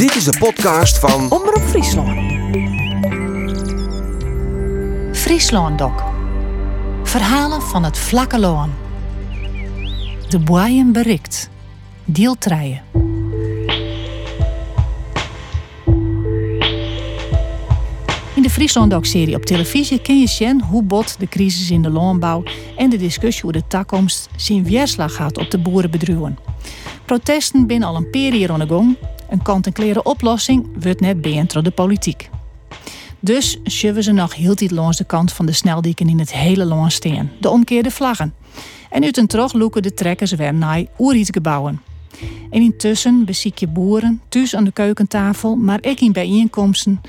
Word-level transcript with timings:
Dit 0.00 0.14
is 0.14 0.24
de 0.24 0.38
podcast 0.38 0.98
van 0.98 1.30
Omroep 1.30 1.62
Friesland. 1.62 2.08
Friesland 5.16 5.78
Doc. 5.78 5.92
Verhalen 7.02 7.62
van 7.62 7.84
het 7.84 7.98
vlakke 7.98 8.38
loon. 8.38 8.70
De 10.28 10.38
boeien 10.38 10.92
berikt. 10.92 11.50
3. 12.04 12.80
In 18.34 18.42
de 18.42 18.50
Friesland 18.50 18.90
Doc-serie 18.90 19.34
op 19.34 19.44
televisie 19.44 20.00
kun 20.02 20.20
je 20.20 20.28
zien 20.28 20.62
hoe 20.62 20.82
bot 20.82 21.18
de 21.18 21.28
crisis 21.28 21.70
in 21.70 21.82
de 21.82 21.90
loonbouw 21.90 22.42
en 22.76 22.90
de 22.90 22.96
discussie 22.96 23.44
over 23.44 23.60
de 23.60 23.66
toekomst 23.66 24.28
zijn 24.36 24.64
weerslag 24.64 25.14
gaat 25.14 25.38
op 25.38 25.50
de 25.50 25.58
boerenbedrijven. 25.58 26.38
Protesten 27.04 27.66
binnen 27.66 27.88
al 27.88 27.96
een 27.96 28.10
periode 28.10 28.74
aan. 28.74 28.96
Een 29.30 29.42
kant-en-klere 29.42 30.02
oplossing 30.02 30.66
wordt 30.80 31.00
net 31.00 31.50
door 31.52 31.62
de 31.62 31.70
politiek. 31.70 32.30
Dus 33.20 33.58
schuiven 33.64 34.02
ze 34.02 34.12
nog 34.12 34.34
heel 34.34 34.54
tijd 34.54 34.70
langs 34.70 34.96
de 34.96 35.04
kant 35.04 35.32
van 35.32 35.46
de 35.46 35.52
sneldieken 35.52 36.08
in 36.08 36.18
het 36.18 36.32
hele 36.32 36.64
land 36.64 36.92
steen, 36.92 37.30
de 37.40 37.48
omkeerde 37.48 37.90
vlaggen. 37.90 38.34
En 38.90 39.04
uit 39.04 39.16
een 39.16 39.26
trog 39.26 39.52
loeken 39.52 39.82
de 39.82 39.94
trekkers 39.94 40.32
weer 40.32 40.54
naar 40.54 40.84
oerietsgebouwen. 40.98 41.80
En 42.50 42.62
intussen 42.62 43.24
beziek 43.24 43.58
je 43.58 43.66
boeren, 43.66 44.20
thuis 44.28 44.56
aan 44.56 44.64
de 44.64 44.72
keukentafel, 44.72 45.56
maar 45.56 45.78
ook 45.82 46.00
in 46.00 46.12
bijeenkomsten, 46.12 47.00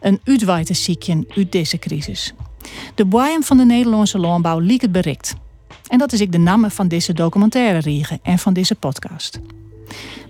een 0.00 0.20
uitwijte 0.24 0.74
ziekje 0.74 1.24
uit 1.36 1.52
deze 1.52 1.78
crisis. 1.78 2.34
De 2.94 3.04
boeien 3.04 3.42
van 3.42 3.56
de 3.56 3.64
Nederlandse 3.64 4.18
landbouw 4.18 4.58
liek 4.58 4.80
het 4.80 4.92
bericht. 4.92 5.34
En 5.88 5.98
dat 5.98 6.12
is 6.12 6.20
ik 6.20 6.32
de 6.32 6.38
naam 6.38 6.70
van 6.70 6.88
deze 6.88 7.12
documentaire 7.12 7.78
riegen 7.78 8.18
en 8.22 8.38
van 8.38 8.52
deze 8.52 8.74
podcast. 8.74 9.40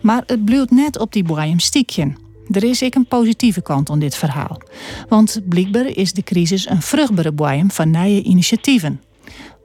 Maar 0.00 0.23
het 0.27 0.45
blijft 0.45 0.70
net 0.70 0.98
op 0.98 1.12
die 1.12 1.24
boeien 1.24 1.60
stiekje. 1.60 2.12
Er 2.50 2.64
is 2.64 2.82
ik 2.82 2.95
een 2.95 3.06
positieve 3.06 3.62
kant 3.62 3.91
aan 3.91 3.98
dit 3.98 4.14
verhaal. 4.14 4.60
Want 5.09 5.41
blijkbaar 5.48 5.86
is 5.86 6.12
de 6.12 6.22
crisis 6.22 6.69
een 6.69 6.83
vruchtbare 6.83 7.33
boeien 7.33 7.70
van 7.70 7.91
nieuwe 7.91 8.22
initiatieven. 8.22 9.02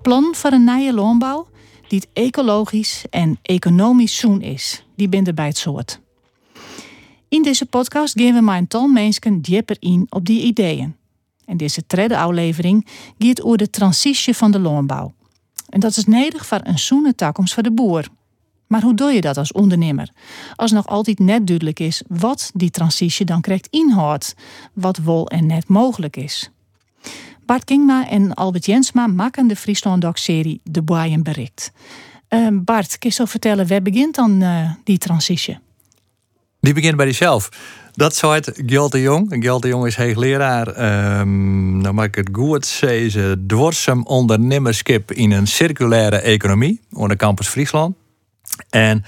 Plan 0.01 0.35
voor 0.35 0.51
een 0.51 0.63
nieuwe 0.63 0.93
landbouw 0.93 1.47
die 1.87 1.99
het 1.99 2.09
ecologisch 2.13 3.03
en 3.09 3.39
economisch 3.41 4.17
zoen 4.17 4.41
is. 4.41 4.85
Die 4.95 5.09
binden 5.09 5.35
bij 5.35 5.47
het 5.47 5.57
soort. 5.57 5.99
In 7.29 7.43
deze 7.43 7.65
podcast 7.65 8.13
geven 8.19 8.33
we 8.35 8.41
mijn 8.41 8.67
tal 8.67 8.87
mensen 8.87 9.41
dieper 9.41 9.77
in 9.79 10.07
op 10.09 10.25
die 10.25 10.41
ideeën. 10.41 10.95
En 11.45 11.57
deze 11.57 11.83
derde 11.87 12.17
aflevering 12.17 12.87
gaat 13.17 13.43
over 13.43 13.57
de 13.57 13.69
transitie 13.69 14.35
van 14.35 14.51
de 14.51 14.59
landbouw. 14.59 15.13
En 15.69 15.79
dat 15.79 15.97
is 15.97 16.05
nodig 16.05 16.45
voor 16.45 16.59
een 16.63 16.79
zoene 16.79 17.15
toekomst 17.15 17.53
voor 17.53 17.63
de 17.63 17.71
boer. 17.71 18.07
Maar 18.67 18.81
hoe 18.81 18.93
doe 18.93 19.11
je 19.11 19.21
dat 19.21 19.37
als 19.37 19.51
ondernemer? 19.51 20.09
Als 20.55 20.71
nog 20.71 20.87
altijd 20.87 21.19
net 21.19 21.47
duidelijk 21.47 21.79
is 21.79 22.03
wat 22.07 22.51
die 22.53 22.71
transitie 22.71 23.25
dan 23.25 23.41
krijgt 23.41 23.67
inhoudt, 23.71 24.35
wat 24.73 24.97
wel 24.97 25.27
en 25.27 25.45
net 25.45 25.67
mogelijk 25.67 26.17
is. 26.17 26.49
Bart 27.45 27.63
Kingma 27.63 28.09
en 28.09 28.33
Albert 28.33 28.65
Jensma 28.65 29.07
maken 29.07 29.47
de 29.47 29.55
Friesland 29.55 30.01
Doc-serie 30.01 30.61
De 30.63 30.81
Boeien 30.81 31.23
Bericht. 31.23 31.71
Uh, 32.29 32.47
Bart, 32.51 32.97
kun 32.97 33.09
je 33.09 33.15
zo 33.15 33.25
vertellen, 33.25 33.67
waar 33.67 33.81
begint 33.81 34.15
dan 34.15 34.41
uh, 34.41 34.71
die 34.83 34.97
transitie? 34.97 35.59
Die 36.59 36.73
begint 36.73 36.95
bij 36.95 37.05
jezelf. 37.05 37.49
Dat 37.93 38.21
het 38.21 38.61
Gjalt 38.65 38.91
de 38.91 39.01
Jong. 39.01 39.35
Gjalt 39.39 39.61
de 39.61 39.67
Jong 39.67 39.85
is 39.85 39.95
hoogleraar. 39.95 40.67
Um, 41.19 41.77
nou 41.77 41.93
maak 41.93 42.07
ik 42.07 42.15
het 42.15 42.29
goed. 42.31 42.65
Ze 42.65 43.05
is 43.05 43.17
dwarsem 43.47 44.05
ondernemerskip 44.05 45.11
in 45.11 45.31
een 45.31 45.47
circulaire 45.47 46.17
economie. 46.17 46.81
Onder 46.93 47.17
campus 47.17 47.47
Friesland. 47.47 47.95
En 48.69 49.05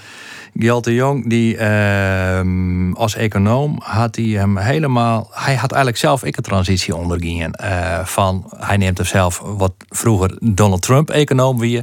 Gjalt 0.58 0.84
de 0.84 0.94
Jong, 0.94 1.28
die 1.28 1.56
uh, 1.56 2.94
als 2.94 3.14
econoom 3.14 3.80
had 3.82 4.16
hij 4.16 4.24
hem 4.24 4.56
helemaal. 4.56 5.30
Hij 5.32 5.54
had 5.54 5.72
eigenlijk 5.72 6.00
zelf 6.00 6.24
ik 6.24 6.36
een 6.36 6.42
transitie 6.42 6.96
ondergaan. 6.96 7.52
Uh, 7.62 8.04
van 8.04 8.52
hij 8.56 8.76
neemt 8.76 8.98
er 8.98 9.06
zelf 9.06 9.42
wat 9.44 9.72
vroeger 9.88 10.38
Donald 10.40 10.82
Trump 10.82 11.10
econoom 11.10 11.58
wie. 11.58 11.82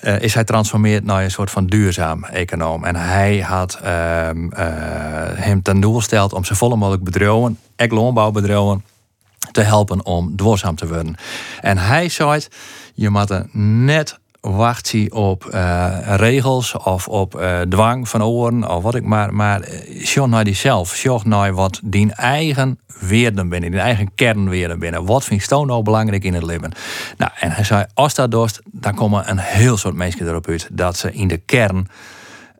Uh, 0.00 0.20
is 0.20 0.34
hij 0.34 0.44
transformeerd 0.44 1.04
naar 1.04 1.22
een 1.22 1.30
soort 1.30 1.50
van 1.50 1.66
duurzaam 1.66 2.24
econoom. 2.24 2.84
En 2.84 2.96
hij 2.96 3.40
had 3.40 3.78
uh, 3.82 3.88
hem 5.34 5.62
ten 5.62 5.80
doel 5.80 5.94
gesteld 5.94 6.32
om 6.32 6.44
zo 6.44 6.54
volle 6.54 6.76
mogelijk 6.76 7.04
bedrijven, 7.04 7.58
ook 7.76 7.90
landbouwbedrijven, 7.90 8.84
te 9.52 9.60
helpen 9.60 10.06
om 10.06 10.36
duurzaam 10.36 10.74
te 10.74 10.88
worden. 10.88 11.16
En 11.60 11.78
hij 11.78 12.08
zei: 12.08 12.40
je 12.94 13.10
moet 13.10 13.44
net 13.52 14.18
wacht 14.44 14.94
op 15.08 15.48
uh, 15.54 15.98
regels 16.16 16.76
of 16.76 17.08
op 17.08 17.40
uh, 17.40 17.60
dwang 17.60 18.08
van 18.08 18.22
oren 18.22 18.70
of 18.70 18.82
wat 18.82 18.94
ik 18.94 19.04
maar. 19.04 19.34
Maar 19.34 19.68
zorg 20.02 20.30
naar 20.30 20.44
diezelf. 20.44 20.94
Zorg 20.94 21.24
naar 21.24 21.54
wat 21.54 21.80
die 21.82 22.12
eigen 22.12 22.78
weerden 23.00 23.48
binnen, 23.48 23.70
die 23.70 23.80
eigen 23.80 24.14
kernweerden 24.14 24.78
binnen. 24.78 25.04
Wat 25.04 25.24
vind 25.24 25.44
je 25.44 25.64
nou 25.64 25.82
belangrijk 25.82 26.24
in 26.24 26.34
het 26.34 26.42
leven? 26.42 26.72
Nou, 27.16 27.30
en 27.40 27.50
hij 27.50 27.64
zei, 27.64 27.84
als 27.94 28.14
dat 28.14 28.30
dorst, 28.30 28.60
dan 28.64 28.94
komen 28.94 29.30
een 29.30 29.38
heel 29.38 29.76
soort 29.76 29.94
mensen 29.94 30.28
erop 30.28 30.48
uit 30.48 30.68
dat 30.72 30.96
ze 30.96 31.12
in 31.12 31.28
de 31.28 31.36
kern 31.36 31.88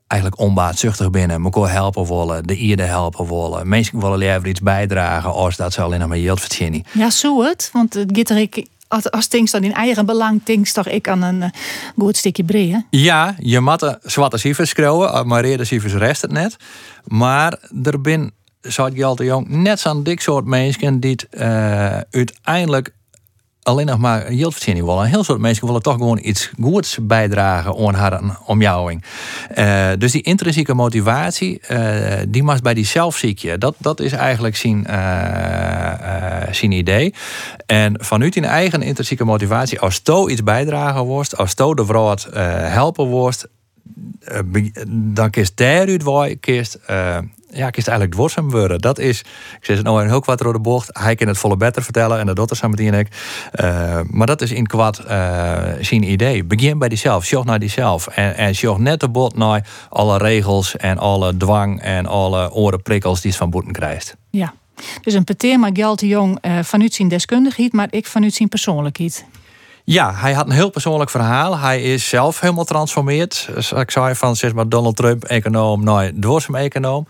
eigenlijk 0.06 0.41
onbaatzuchtig 0.41 1.11
binnen. 1.11 1.44
Elkaar 1.44 1.71
helpen 1.71 2.06
willen, 2.06 2.47
de 2.47 2.56
ierde 2.56 2.83
helpen 2.83 3.28
willen. 3.28 3.69
Mensen 3.69 4.00
willen 4.00 4.19
liever 4.19 4.47
iets 4.47 4.61
bijdragen 4.61 5.33
als 5.33 5.56
dat 5.56 5.73
ze 5.73 5.83
alleen 5.83 6.09
maar 6.09 6.19
geld 6.19 6.41
verdienen. 6.41 6.84
Ja, 6.93 7.11
zo 7.11 7.43
het. 7.43 7.71
Want 7.73 7.94
het 7.94 8.31
gaat 8.33 8.67
als, 8.89 9.11
als 9.11 9.28
dan 9.28 9.65
in 9.65 9.72
eigen 9.72 10.06
belang 10.06 10.41
Tinks 10.45 10.72
toch 10.72 10.89
ik 10.89 11.09
aan 11.09 11.22
een 11.22 11.41
uh, 11.41 11.49
goed 11.99 12.17
stukje 12.17 12.45
breien. 12.45 12.87
Ja, 12.91 13.34
je 13.39 13.61
moet 13.61 13.99
zwarte 14.03 14.39
cijfers 14.39 14.71
schreeuwen, 14.71 15.27
maar 15.27 15.43
reden 15.43 15.67
cijfers 15.67 15.93
rest 15.95 16.22
het 16.22 16.33
net. 16.33 16.56
Maar 17.05 17.59
er 17.83 18.00
ben, 18.00 18.33
zou 18.61 18.94
je 18.94 19.05
altijd 19.05 19.28
jong, 19.28 19.49
net 19.49 19.81
zo'n 19.81 20.03
dik 20.03 20.21
soort 20.21 20.44
mensen 20.44 21.00
die 21.00 21.11
het, 21.11 21.27
uh, 21.31 21.99
uiteindelijk 22.11 22.94
alleen 23.64 23.86
nog 23.86 23.98
maar 23.98 24.32
yieldverdiening 24.32 24.86
willen. 24.86 25.02
Een 25.02 25.10
heel 25.10 25.25
soort 25.25 25.41
mensen 25.41 25.66
willen 25.66 25.82
toch 25.82 25.94
gewoon 25.94 26.19
iets 26.22 26.50
goeds 26.60 26.98
bijdragen 27.02 27.76
aan 27.86 27.94
haar 27.94 28.38
omjouwing. 28.47 29.04
Uh, 29.58 29.88
dus 29.98 30.12
die 30.12 30.22
intrinsieke 30.22 30.75
motivatie, 30.75 31.60
uh, 31.70 32.12
die 32.28 32.42
mag 32.42 32.62
bij 32.62 32.75
die 32.75 32.84
zelfziekje. 32.84 33.58
Dat, 33.58 33.75
dat 33.78 34.00
is 34.00 34.12
eigenlijk 34.12 34.56
zijn, 34.56 34.86
uh, 34.91 36.52
zijn 36.52 36.72
idee. 36.72 37.14
En 37.66 38.04
vanuit 38.04 38.32
die 38.32 38.47
eigen 38.47 38.82
intrinsieke 38.82 39.25
motivatie, 39.25 39.81
als 39.81 40.00
to 40.00 40.28
iets 40.28 40.42
bijdragen 40.42 41.02
wordt, 41.02 41.36
als 41.36 41.54
to 41.54 41.75
de 41.75 41.84
vrouw 41.84 42.14
helpen 42.34 43.06
wordt, 43.06 43.48
dan 44.88 45.31
kiest 45.31 45.56
daaruit 45.56 46.02
waar 46.02 46.36
kiest 46.36 46.78
ja, 47.54 47.66
ik 47.66 47.76
is 47.76 47.87
eigenlijk 47.87 48.16
dwarsem 48.16 48.50
worden. 48.50 48.78
Dat 48.78 48.98
is, 48.98 49.20
ik 49.20 49.65
zeg 49.65 49.76
het 49.76 49.84
nou 49.84 50.03
een 50.03 50.09
heel 50.09 50.20
kwart 50.20 50.38
de 50.38 50.60
bocht. 50.60 50.88
Hij 50.92 51.15
kan 51.15 51.28
het 51.28 51.38
volle 51.38 51.56
beter 51.56 51.82
vertellen 51.82 52.19
en 52.19 52.26
dat 52.26 52.37
doet 52.37 52.50
er 52.50 52.56
samen 52.56 52.78
en 52.78 52.94
ik. 52.94 53.09
Uh, 53.60 54.00
maar 54.10 54.26
dat 54.26 54.42
is 54.42 54.53
in 54.53 54.66
kwad 54.66 55.00
uh, 55.00 55.62
zijn 55.81 56.10
idee. 56.10 56.44
Begin 56.44 56.78
bij 56.78 56.88
diezelf, 56.88 57.25
zorg 57.25 57.44
naar 57.44 57.59
diezelf. 57.59 58.06
En, 58.06 58.37
en 58.37 58.54
zorg 58.54 58.78
net 58.78 59.00
de 59.00 59.09
bot 59.09 59.37
naar 59.37 59.69
alle 59.88 60.19
regels 60.19 60.76
en 60.76 60.98
alle 60.98 61.37
dwang 61.37 61.81
en 61.81 62.06
alle 62.06 62.53
orenprikkels 62.53 63.20
die 63.20 63.31
het 63.31 63.41
van 63.41 63.50
boeten 63.50 63.72
krijgt. 63.72 64.16
Ja, 64.31 64.54
dus 65.03 65.14
een 65.14 65.25
peteer 65.25 65.59
maar 65.59 65.70
geld 65.72 66.00
jong 66.00 66.38
uh, 66.43 66.59
vanuit 66.62 66.94
zijn 66.94 67.09
deskundigheid, 67.09 67.72
maar 67.72 67.88
ik 67.91 68.06
vanuit 68.06 68.34
zijn 68.34 68.48
persoonlijkheid. 68.48 69.25
Ja, 69.87 70.15
hij 70.15 70.33
had 70.33 70.47
een 70.47 70.53
heel 70.53 70.71
persoonlijk 70.71 71.11
verhaal. 71.11 71.59
Hij 71.59 71.83
is 71.83 72.09
zelf 72.09 72.41
helemaal 72.41 72.65
transformeerd. 72.65 73.49
Ik 73.77 73.91
zei 73.91 74.15
van 74.15 74.37
zeg 74.37 74.55
maar 74.55 74.69
Donald 74.69 74.97
Trump 74.97 75.25
econoom 75.25 75.84
naar 75.84 76.12
dwarsem 76.21 76.55
econoom. 76.55 77.06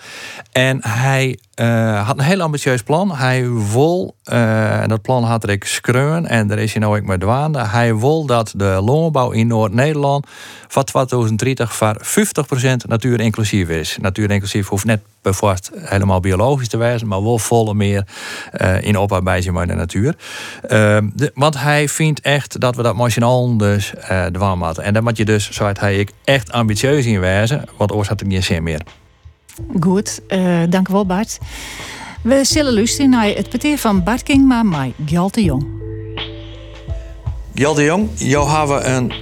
En 0.53 0.79
hij 0.87 1.39
uh, 1.61 2.07
had 2.07 2.19
een 2.19 2.25
heel 2.25 2.41
ambitieus 2.41 2.83
plan. 2.83 3.17
Hij 3.17 3.51
wil, 3.73 4.15
uh, 4.33 4.81
en 4.81 4.89
dat 4.89 5.03
plan 5.03 5.25
had 5.25 5.49
ik 5.49 5.65
skreun 5.65 6.27
en 6.27 6.47
daar 6.47 6.59
is 6.59 6.73
hij 6.73 6.81
nou 6.81 6.99
ook 6.99 7.07
mee 7.07 7.19
dwaande. 7.19 7.59
Hij 7.59 7.97
wil 7.97 8.27
dat 8.27 8.53
de 8.57 8.81
landbouw 8.85 9.31
in 9.31 9.47
Noord-Nederland 9.47 10.27
van 10.69 10.85
2030 10.85 11.75
voor 11.75 11.97
50% 12.03 12.77
natuur 12.89 13.21
inclusief 13.21 13.69
is. 13.69 13.99
Natuur 14.01 14.31
inclusief 14.31 14.69
hoeft 14.69 14.85
net 14.85 15.01
bijvoorbeeld 15.23 15.71
helemaal 15.75 16.21
biologisch 16.21 16.69
te 16.69 16.77
wijzen, 16.77 17.09
maar 17.09 17.23
wel 17.23 17.39
volle 17.39 17.75
meer 17.75 18.07
uh, 18.61 18.83
in 18.83 18.99
opbouw 18.99 19.21
met 19.21 19.69
de 19.69 19.75
natuur. 19.75 20.15
De, 20.69 21.31
want 21.35 21.59
hij 21.59 21.89
vindt 21.89 22.21
echt 22.21 22.61
dat 22.61 22.77
we 22.77 22.83
dat 22.83 22.95
machinaal 22.95 23.57
dus 23.57 23.93
uh. 24.33 24.79
En 24.79 24.93
dan 24.95 25.03
moet 25.03 25.17
je 25.17 25.25
dus, 25.25 25.51
zou 25.51 25.73
hij 25.79 25.99
ik, 25.99 26.11
echt 26.25 26.53
ambitieus 26.53 27.07
in 27.07 27.21
wijzen, 27.21 27.65
want 27.77 27.91
anders 27.91 28.09
had 28.09 28.21
ik 28.21 28.27
niet 28.27 28.45
zin 28.45 28.63
meer. 28.63 28.81
Goed, 29.81 30.21
dank 30.69 30.89
wel 30.89 31.07
Bart. 31.07 31.39
We 32.25 32.45
zullen 32.45 32.75
luisteren 32.75 33.11
naar 33.11 33.27
het 33.27 33.49
peteer 33.49 33.79
van 33.79 34.03
Bart 34.03 34.23
Kingma 34.23 34.63
met 34.63 34.93
Gjalt 35.07 35.35
de 35.35 35.45
Jong. 35.45 35.67
Gjalt 37.55 37.77
de 37.77 37.85
Jong, 37.85 38.09
jou 38.15 38.49
hebben 38.49 38.95
een 38.95 39.13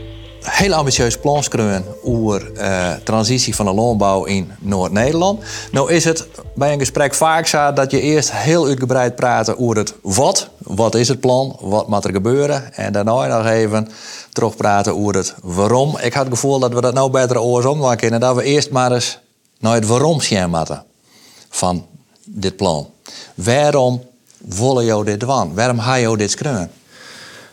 heel 0.40 0.74
ambitieus 0.74 1.18
plan 1.18 1.42
schreven 1.42 1.84
over 2.02 2.52
uh, 2.54 2.92
transitie 3.04 3.54
van 3.54 3.66
de 3.66 3.72
landbouw 3.72 4.24
in 4.24 4.52
Noord-Nederland. 4.58 5.42
Nou 5.72 5.92
is 5.92 6.04
het 6.04 6.28
bij 6.54 6.72
een 6.72 6.78
gesprek 6.78 7.14
vaak 7.14 7.46
zo 7.46 7.72
dat 7.72 7.90
je 7.90 8.00
eerst 8.00 8.32
heel 8.32 8.66
uitgebreid 8.66 9.16
praat 9.16 9.56
over 9.56 9.76
het 9.76 9.94
wat. 10.02 10.48
Wat 10.58 10.94
is 10.94 11.08
het 11.08 11.20
plan? 11.20 11.56
Wat 11.60 11.88
moet 11.88 12.04
er 12.04 12.12
gebeuren? 12.12 12.74
En 12.74 12.92
daarna 12.92 13.26
nog 13.26 13.46
even 13.46 13.88
terug 14.32 14.56
praten 14.56 14.96
over 14.96 15.14
het 15.14 15.34
waarom. 15.42 15.98
Ik 15.98 16.12
had 16.12 16.24
het 16.24 16.34
gevoel 16.34 16.58
dat 16.58 16.72
we 16.72 16.80
dat 16.80 16.94
nou 16.94 17.10
beter 17.10 17.40
oorsom 17.40 17.96
kunnen. 17.96 18.20
Dat 18.20 18.36
we 18.36 18.42
eerst 18.42 18.70
maar 18.70 18.92
eens 18.92 19.18
naar 19.58 19.74
het 19.74 19.86
waarom 19.86 20.20
zien 20.20 20.50
moeten. 20.50 20.84
van 21.50 21.86
dit 22.24 22.56
plan. 22.56 22.90
Waarom 23.34 24.02
willen 24.38 24.84
jou 24.84 25.04
dit 25.04 25.20
doen? 25.20 25.54
Waarom 25.54 25.80
ga 25.80 25.94
je 25.94 26.16
dit 26.16 26.30
schreeuwen? 26.30 26.70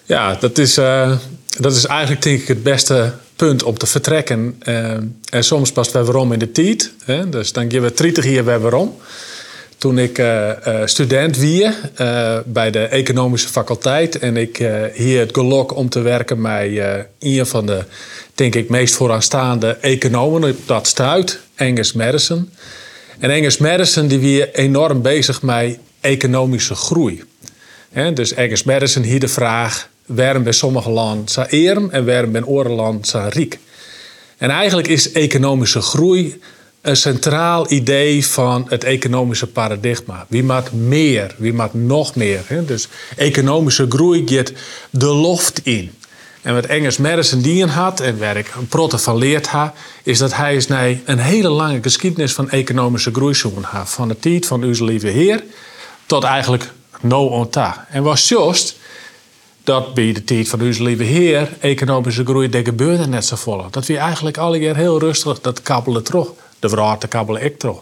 Ja, 0.10 0.36
dat 0.36 0.58
is, 0.58 0.78
uh, 0.78 1.18
dat 1.60 1.76
is 1.76 1.86
eigenlijk 1.86 2.22
denk 2.22 2.42
ik 2.42 2.48
het 2.48 2.64
beste 2.64 3.14
punt 3.36 3.64
om 3.64 3.78
te 3.78 3.86
vertrekken. 3.86 4.62
Uh, 4.64 4.92
en 5.30 5.44
soms 5.44 5.72
past 5.72 5.92
we 5.92 6.04
waarom 6.04 6.34
in 6.34 6.40
de 6.40 6.52
tijd. 6.52 6.92
Hè? 7.06 7.30
Dus 7.30 7.54
dan 7.54 7.72
geven 7.72 7.90
we 7.90 7.94
30 7.94 8.26
jaar 8.26 8.46
weer 8.46 8.60
waarom. 8.60 8.96
Toen 9.78 9.98
ik 9.98 10.18
uh, 10.18 10.52
student 10.86 11.38
wie 11.38 11.70
bij 12.46 12.72
de 12.72 12.84
economische 12.84 13.48
faculteit 13.48 14.20
en 14.20 14.38
ik 14.38 14.58
hier 14.94 15.20
het 15.20 15.30
gelok 15.34 15.76
om 15.76 15.90
te 15.90 16.02
werken 16.02 16.42
bij 16.42 17.08
een 17.20 17.46
van 17.46 17.66
de, 17.66 17.84
denk 18.36 18.56
ik, 18.56 18.70
meest 18.70 18.96
vooraanstaande 18.96 19.78
economen 19.82 20.50
op 20.50 20.58
dat 20.66 20.88
stuit, 20.88 21.40
Engels 21.56 21.94
Madison. 21.94 22.50
En 23.20 23.30
Engels 23.30 23.58
Madison 23.58 24.08
die 24.08 24.20
wie 24.20 24.52
enorm 24.52 25.02
bezig 25.02 25.42
met 25.42 25.78
economische 26.02 26.76
groei. 26.76 27.24
dus 28.14 28.34
Engels 28.34 28.64
Madison 28.64 29.04
hier 29.04 29.20
de 29.20 29.28
vraag: 29.28 29.90
waarom 30.06 30.44
bij 30.44 30.52
sommige 30.52 30.90
landen 30.90 31.28
zo 31.28 31.42
arm 31.42 31.90
en 31.90 32.06
waarom 32.06 32.32
bij 32.32 32.42
andere 32.42 32.70
landen 32.70 33.06
zo 33.06 33.28
rijk? 33.30 33.60
En 34.38 34.50
eigenlijk 34.50 34.88
is 34.88 35.12
economische 35.12 35.82
groei 35.82 36.40
een 36.82 36.96
centraal 36.96 37.72
idee 37.72 38.26
van 38.26 38.66
het 38.70 38.84
economische 38.84 39.48
paradigma. 39.48 40.26
Wie 40.30 40.44
maakt 40.44 40.74
meer? 40.74 41.36
Wie 41.38 41.54
maakt 41.54 41.74
nog 41.74 42.16
meer? 42.16 42.42
Dus 42.66 42.88
economische 43.16 43.86
groei 43.90 44.24
gaat 44.26 44.54
de 44.90 45.06
loft 45.06 45.62
in. 45.64 45.92
En 46.42 46.54
wat 46.54 46.66
Engels 46.66 46.98
Madison 46.98 47.42
dien 47.42 47.70
had, 47.70 48.00
en 48.00 48.20
waar 48.20 48.38
ik 48.38 48.54
protte 48.70 48.98
van 48.98 49.18
leerd 49.18 49.48
ha, 49.48 49.74
is 50.04 50.18
dat 50.18 50.36
hij 50.36 50.56
is 50.56 50.68
een 51.06 51.20
hele 51.20 51.50
lange 51.50 51.82
geschiedenis 51.82 52.34
van 52.34 52.50
economische 52.50 53.12
groei 53.12 53.34
zoeken 53.34 53.66
Van 53.86 54.08
de 54.08 54.20
tijd 54.20 54.46
van 54.46 54.64
onze 54.64 54.84
lieve 54.84 55.08
heer 55.08 55.44
tot 56.06 56.24
eigenlijk 56.24 56.72
no 57.02 57.26
on 57.26 57.50
ta. 57.50 57.88
En 57.90 58.04
was 58.04 58.28
juist 58.28 58.76
dat 59.64 59.94
bij 59.94 60.14
de 60.14 60.24
tijd 60.24 60.50
van 60.50 60.62
onze 60.62 60.84
lieve 60.84 61.04
heer 61.04 61.50
economische 61.60 62.26
groei, 62.26 62.50
de 62.50 62.64
gebeurde 62.64 63.08
net 63.08 63.26
zo 63.26 63.36
volle. 63.36 63.66
Dat 63.72 63.86
we 63.86 63.98
eigenlijk 63.98 64.38
alle 64.38 64.60
keer 64.60 64.76
heel 64.76 65.00
rustig 65.00 65.42
dat 65.42 65.62
kabbelen 65.62 66.04
terug. 66.04 66.28
De 66.60 66.70
vrouw 66.70 66.98
te 66.98 67.08
kabbelen 67.08 67.44
ik 67.44 67.60
terug. 67.60 67.78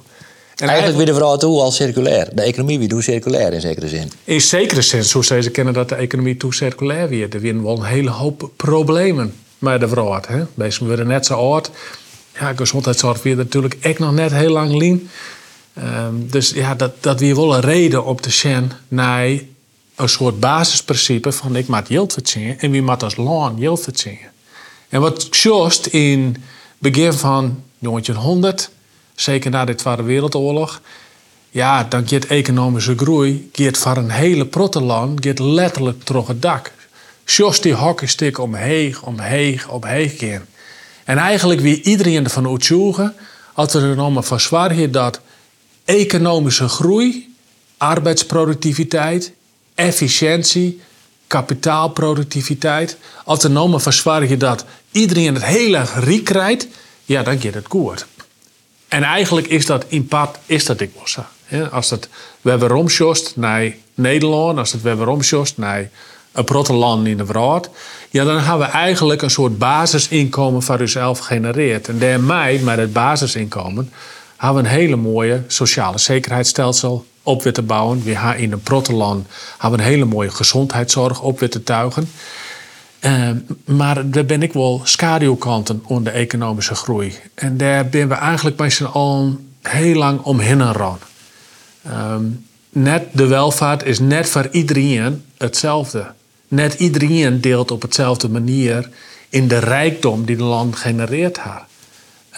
En 0.58 0.68
eigenlijk 0.68 0.98
weer 0.98 1.06
de 1.06 1.14
vrouw 1.14 1.38
toe 1.38 1.62
al 1.62 1.72
circulair. 1.72 2.30
De 2.34 2.42
economie 2.42 2.80
weer 2.80 3.02
circulair 3.02 3.54
in 3.54 3.62
zekere 3.62 3.88
zin. 3.88 4.12
In 4.24 4.42
zekere 4.42 4.82
zin, 4.82 5.04
zo 5.04 5.22
ze 5.22 5.50
kennen 5.52 5.74
dat 5.74 5.90
de 5.90 5.96
economie 5.96 6.38
toe 6.38 6.54
circulair 6.54 7.10
weer. 7.10 7.34
Er 7.34 7.40
zijn 7.40 7.64
wel 7.64 7.78
een 7.78 7.84
hele 7.84 8.10
hoop 8.10 8.52
problemen 8.56 9.34
met 9.60 9.80
de 9.80 9.88
vrouw. 9.88 10.22
Mensen 10.54 10.86
worden 10.86 11.08
net 11.08 11.26
zo 11.26 11.34
oud. 11.34 11.72
Ja, 12.40 12.54
gezondheidszorg 12.54 13.24
weer 13.24 13.36
natuurlijk 13.36 13.78
echt 13.80 14.00
nog 14.00 14.14
net 14.14 14.32
heel 14.32 14.52
lang 14.52 14.76
lien. 14.78 15.10
Um, 15.78 16.28
dus 16.30 16.50
ja, 16.50 16.76
dat, 16.76 17.04
dat 17.04 17.20
weer 17.20 17.36
wel 17.36 17.56
een 17.56 17.62
reden 17.62 18.06
op 18.06 18.22
te 18.22 18.30
zien 18.30 18.72
naar 18.88 19.28
een 19.96 20.10
soort 20.10 20.40
basisprincipe 20.40 21.32
van 21.32 21.56
ik 21.56 21.68
maak 21.68 21.88
geld 21.88 22.14
verdienen 22.14 22.60
en 22.60 22.72
wie 22.72 22.82
maakt 22.82 23.04
als 23.04 23.16
land 23.16 23.60
geld 23.60 23.82
verdienen. 23.82 24.32
En 24.90 25.02
wat 25.02 25.28
juist 25.32 25.86
in 25.86 26.44
begin 26.78 27.14
van 27.14 27.64
1900 27.80 28.70
zeker 29.20 29.52
na 29.52 29.66
de 29.66 29.76
Tweede 29.76 30.04
Wereldoorlog, 30.04 30.82
ja, 31.50 31.84
dan 31.84 32.08
gaat 32.08 32.26
economische 32.26 32.98
groei 32.98 33.50
gaat 33.52 33.78
voor 33.78 33.98
een 33.98 34.10
hele 34.10 34.46
protteland 34.46 35.26
gaat 35.26 35.40
letterlijk 35.40 36.04
terug 36.04 36.28
het 36.28 36.42
dak. 36.42 36.72
Just 37.26 37.64
die 37.64 37.74
hockeystick 37.74 38.40
omheeg, 38.40 39.02
omheeg, 39.02 39.70
omheeg 39.70 40.18
gaan. 40.18 40.46
En 41.04 41.18
eigenlijk 41.18 41.62
wie 41.62 41.82
iedereen 41.82 42.24
ervan 42.24 42.48
uitzoeken, 42.48 43.14
als 43.54 43.74
er 43.74 43.96
nog 43.96 44.14
maar 44.14 44.24
van 44.24 44.40
zwaar 44.40 44.92
dat 44.92 45.20
economische 45.86 46.68
groei, 46.68 47.36
arbeidsproductiviteit, 47.78 49.32
efficiëntie, 49.76 50.82
kapitaalproductiviteit, 51.28 52.98
als 53.26 53.44
er 53.44 53.52
maar 53.70 53.80
van 53.80 53.94
zwaar 53.94 54.38
dat 54.38 54.66
iedereen 54.92 55.34
het 55.34 55.44
hele 55.44 55.86
riek 55.96 56.24
krijgt, 56.24 56.68
ja, 57.06 57.24
dan 57.24 57.40
gaat 57.40 57.54
het 57.54 57.66
goed. 57.70 58.06
En 58.88 59.04
eigenlijk 59.04 59.48
is 59.48 59.66
dat 59.66 59.86
in 59.88 60.08
pad 60.08 60.38
is 60.46 60.66
dat 60.66 60.80
dikwijls 60.80 61.12
zo. 61.12 61.22
Als 61.72 61.90
het 61.90 62.10
we 62.42 62.50
hebben 62.50 62.70
romsjost 62.70 63.34
naar 63.36 63.74
Nederland, 63.94 64.58
als 64.58 64.72
het 64.72 64.82
we 64.82 64.88
hebben 64.88 65.06
romsjost 65.06 65.58
naar 65.58 65.90
een 66.32 66.44
protteland 66.44 67.08
in 67.08 67.18
de 67.18 67.26
wereld, 67.26 67.70
ja, 68.10 68.24
dan 68.24 68.40
hebben 68.40 68.68
we 68.68 68.74
eigenlijk 68.74 69.22
een 69.22 69.30
soort 69.30 69.58
basisinkomen 69.58 70.64
voor 70.64 70.82
uzelf 70.82 71.20
genereerd. 71.20 71.88
En 71.88 72.00
daarmee, 72.00 72.60
met 72.60 72.78
het 72.78 72.94
basisinkomen, 72.94 73.92
hebben 74.38 74.64
we 74.64 74.70
een 74.70 74.76
hele 74.76 74.96
mooie 74.96 75.44
sociale 75.48 75.98
zekerheidsstelsel 75.98 77.06
op 77.24 77.44
willen 77.44 77.66
bouwen. 77.66 78.04
We 78.04 78.18
hebben 78.18 78.42
in 78.42 78.52
een 78.52 78.62
protteland 78.62 79.28
hebben 79.58 79.80
een 79.80 79.86
hele 79.86 80.06
mooie 80.06 80.30
gezondheidszorg 80.30 81.22
op 81.22 81.40
willen 81.40 81.64
tuigen. 81.64 82.10
Uh, 83.02 83.30
maar 83.66 84.10
daar 84.10 84.26
ben 84.26 84.42
ik 84.42 84.54
wel 84.54 84.82
schaduwkanten 84.84 85.84
onder 85.86 86.14
de 86.14 86.20
economische 86.20 86.76
groei. 86.76 87.14
En 87.34 87.58
daar 87.58 87.90
ben 87.90 88.08
we 88.08 88.14
eigenlijk 88.14 88.56
bij 88.56 88.70
z'n 88.70 88.90
heel 89.62 89.96
lang 89.96 90.22
omheen 90.22 90.74
ran. 90.74 90.98
Um, 91.88 92.46
net 92.70 93.04
de 93.12 93.28
welvaart 93.28 93.84
is 93.84 94.00
net 94.00 94.30
voor 94.30 94.48
iedereen 94.52 95.24
hetzelfde. 95.38 96.06
Net 96.48 96.74
iedereen 96.74 97.42
deelt 97.42 97.72
op 97.72 97.82
hetzelfde 97.82 98.30
manier 98.30 98.90
in 99.30 99.48
de 99.48 99.58
rijkdom 99.58 100.26
die 100.26 100.36
de 100.36 100.44
land 100.44 100.76
genereert 100.76 101.38
haar. 101.38 101.66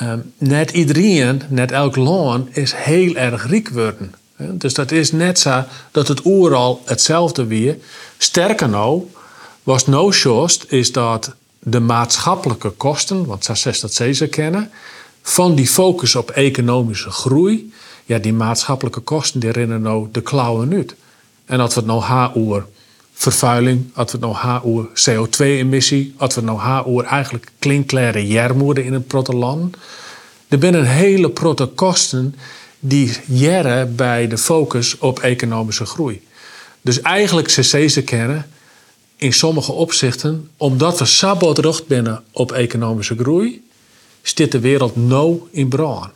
Um, 0.01 0.33
net 0.37 0.71
iedereen, 0.71 1.41
net 1.47 1.71
elk 1.71 1.95
land 1.95 2.57
is 2.57 2.73
heel 2.75 3.15
erg 3.15 3.49
rijk 3.49 3.69
worden. 3.69 4.13
Dus 4.37 4.73
dat 4.73 4.91
is 4.91 5.11
net 5.11 5.39
zo 5.39 5.63
dat 5.91 6.07
het 6.07 6.25
oeral 6.25 6.81
hetzelfde 6.85 7.45
weer. 7.45 7.77
Sterker 8.17 8.69
nou, 8.69 9.03
was 9.69 9.85
no 9.85 10.11
shorst 10.11 10.65
is 10.67 10.91
dat 10.91 11.35
de 11.59 11.79
maatschappelijke 11.79 12.69
kosten, 12.69 13.25
want 13.25 13.45
zegt 13.57 13.81
dat 13.81 13.93
ze 13.93 14.27
kennen, 14.27 14.71
van 15.21 15.55
die 15.55 15.67
focus 15.67 16.15
op 16.15 16.29
economische 16.29 17.09
groei, 17.09 17.73
ja, 18.05 18.17
die 18.17 18.33
maatschappelijke 18.33 18.99
kosten 18.99 19.39
die 19.39 19.51
rennen 19.51 19.81
nou 19.81 20.07
de 20.11 20.21
klauwen 20.21 20.73
uit. 20.73 20.95
En 21.45 21.59
als 21.59 21.73
we 21.73 21.79
het 21.79 21.89
nou 21.89 22.01
haar 22.01 22.31
vervuiling, 23.13 23.85
als 23.93 24.11
we 24.11 24.17
het 24.17 24.21
nou 24.21 24.33
haar 24.33 24.63
over 24.63 24.87
CO2-emissie, 24.87 26.13
als 26.17 26.35
we 26.35 26.41
het 26.41 26.49
nou 26.49 26.59
haar 26.59 26.85
eigenlijk 27.05 27.51
klinkklare 27.59 28.27
jermoeden 28.27 28.83
in 28.85 28.93
het 28.93 29.07
protteland, 29.07 29.75
er 30.47 30.57
zijn 30.59 30.73
een 30.73 30.85
hele 30.85 31.29
protte 31.29 31.65
kosten 31.65 32.35
die 32.79 33.17
jaren 33.25 33.95
bij 33.95 34.27
de 34.27 34.37
focus 34.37 34.97
op 34.97 35.19
economische 35.19 35.85
groei. 35.85 36.27
Dus 36.81 37.01
eigenlijk 37.01 37.49
ze 37.49 37.63
kennen 38.03 38.49
in 39.19 39.33
sommige 39.33 39.71
opzichten, 39.71 40.49
omdat 40.57 40.99
we 40.99 41.05
sabotrucht 41.05 41.87
binnen 41.87 42.23
op 42.31 42.51
economische 42.51 43.15
groei, 43.17 43.67
zit 44.21 44.51
de 44.51 44.59
wereld 44.59 44.95
nou 44.95 45.41
in 45.51 45.67
brand. 45.67 46.11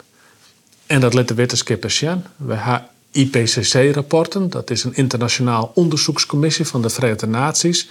En 0.86 1.00
dat 1.00 1.14
let 1.14 1.28
de 1.28 1.34
wetenschappers 1.34 1.96
zien. 1.96 2.24
We 2.36 2.54
hebben 2.54 2.90
IPCC-rapporten, 3.12 4.50
dat 4.50 4.70
is 4.70 4.84
een 4.84 4.96
internationaal 4.96 5.72
onderzoekscommissie 5.76 6.66
van 6.66 6.82
de 6.82 6.90
Verenigde 6.90 7.28
Naties. 7.28 7.88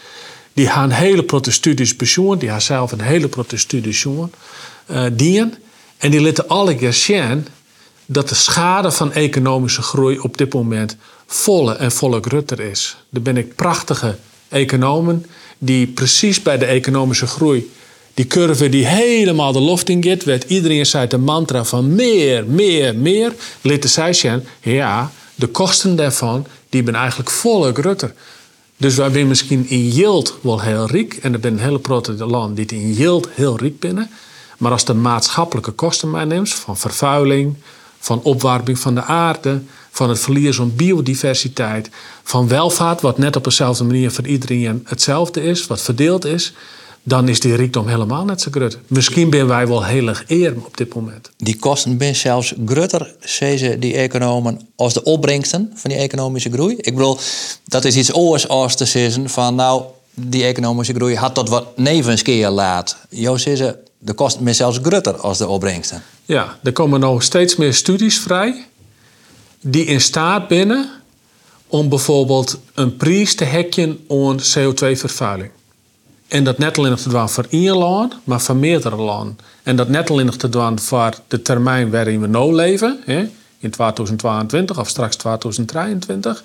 Die 0.52 0.66
gaan 0.66 0.90
hele 0.90 1.23
protte 1.23 1.50
studies 1.50 1.97
bezoeken, 1.97 2.38
die 2.38 2.49
gaan 2.49 2.61
zelf 2.61 2.92
een 2.92 3.00
hele 3.00 3.28
protte 3.28 3.57
studies 3.57 4.04
uh, 4.04 4.26
dienen. 5.12 5.54
En 5.99 6.11
die 6.11 6.21
laten 6.21 6.49
alle 6.49 6.76
keer 6.76 6.92
zien 6.92 7.47
dat 8.07 8.28
de 8.28 8.35
schade 8.35 8.90
van 8.90 9.12
economische 9.12 9.83
groei 9.83 10.19
op 10.19 10.38
dit 10.38 10.52
moment 10.52 10.97
volle 11.26 11.75
en 11.75 11.92
volle 11.92 12.21
grutter 12.21 12.61
is. 12.61 12.97
Daar 13.09 13.23
ben 13.23 13.37
ik 13.37 13.54
prachtige 13.54 14.16
economen 14.53 15.27
die 15.59 15.87
precies 15.87 16.43
bij 16.43 16.59
de 16.59 16.65
economische 16.65 17.27
groei, 17.27 17.71
die 18.15 18.27
curve 18.27 18.69
die 18.69 18.87
helemaal 18.87 19.53
de 19.53 19.61
loft 19.61 19.89
in 19.89 20.19
werd 20.25 20.45
iedereen 20.45 20.87
zei 20.87 21.07
de 21.07 21.19
mantra 21.19 21.65
van 21.65 21.95
meer, 21.95 22.45
meer, 22.47 22.97
meer. 22.97 23.33
Litte 23.61 23.89
zij 23.89 24.13
zijn, 24.13 24.47
ja, 24.61 25.13
de 25.35 25.47
kosten 25.47 25.97
daarvan, 25.97 26.47
die 26.69 26.83
ben 26.83 26.95
eigenlijk 26.95 27.31
volle 27.31 27.73
grutter. 27.73 28.15
Dus 28.77 28.95
wij 28.95 29.11
zijn 29.13 29.29
misschien 29.29 29.69
in 29.69 29.89
yield 29.89 30.35
wel 30.41 30.61
heel 30.61 30.87
rijk, 30.87 31.15
en 31.15 31.33
er 31.33 31.39
zijn 31.43 31.59
hele 31.59 31.79
grote 31.83 32.27
landen 32.27 32.67
die 32.67 32.81
in 32.81 32.93
yield 32.93 33.29
heel 33.35 33.59
rijk 33.59 33.79
binnen. 33.79 34.11
Maar 34.59 34.73
als 34.73 34.85
de 34.85 34.95
maatschappelijke 34.95 35.71
kosten 35.71 36.11
meeneemt, 36.11 36.55
van 36.55 36.77
vervuiling, 36.77 37.55
van 37.99 38.23
opwarming 38.23 38.79
van 38.79 38.95
de 38.95 39.03
aarde, 39.03 39.63
van 39.95 40.09
het 40.09 40.21
verlies 40.21 40.57
van 40.57 40.77
biodiversiteit, 40.77 41.91
van 42.23 42.49
welvaart, 42.49 43.01
wat 43.01 43.19
net 43.19 43.37
op 43.37 43.45
dezelfde 43.45 43.85
manier 43.85 44.11
voor 44.11 44.27
iedereen 44.27 44.83
hetzelfde 44.85 45.43
is, 45.43 45.67
wat 45.67 45.81
verdeeld 45.81 46.25
is, 46.25 46.53
dan 47.03 47.29
is 47.29 47.41
die 47.41 47.55
rijkdom 47.55 47.89
helemaal 47.89 48.25
net 48.25 48.41
zo 48.41 48.51
groot. 48.51 48.79
Misschien 48.87 49.33
zijn 49.33 49.47
wij 49.47 49.69
wel 49.69 49.85
heel 49.85 50.09
erg 50.09 50.25
eer 50.27 50.55
op 50.65 50.77
dit 50.77 50.95
moment. 50.95 51.31
Die 51.37 51.57
kosten 51.57 51.97
zijn 51.99 52.17
zelfs 52.17 52.55
groter, 52.67 53.15
zeggen 53.21 53.81
die 53.81 53.95
economen, 53.95 54.61
als 54.77 54.95
de 54.95 55.03
opbrengsten 55.03 55.71
van 55.75 55.91
die 55.91 55.99
economische 55.99 56.51
groei. 56.51 56.77
Ik 56.77 56.95
bedoel, 56.95 57.19
dat 57.65 57.85
is 57.85 57.97
iets 57.97 58.15
oors 58.15 58.49
als 58.49 58.77
te 58.77 58.85
zeggen 58.85 59.31
van 59.31 59.55
nou, 59.55 59.83
die 60.15 60.45
economische 60.45 60.95
groei 60.95 61.17
had 61.17 61.35
tot 61.35 61.49
wat 61.49 61.77
nevenskeer 61.77 62.51
laat. 62.51 62.97
Jo 63.09 63.37
zeggen, 63.37 63.77
de 63.99 64.13
kosten 64.13 64.43
zijn 64.43 64.55
zelfs 64.55 64.79
groter 64.83 65.17
als 65.17 65.39
de 65.39 65.49
opbrengsten. 65.49 66.03
Ja, 66.25 66.59
er 66.63 66.73
komen 66.73 67.01
nog 67.01 67.23
steeds 67.23 67.57
meer 67.57 67.75
studies 67.75 68.19
vrij 68.19 68.65
die 69.62 69.85
in 69.85 70.00
staat 70.00 70.49
binnen 70.49 70.90
om 71.66 71.88
bijvoorbeeld 71.88 72.59
een 72.75 72.97
prijs 72.97 73.35
te 73.35 73.45
hekken 73.45 73.99
aan 74.09 74.40
CO2-vervuiling. 74.40 75.50
En 76.28 76.45
dat 76.45 76.59
net 76.59 76.78
alleen 76.78 76.97
te 76.97 77.09
doen 77.09 77.28
voor 77.28 77.47
één 77.50 77.76
land, 77.76 78.14
maar 78.25 78.40
voor 78.40 78.57
meerdere 78.57 78.97
landen. 78.97 79.38
En 79.62 79.76
dat 79.76 79.88
net 79.88 80.11
alleen 80.11 80.31
te 80.31 80.49
doen 80.49 80.78
voor 80.78 81.14
de 81.28 81.42
termijn 81.42 81.90
waarin 81.90 82.21
we 82.21 82.26
nu 82.26 82.54
leven, 82.54 83.00
hè, 83.04 83.28
in 83.59 83.71
2022 83.71 84.78
of 84.78 84.88
straks 84.88 85.16
2023. 85.16 86.45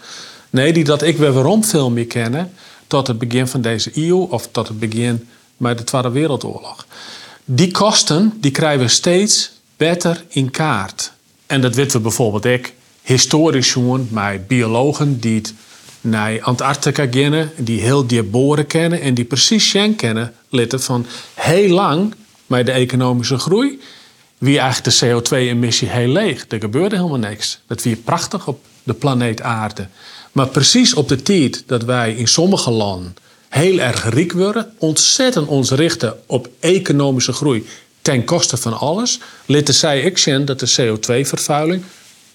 Nee, 0.50 0.74
die 0.74 0.84
dat 0.84 1.02
ik 1.02 1.18
weer 1.18 1.34
waarom 1.34 1.64
veel 1.64 1.90
meer 1.90 2.06
kennen 2.06 2.52
tot 2.88 3.08
het 3.08 3.18
begin 3.18 3.48
van 3.48 3.62
deze 3.62 3.92
eeuw 3.94 4.20
of 4.20 4.48
tot 4.52 4.68
het 4.68 4.80
begin 4.80 5.28
met 5.58 5.78
de 5.78 5.84
Tweede 5.84 6.10
Wereldoorlog. 6.10 6.86
Die 7.46 7.72
kosten 7.72 8.34
die 8.40 8.52
krijgen 8.52 8.80
we 8.80 8.88
steeds 8.88 9.52
beter 9.78 10.24
in 10.28 10.52
kaart. 10.52 11.12
En 11.46 11.62
dat 11.62 11.76
weten 11.76 11.98
we 11.98 12.04
bijvoorbeeld 12.04 12.46
ook 12.46 12.72
historisch 13.08 13.72
gewoon 13.72 14.08
met 14.12 14.48
biologen 14.48 15.20
die 15.20 15.36
het 15.36 15.54
naar 16.02 16.42
Antarctica 16.42 17.08
kennen, 17.08 17.52
die 17.58 17.82
heel 17.82 18.08
die 18.08 18.24
boren 18.24 18.68
kennen 18.68 19.02
en 19.02 19.14
die 19.14 19.26
precies 19.26 19.68
Shen 19.68 19.96
kennen, 19.96 20.34
litten 20.50 20.82
van 20.82 21.06
heel 21.34 21.70
lang 21.70 22.16
met 22.46 22.66
de 22.66 22.72
economische 22.72 23.38
groei, 23.38 23.80
wie 24.38 24.60
eigenlijk 24.60 25.00
de 25.00 25.06
CO2-emissie 25.06 25.90
heel 25.90 26.08
leeg. 26.08 26.46
Er 26.50 26.60
gebeurde 26.60 26.96
helemaal 26.96 27.18
niks. 27.18 27.60
Dat 27.68 27.84
weer 27.84 27.96
prachtig 27.96 28.48
op 28.48 28.60
de 28.84 28.94
planeet 28.94 29.42
Aarde. 29.42 29.88
Maar 30.32 30.48
precies 30.48 30.94
op 30.94 31.08
de 31.08 31.22
tijd 31.22 31.64
dat 31.66 31.84
wij 31.84 32.14
in 32.14 32.28
sommige 32.28 32.72
landen 32.72 33.16
heel 33.50 33.80
erg 33.80 34.10
rijk 34.10 34.32
worden, 34.32 34.72
ontzettend 34.78 35.48
ons 35.48 35.72
richten 35.72 36.18
op 36.26 36.50
economische 36.60 37.34
groei 37.34 37.66
ten 38.02 38.24
koste 38.24 38.58
van 38.58 38.80
alles, 38.80 39.20
litten 39.46 39.74
zij 39.74 40.02
ik 40.02 40.18
zien 40.18 40.46
dat 40.46 40.60
de 40.60 40.74
CO2-vervuiling 40.78 41.84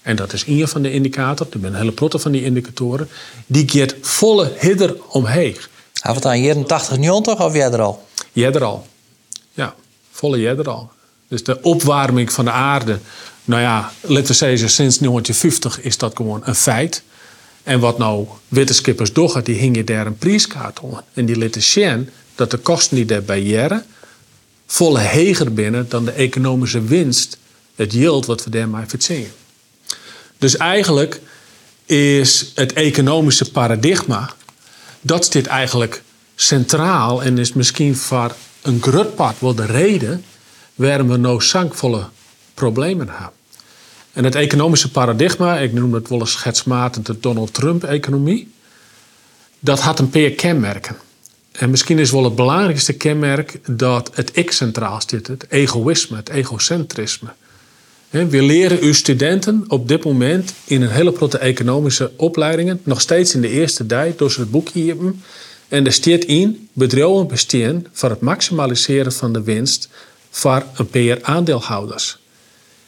en 0.03 0.15
dat 0.15 0.33
is 0.33 0.43
een 0.47 0.67
van 0.67 0.81
de 0.81 0.91
indicatoren, 0.91 1.53
er 1.53 1.59
zijn 1.59 1.73
een 1.73 1.79
hele 1.79 1.91
protte 1.91 2.19
van 2.19 2.31
die 2.31 2.43
indicatoren, 2.43 3.09
die 3.45 3.69
gaat 3.69 3.95
volle 4.01 4.51
hidder 4.59 4.95
omheen. 5.07 5.57
Had 5.99 6.15
het 6.15 6.25
aan 6.25 6.41
jaren 6.41 6.65
80, 6.65 6.97
90 6.97 7.41
of 7.41 7.53
jij 7.53 7.71
er 7.71 7.81
al? 7.81 8.07
Jij 8.31 8.51
er 8.51 8.63
al. 8.63 8.87
Ja, 9.51 9.75
volle 10.11 10.39
jij 10.39 10.57
er 10.57 10.69
al. 10.69 10.91
Dus 11.27 11.43
de 11.43 11.61
opwarming 11.61 12.33
van 12.33 12.45
de 12.45 12.51
aarde, 12.51 12.99
nou 13.45 13.61
ja, 13.61 13.91
laten 14.01 14.27
we 14.27 14.33
zeggen, 14.33 14.69
sinds 14.69 14.97
1950 14.97 15.81
is 15.81 15.97
dat 15.97 16.15
gewoon 16.15 16.41
een 16.45 16.55
feit. 16.55 17.03
En 17.63 17.79
wat 17.79 17.97
nou 17.97 18.27
wetenschappers 18.47 19.13
doen, 19.13 19.41
die 19.43 19.55
hingen 19.55 19.85
daar 19.85 20.05
een 20.05 20.17
prijskaart 20.17 20.79
om. 20.79 20.99
En 21.13 21.25
die 21.25 21.37
lieten 21.37 21.63
zien 21.63 22.09
dat 22.35 22.51
de 22.51 22.57
kosten 22.57 22.95
die 22.95 23.05
daarbij 23.05 23.41
jaren 23.41 23.85
volle 24.65 24.99
heger 24.99 25.53
binnen 25.53 25.85
dan 25.89 26.05
de 26.05 26.11
economische 26.11 26.81
winst, 26.81 27.37
het 27.75 27.93
yield 27.93 28.25
wat 28.25 28.43
we 28.43 28.49
daarmee 28.49 28.85
verzinnen. 28.87 29.31
Dus 30.43 30.57
eigenlijk 30.57 31.21
is 31.85 32.51
het 32.55 32.73
economische 32.73 33.51
paradigma, 33.51 34.33
dat 35.01 35.31
zit 35.31 35.47
eigenlijk 35.47 36.03
centraal 36.35 37.23
en 37.23 37.37
is 37.37 37.53
misschien 37.53 37.95
voor 37.95 38.35
een 38.61 38.81
groot 38.81 39.15
part 39.15 39.39
wel 39.39 39.55
de 39.55 39.65
reden 39.65 40.25
waarom 40.75 41.07
we 41.07 41.17
nou 41.17 41.41
zankvolle 41.41 42.05
problemen 42.53 43.07
hebben. 43.09 43.31
En 44.13 44.23
het 44.23 44.35
economische 44.35 44.91
paradigma, 44.91 45.57
ik 45.57 45.73
noem 45.73 45.93
het 45.93 46.09
wel 46.09 46.19
eens 46.19 46.31
schetsmatig 46.31 47.03
de 47.03 47.19
Donald 47.19 47.53
Trump-economie, 47.53 48.51
dat 49.59 49.79
had 49.79 49.99
een 49.99 50.09
paar 50.09 50.29
kenmerken. 50.29 50.95
En 51.51 51.69
misschien 51.69 51.99
is 51.99 52.11
wel 52.11 52.23
het 52.23 52.35
belangrijkste 52.35 52.93
kenmerk 52.93 53.59
dat 53.77 54.11
het 54.13 54.29
ik 54.33 54.51
centraal 54.51 55.01
zit, 55.07 55.27
het 55.27 55.45
egoïsme, 55.49 56.17
het 56.17 56.29
egocentrisme. 56.29 57.33
We 58.13 58.41
leren 58.41 58.79
uw 58.79 58.93
studenten 58.93 59.65
op 59.67 59.87
dit 59.87 60.03
moment 60.03 60.53
in 60.63 60.81
een 60.81 60.89
hele 60.89 61.15
grote 61.15 61.37
economische 61.37 62.11
opleidingen, 62.17 62.81
nog 62.83 63.01
steeds 63.01 63.35
in 63.35 63.41
de 63.41 63.49
eerste 63.49 63.85
tijd, 63.85 64.17
door 64.17 64.31
ze 64.31 64.39
het 64.39 64.51
boekje 64.51 64.85
hebben. 64.85 65.23
En 65.67 65.85
er 65.85 65.93
staat 65.93 66.23
in, 66.23 66.69
bedrijven 66.73 67.27
bestaan 67.27 67.85
voor 67.91 68.09
het 68.09 68.19
maximaliseren 68.19 69.11
van 69.11 69.33
de 69.33 69.41
winst 69.41 69.89
voor 70.29 70.65
een 70.75 70.87
paar 70.87 71.17
aandeelhouders. 71.21 72.17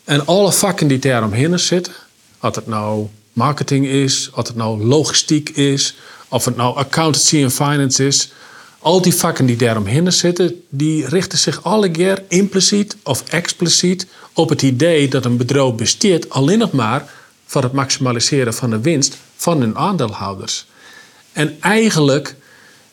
En 0.03 0.25
alle 0.25 0.51
vakken 0.51 0.87
die 0.87 0.99
daaromheen 0.99 1.59
zitten, 1.59 1.93
of 2.41 2.55
het 2.55 2.67
nou 2.67 3.07
marketing 3.33 3.87
is, 3.87 4.29
of 4.33 4.47
het 4.47 4.55
nou 4.55 4.83
logistiek 4.83 5.49
is, 5.49 5.95
of 6.29 6.45
het 6.45 6.55
nou 6.55 6.75
accountancy 6.75 7.43
en 7.43 7.51
finance 7.51 8.05
is, 8.05 8.31
al 8.85 9.01
die 9.01 9.15
vakken 9.15 9.45
die 9.45 9.55
daaromheen 9.55 10.13
zitten, 10.13 10.63
die 10.69 11.07
richten 11.07 11.37
zich 11.37 11.63
alle 11.63 11.91
keer 11.91 12.23
impliciet 12.27 12.95
of 13.03 13.23
expliciet 13.29 14.07
op 14.33 14.49
het 14.49 14.61
idee 14.61 15.07
dat 15.07 15.25
een 15.25 15.37
bedrijf 15.37 15.73
besteedt 15.73 16.29
alleen 16.29 16.57
nog 16.57 16.71
maar 16.71 17.09
voor 17.45 17.63
het 17.63 17.71
maximaliseren 17.71 18.53
van 18.53 18.69
de 18.69 18.79
winst 18.79 19.17
van 19.35 19.59
hun 19.59 19.77
aandeelhouders. 19.77 20.65
En 21.31 21.61
eigenlijk 21.61 22.35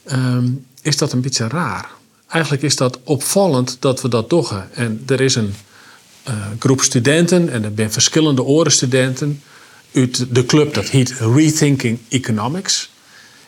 ehm, 0.05 0.49
is 0.83 0.97
dat 0.97 1.13
een 1.13 1.21
beetje 1.21 1.49
raar. 1.49 1.91
Eigenlijk 2.29 2.63
is 2.63 2.77
dat 2.77 2.99
opvallend 3.05 3.77
dat 3.81 4.01
we 4.01 4.09
dat 4.09 4.31
doen. 4.31 4.47
En 4.75 5.03
er 5.07 5.21
is 5.21 5.35
een 5.35 5.55
uh, 6.29 6.35
groep 6.59 6.81
studenten, 6.81 7.49
en 7.49 7.65
er 7.65 7.73
zijn 7.77 7.93
verschillende 7.93 8.43
orenstudenten, 8.43 9.43
uit 9.95 10.35
de 10.35 10.47
club 10.47 10.75
dat 10.75 10.89
heet 10.89 11.15
Rethinking 11.19 11.99
Economics. 12.09 12.92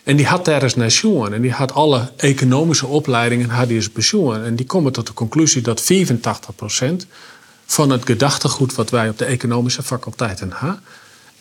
En 0.05 0.17
die 0.17 0.27
had 0.27 0.45
daar 0.45 0.63
eens 0.63 0.75
naar. 0.75 1.33
En 1.33 1.43
die 1.43 1.53
had 1.53 1.73
alle 1.73 2.13
economische 2.17 2.87
opleidingen 2.87 3.49
had 3.49 3.69
die 3.69 3.77
eens 3.77 3.93
besjoen. 3.93 4.45
En 4.45 4.57
die 4.57 4.67
komen 4.67 4.93
tot 4.93 5.07
de 5.07 5.13
conclusie 5.13 5.63
dat 5.63 5.83
84% 5.83 7.07
van 7.67 7.91
het 7.91 8.05
gedachtegoed 8.05 8.75
wat 8.75 8.91
wij 8.91 9.09
op 9.09 9.19
de 9.19 9.25
economische 9.25 9.83
faculteiten 9.83 10.53
hebben, 10.55 10.81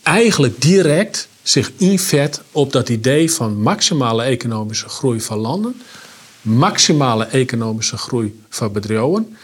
eigenlijk 0.02 0.60
direct 0.60 1.28
zich 1.42 1.72
invet 1.76 2.42
op 2.52 2.72
dat 2.72 2.88
idee 2.88 3.32
van 3.32 3.62
maximale 3.62 4.22
economische 4.22 4.88
groei 4.88 5.20
van 5.20 5.38
landen, 5.38 5.82
maximale 6.42 7.24
economische 7.24 7.96
groei 7.96 8.40
van 8.48 8.72
bedrijven, 8.72 9.36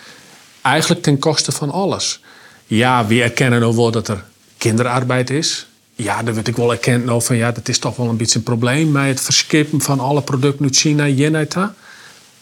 eigenlijk 0.63 1.03
ten 1.03 1.19
koste 1.19 1.53
van 1.53 1.71
alles. 1.71 2.21
Ja, 2.67 3.07
we 3.07 3.23
erkennen 3.23 3.63
ook 3.63 3.77
wel 3.77 3.91
dat 3.91 4.09
er 4.09 4.25
kinderarbeid 4.59 5.31
is. 5.31 5.70
Ja, 6.03 6.23
dat 6.23 6.35
werd 6.35 6.49
ik 6.49 6.57
wel 6.57 6.71
erkend 6.71 7.05
nou 7.05 7.23
van 7.23 7.37
ja, 7.37 7.53
dat 7.53 7.69
is 7.69 7.79
toch 7.79 7.97
wel 7.97 8.09
een 8.09 8.17
beetje 8.17 8.39
een 8.39 8.45
probleem 8.45 8.91
met 8.91 9.09
het 9.09 9.21
verskippen 9.21 9.81
van 9.81 10.01
alle 10.01 10.23
producten 10.23 10.65
uit 10.65 10.77
China 10.77 11.05
en 11.05 11.75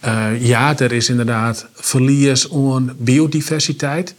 uh, 0.04 0.46
ja, 0.46 0.78
er 0.78 0.92
is 0.92 1.08
inderdaad 1.08 1.66
verlies 1.74 2.52
aan 2.52 2.94
biodiversiteit. 2.98 4.14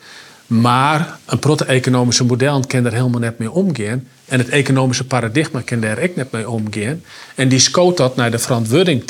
Maar 0.47 1.19
een 1.25 1.39
protte-economische 1.39 2.23
model 2.23 2.63
kan 2.67 2.85
er 2.85 2.93
helemaal 2.93 3.19
net 3.19 3.39
mee 3.39 3.51
omgaan. 3.51 4.07
En 4.25 4.39
het 4.39 4.49
economische 4.49 5.05
paradigma 5.05 5.61
kan 5.61 5.79
daar 5.79 6.03
ook 6.03 6.15
net 6.15 6.31
mee 6.31 6.49
omgaan. 6.49 7.03
En 7.35 7.49
die 7.49 7.59
scoot 7.59 7.97
dat 7.97 8.15
naar 8.15 8.31
de 8.31 8.39
verantwoording 8.39 9.03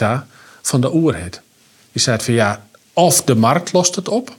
van 0.62 0.81
de 0.81 0.93
oerheid. 0.93 1.41
Die 1.91 2.01
zei 2.01 2.19
van 2.19 2.33
ja, 2.33 2.65
of 2.93 3.24
de 3.24 3.36
markt 3.36 3.74
lost 3.74 3.95
het 3.95 4.09
op, 4.09 4.36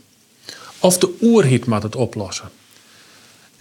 of 0.79 0.99
de 0.99 1.17
oerheid 1.21 1.67
moet 1.67 1.83
het 1.83 1.97
oplossen. 1.97 2.51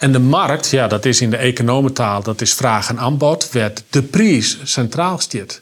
En 0.00 0.12
de 0.12 0.18
markt, 0.18 0.70
ja, 0.70 0.88
dat 0.88 1.04
is 1.04 1.20
in 1.20 1.30
de 1.30 1.36
economentaal, 1.36 2.22
dat 2.22 2.40
is 2.40 2.54
vraag 2.54 2.88
en 2.88 2.98
aanbod, 2.98 3.50
werd 3.52 3.82
de 3.90 4.02
prijs 4.02 4.58
centraal 4.64 5.18
staat. 5.18 5.60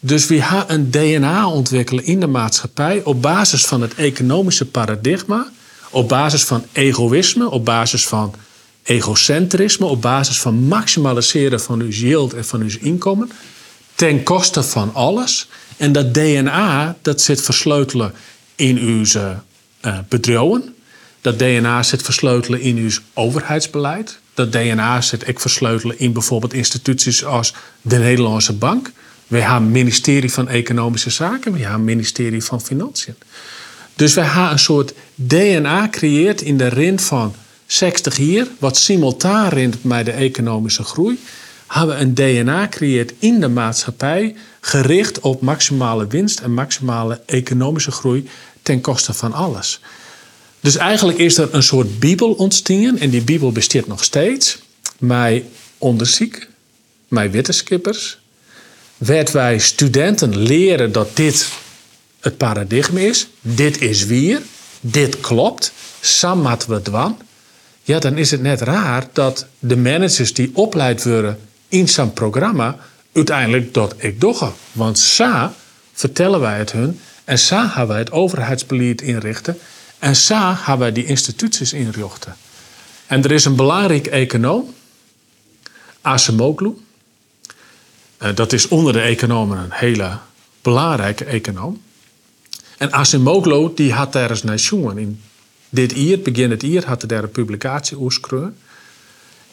Dus 0.00 0.26
we 0.26 0.42
gaan 0.42 0.64
een 0.66 0.90
DNA 0.90 1.48
ontwikkelen 1.48 2.04
in 2.04 2.20
de 2.20 2.26
maatschappij 2.26 3.00
op 3.04 3.22
basis 3.22 3.66
van 3.66 3.80
het 3.80 3.94
economische 3.94 4.66
paradigma, 4.66 5.48
op 5.90 6.08
basis 6.08 6.44
van 6.44 6.64
egoïsme, 6.72 7.50
op 7.50 7.64
basis 7.64 8.06
van 8.06 8.34
egocentrisme, 8.82 9.86
op 9.86 10.02
basis 10.02 10.40
van 10.40 10.54
maximaliseren 10.54 11.60
van 11.60 11.80
uw 11.80 11.90
yield 11.90 12.34
en 12.34 12.44
van 12.44 12.60
uw 12.60 12.78
inkomen, 12.80 13.30
ten 13.94 14.22
koste 14.22 14.62
van 14.62 14.94
alles. 14.94 15.48
En 15.76 15.92
dat 15.92 16.14
DNA, 16.14 16.96
dat 17.02 17.20
zit 17.20 17.42
versleutelen 17.42 18.12
in 18.54 18.78
uw 18.78 19.04
uh, 19.14 19.98
bedrijven, 20.08 20.74
dat 21.24 21.38
DNA 21.38 21.82
zit 21.82 22.02
versleutelen 22.02 22.60
in 22.60 22.76
uw 22.76 22.90
overheidsbeleid. 23.14 24.18
Dat 24.34 24.52
DNA 24.52 25.00
zit 25.00 25.28
ik 25.28 25.40
versleutelen 25.40 25.98
in 25.98 26.12
bijvoorbeeld 26.12 26.52
instituties 26.52 27.24
als 27.24 27.54
de 27.82 27.98
Nederlandse 27.98 28.52
Bank. 28.52 28.90
We 29.26 29.40
hebben 29.40 29.70
ministerie 29.70 30.32
van 30.32 30.48
Economische 30.48 31.10
Zaken, 31.10 31.52
we 31.52 31.58
hebben 31.58 31.84
ministerie 31.84 32.44
van 32.44 32.60
Financiën. 32.60 33.14
Dus 33.94 34.14
wij 34.14 34.24
hebben 34.24 34.52
een 34.52 34.58
soort 34.58 34.94
DNA 35.14 35.88
creëerd 35.90 36.42
in 36.42 36.56
de 36.56 36.68
rin 36.68 37.00
van 37.00 37.34
60 37.66 38.16
hier, 38.16 38.48
wat 38.58 38.76
simultaan 38.76 39.48
rint 39.48 39.84
met 39.84 40.04
de 40.04 40.12
economische 40.12 40.82
groei. 40.82 41.18
Hebben 41.66 41.96
we 41.96 42.02
een 42.02 42.14
DNA 42.14 42.68
creëerd 42.68 43.12
in 43.18 43.40
de 43.40 43.48
maatschappij, 43.48 44.36
gericht 44.60 45.20
op 45.20 45.40
maximale 45.40 46.06
winst 46.06 46.40
en 46.40 46.54
maximale 46.54 47.20
economische 47.26 47.90
groei 47.90 48.28
ten 48.62 48.80
koste 48.80 49.12
van 49.12 49.32
alles. 49.32 49.80
Dus 50.64 50.76
eigenlijk 50.76 51.18
is 51.18 51.38
er 51.38 51.48
een 51.54 51.62
soort 51.62 51.98
Bijbel 51.98 52.32
ontstaan 52.32 52.98
en 52.98 53.10
die 53.10 53.22
Bijbel 53.22 53.52
bestaat 53.52 53.86
nog 53.86 54.04
steeds. 54.04 54.58
Mij 54.98 55.44
onderzoek, 55.78 56.46
mij 57.08 57.30
wetenschappers, 57.30 58.18
werd 58.96 59.30
wij 59.30 59.58
studenten 59.58 60.36
leren 60.36 60.92
dat 60.92 61.16
dit 61.16 61.48
het 62.20 62.36
paradigma 62.36 63.00
is. 63.00 63.26
Dit 63.40 63.80
is 63.80 64.04
weer, 64.04 64.42
dit 64.80 65.20
klopt, 65.20 65.72
sam 66.00 66.42
we 66.66 66.82
dwan. 66.82 67.18
Ja, 67.82 67.98
dan 67.98 68.16
is 68.16 68.30
het 68.30 68.42
net 68.42 68.60
raar 68.60 69.08
dat 69.12 69.46
de 69.58 69.76
managers 69.76 70.34
die 70.34 70.50
opleid 70.54 71.04
worden 71.04 71.38
in 71.68 71.88
zo'n 71.88 72.12
programma 72.12 72.78
uiteindelijk 73.12 73.74
dat 73.74 73.94
ik 73.96 74.20
doggen. 74.20 74.52
Want 74.72 74.98
sa 74.98 75.54
vertellen 75.92 76.40
wij 76.40 76.58
het 76.58 76.72
hun 76.72 77.00
en 77.24 77.38
sa 77.38 77.66
hebben 77.66 77.88
wij 77.88 77.98
het 77.98 78.12
overheidsbeleid 78.12 79.02
inrichten 79.02 79.58
en 80.04 80.16
sa 80.16 80.54
hebben 80.56 80.78
wij 80.78 80.92
die 80.92 81.04
instituties 81.04 81.72
inrichten. 81.72 82.36
En 83.06 83.24
er 83.24 83.30
is 83.30 83.44
een 83.44 83.56
belangrijk 83.56 84.06
econoom, 84.06 84.74
Acemoglu. 86.00 86.74
Eh, 88.16 88.34
dat 88.34 88.52
is 88.52 88.68
onder 88.68 88.92
de 88.92 89.00
economen 89.00 89.58
een 89.58 89.72
hele 89.72 90.18
belangrijke 90.62 91.24
econoom. 91.24 91.82
En 92.78 92.92
Acemoglu 92.92 93.70
die 93.74 93.92
had 93.92 94.12
daar 94.12 94.30
eens 94.30 94.42
naar. 94.42 94.98
In 94.98 95.22
dit 95.68 95.92
jaar, 95.96 96.18
begin 96.18 96.50
het 96.50 96.62
jaar, 96.62 96.84
had 96.84 97.00
hij 97.00 97.08
daar 97.08 97.22
een 97.22 97.30
publicatie 97.30 97.98
oerskreun. 97.98 98.56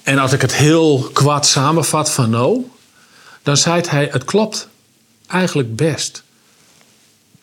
En 0.03 0.19
als 0.19 0.33
ik 0.33 0.41
het 0.41 0.55
heel 0.55 1.09
kwad 1.13 1.45
samenvat 1.45 2.11
van 2.11 2.29
nou, 2.29 2.65
dan 3.43 3.57
zei 3.57 3.81
hij: 3.87 4.07
het 4.11 4.23
klopt 4.23 4.67
eigenlijk 5.27 5.75
best. 5.75 6.23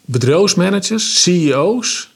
Bedrijfsmanagers, 0.04 1.22
CEO's, 1.22 2.08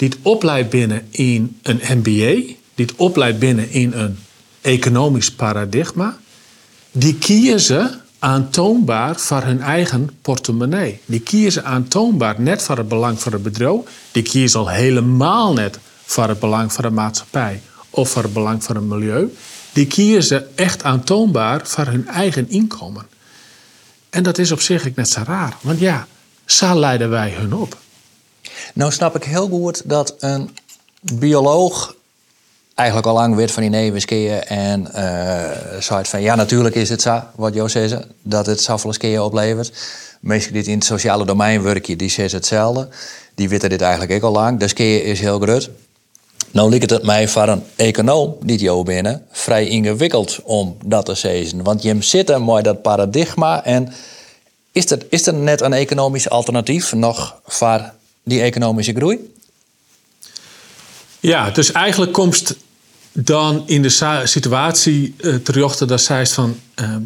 die 0.00 0.08
het 0.08 0.18
opleidt 0.22 0.70
binnen 0.70 1.06
in 1.10 1.58
een 1.62 1.80
MBA, 1.98 2.34
die 2.74 2.86
het 2.86 2.94
opleidt 2.96 3.38
binnen 3.38 3.70
in 3.70 3.92
een 3.92 4.18
economisch 4.60 5.30
paradigma, 5.30 6.18
die 6.92 7.14
kiezen 7.14 8.00
aantoonbaar 8.18 9.16
voor 9.16 9.42
hun 9.42 9.60
eigen 9.60 10.10
portemonnee. 10.22 11.00
Die 11.06 11.20
kiezen 11.20 11.64
aantoonbaar 11.64 12.40
net 12.40 12.62
voor 12.62 12.76
het 12.76 12.88
belang 12.88 13.20
van 13.20 13.32
het 13.32 13.42
bedrijf. 13.42 13.80
Die 14.12 14.22
kiezen 14.22 14.60
al 14.60 14.68
helemaal 14.68 15.52
net 15.52 15.78
voor 16.04 16.28
het 16.28 16.38
belang 16.40 16.72
van 16.72 16.84
de 16.84 16.90
maatschappij 16.90 17.60
of 17.90 18.10
voor 18.10 18.22
het 18.22 18.32
belang 18.32 18.64
van 18.64 18.76
het 18.76 18.84
milieu. 18.84 19.34
Die 19.72 19.86
kiezen 19.86 20.56
echt 20.56 20.82
aantoonbaar 20.82 21.60
voor 21.66 21.86
hun 21.86 22.08
eigen 22.08 22.50
inkomen. 22.50 23.06
En 24.10 24.22
dat 24.22 24.38
is 24.38 24.52
op 24.52 24.60
zich 24.60 24.94
net 24.94 25.08
zo 25.08 25.22
raar. 25.24 25.56
Want 25.60 25.78
ja, 25.78 26.06
zo 26.44 26.78
leiden 26.78 27.10
wij 27.10 27.30
hun 27.30 27.52
op. 27.52 27.78
Nou 28.74 28.92
snap 28.92 29.16
ik 29.16 29.24
heel 29.24 29.48
goed 29.48 29.82
dat 29.84 30.14
een 30.18 30.50
bioloog 31.00 31.94
eigenlijk 32.74 33.08
al 33.08 33.14
lang 33.14 33.34
weet 33.34 33.50
van 33.50 33.62
die 33.62 33.70
nevenskiën 33.70 34.42
en 34.42 34.88
uh, 34.96 35.80
zei 35.80 36.04
van 36.04 36.22
ja, 36.22 36.34
natuurlijk 36.34 36.74
is 36.74 36.88
het 36.88 37.02
zo, 37.02 37.22
wat 37.34 37.54
Jo 37.54 37.68
zei, 37.68 38.04
dat 38.22 38.46
het 38.46 38.60
zoveel 38.60 39.24
oplevert. 39.24 39.72
Mensen 40.20 40.52
die 40.52 40.62
in 40.62 40.74
het 40.74 40.84
sociale 40.84 41.24
domein 41.24 41.62
werken, 41.62 41.98
die 41.98 42.10
zeggen 42.10 42.36
hetzelfde. 42.36 42.88
Die 43.34 43.48
weten 43.48 43.68
dit 43.68 43.80
eigenlijk 43.80 44.12
ook 44.12 44.22
al 44.22 44.40
lang. 44.40 44.58
De 44.58 44.68
skiën 44.68 45.04
is 45.04 45.20
heel 45.20 45.38
groot. 45.38 45.70
Nou 46.50 46.70
lijkt 46.70 46.90
het 46.90 47.02
mij 47.02 47.28
voor 47.28 47.48
een 47.48 47.62
econoom, 47.76 48.36
niet 48.40 48.60
Jo 48.60 48.82
binnen, 48.82 49.26
vrij 49.30 49.66
ingewikkeld 49.66 50.40
om 50.44 50.76
dat 50.84 51.04
te 51.04 51.14
zeggen. 51.14 51.62
Want 51.62 51.82
je 51.82 51.96
zit 52.02 52.30
er 52.30 52.42
mooi 52.42 52.62
dat 52.62 52.82
paradigma 52.82 53.64
en 53.64 53.92
is 54.72 54.90
er, 54.90 55.06
is 55.10 55.26
er 55.26 55.34
net 55.34 55.60
een 55.60 55.72
economisch 55.72 56.30
alternatief 56.30 56.92
nog 56.92 57.40
voor 57.46 57.92
die 58.30 58.40
economische 58.40 58.92
groei? 58.92 59.18
Ja, 61.20 61.50
dus 61.50 61.72
eigenlijk 61.72 62.12
komt 62.12 62.56
dan 63.12 63.62
in 63.66 63.82
de 63.82 64.22
situatie 64.24 65.14
uh, 65.20 65.76
dat 65.78 66.00
zij 66.00 66.26
van, 66.26 66.56
uh, 66.80 66.96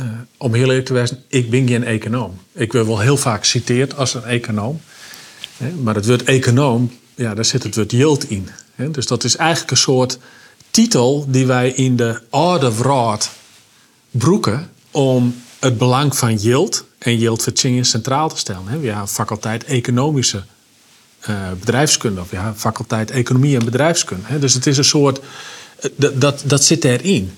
uh, 0.00 0.02
om 0.36 0.54
heel 0.54 0.68
eerlijk 0.68 0.86
te 0.86 1.06
zijn, 1.06 1.22
ik 1.28 1.50
ben 1.50 1.68
geen 1.68 1.84
econoom. 1.84 2.38
Ik 2.52 2.72
word 2.72 2.86
wel 2.86 3.00
heel 3.00 3.16
vaak 3.16 3.44
citeerd 3.44 3.96
als 3.96 4.14
een 4.14 4.24
econoom. 4.24 4.80
Hè, 5.56 5.70
maar 5.70 5.94
het 5.94 6.06
woord 6.06 6.22
econoom, 6.22 6.92
ja, 7.14 7.34
daar 7.34 7.44
zit 7.44 7.62
het 7.62 7.76
woord 7.76 7.90
yield 7.90 8.30
in. 8.30 8.48
Hè. 8.74 8.90
Dus 8.90 9.06
dat 9.06 9.24
is 9.24 9.36
eigenlijk 9.36 9.70
een 9.70 9.76
soort 9.76 10.18
titel 10.70 11.26
die 11.28 11.46
wij 11.46 11.70
in 11.70 11.96
de 11.96 12.20
oude 12.30 12.74
wraad 12.74 13.30
broeken 14.10 14.70
om 14.90 15.42
het 15.58 15.78
belang 15.78 16.16
van 16.16 16.36
yield 16.36 16.84
en 16.98 17.18
yield 17.18 17.48
centraal 17.82 18.28
te 18.28 18.36
stellen. 18.36 18.66
Hè. 18.66 18.78
We 18.78 18.86
hebben 18.86 19.08
faculteit 19.08 19.64
economische 19.64 20.42
bedrijfskunde, 21.58 22.20
of 22.20 22.30
ja, 22.30 22.54
faculteit 22.56 23.10
economie 23.10 23.58
en 23.58 23.64
bedrijfskunde. 23.64 24.26
Hè. 24.26 24.38
Dus 24.38 24.54
het 24.54 24.66
is 24.66 24.76
een 24.76 24.84
soort, 24.84 25.20
uh, 25.98 26.08
dat, 26.14 26.42
dat 26.46 26.64
zit 26.64 26.84
erin. 26.84 27.32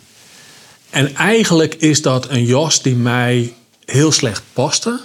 En 0.91 1.15
eigenlijk 1.15 1.75
is 1.75 2.03
dat 2.03 2.31
een 2.31 2.45
jas 2.45 2.83
die 2.83 2.95
mij 2.95 3.55
heel 3.85 4.13
slecht 4.13 4.43
paste, 4.53 5.01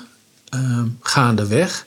uh, 0.56 0.82
gaandeweg. 1.02 1.86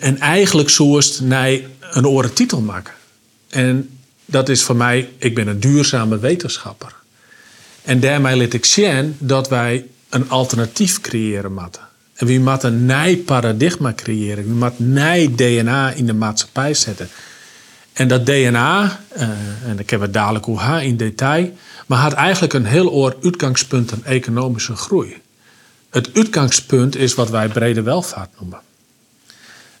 en 0.00 0.18
eigenlijk 0.18 0.70
zoest 0.70 1.20
naar 1.20 1.58
een 1.80 2.06
oren 2.06 2.32
titel 2.32 2.60
maken. 2.60 2.94
En 3.48 3.98
dat 4.24 4.48
is 4.48 4.62
voor 4.62 4.76
mij, 4.76 5.08
ik 5.18 5.34
ben 5.34 5.48
een 5.48 5.60
duurzame 5.60 6.18
wetenschapper. 6.18 6.94
En 7.82 8.00
daarmee 8.00 8.36
liet 8.36 8.54
ik 8.54 8.64
zien 8.64 9.16
dat 9.18 9.48
wij 9.48 9.86
een 10.08 10.30
alternatief 10.30 11.00
creëren 11.00 11.54
moeten. 11.54 11.89
En 12.20 12.26
wie 12.26 12.40
moet 12.40 12.62
een 12.62 12.86
nieuw 12.86 13.22
paradigma 13.24 13.92
creëren. 13.94 14.44
Wie 14.44 14.52
moet 14.52 14.78
nieuw 14.78 15.34
DNA 15.34 15.90
in 15.90 16.06
de 16.06 16.12
maatschappij 16.12 16.74
zetten. 16.74 17.08
En 17.92 18.08
dat 18.08 18.26
DNA, 18.26 19.00
uh, 19.16 19.22
en 19.66 19.78
ik 19.78 19.90
heb 19.90 20.00
het 20.00 20.12
dadelijk 20.12 20.44
hoe 20.44 20.82
in 20.82 20.96
detail, 20.96 21.52
maar 21.86 21.98
had 21.98 22.12
eigenlijk 22.12 22.52
een 22.52 22.64
heel 22.64 22.90
oor 22.90 23.16
uitgangspunt 23.22 23.92
aan 23.92 24.04
economische 24.04 24.76
groei. 24.76 25.16
Het 25.90 26.10
uitgangspunt 26.14 26.96
is 26.96 27.14
wat 27.14 27.30
wij 27.30 27.48
brede 27.48 27.82
welvaart 27.82 28.30
noemen. 28.38 28.60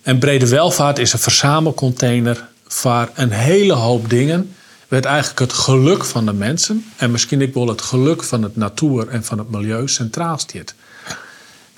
En 0.02 0.18
brede 0.18 0.48
welvaart 0.48 0.98
is 0.98 1.12
een 1.12 1.18
verzamelcontainer 1.18 2.48
voor 2.66 3.10
een 3.14 3.30
hele 3.30 3.72
hoop 3.72 4.10
dingen. 4.10 4.54
Werd 4.88 5.04
eigenlijk 5.04 5.38
het 5.40 5.52
geluk 5.52 6.04
van 6.04 6.26
de 6.26 6.32
mensen 6.32 6.84
en 6.96 7.10
misschien 7.10 7.40
ik 7.40 7.54
wel 7.54 7.68
het 7.68 7.82
geluk 7.82 8.22
van 8.22 8.42
het 8.42 8.56
natuur 8.56 9.08
en 9.08 9.24
van 9.24 9.38
het 9.38 9.50
milieu 9.50 9.88
centraal 9.88 10.38
staat. 10.38 10.74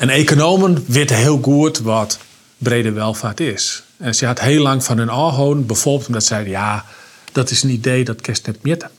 En 0.03 0.09
economen 0.09 0.85
weten 0.87 1.17
heel 1.17 1.39
goed 1.43 1.79
wat 1.79 2.19
brede 2.59 2.93
welvaart 2.93 3.41
is. 3.41 3.83
En 3.97 4.15
ze 4.15 4.27
had 4.27 4.41
heel 4.41 4.63
lang 4.63 4.85
van 4.85 4.99
hun 4.99 5.11
aanhouden, 5.11 5.67
bijvoorbeeld 5.67 6.07
omdat 6.07 6.23
ze 6.23 6.29
zeiden: 6.29 6.53
ja, 6.53 6.85
dat 7.33 7.51
is 7.51 7.63
een 7.63 7.71
idee 7.71 8.05
dat 8.05 8.21
kerst 8.21 8.47
net 8.47 8.63
meten. 8.63 8.91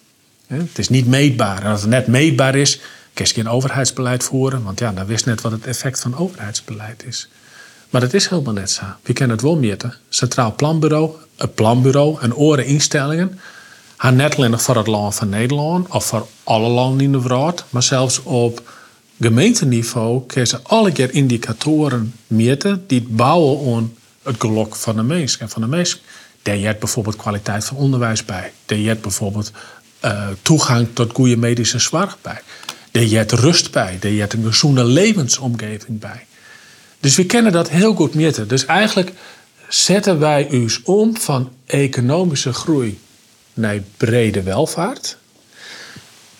Het 0.47 0.77
is 0.77 0.89
niet 0.89 1.07
meetbaar. 1.07 1.63
En 1.63 1.71
als 1.71 1.81
het 1.81 1.89
net 1.89 2.07
meetbaar 2.07 2.55
is, 2.55 2.79
je 3.13 3.25
geen 3.25 3.49
overheidsbeleid 3.49 4.23
voeren, 4.23 4.63
want 4.63 4.79
ja, 4.79 4.91
dan 4.91 5.05
wist 5.05 5.25
net 5.25 5.41
wat 5.41 5.51
het 5.51 5.65
effect 5.65 5.99
van 5.99 6.17
overheidsbeleid 6.17 7.03
is. 7.05 7.29
Maar 7.89 8.01
dat 8.01 8.13
is 8.13 8.27
helemaal 8.27 8.53
net 8.53 8.71
zo. 8.71 8.83
We 9.01 9.13
kennen 9.13 9.35
het 9.35 9.45
wel 9.45 9.57
meten. 9.57 9.93
Centraal 10.09 10.55
Planbureau, 10.55 11.11
een 11.35 11.53
planbureau 11.53 12.17
en 12.21 12.35
oren 12.35 12.65
instellingen. 12.65 13.39
Haar 13.95 14.13
net 14.13 14.35
alleen 14.35 14.59
voor 14.59 14.77
het 14.77 14.87
land 14.87 15.15
van 15.15 15.29
Nederland 15.29 15.87
of 15.89 16.05
voor 16.05 16.27
alle 16.43 16.67
landen 16.67 17.05
in 17.05 17.11
de 17.11 17.21
wereld, 17.21 17.63
maar 17.69 17.83
zelfs 17.83 18.23
op 18.23 18.61
gemeenteniveau 19.19 20.25
kun 20.25 20.41
je 20.41 20.59
alle 20.63 20.91
keer 20.91 21.13
indicatoren 21.13 22.13
meten 22.27 22.83
die 22.87 23.01
bouwen 23.01 23.75
aan 23.75 23.93
het 24.23 24.35
geluk 24.39 24.75
van 24.75 24.95
de 24.95 25.03
mens. 25.03 25.37
En 25.37 25.49
van 25.49 25.61
de 25.61 25.67
mens, 25.67 26.01
daar 26.41 26.57
je 26.57 26.75
bijvoorbeeld 26.79 27.15
kwaliteit 27.15 27.65
van 27.65 27.77
onderwijs 27.77 28.25
bij. 28.25 28.51
Daar 28.65 28.77
je 28.77 28.95
bijvoorbeeld 28.95 29.51
uh, 30.05 30.27
toegang 30.41 30.87
tot 30.93 31.13
goede 31.13 31.37
medische 31.37 31.79
zorg 31.79 32.17
bij. 32.21 32.41
Daar 32.91 33.03
je 33.03 33.23
rust 33.27 33.71
bij. 33.71 33.97
Daar 33.99 34.11
je 34.11 34.27
een 34.29 34.43
gezonde 34.45 34.83
levensomgeving 34.83 35.99
bij. 35.99 36.25
Dus 36.99 37.15
we 37.15 37.25
kennen 37.25 37.51
dat 37.51 37.69
heel 37.69 37.95
goed 37.95 38.13
meten. 38.13 38.47
Dus 38.47 38.65
eigenlijk 38.65 39.11
zetten 39.67 40.19
wij 40.19 40.47
ons 40.51 40.81
om 40.83 41.17
van 41.17 41.51
economische 41.65 42.53
groei 42.53 42.99
naar 43.53 43.79
brede 43.97 44.43
welvaart. 44.43 45.17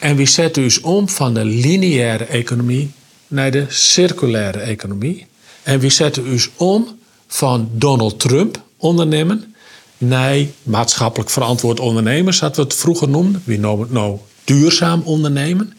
En 0.03 0.15
we 0.15 0.25
zetten 0.25 0.63
dus 0.63 0.81
om 0.81 1.09
van 1.09 1.33
de 1.33 1.45
lineaire 1.45 2.23
economie 2.25 2.91
naar 3.27 3.51
de 3.51 3.65
circulaire 3.69 4.59
economie. 4.59 5.27
En 5.63 5.79
we 5.79 5.89
zetten 5.89 6.23
dus 6.23 6.49
om 6.55 6.99
van 7.27 7.69
Donald 7.71 8.19
Trump 8.19 8.61
ondernemen 8.77 9.55
naar 9.97 10.37
maatschappelijk 10.63 11.29
verantwoord 11.29 11.79
ondernemers, 11.79 12.37
zoals 12.37 12.55
we 12.55 12.61
het 12.61 12.73
vroeger 12.73 13.09
noemden. 13.09 13.41
We 13.45 13.57
noemen 13.57 13.79
het 13.79 13.91
nou 13.91 14.17
duurzaam 14.43 15.01
ondernemen. 15.01 15.73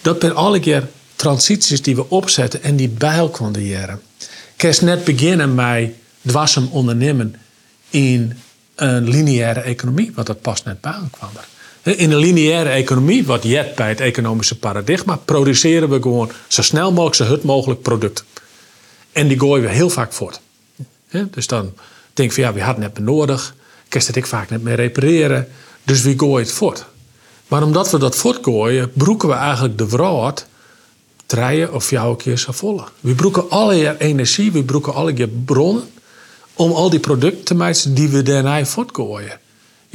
Dat 0.00 0.20
zijn 0.20 0.34
alle 0.34 0.60
keer 0.60 0.88
transities 1.16 1.82
die 1.82 1.94
we 1.94 2.10
opzetten 2.10 2.62
en 2.62 2.76
die 2.76 2.88
bij 2.88 3.16
elkaar. 3.16 3.98
Kerst 4.56 4.82
net 4.82 5.04
beginnen 5.04 5.54
met 5.54 5.92
dwarsem 6.26 6.68
ondernemen 6.70 7.34
in 7.90 8.38
een 8.74 9.08
lineaire 9.08 9.60
economie, 9.60 10.12
want 10.14 10.26
dat 10.26 10.40
past 10.40 10.64
net 10.64 10.80
bij 10.80 10.92
elkaar. 10.92 11.52
In 11.84 12.10
een 12.10 12.16
lineaire 12.18 12.68
economie, 12.68 13.26
wat 13.26 13.42
jet 13.42 13.74
bij 13.74 13.88
het 13.88 14.00
economische 14.00 14.58
paradigma, 14.58 15.16
produceren 15.16 15.88
we 15.88 16.02
gewoon 16.02 16.30
zo 16.48 16.62
snel 16.62 16.92
mogelijk, 16.92 17.14
zo 17.14 17.24
hut 17.24 17.42
mogelijk 17.42 17.82
producten. 17.82 18.24
En 19.12 19.28
die 19.28 19.38
gooien 19.38 19.64
we 19.64 19.70
heel 19.70 19.90
vaak 19.90 20.12
voort. 20.12 20.40
Dus 21.30 21.46
dan 21.46 21.72
denk 22.12 22.28
ik 22.28 22.34
van 22.34 22.44
ja, 22.44 22.52
we 22.52 22.62
hadden 22.62 22.82
net 22.82 22.98
meer 22.98 23.06
nodig. 23.06 23.54
Kerst 23.88 24.06
dat 24.06 24.16
ik 24.16 24.26
vaak 24.26 24.50
net 24.50 24.62
meer 24.62 24.74
repareren. 24.74 25.48
Dus 25.82 26.02
we 26.02 26.14
gooien 26.16 26.46
het 26.46 26.52
voort. 26.52 26.84
Maar 27.48 27.62
omdat 27.62 27.90
we 27.90 27.98
dat 27.98 28.16
voortgooien, 28.16 28.92
broeken 28.92 29.28
we 29.28 29.34
eigenlijk 29.34 29.78
de 29.78 29.88
wraad 29.88 30.46
draaien 31.26 31.72
of 31.72 31.90
jouw 31.90 32.14
keer 32.14 32.38
zo 32.38 32.52
volle. 32.52 32.84
We 33.00 33.14
broeken 33.14 33.50
alle 33.50 34.00
energie, 34.00 34.52
we 34.52 34.64
broeken 34.64 34.94
alle 34.94 35.12
keer 35.12 35.28
bronnen 35.28 35.84
om 36.54 36.72
al 36.72 36.90
die 36.90 37.00
producten 37.00 37.44
te 37.44 37.54
maken 37.54 37.94
die 37.94 38.08
we 38.08 38.22
daarna 38.22 38.64
voortgooien. 38.64 39.42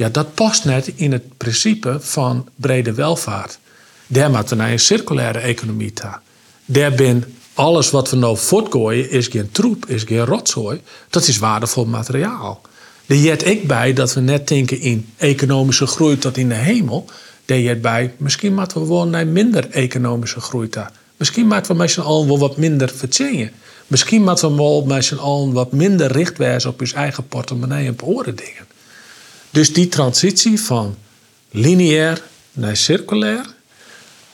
Ja, 0.00 0.08
dat 0.08 0.34
past 0.34 0.64
net 0.64 0.92
in 0.94 1.12
het 1.12 1.36
principe 1.36 1.96
van 2.00 2.48
brede 2.56 2.94
welvaart. 2.94 3.58
Daar 4.06 4.30
moeten 4.30 4.56
naar 4.56 4.70
een 4.70 4.78
circulaire 4.78 5.38
economie 5.38 5.92
toe. 5.92 6.18
Daar 6.64 6.92
ben 6.94 7.24
alles 7.54 7.90
wat 7.90 8.10
we 8.10 8.16
nou 8.16 8.36
voortgooien 8.36 9.10
is 9.10 9.26
geen 9.26 9.50
troep, 9.50 9.86
is 9.86 10.02
geen 10.02 10.24
rotzooi. 10.24 10.80
Dat 11.10 11.26
is 11.26 11.38
waardevol 11.38 11.84
materiaal. 11.84 12.60
Er 13.06 13.16
jet 13.16 13.46
ik 13.46 13.66
bij 13.66 13.92
dat 13.92 14.14
we 14.14 14.20
net 14.20 14.48
denken 14.48 14.80
in 14.80 15.08
economische 15.16 15.86
groei 15.86 16.18
tot 16.18 16.36
in 16.36 16.48
de 16.48 16.54
hemel. 16.54 17.04
Daar 17.44 17.58
jet 17.58 17.80
bij, 17.80 18.14
misschien 18.16 18.54
moeten 18.54 18.80
we 18.80 18.88
wel 18.88 19.06
naar 19.06 19.26
minder 19.26 19.70
economische 19.70 20.40
groei 20.40 20.68
toe. 20.68 20.90
Misschien 21.16 21.46
moeten 21.46 21.72
we 21.72 21.78
met 21.78 21.90
z'n 21.90 22.00
allen 22.00 22.26
wel 22.26 22.38
wat 22.38 22.56
minder 22.56 22.88
verzinnen. 22.88 23.52
Misschien 23.86 24.22
moeten 24.22 24.50
we 24.50 24.56
wel 24.56 24.84
met 24.84 25.04
z'n 25.04 25.16
allen 25.16 25.52
wat 25.52 25.72
minder 25.72 26.12
richtwijzen 26.12 26.70
op 26.70 26.80
ons 26.80 26.92
eigen 26.92 27.28
portemonnee 27.28 27.86
en 27.86 28.02
oren 28.02 28.36
dingen. 28.36 28.69
Dus 29.50 29.72
die 29.72 29.88
transitie 29.88 30.60
van 30.60 30.96
lineair 31.50 32.22
naar 32.52 32.76
circulair, 32.76 33.46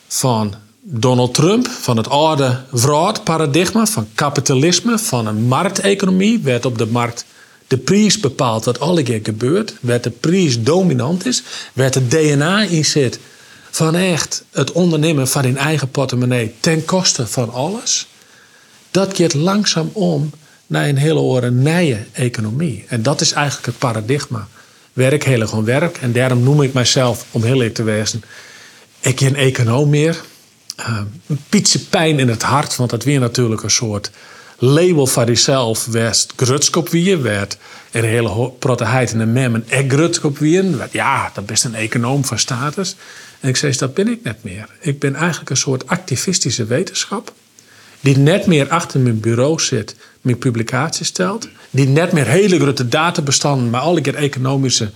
van 0.08 0.54
Donald 0.80 1.34
Trump, 1.34 1.68
van 1.68 1.96
het 1.96 2.08
oude 2.08 2.60
paradigma 3.24 3.86
van 3.86 4.08
kapitalisme, 4.14 4.98
van 4.98 5.26
een 5.26 5.42
markteconomie, 5.42 6.38
werd 6.38 6.64
op 6.64 6.78
de 6.78 6.86
markt 6.86 7.24
de 7.66 7.78
prijs 7.78 8.20
bepaalt 8.20 8.64
wat 8.64 8.80
alle 8.80 9.02
keer 9.02 9.20
gebeurt, 9.22 9.74
werd 9.80 10.04
de 10.04 10.10
prijs 10.10 10.62
dominant 10.62 11.26
is, 11.26 11.42
werd 11.72 11.94
het 11.94 12.10
DNA 12.10 12.62
in 12.62 12.84
zit 12.84 13.18
van 13.70 13.94
echt 13.94 14.44
het 14.50 14.72
ondernemen 14.72 15.28
van 15.28 15.44
hun 15.44 15.56
eigen 15.56 15.90
portemonnee 15.90 16.54
ten 16.60 16.84
koste 16.84 17.26
van 17.26 17.52
alles, 17.52 18.06
dat 18.90 19.12
keert 19.12 19.34
langzaam 19.34 19.90
om 19.92 20.30
naar 20.66 20.88
een 20.88 20.96
hele 20.96 21.20
oren 21.20 21.62
nieuwe 21.62 21.98
economie. 22.12 22.84
En 22.88 23.02
dat 23.02 23.20
is 23.20 23.32
eigenlijk 23.32 23.66
het 23.66 23.78
paradigma. 23.78 24.48
Werk, 24.96 25.24
heel 25.24 25.46
gewoon 25.46 25.64
werk. 25.64 25.96
En 25.96 26.12
daarom 26.12 26.42
noem 26.42 26.62
ik 26.62 26.72
mijzelf, 26.72 27.26
om 27.30 27.42
heel 27.42 27.52
eerlijk 27.52 27.74
te 27.74 27.82
wezen, 27.82 28.22
ik 29.00 29.18
geen 29.18 29.36
econoom 29.36 29.88
meer. 29.88 30.20
Uh, 30.80 31.00
een 31.26 31.40
pietse 31.48 31.86
pijn 31.86 32.18
in 32.18 32.28
het 32.28 32.42
hart, 32.42 32.76
want 32.76 32.90
dat 32.90 33.04
weer 33.04 33.20
natuurlijk 33.20 33.62
een 33.62 33.70
soort 33.70 34.10
label 34.58 35.06
van 35.06 35.26
jezelf 35.26 35.86
werd 35.86 36.32
grutskop 36.36 36.88
wie 36.88 37.16
werd 37.16 37.56
er 37.90 38.04
hele 38.04 38.52
proteheid 38.58 39.12
in 39.12 39.18
de 39.18 39.26
mem 39.26 39.54
en 39.54 39.64
ek 39.68 39.92
grutskop 39.92 40.38
wie 40.38 40.76
ja 40.90 41.30
dat 41.34 41.50
is 41.50 41.64
een 41.64 41.74
econoom 41.74 42.24
van 42.24 42.38
status 42.38 42.96
en 43.40 43.48
ik 43.48 43.56
zei 43.56 43.76
dat 43.76 43.94
ben 43.94 44.08
ik 44.08 44.22
net 44.22 44.44
meer 44.44 44.68
ik 44.80 44.98
ben 44.98 45.14
eigenlijk 45.14 45.50
een 45.50 45.56
soort 45.56 45.86
activistische 45.86 46.64
wetenschap 46.64 47.32
die 48.00 48.18
net 48.18 48.46
meer 48.46 48.68
achter 48.68 49.00
mijn 49.00 49.20
bureau 49.20 49.60
zit 49.60 49.96
mijn 50.26 50.38
publicaties 50.38 51.06
stelt 51.06 51.48
die 51.70 51.86
net 51.86 52.12
meer 52.12 52.26
hele 52.26 52.58
grote 52.58 52.88
databestanden 52.88 53.70
maar 53.70 53.80
alle 53.80 54.00
keer 54.00 54.14
economische 54.14 54.90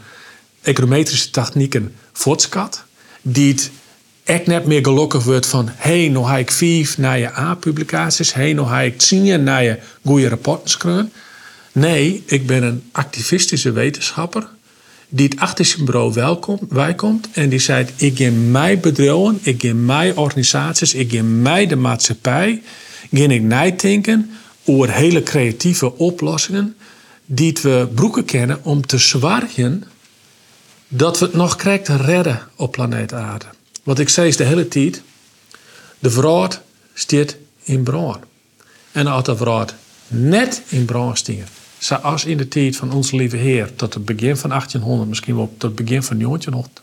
econometrische 0.62 1.30
technieken 1.30 1.94
voortskat 2.12 2.84
die 3.22 3.52
het 3.52 3.70
ik 4.24 4.46
net 4.46 4.66
meer 4.66 4.84
gelukkig 4.84 5.24
wordt 5.24 5.46
van... 5.46 5.68
hey, 5.72 6.08
nog 6.08 6.30
heb 6.30 6.38
ik 6.38 6.50
vijf 6.50 6.98
naar 6.98 7.18
je 7.18 7.36
A-publicaties. 7.36 8.34
hey, 8.34 8.52
nog 8.52 8.70
heb 8.70 8.86
ik 8.86 8.98
tien 8.98 9.42
naar 9.42 9.64
je 9.64 9.78
goede 10.04 10.28
rapporten 10.28 10.70
schrijven. 10.70 11.12
Nee, 11.72 12.22
ik 12.26 12.46
ben 12.46 12.62
een 12.62 12.82
activistische 12.92 13.72
wetenschapper... 13.72 14.48
die 15.08 15.28
het 15.28 15.40
achter 15.40 15.64
zijn 15.64 15.84
bureau 15.84 16.12
welkom, 16.12 16.58
komt 16.96 17.28
en 17.32 17.48
die 17.48 17.58
zegt... 17.58 17.92
ik 17.96 18.16
geef 18.16 18.32
mijn 18.50 18.80
bedrijven, 18.80 19.38
ik 19.42 19.60
geef 19.60 19.72
mijn 19.74 20.16
organisaties... 20.16 20.94
ik 20.94 21.10
geef 21.10 21.22
mij 21.22 21.66
de 21.66 21.76
maatschappij... 21.76 22.62
ga 23.12 23.24
ik 23.24 23.42
nadenken 23.42 24.30
over 24.64 24.90
hele 24.90 25.22
creatieve 25.22 25.96
oplossingen... 25.96 26.76
die 27.26 27.58
we 27.62 27.88
broeken 27.94 28.24
kennen 28.24 28.64
om 28.64 28.86
te 28.86 28.98
zwargen... 28.98 29.84
dat 30.88 31.18
we 31.18 31.24
het 31.24 31.34
nog 31.34 31.56
krijgen 31.56 31.84
te 31.84 31.96
redden 31.96 32.48
op 32.56 32.72
planeet 32.72 33.12
Aarde. 33.12 33.46
Wat 33.82 33.98
ik 33.98 34.08
zei 34.08 34.36
de 34.36 34.44
hele 34.44 34.68
tijd, 34.68 35.02
de 35.98 36.10
vrouw 36.10 36.48
staat 36.94 37.36
in 37.62 37.82
brand. 37.82 38.18
En 38.92 39.06
als 39.06 39.24
de 39.24 39.36
vrouw 39.36 39.66
net 40.08 40.62
in 40.68 40.84
brand 40.84 41.18
staat, 41.18 41.48
zoals 41.78 42.24
in 42.24 42.36
de 42.36 42.48
tijd 42.48 42.76
van 42.76 42.92
onze 42.92 43.16
lieve 43.16 43.36
Heer, 43.36 43.74
tot 43.74 43.94
het 43.94 44.04
begin 44.04 44.36
van 44.36 44.50
1800, 44.50 45.08
misschien 45.08 45.36
wel 45.36 45.54
tot 45.58 45.62
het 45.62 45.74
begin 45.74 46.02
van 46.02 46.18
1900, 46.18 46.80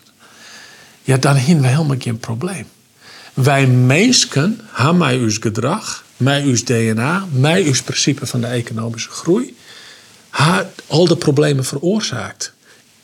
ja, 1.04 1.18
dan 1.18 1.36
hebben 1.36 1.62
we 1.62 1.68
helemaal 1.68 1.96
geen 2.00 2.18
probleem. 2.18 2.66
Wij 3.34 3.68
mensen 3.68 4.62
hebben 4.72 4.98
mij 4.98 5.18
uw 5.18 5.32
gedrag, 5.40 6.06
mij 6.18 6.44
uw 6.44 6.64
DNA, 6.64 7.28
mij 7.32 7.64
uw 7.64 7.84
principe 7.84 8.26
van 8.26 8.42
de 8.42 8.48
economische 8.48 9.10
groei, 9.10 9.56
al 10.88 11.08
de 11.08 11.18
problemen 11.18 11.66
veroorzaakt. 11.66 12.54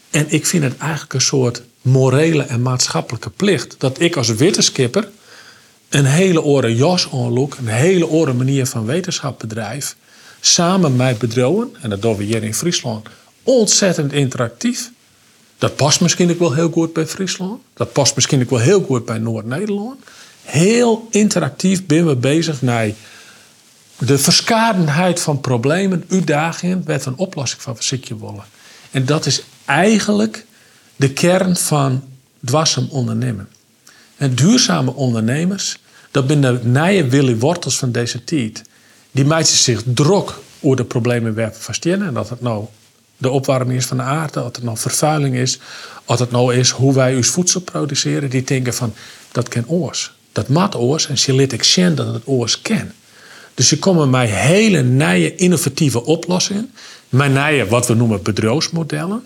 En 0.10 0.26
ik 0.30 0.45
vind 0.45 0.63
het 0.63 0.78
eigenlijk 0.78 1.13
een 1.13 1.21
soort 1.21 1.62
morele 1.82 2.43
en 2.43 2.62
maatschappelijke 2.62 3.30
plicht. 3.30 3.76
Dat 3.78 3.99
ik 3.99 4.15
als 4.15 4.30
wetenschapper 4.30 5.10
een 5.89 6.06
hele 6.06 6.41
oren 6.41 6.76
jas 6.76 7.06
onlook, 7.06 7.56
een 7.58 7.67
hele 7.67 8.08
oren 8.08 8.38
manier 8.38 8.65
van 8.65 8.86
wetenschap 8.86 9.39
bedrijf, 9.39 9.95
samen 10.39 10.95
met 10.95 11.17
bedrijven, 11.17 11.76
en 11.82 11.89
dat 11.89 12.02
doen 12.02 12.15
we 12.17 12.23
hier 12.23 12.43
in 12.43 12.54
Friesland, 12.54 13.08
ontzettend 13.43 14.13
interactief. 14.13 14.91
Dat 15.58 15.76
past 15.76 16.02
misschien 16.02 16.32
ook 16.32 16.39
wel 16.39 16.54
heel 16.54 16.71
goed 16.71 16.93
bij 16.93 17.08
Friesland. 17.08 17.62
Dat 17.73 17.93
past 17.93 18.15
misschien 18.15 18.41
ook 18.41 18.49
wel 18.49 18.60
heel 18.60 18.82
goed 18.82 19.06
bij 19.06 19.17
Noord-Nederland. 19.17 19.99
Heel 20.43 21.08
interactief 21.12 21.86
ben 21.86 22.08
we 22.08 22.15
bezig 22.15 22.62
naar 22.62 22.89
de 23.97 24.17
verskadenheid 24.17 25.19
van 25.19 25.41
problemen, 25.41 26.06
uitdagingen, 26.10 26.84
met 26.86 27.06
een 27.06 27.17
oplossing 27.17 27.62
van 27.62 27.75
verzekje 27.75 28.19
willen. 28.19 28.43
En 28.91 29.06
dat 29.06 29.25
is 29.25 29.43
eigenlijk 29.65 30.45
de 30.95 31.13
kern 31.13 31.56
van 31.56 32.03
dwarsem 32.45 32.88
ondernemen. 32.89 33.49
En 34.15 34.36
duurzame 34.36 34.93
ondernemers, 34.93 35.77
dat 36.12 36.27
zijn 36.27 36.41
de 36.41 36.60
nieuwe 36.63 37.10
Willy 37.10 37.38
Wortels 37.38 37.77
van 37.77 37.91
deze 37.91 38.23
tijd. 38.23 38.62
Die 39.12 39.25
maken 39.25 39.45
zich 39.45 39.82
druk 39.86 40.34
over 40.60 40.77
de 40.77 40.86
problemen 40.86 41.36
waar 41.36 41.53
we 41.82 41.91
En 41.91 42.13
dat 42.13 42.29
het 42.29 42.41
nou 42.41 42.65
de 43.17 43.29
opwarming 43.29 43.79
is 43.79 43.86
van 43.86 43.97
de 43.97 44.03
aarde, 44.03 44.34
dat 44.34 44.56
het 44.56 44.65
nou 44.65 44.77
vervuiling 44.77 45.36
is, 45.36 45.60
of 46.06 46.19
het 46.19 46.32
nou 46.32 46.56
is 46.56 46.69
hoe 46.69 46.93
wij 46.93 47.15
ons 47.15 47.27
voedsel 47.27 47.62
produceren. 47.62 48.29
Die 48.29 48.43
denken 48.43 48.73
van, 48.73 48.93
dat 49.32 49.47
ken 49.47 49.67
oors. 49.67 50.13
Dat 50.33 50.47
mat 50.47 50.75
oors 50.75 51.07
en 51.07 51.17
ze 51.17 51.33
liet 51.33 51.53
ik 51.53 51.93
dat 51.95 52.13
het 52.13 52.21
oors 52.25 52.61
ken. 52.61 52.93
Dus 53.53 53.67
ze 53.67 53.79
komen 53.79 54.09
met 54.09 54.29
hele 54.29 54.81
nieuwe 54.81 55.35
innovatieve 55.35 56.05
oplossingen. 56.05 56.71
Met 57.09 57.29
nieuwe, 57.29 57.65
wat 57.65 57.87
we 57.87 57.93
noemen 57.93 58.23
bedrijfsmodellen 58.23 59.23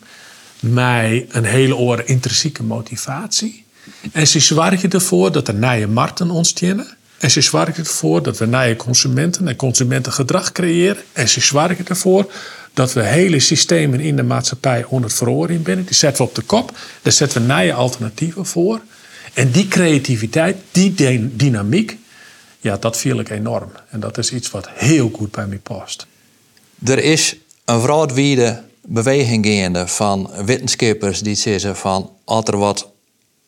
mij 0.60 1.26
een 1.30 1.44
hele 1.44 1.76
oren 1.76 2.08
intrinsieke 2.08 2.64
motivatie. 2.64 3.66
En 4.12 4.28
ze 4.28 4.40
zorgen 4.40 4.90
ervoor 4.90 5.32
dat 5.32 5.48
er 5.48 5.54
nieuwe 5.54 5.88
markten 5.88 6.30
ontstaan. 6.30 6.88
En 7.18 7.32
ze 7.32 7.42
zorgen 7.42 7.76
ervoor 7.76 8.24
dat 8.24 8.38
we 8.38 8.46
nieuwe 8.46 8.76
consumenten 8.76 9.48
en 9.48 9.56
consumentengedrag 9.56 10.52
creëren. 10.52 11.04
En 11.14 11.30
ze 11.30 11.42
zorgen 11.42 11.88
ervoor 11.88 12.32
dat 12.74 12.94
we 12.94 13.04
hele 13.04 13.40
systemen 13.40 14.00
in 14.00 14.16
de 14.16 14.24
maatschappij 14.24 14.86
onder 14.86 15.12
veroring 15.12 15.64
binnen. 15.64 15.86
Die 15.86 15.96
zetten 15.96 16.24
we 16.24 16.30
op 16.30 16.36
de 16.36 16.42
kop. 16.42 16.78
Daar 17.02 17.14
zetten 17.14 17.48
we 17.48 17.54
nieuwe 17.54 17.74
alternatieven 17.74 18.46
voor. 18.46 18.82
En 19.38 19.52
die 19.52 19.68
creativiteit, 19.68 20.58
die 20.72 20.94
dynamiek, 21.36 21.98
ja, 22.60 22.78
dat 22.78 22.98
viel 22.98 23.20
ik 23.20 23.30
enorm. 23.30 23.72
En 23.90 24.00
dat 24.00 24.18
is 24.18 24.32
iets 24.32 24.52
wat 24.52 24.70
heel 24.70 25.10
goed 25.14 25.32
bij 25.32 25.48
mij 25.48 25.58
past. 25.58 26.08
Er 26.86 27.04
is 27.04 27.36
een 27.66 27.82
broodwiede 27.82 28.64
beweging 28.82 29.46
gaande 29.46 29.88
van 29.88 30.30
wetenschappers 30.46 31.22
die 31.22 31.36
zeggen 31.36 31.76
van 31.76 32.12
als 32.24 32.44
er 32.46 32.58
wat 32.58 32.88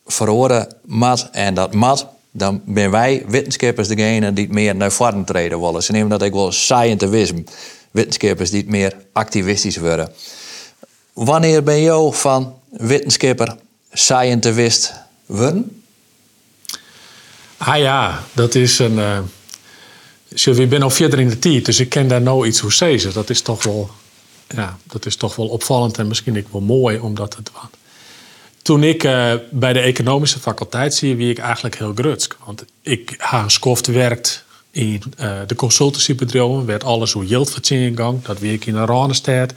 verhoren 0.05 0.75
mat 0.85 1.29
en 1.31 1.53
dat 1.53 1.73
mat, 1.73 2.07
dan 2.31 2.61
ben 2.65 2.91
wij 2.91 3.23
wetenschappers 3.27 3.87
degene 3.87 4.33
die 4.33 4.49
meer 4.49 4.75
naar 4.75 4.91
voren 4.91 5.25
treden 5.25 5.59
willen. 5.59 5.83
Ze 5.83 5.91
nemen 5.91 6.09
dat 6.09 6.21
ik 6.21 6.33
wel 6.33 6.51
scientism. 6.51 7.43
Wetenschappers 7.91 8.49
die 8.49 8.59
het 8.59 8.69
meer 8.69 8.95
activistisch 9.11 9.77
worden. 9.77 10.11
Wanneer 11.13 11.63
ben 11.63 11.79
je 11.79 12.09
van 12.11 12.53
wetenschapper 12.69 13.55
scientist 13.91 14.93
worden? 15.25 15.78
Ah 17.59 17.77
ja, 17.77 18.23
dat 18.33 18.55
is 18.55 18.79
een. 18.79 18.97
Uh, 18.97 19.19
ik 20.59 20.69
ben 20.69 20.81
al 20.81 20.89
verder 20.89 21.19
in 21.19 21.29
de 21.29 21.39
tijd, 21.39 21.65
dus 21.65 21.79
ik 21.79 21.89
ken 21.89 22.07
daar 22.07 22.21
nou 22.21 22.47
iets 22.47 22.59
hoe 22.59 22.73
ze. 22.73 23.13
Dat 23.13 23.29
is 23.29 23.41
toch 23.41 23.63
wel 23.63 23.89
ja, 24.55 24.77
dat 24.83 25.05
is 25.05 25.15
toch 25.15 25.35
wel 25.35 25.47
opvallend 25.47 25.97
en 25.97 26.07
misschien 26.07 26.37
ook 26.37 26.51
wel 26.51 26.61
mooi 26.61 26.99
omdat 26.99 27.35
het 27.35 27.51
wat. 27.53 27.69
Toen 28.61 28.83
ik 28.83 29.03
uh, 29.03 29.33
bij 29.51 29.73
de 29.73 29.79
economische 29.79 30.39
faculteit 30.39 30.93
zie, 30.93 31.15
wie 31.15 31.29
ik 31.29 31.37
eigenlijk 31.37 31.77
heel 31.77 31.91
grutsk. 31.95 32.37
Want 32.45 32.65
ik 32.81 33.15
heb 33.17 33.43
een 33.43 33.51
skoft 33.51 33.87
werkt 33.87 34.43
in 34.71 35.03
uh, 35.19 35.39
de 35.47 35.55
consultancybedrijven, 35.55 36.65
werd 36.65 36.83
alles 36.83 37.11
hoe 37.11 37.25
yield 37.25 37.51
in 37.85 37.97
gang. 37.97 38.23
Dat 38.23 38.39
wie 38.39 38.53
ik 38.53 38.65
in 38.65 38.75
een. 38.75 39.53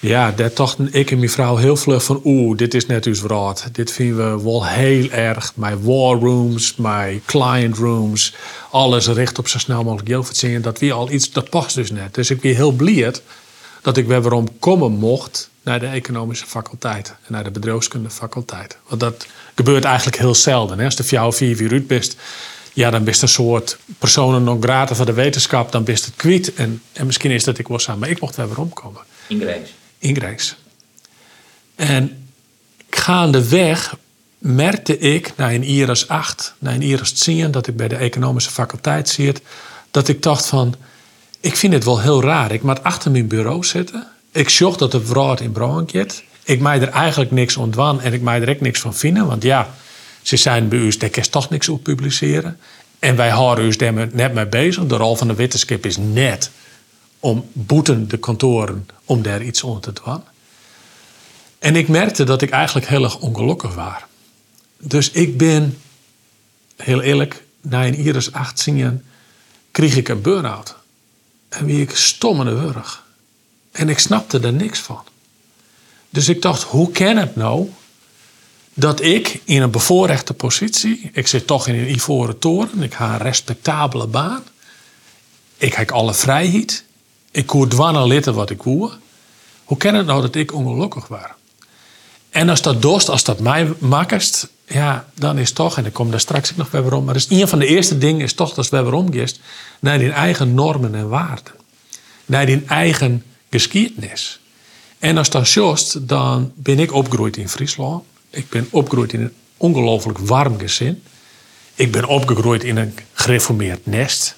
Ja, 0.00 0.32
daar 0.32 0.50
dachten 0.54 0.88
ik 0.92 1.10
en 1.10 1.18
mijn 1.18 1.30
vrouw 1.30 1.56
heel 1.56 1.76
vlug 1.76 2.04
van, 2.04 2.20
oeh, 2.24 2.56
dit 2.56 2.74
is 2.74 2.86
net 2.86 3.04
uw 3.04 3.26
raad. 3.26 3.68
Dit 3.72 3.92
vinden 3.92 4.36
we 4.36 4.42
wel 4.42 4.66
heel 4.66 5.10
erg. 5.10 5.52
Mijn 5.54 5.82
war 5.82 6.18
rooms, 6.18 6.76
mijn 6.76 7.22
client 7.24 7.76
rooms, 7.76 8.34
alles 8.70 9.06
richt 9.06 9.38
op 9.38 9.48
zo 9.48 9.58
snel 9.58 9.84
mogelijk 9.84 10.08
yield 10.08 10.62
Dat 10.62 10.78
wie 10.78 10.92
al 10.92 11.10
iets, 11.10 11.32
dat 11.32 11.50
past 11.50 11.74
dus 11.74 11.90
net. 11.90 12.14
Dus 12.14 12.30
ik 12.30 12.40
ben 12.40 12.54
heel 12.54 12.72
blij 12.72 13.14
dat 13.82 13.96
ik 13.96 14.06
weer 14.06 14.22
waarom 14.22 14.58
komen 14.58 14.92
mocht 14.92 15.50
naar 15.62 15.80
de 15.80 15.86
economische 15.86 16.46
faculteit 16.46 17.08
en 17.08 17.32
naar 17.32 17.44
de 17.44 17.50
bedrijfskunde 17.50 18.10
faculteit. 18.10 18.76
Want 18.88 19.00
dat 19.00 19.26
gebeurt 19.54 19.84
eigenlijk 19.84 20.18
heel 20.18 20.34
zelden. 20.34 20.78
Hè? 20.78 20.84
Als 20.84 20.96
de 20.96 21.04
jou 21.06 21.32
vier 21.34 21.60
uur 21.60 21.72
uit 21.72 21.86
bent, 21.86 22.16
ja, 22.72 22.90
dan 22.90 23.04
bist 23.04 23.22
een 23.22 23.28
soort 23.28 23.78
personen 23.98 24.44
non 24.44 24.62
grata 24.62 24.94
van 24.94 25.06
de 25.06 25.12
wetenschap, 25.12 25.72
dan 25.72 25.84
bist 25.84 26.04
het 26.04 26.16
kwiet. 26.16 26.54
En, 26.54 26.82
en 26.92 27.06
misschien 27.06 27.30
is 27.30 27.44
dat 27.44 27.58
ik 27.58 27.68
wel 27.68 27.78
samen, 27.78 28.00
maar 28.00 28.10
ik 28.10 28.20
mocht 28.20 28.36
weer 28.36 28.46
waarom 28.46 28.72
komen. 28.72 29.00
In 29.28 29.38
In 29.98 30.16
Grijs. 30.16 30.56
En 31.74 32.28
gaandeweg 32.90 33.96
merkte 34.38 34.98
ik, 34.98 35.32
na 35.36 35.52
een 35.52 35.62
IRS 35.62 36.08
8, 36.08 36.54
na 36.58 36.74
een 36.74 36.82
IRS 36.82 37.12
10, 37.12 37.50
dat 37.50 37.66
ik 37.66 37.76
bij 37.76 37.88
de 37.88 37.96
economische 37.96 38.50
faculteit 38.50 39.08
zit, 39.08 39.40
dat 39.90 40.08
ik 40.08 40.22
dacht 40.22 40.46
van, 40.46 40.74
ik 41.40 41.56
vind 41.56 41.72
het 41.72 41.84
wel 41.84 42.00
heel 42.00 42.22
raar. 42.22 42.52
Ik 42.52 42.62
moet 42.62 42.82
achter 42.82 43.10
mijn 43.10 43.26
bureau 43.26 43.64
zitten. 43.64 44.06
Ik 44.32 44.48
zocht 44.48 44.78
dat 44.78 44.92
de 44.92 45.04
vrouw 45.04 45.36
in 45.36 45.54
gaat. 45.86 46.22
Ik 46.44 46.60
mij 46.60 46.80
er 46.80 46.88
eigenlijk 46.88 47.30
niks 47.30 47.56
ontwan 47.56 48.00
en 48.00 48.12
ik 48.12 48.20
mij 48.20 48.40
er 48.40 48.50
ook 48.50 48.60
niks 48.60 48.80
van 48.80 48.94
vinden. 48.94 49.26
Want 49.26 49.42
ja, 49.42 49.74
ze 50.22 50.36
zijn 50.36 50.68
bij 50.68 50.78
u, 50.78 50.96
daar 50.96 51.10
kan 51.10 51.22
toch 51.30 51.50
niks 51.50 51.68
op 51.68 51.82
publiceren. 51.82 52.58
En 52.98 53.16
wij 53.16 53.30
houden 53.30 53.64
u 53.64 53.76
daar 53.76 54.08
net 54.12 54.34
mee 54.34 54.46
bezig. 54.46 54.86
De 54.86 54.96
rol 54.96 55.16
van 55.16 55.28
de 55.28 55.34
wetenschap 55.34 55.86
is 55.86 55.96
net 55.96 56.50
om 57.26 57.48
boeten 57.52 58.08
de 58.08 58.16
kantoren 58.16 58.88
om 59.04 59.22
daar 59.22 59.42
iets 59.42 59.62
onder 59.62 59.80
te 59.80 59.92
doen. 60.04 60.22
En 61.58 61.76
ik 61.76 61.88
merkte 61.88 62.24
dat 62.24 62.42
ik 62.42 62.50
eigenlijk 62.50 62.86
heel 62.86 63.04
erg 63.04 63.18
ongelukkig 63.18 63.74
was. 63.74 63.94
Dus 64.78 65.10
ik 65.10 65.36
ben, 65.36 65.78
heel 66.76 67.00
eerlijk, 67.00 67.44
na 67.60 67.86
een 67.86 67.94
Iris 67.94 68.32
18 68.32 69.04
kreeg 69.70 69.96
ik 69.96 70.08
een 70.08 70.20
burn-out. 70.20 70.76
En 71.48 71.64
wie 71.64 71.80
ik 71.80 71.96
stommende 71.96 72.54
wurg. 72.54 73.04
En 73.72 73.88
ik 73.88 73.98
snapte 73.98 74.40
er 74.40 74.52
niks 74.52 74.78
van. 74.78 75.02
Dus 76.10 76.28
ik 76.28 76.42
dacht, 76.42 76.62
hoe 76.62 76.90
kan 76.90 77.16
het 77.16 77.36
nou 77.36 77.70
dat 78.74 79.00
ik 79.00 79.40
in 79.44 79.62
een 79.62 79.70
bevoorrechte 79.70 80.34
positie, 80.34 81.10
ik 81.12 81.26
zit 81.26 81.46
toch 81.46 81.68
in 81.68 81.74
een 81.74 81.90
ivoren 81.90 82.38
toren, 82.38 82.82
ik 82.82 82.94
ga 82.94 83.12
een 83.12 83.18
respectabele 83.18 84.06
baan, 84.06 84.44
ik 85.56 85.74
heb 85.74 85.90
alle 85.90 86.14
vrijheid, 86.14 86.85
ik 87.36 87.46
kon 87.46 87.68
dwannen 87.68 88.06
litten 88.06 88.34
wat 88.34 88.50
ik 88.50 88.62
wil. 88.62 88.92
Hoe 89.64 89.76
kan 89.76 89.94
het 89.94 90.06
nou 90.06 90.20
dat 90.22 90.34
ik 90.34 90.54
ongelukkig 90.54 91.08
was? 91.08 91.20
En 92.30 92.48
als 92.48 92.62
dat 92.62 92.82
dorst, 92.82 93.08
als 93.08 93.24
dat 93.24 93.40
mij 93.40 93.72
makkest, 93.78 94.48
ja, 94.66 95.08
dan 95.14 95.38
is 95.38 95.52
toch, 95.52 95.76
en 95.76 95.86
ik 95.86 95.92
kom 95.92 96.10
daar 96.10 96.20
straks 96.20 96.54
nog 96.54 96.70
weer 96.70 96.82
waarom, 96.82 97.04
maar 97.04 97.14
dus 97.14 97.30
een 97.30 97.48
van 97.48 97.58
de 97.58 97.66
eerste 97.66 97.98
dingen 97.98 98.20
is 98.20 98.32
toch 98.32 98.54
dat 98.54 98.68
we 98.68 99.06
gist 99.10 99.40
naar 99.80 99.98
die 99.98 100.10
eigen 100.10 100.54
normen 100.54 100.94
en 100.94 101.08
waarden. 101.08 101.52
Naar 102.26 102.46
die 102.46 102.62
eigen 102.66 103.24
geschiedenis. 103.50 104.40
En 104.98 105.18
als 105.18 105.30
dat 105.30 105.50
jost, 105.50 106.08
dan 106.08 106.52
ben 106.54 106.78
ik 106.78 106.92
opgegroeid 106.92 107.36
in 107.36 107.48
Friesland. 107.48 108.04
Ik 108.30 108.48
ben 108.48 108.68
opgegroeid 108.70 109.12
in 109.12 109.20
een 109.20 109.32
ongelooflijk 109.56 110.18
warm 110.18 110.58
gezin. 110.58 111.02
Ik 111.74 111.92
ben 111.92 112.04
opgegroeid 112.04 112.64
in 112.64 112.76
een 112.76 112.94
gereformeerd 113.12 113.86
nest. 113.86 114.36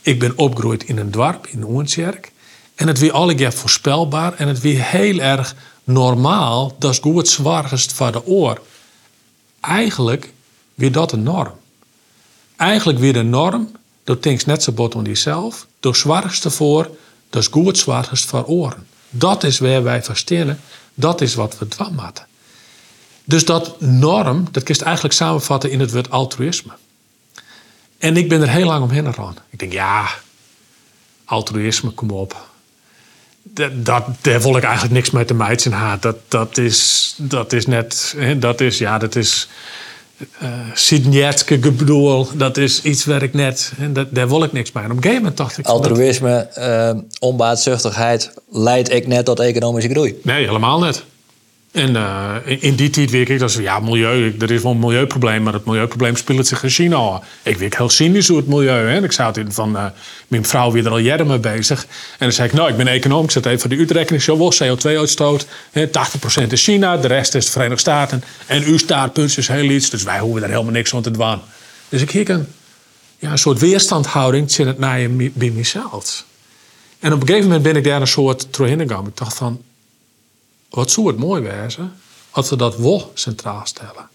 Ik 0.00 0.18
ben 0.18 0.38
opgegroeid 0.38 0.84
in 0.84 0.98
een 0.98 1.10
dorp, 1.10 1.46
in 1.46 1.64
Oensjerk. 1.64 2.32
En 2.80 2.86
het 2.86 2.98
weer 2.98 3.12
alle 3.12 3.52
voorspelbaar 3.52 4.34
en 4.34 4.48
het 4.48 4.60
weer 4.60 4.82
heel 4.84 5.18
erg 5.18 5.54
normaal. 5.84 6.76
Dat 6.78 6.90
is 6.90 6.98
goed 6.98 7.28
zwaarst 7.28 7.92
voor 7.92 8.12
de 8.12 8.26
oor. 8.26 8.60
Eigenlijk 9.60 10.32
weer 10.74 10.92
dat 10.92 11.12
een 11.12 11.22
norm. 11.22 11.52
Eigenlijk 12.56 12.98
weer 12.98 13.12
de 13.12 13.22
norm, 13.22 13.70
dat 14.04 14.22
denkt 14.22 14.46
net 14.46 14.62
zo 14.62 14.72
bot 14.72 14.94
om 14.94 15.04
jezelf. 15.04 15.66
Door 15.80 15.96
zwaarste 15.96 16.50
voor, 16.50 16.90
dat 17.30 17.42
is 17.42 17.48
goed 17.48 17.78
zwaarst 17.78 18.24
voor 18.24 18.44
oren. 18.44 18.86
Dat 19.10 19.44
is 19.44 19.58
waar 19.58 19.82
wij 19.82 20.02
verstellen. 20.02 20.60
Dat 20.94 21.20
is 21.20 21.34
wat 21.34 21.58
we 21.58 21.88
maken. 21.92 22.26
Dus 23.24 23.44
dat 23.44 23.80
norm, 23.80 24.48
dat 24.50 24.62
kun 24.62 24.76
eigenlijk 24.76 25.14
samenvatten 25.14 25.70
in 25.70 25.80
het 25.80 25.92
woord 25.92 26.10
altruïsme. 26.10 26.72
En 27.98 28.16
ik 28.16 28.28
ben 28.28 28.40
er 28.40 28.48
heel 28.48 28.66
lang 28.66 28.82
omheen 28.82 29.06
gegaan. 29.06 29.36
Ik 29.50 29.58
denk, 29.58 29.72
ja, 29.72 30.08
altruïsme, 31.24 31.90
kom 31.90 32.10
op. 32.10 32.48
Dat, 33.42 34.02
daar 34.20 34.40
wil 34.40 34.56
ik 34.56 34.62
eigenlijk 34.62 34.94
niks 34.94 35.10
mee 35.10 35.24
te 35.24 35.34
meiden 35.34 35.72
haat. 35.72 36.02
Dat, 36.02 36.16
dat, 36.28 36.58
is, 36.58 37.14
dat 37.16 37.52
is 37.52 37.66
net, 37.66 38.16
dat 38.38 38.60
is, 38.60 38.78
ja, 38.78 38.98
dat 38.98 39.16
is 39.16 39.48
uh, 40.42 41.76
bedoel. 41.76 42.28
Dat 42.34 42.56
is 42.56 42.82
iets 42.82 43.04
waar 43.04 43.22
ik 43.22 43.34
net, 43.34 43.72
dat, 43.90 44.06
daar 44.10 44.28
wil 44.28 44.42
ik 44.42 44.52
niks 44.52 44.72
mee. 44.72 44.84
En 44.84 44.90
op 44.90 44.96
een 44.96 45.02
gegeven 45.02 45.22
moment 45.22 45.40
dacht 45.40 45.58
ik... 45.58 45.66
Altruïsme, 45.66 46.48
uh, 46.58 47.02
onbaatzuchtigheid 47.18 48.34
leidt 48.50 48.92
ik 48.92 49.06
net 49.06 49.24
tot 49.24 49.40
economische 49.40 49.90
groei? 49.90 50.20
Nee, 50.22 50.46
helemaal 50.46 50.80
niet. 50.80 51.04
En 51.70 51.94
uh, 51.94 52.36
in 52.44 52.74
die 52.74 52.90
tijd 52.90 53.10
weet 53.10 53.28
ik 53.28 53.38
dat 53.38 53.52
ze, 53.52 53.62
ja, 53.62 53.80
milieu, 53.80 54.34
er 54.38 54.50
is 54.50 54.62
wel 54.62 54.72
een 54.72 54.78
milieuprobleem, 54.78 55.42
maar 55.42 55.52
het 55.52 55.64
milieuprobleem 55.64 56.16
speelt 56.16 56.46
zich 56.46 56.62
in 56.62 56.70
China. 56.70 57.22
Ik 57.42 57.56
weet 57.56 57.76
heel 57.76 57.88
cynisch 57.88 58.28
hoe 58.28 58.36
het 58.36 58.46
milieu. 58.46 58.88
Hè. 58.88 59.02
Ik 59.04 59.12
zat 59.12 59.36
in 59.36 59.52
van, 59.52 59.76
uh, 59.76 59.84
mijn 60.28 60.44
vrouw 60.44 60.70
weer 60.70 60.84
er 60.84 60.90
al 60.90 60.98
jaren 60.98 61.26
mee 61.26 61.38
bezig. 61.38 61.82
En 61.82 61.88
dan 62.18 62.32
zei 62.32 62.48
ik, 62.48 62.54
nou, 62.54 62.70
ik 62.70 62.76
ben 62.76 62.86
econoom, 62.86 63.24
ik 63.24 63.30
zet 63.30 63.46
even 63.46 63.60
voor 63.60 63.70
de 63.70 63.76
uitrekening, 63.76 64.22
zo 64.22 64.36
was 64.36 64.62
CO2-uitstoot. 64.62 65.46
80% 65.46 66.46
is 66.48 66.64
China, 66.64 66.96
de 66.96 67.06
rest 67.06 67.34
is 67.34 67.44
de 67.44 67.50
Verenigde 67.50 67.80
Staten. 67.80 68.22
En 68.46 68.62
uw 68.62 68.78
staartpunt 68.78 69.38
is 69.38 69.48
heel 69.48 69.70
iets, 69.70 69.90
dus 69.90 70.02
wij 70.02 70.18
hoeven 70.18 70.40
daar 70.40 70.50
helemaal 70.50 70.72
niks 70.72 70.94
aan 70.94 71.02
te 71.02 71.10
doen. 71.10 71.38
Dus 71.88 72.00
ik 72.00 72.06
kreeg 72.06 72.28
een, 72.28 72.46
ja, 73.18 73.30
een 73.30 73.38
soort 73.38 73.58
weerstandhouding 73.58 74.56
in 74.56 74.66
het 74.66 74.78
naar 74.78 75.00
je 75.00 75.30
bij 75.34 75.50
mezelf. 75.50 76.24
En 77.00 77.12
op 77.12 77.20
een 77.20 77.26
gegeven 77.26 77.48
moment 77.48 77.62
ben 77.62 77.76
ik 77.76 77.84
daar 77.84 78.00
een 78.00 78.06
soort 78.06 78.46
doorheen 78.50 78.80
gegaan. 78.80 79.06
Ik 79.06 79.16
dacht 79.16 79.36
van, 79.36 79.60
wat 80.70 80.90
zou 80.90 81.06
het 81.06 81.16
mooi 81.16 81.42
wezen 81.42 81.92
als 82.30 82.50
we 82.50 82.56
dat 82.56 82.76
wel 82.76 83.10
centraal 83.14 83.66
stellen. 83.66 84.08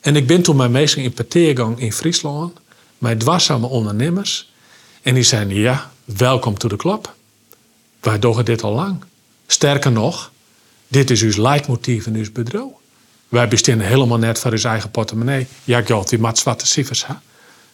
En 0.00 0.16
ik 0.16 0.26
ben 0.26 0.42
toen 0.42 0.56
mijn 0.56 0.70
meester 0.70 1.02
in 1.02 1.12
parteergang 1.12 1.80
in 1.80 1.92
Friesland, 1.92 2.58
met 2.98 3.20
dwarsame 3.20 3.66
ondernemers. 3.66 4.52
En 5.02 5.14
die 5.14 5.22
zeiden, 5.22 5.56
ja, 5.56 5.90
welkom 6.04 6.58
to 6.58 6.68
de 6.68 6.76
club. 6.76 7.14
Wij 8.00 8.18
doen 8.18 8.44
dit 8.44 8.62
al 8.62 8.72
lang. 8.72 9.04
Sterker 9.46 9.92
nog, 9.92 10.30
dit 10.88 11.10
is 11.10 11.22
uw 11.22 11.42
leidmotief 11.42 12.06
in 12.06 12.14
uw 12.14 12.32
bedrijf. 12.32 12.64
Wij 13.28 13.48
bestaan 13.48 13.80
helemaal 13.80 14.18
net 14.18 14.38
voor 14.38 14.52
uw 14.52 14.62
eigen 14.62 14.90
portemonnee. 14.90 15.46
Ja, 15.64 15.82
geld, 15.82 16.10
wie 16.10 16.18
maakt 16.18 16.38
zwarte 16.38 16.66
cijfers. 16.66 17.06
Hè? 17.06 17.14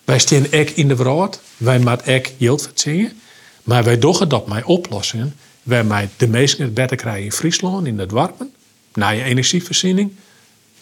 Wij 0.05 0.19
staan 0.19 0.47
ek 0.51 0.71
in 0.71 0.89
de 0.89 0.97
wereld. 0.97 1.41
Wij 1.57 1.79
maken 1.79 2.07
ek 2.07 2.35
geld 2.39 2.63
verzingen. 2.63 3.21
Maar 3.63 3.85
wij 3.85 3.99
doen 3.99 4.29
dat 4.29 4.47
met 4.47 4.65
oplossingen 4.65 5.37
wij 5.69 6.09
de 6.17 6.29
meesten 6.29 6.65
het 6.65 6.75
beter 6.75 6.97
krijgen 6.97 7.25
in 7.25 7.33
Friesland, 7.33 7.87
in 7.87 7.97
de 7.97 8.07
dwarpen. 8.07 8.53
Na 8.95 9.09
je 9.09 9.23
energievoorziening, 9.23 10.13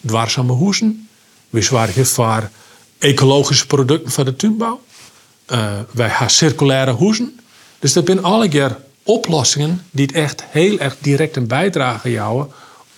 dwarsame 0.05 0.51
hoezen. 0.51 1.07
We 1.49 1.61
zorgen 1.61 2.05
voor 2.05 2.49
ecologische 2.97 3.67
producten 3.67 4.11
voor 4.11 4.25
de 4.25 4.35
tuinbouw. 4.35 4.81
Uh, 5.51 5.57
wij 5.91 6.07
hebben 6.07 6.29
circulaire 6.29 6.91
hoezen. 6.91 7.39
Dus 7.79 7.93
dat 7.93 8.05
zijn 8.05 8.23
alle 8.23 8.47
keer 8.47 8.77
oplossingen 9.03 9.85
die 9.91 10.05
het 10.05 10.15
echt 10.15 10.43
heel 10.49 10.79
erg 10.79 10.95
direct 10.99 11.35
een 11.35 11.47
bijdrage 11.47 12.11
jouwen 12.11 12.47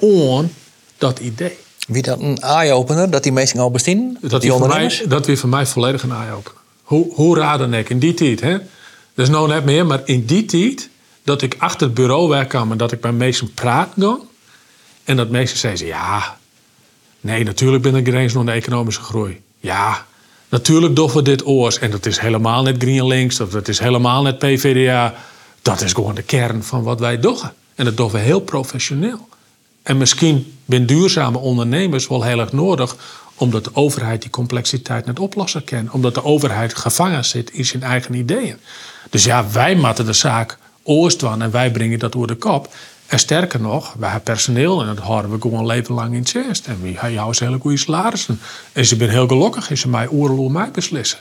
aan 0.02 0.52
dat 0.97 1.19
idee. 1.19 1.58
Wie 1.88 2.02
dat 2.02 2.19
een 2.19 2.38
eye-opener, 2.38 3.10
dat 3.10 3.23
die 3.23 3.32
meesten 3.32 3.60
al 3.60 3.71
bestaan? 3.71 4.17
Dat 4.21 4.41
die? 4.41 4.60
Mij, 4.60 5.02
dat 5.08 5.25
weer 5.25 5.38
voor 5.38 5.49
mij 5.49 5.65
volledig 5.65 6.04
een 6.04 6.12
eye-opener. 6.12 6.60
Hoe, 6.84 7.13
hoe 7.13 7.38
raden 7.38 7.73
ik 7.73 7.89
in 7.89 7.99
die 7.99 8.13
tijd? 8.13 8.41
Hè? 8.41 8.58
Dat 9.13 9.28
is 9.28 9.30
nou 9.30 9.47
net 9.47 9.65
meer, 9.65 9.86
maar 9.86 10.02
in 10.06 10.25
die 10.25 10.45
tijd 10.45 10.88
dat 11.30 11.42
ik 11.42 11.56
achter 11.58 11.88
het 11.88 11.96
bureau 11.96 12.30
wegkwam 12.30 12.72
en 12.72 12.78
dat 12.78 12.92
ik 12.92 13.02
met 13.02 13.18
mensen 13.18 13.54
praat 13.54 13.89
dan. 13.96 14.28
En 15.04 15.18
dat 15.18 15.30
mensen 15.30 15.58
zeiden, 15.58 15.86
ja, 15.86 16.38
nee, 17.22 17.44
natuurlijk 17.44 17.84
ben 17.84 17.96
ik 17.96 18.08
eens 18.08 18.34
nog 18.34 18.46
de 18.46 18.52
economische 18.52 19.02
groei. 19.02 19.42
Ja, 19.60 20.06
natuurlijk 20.50 20.96
doen 20.96 21.12
we 21.12 21.22
dit 21.22 21.46
oors. 21.46 21.80
En 21.80 21.92
dat 21.92 22.06
is 22.06 22.20
helemaal 22.20 22.63
net 22.63 22.76
GreenLinks, 22.78 23.38
dat 23.38 23.68
is 23.68 23.80
helemaal 23.80 24.22
net 24.22 24.39
PVDA. 24.39 25.13
Dat 25.62 25.82
is 25.82 25.94
gewoon 25.94 26.15
de 26.15 26.22
kern 26.22 26.63
van 26.63 26.84
wat 26.84 27.00
wij 27.00 27.20
doen. 27.20 27.38
En 27.76 27.86
dat 27.86 27.98
doen 27.98 28.12
we 28.12 28.18
heel 28.18 28.39
professioneel. 28.39 29.28
En 29.84 29.98
misschien 29.98 30.58
zijn 30.68 30.86
duurzame 30.86 31.38
ondernemers 31.38 32.08
wel 32.08 32.24
heel 32.24 32.39
erg 32.39 32.52
nodig, 32.52 32.96
omdat 33.36 33.63
de 33.63 33.72
overheid 33.74 34.22
die 34.22 34.30
complexiteit 34.30 35.06
net 35.06 35.20
oplossen 35.20 35.63
kan. 35.63 35.92
Omdat 35.92 36.13
de 36.13 36.24
overheid 36.24 36.76
gevangen 36.76 37.26
zit 37.26 37.52
in 37.52 37.65
zijn 37.65 37.84
eigen 37.84 38.13
ideeën. 38.13 38.58
Dus 39.10 39.24
ja, 39.24 39.52
wij 39.52 39.76
matten 39.76 40.06
de 40.06 40.13
zaak 40.13 40.58
oostwan 40.89 41.41
en 41.41 41.52
wij 41.52 41.71
brengen 41.71 41.99
dat 41.99 42.12
door 42.12 42.28
de 42.28 42.36
kop. 42.36 42.73
En 43.08 43.19
sterker 43.19 43.62
nog, 43.62 43.93
wij 43.93 44.10
hebben 44.10 44.34
personeel 44.34 44.82
en 44.82 44.88
dat 44.88 44.97
houden 44.97 45.32
we 45.32 45.41
gewoon 45.41 45.65
leven 45.65 45.93
lang 45.93 46.13
in 46.13 46.25
chest. 46.25 46.67
En 46.67 46.82
we 46.82 46.93
hebben 46.95 47.36
hele 47.39 47.60
goede 47.60 47.78
salarissen. 47.78 48.39
En 48.73 48.86
ze 48.86 48.95
zijn 48.95 49.10
heel 49.10 49.28
gelukkig 49.28 49.69
en 49.69 49.78
ze 49.78 49.89
mij 49.89 50.08
oorlog 50.08 50.52
mij 50.52 50.71
beslissen. 50.71 51.19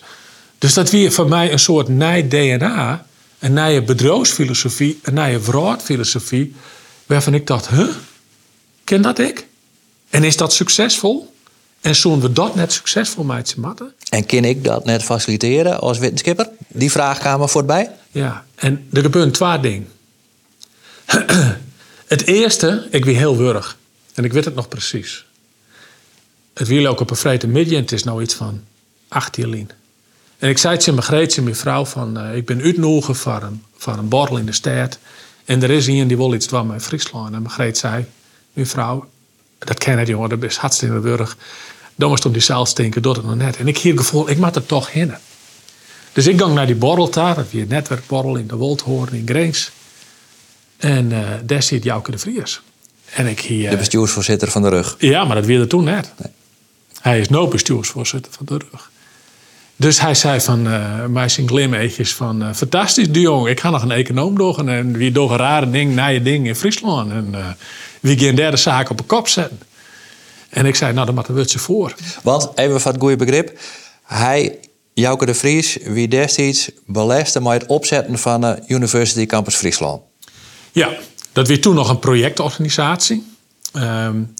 Dus 0.58 0.74
dat 0.74 0.90
weer 0.90 1.12
voor 1.12 1.28
mij 1.28 1.52
een 1.52 1.58
soort 1.58 1.88
nij 1.88 2.28
DNA, 2.28 3.06
een 3.38 3.52
nieuwe 3.52 3.82
bedrijfsfilosofie, 3.82 4.98
een 5.02 5.14
nieuwe 5.14 5.40
vrouwfilosofie, 5.40 6.54
waarvan 7.06 7.34
ik 7.34 7.46
dacht, 7.46 7.68
huh, 7.68 7.88
ken 8.84 9.02
dat 9.02 9.18
ik? 9.18 9.46
En 10.10 10.24
is 10.24 10.36
dat 10.36 10.52
succesvol? 10.52 11.32
En 11.80 11.96
zullen 11.96 12.20
we 12.20 12.32
dat 12.32 12.54
net 12.54 12.72
succesvol 12.72 13.24
maken? 13.24 13.92
En 14.10 14.26
kan 14.26 14.44
ik 14.44 14.64
dat 14.64 14.84
net 14.84 15.02
faciliteren 15.02 15.80
als 15.80 15.98
wetenschapper? 15.98 16.48
Die 16.68 16.90
vraag 16.90 17.18
kwamen 17.18 17.48
voorbij. 17.48 17.90
Ja, 18.10 18.44
en 18.54 18.88
er 18.92 19.02
gebeuren 19.02 19.32
twee 19.32 19.60
dingen. 19.60 19.88
Het 22.06 22.26
eerste, 22.26 22.86
ik 22.90 23.04
wie 23.04 23.16
heel 23.16 23.36
wurg. 23.36 23.76
En 24.14 24.24
ik 24.24 24.32
weet 24.32 24.44
het 24.44 24.54
nog 24.54 24.68
precies. 24.68 25.26
Het 26.54 26.68
wiel 26.68 26.86
ook 26.86 27.00
op 27.00 27.10
een 27.10 27.16
vrede 27.16 27.46
midden. 27.46 27.80
Het 27.80 27.92
is 27.92 28.04
nou 28.04 28.22
iets 28.22 28.34
van 28.34 28.64
18 29.08 29.48
lien. 29.48 29.70
En 30.38 30.48
ik 30.48 30.58
zei 30.58 30.76
het 30.76 30.86
mijn 30.86 31.02
Greetje, 31.02 31.42
mijn 31.42 31.56
vrouw, 31.56 31.84
van 31.84 32.18
uh, 32.18 32.36
ik 32.36 32.46
ben 32.46 32.62
uitnoegen 32.62 33.14
voor 33.14 33.42
een, 33.42 33.62
voor 33.76 33.92
een 33.92 34.08
borrel 34.08 34.36
in 34.36 34.46
de 34.46 34.52
stad. 34.52 34.98
En 35.44 35.62
er 35.62 35.70
is 35.70 35.88
iemand 35.88 36.08
die 36.08 36.16
wil 36.16 36.34
iets 36.34 36.48
doen 36.48 36.66
met 36.66 36.82
Friesland. 36.82 37.34
En 37.34 37.42
Margreet 37.42 37.78
zei, 37.78 38.04
mijn 38.52 38.66
vrouw, 38.66 39.08
dat 39.58 39.78
ken 39.78 39.98
het 39.98 40.08
jongen, 40.08 40.28
dat 40.28 40.42
is 40.42 40.56
hartstikke 40.56 41.00
wurg. 41.00 41.36
Dan 41.94 42.08
moest 42.08 42.24
op 42.24 42.32
die 42.32 42.42
zaal 42.42 42.66
stinken, 42.66 43.02
doet 43.02 43.16
het 43.16 43.24
nog 43.24 43.34
net. 43.34 43.56
En 43.56 43.68
ik 43.68 43.78
hier 43.78 43.92
het 43.92 44.00
gevoel, 44.00 44.30
ik 44.30 44.38
moet 44.38 44.56
er 44.56 44.66
toch 44.66 44.92
heen. 44.92 45.14
Dus 46.12 46.26
ik 46.26 46.38
ging 46.38 46.54
naar 46.54 46.66
die 46.66 46.74
borrel 46.74 47.10
daar, 47.10 47.34
dat 47.34 47.50
weer 47.50 47.66
netwerkborrel 47.66 48.36
in 48.36 48.46
de 48.46 48.56
Woldhoorn 48.56 49.12
in 49.12 49.28
Greens. 49.28 49.70
En 50.76 51.10
uh, 51.10 51.18
daar 51.44 51.62
zit 51.62 51.84
Jouke 51.84 52.10
de 52.10 52.18
Vries. 52.18 52.60
En 53.14 53.26
ik 53.26 53.40
hier, 53.40 53.70
de 53.70 53.76
bestuursvoorzitter 53.76 54.50
van 54.50 54.62
de 54.62 54.68
rug. 54.68 54.96
Ja, 54.98 55.24
maar 55.24 55.36
dat 55.36 55.46
wilde 55.46 55.66
toen 55.66 55.84
net. 55.84 56.12
Nee. 56.16 56.32
Hij 57.00 57.20
is 57.20 57.28
no 57.28 57.48
bestuursvoorzitter 57.48 58.32
van 58.32 58.46
de 58.46 58.58
rug. 58.70 58.90
Dus 59.76 60.00
hij 60.00 60.14
zei 60.14 60.40
van 60.40 60.66
uh, 60.66 61.04
mij 61.04 61.28
zijn 61.28 61.46
van 62.14 62.42
uh, 62.42 62.52
fantastisch 62.54 63.10
de 63.10 63.20
jong. 63.20 63.48
Ik 63.48 63.60
ga 63.60 63.70
nog 63.70 63.82
een 63.82 63.90
econoom 63.90 64.36
doen 64.36 64.68
en 64.68 64.96
wie 64.96 65.12
doen 65.12 65.30
een 65.30 65.36
rare 65.36 65.70
ding, 65.70 65.94
naaie 65.94 66.22
ding 66.22 66.46
in 66.46 66.54
Friesland. 66.54 67.10
En 67.10 67.28
uh, 67.34 67.46
wie 68.00 68.18
gaan 68.18 68.34
derde 68.34 68.56
zaak 68.56 68.90
op 68.90 68.98
een 68.98 69.06
kop 69.06 69.28
zetten. 69.28 69.60
En 70.48 70.66
ik 70.66 70.74
zei, 70.74 70.92
nou, 70.92 71.06
dan 71.06 71.14
er 71.28 71.34
ze 71.48 71.58
voor. 71.58 71.94
Want, 72.22 72.50
even 72.54 72.80
het 72.92 73.00
goede 73.00 73.16
begrip. 73.16 73.58
Hij, 74.02 74.58
Jouke 74.94 75.26
de 75.26 75.34
Vries, 75.34 75.78
wie 75.84 76.08
destijds 76.08 76.70
beleste 76.86 77.40
met 77.40 77.52
het 77.52 77.66
opzetten 77.66 78.18
van 78.18 78.40
de 78.40 78.62
University 78.66 79.26
Campus 79.26 79.54
Friesland. 79.54 80.02
Ja, 80.72 80.96
dat 81.32 81.48
was 81.48 81.58
toen 81.58 81.74
nog 81.74 81.88
een 81.88 81.98
projectorganisatie. 81.98 83.26
Um, 83.72 84.34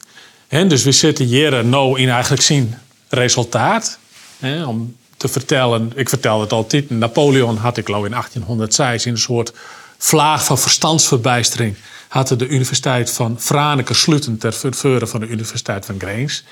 en 0.48 0.68
dus 0.68 0.84
we 0.84 0.92
zitten 0.92 1.24
hier 1.24 1.64
nou 1.64 2.00
in 2.00 2.08
eigenlijk 2.08 2.42
zien 2.42 2.74
resultaat. 3.08 3.98
Hè, 4.38 4.64
om 4.64 4.96
te 5.16 5.28
vertellen, 5.28 5.92
ik 5.94 6.08
vertel 6.08 6.40
het 6.40 6.52
altijd, 6.52 6.90
Napoleon 6.90 7.56
had 7.56 7.76
ik 7.76 7.84
geloof 7.84 8.04
in 8.04 8.10
1806 8.10 9.06
in 9.06 9.12
een 9.12 9.18
soort 9.18 9.52
vlaag 9.98 10.44
van 10.44 10.58
verstandsverbijstering 10.58 11.76
had 12.08 12.28
de 12.28 12.48
Universiteit 12.48 13.12
van 13.12 13.36
Franeker 13.40 13.94
sluiten 13.94 14.38
ter 14.38 14.52
verveuren 14.52 15.08
van 15.08 15.20
de 15.20 15.26
Universiteit 15.26 15.86
van 15.86 15.94
Greens. 15.98 16.44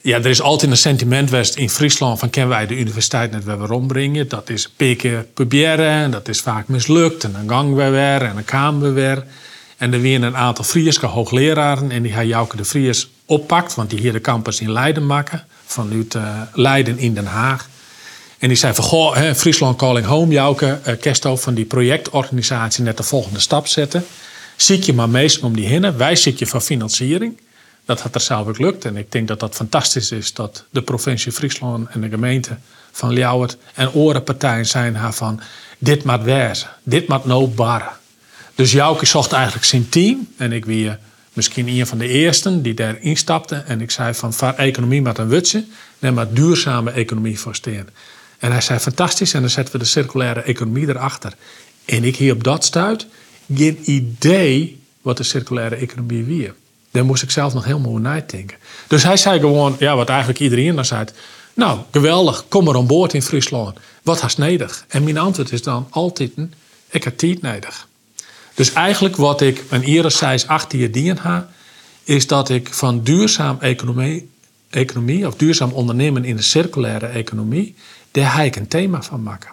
Ja, 0.00 0.16
er 0.16 0.26
is 0.26 0.42
altijd 0.42 0.70
een 0.70 0.76
sentiment 0.76 1.30
west 1.30 1.56
in 1.56 1.70
Friesland 1.70 2.18
van 2.18 2.30
kennen 2.30 2.56
wij 2.56 2.66
de 2.66 2.78
universiteit 2.78 3.30
net 3.30 3.44
weer 3.44 3.56
rondbrengen. 3.56 4.28
Dat 4.28 4.50
is 4.50 4.72
een 4.76 4.96
keer 4.96 5.26
proberen 5.34 6.10
dat 6.10 6.28
is 6.28 6.40
vaak 6.40 6.68
mislukt 6.68 7.24
en 7.24 7.44
gangen 7.46 7.74
we 7.74 7.88
weer 7.88 8.22
en 8.22 8.44
kwamen 8.44 8.82
we 8.82 8.90
weer. 8.90 9.24
En 9.76 9.92
er 9.92 10.00
weer 10.00 10.22
een 10.22 10.36
aantal 10.36 10.64
Frieske 10.64 11.06
hoogleraren 11.06 11.90
en 11.90 12.02
die 12.02 12.12
hij 12.12 12.26
Jouke 12.26 12.56
de 12.56 12.64
Vries 12.64 13.08
oppakt, 13.24 13.74
want 13.74 13.90
die 13.90 14.00
hier 14.00 14.12
de 14.12 14.20
campus 14.20 14.60
in 14.60 14.72
Leiden 14.72 15.06
maken, 15.06 15.44
vanuit 15.66 16.14
uh, 16.14 16.40
Leiden 16.52 16.98
in 16.98 17.14
Den 17.14 17.26
Haag. 17.26 17.68
En 18.38 18.48
die 18.48 18.56
zei 18.56 18.74
van, 18.74 19.34
Friesland 19.36 19.76
Calling 19.76 20.06
Home, 20.06 20.32
Jouke, 20.32 20.80
uh, 20.86 20.94
kerst 21.00 21.26
van 21.32 21.54
die 21.54 21.64
projectorganisatie 21.64 22.84
net 22.84 22.96
de 22.96 23.02
volgende 23.02 23.40
stap 23.40 23.66
zetten. 23.66 24.04
Ziek 24.60 24.82
je 24.82 24.92
maar 24.92 25.08
meestal 25.08 25.48
om 25.48 25.56
die 25.56 25.66
hinnen. 25.66 25.96
Wij 25.96 26.16
ziek 26.16 26.38
je 26.38 26.46
van 26.46 26.62
financiering. 26.62 27.40
Dat 27.84 28.00
had 28.00 28.14
er 28.14 28.20
zelf 28.20 28.58
lukt. 28.58 28.84
En 28.84 28.96
ik 28.96 29.12
denk 29.12 29.28
dat 29.28 29.40
dat 29.40 29.54
fantastisch 29.54 30.10
is 30.10 30.32
dat 30.32 30.64
de 30.70 30.82
provincie 30.82 31.32
Friesland 31.32 31.88
en 31.88 32.00
de 32.00 32.08
gemeente 32.08 32.56
van 32.92 33.12
Ljouwert 33.12 33.56
en 33.74 33.92
orenpartijen 33.92 34.66
zijn 34.66 34.96
haar 34.96 35.14
van 35.14 35.40
dit 35.78 36.04
moet 36.04 36.22
wezen. 36.22 36.68
Dit 36.82 37.08
moet 37.08 37.24
no 37.24 37.48
barren. 37.48 37.92
Dus 38.54 38.72
Jouke 38.72 39.06
zocht 39.06 39.32
eigenlijk 39.32 39.64
zijn 39.64 39.88
team. 39.88 40.28
En 40.36 40.52
ik 40.52 40.64
weer 40.64 40.98
misschien 41.32 41.68
een 41.68 41.86
van 41.86 41.98
de 41.98 42.08
eersten 42.08 42.62
die 42.62 42.74
daar 42.74 43.00
instapte. 43.00 43.56
En 43.56 43.80
ik 43.80 43.90
zei 43.90 44.14
van 44.14 44.32
economie 44.56 45.02
met 45.02 45.18
een 45.18 45.28
wutje. 45.28 45.64
En 45.98 46.14
maar 46.14 46.32
duurzame 46.32 46.90
economie 46.90 47.38
voor 47.38 47.54
steen. 47.54 47.88
En 48.38 48.50
hij 48.50 48.60
zei 48.60 48.78
fantastisch. 48.78 49.34
En 49.34 49.40
dan 49.40 49.50
zetten 49.50 49.72
we 49.72 49.78
de 49.78 49.84
circulaire 49.84 50.40
economie 50.40 50.88
erachter. 50.88 51.32
En 51.84 52.04
ik 52.04 52.16
hier 52.16 52.32
op 52.32 52.44
dat 52.44 52.64
stuit 52.64 53.06
geen 53.54 53.78
idee 53.84 54.80
wat 55.02 55.16
de 55.16 55.22
circulaire 55.22 55.76
economie 55.76 56.24
weer. 56.24 56.54
Daar 56.90 57.04
moest 57.04 57.22
ik 57.22 57.30
zelf 57.30 57.54
nog 57.54 57.64
helemaal 57.64 57.88
over 57.88 58.00
nadenken. 58.00 58.56
Dus 58.86 59.02
hij 59.02 59.16
zei 59.16 59.40
gewoon, 59.40 59.76
ja, 59.78 59.96
wat 59.96 60.08
eigenlijk 60.08 60.40
iedereen 60.40 60.74
dan 60.74 60.84
zei. 60.84 61.04
Nou, 61.54 61.80
geweldig, 61.90 62.44
kom 62.48 62.64
maar 62.64 62.76
aan 62.76 62.86
boord 62.86 63.14
in 63.14 63.22
Friesland. 63.22 63.78
Wat 64.02 64.20
haast 64.20 64.38
nodig? 64.38 64.84
En 64.88 65.04
mijn 65.04 65.18
antwoord 65.18 65.52
is 65.52 65.62
dan 65.62 65.86
altijd, 65.90 66.30
ik 66.90 67.04
heb 67.04 67.18
tijd 67.18 67.42
nodig. 67.42 67.88
Dus 68.54 68.72
eigenlijk 68.72 69.16
wat 69.16 69.40
ik 69.40 69.64
een 69.68 69.82
eerder 69.82 70.42
18 70.46 70.78
jaar 70.78 70.90
dien 70.90 71.16
ha, 71.16 71.48
is 72.04 72.26
dat 72.26 72.48
ik 72.48 72.74
van 72.74 73.02
duurzaam 73.02 73.56
economie, 73.60 74.28
economie 74.70 75.26
of 75.26 75.34
duurzaam 75.34 75.70
ondernemen 75.70 76.24
in 76.24 76.36
de 76.36 76.42
circulaire 76.42 77.06
economie, 77.06 77.74
daar 78.10 78.30
ga 78.30 78.42
ik 78.42 78.56
een 78.56 78.68
thema 78.68 79.02
van 79.02 79.22
maken. 79.22 79.50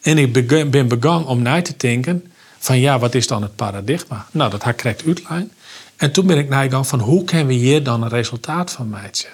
En 0.00 0.18
ik 0.18 0.48
ben 0.70 0.88
begonnen 0.88 1.26
om 1.26 1.42
na 1.42 1.62
te 1.62 1.74
denken 1.76 2.32
van 2.64 2.80
ja, 2.80 2.98
wat 2.98 3.14
is 3.14 3.26
dan 3.26 3.42
het 3.42 3.56
paradigma? 3.56 4.26
Nou, 4.30 4.50
dat 4.50 4.62
had 4.62 4.74
correct 4.74 5.06
uitlijn. 5.06 5.52
En 5.96 6.12
toen 6.12 6.26
ben 6.26 6.38
ik 6.38 6.48
nagegaan 6.48 6.86
van 6.86 7.00
hoe 7.00 7.24
kunnen 7.24 7.46
we 7.46 7.52
hier 7.52 7.82
dan 7.82 8.02
een 8.02 8.08
resultaat 8.08 8.72
van 8.72 8.88
maken? 8.88 9.28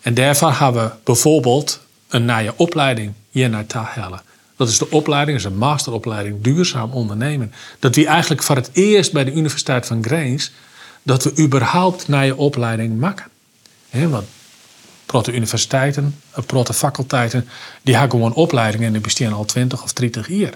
En 0.00 0.14
daarvoor 0.14 0.52
hebben 0.52 0.84
we 0.84 0.90
bijvoorbeeld 1.04 1.80
een 2.08 2.24
nieuwe 2.24 2.54
opleiding 2.56 3.12
hier 3.30 3.48
naar 3.48 3.66
Tahelle. 3.66 4.20
Dat 4.56 4.68
is 4.68 4.78
de 4.78 4.90
opleiding, 4.90 5.38
is 5.38 5.44
een 5.44 5.56
masteropleiding 5.56 6.42
duurzaam 6.42 6.90
ondernemen. 6.90 7.52
Dat 7.78 7.94
we 7.94 8.06
eigenlijk 8.06 8.42
voor 8.42 8.56
het 8.56 8.70
eerst 8.72 9.12
bij 9.12 9.24
de 9.24 9.32
Universiteit 9.32 9.86
van 9.86 10.04
Greens 10.04 10.52
dat 11.02 11.24
we 11.24 11.38
überhaupt 11.38 12.08
naar 12.08 12.34
opleiding 12.34 12.98
maken. 12.98 13.26
Want 13.90 14.26
protte 15.06 15.32
universiteiten, 15.32 16.20
protte 16.46 16.72
faculteiten, 16.72 17.48
die 17.82 17.94
hebben 17.94 18.18
gewoon 18.18 18.34
opleidingen 18.34 18.86
en 18.86 18.92
die 18.92 19.02
bestaan 19.02 19.32
al 19.32 19.44
20 19.44 19.82
of 19.82 19.92
30 19.92 20.28
jaar. 20.28 20.54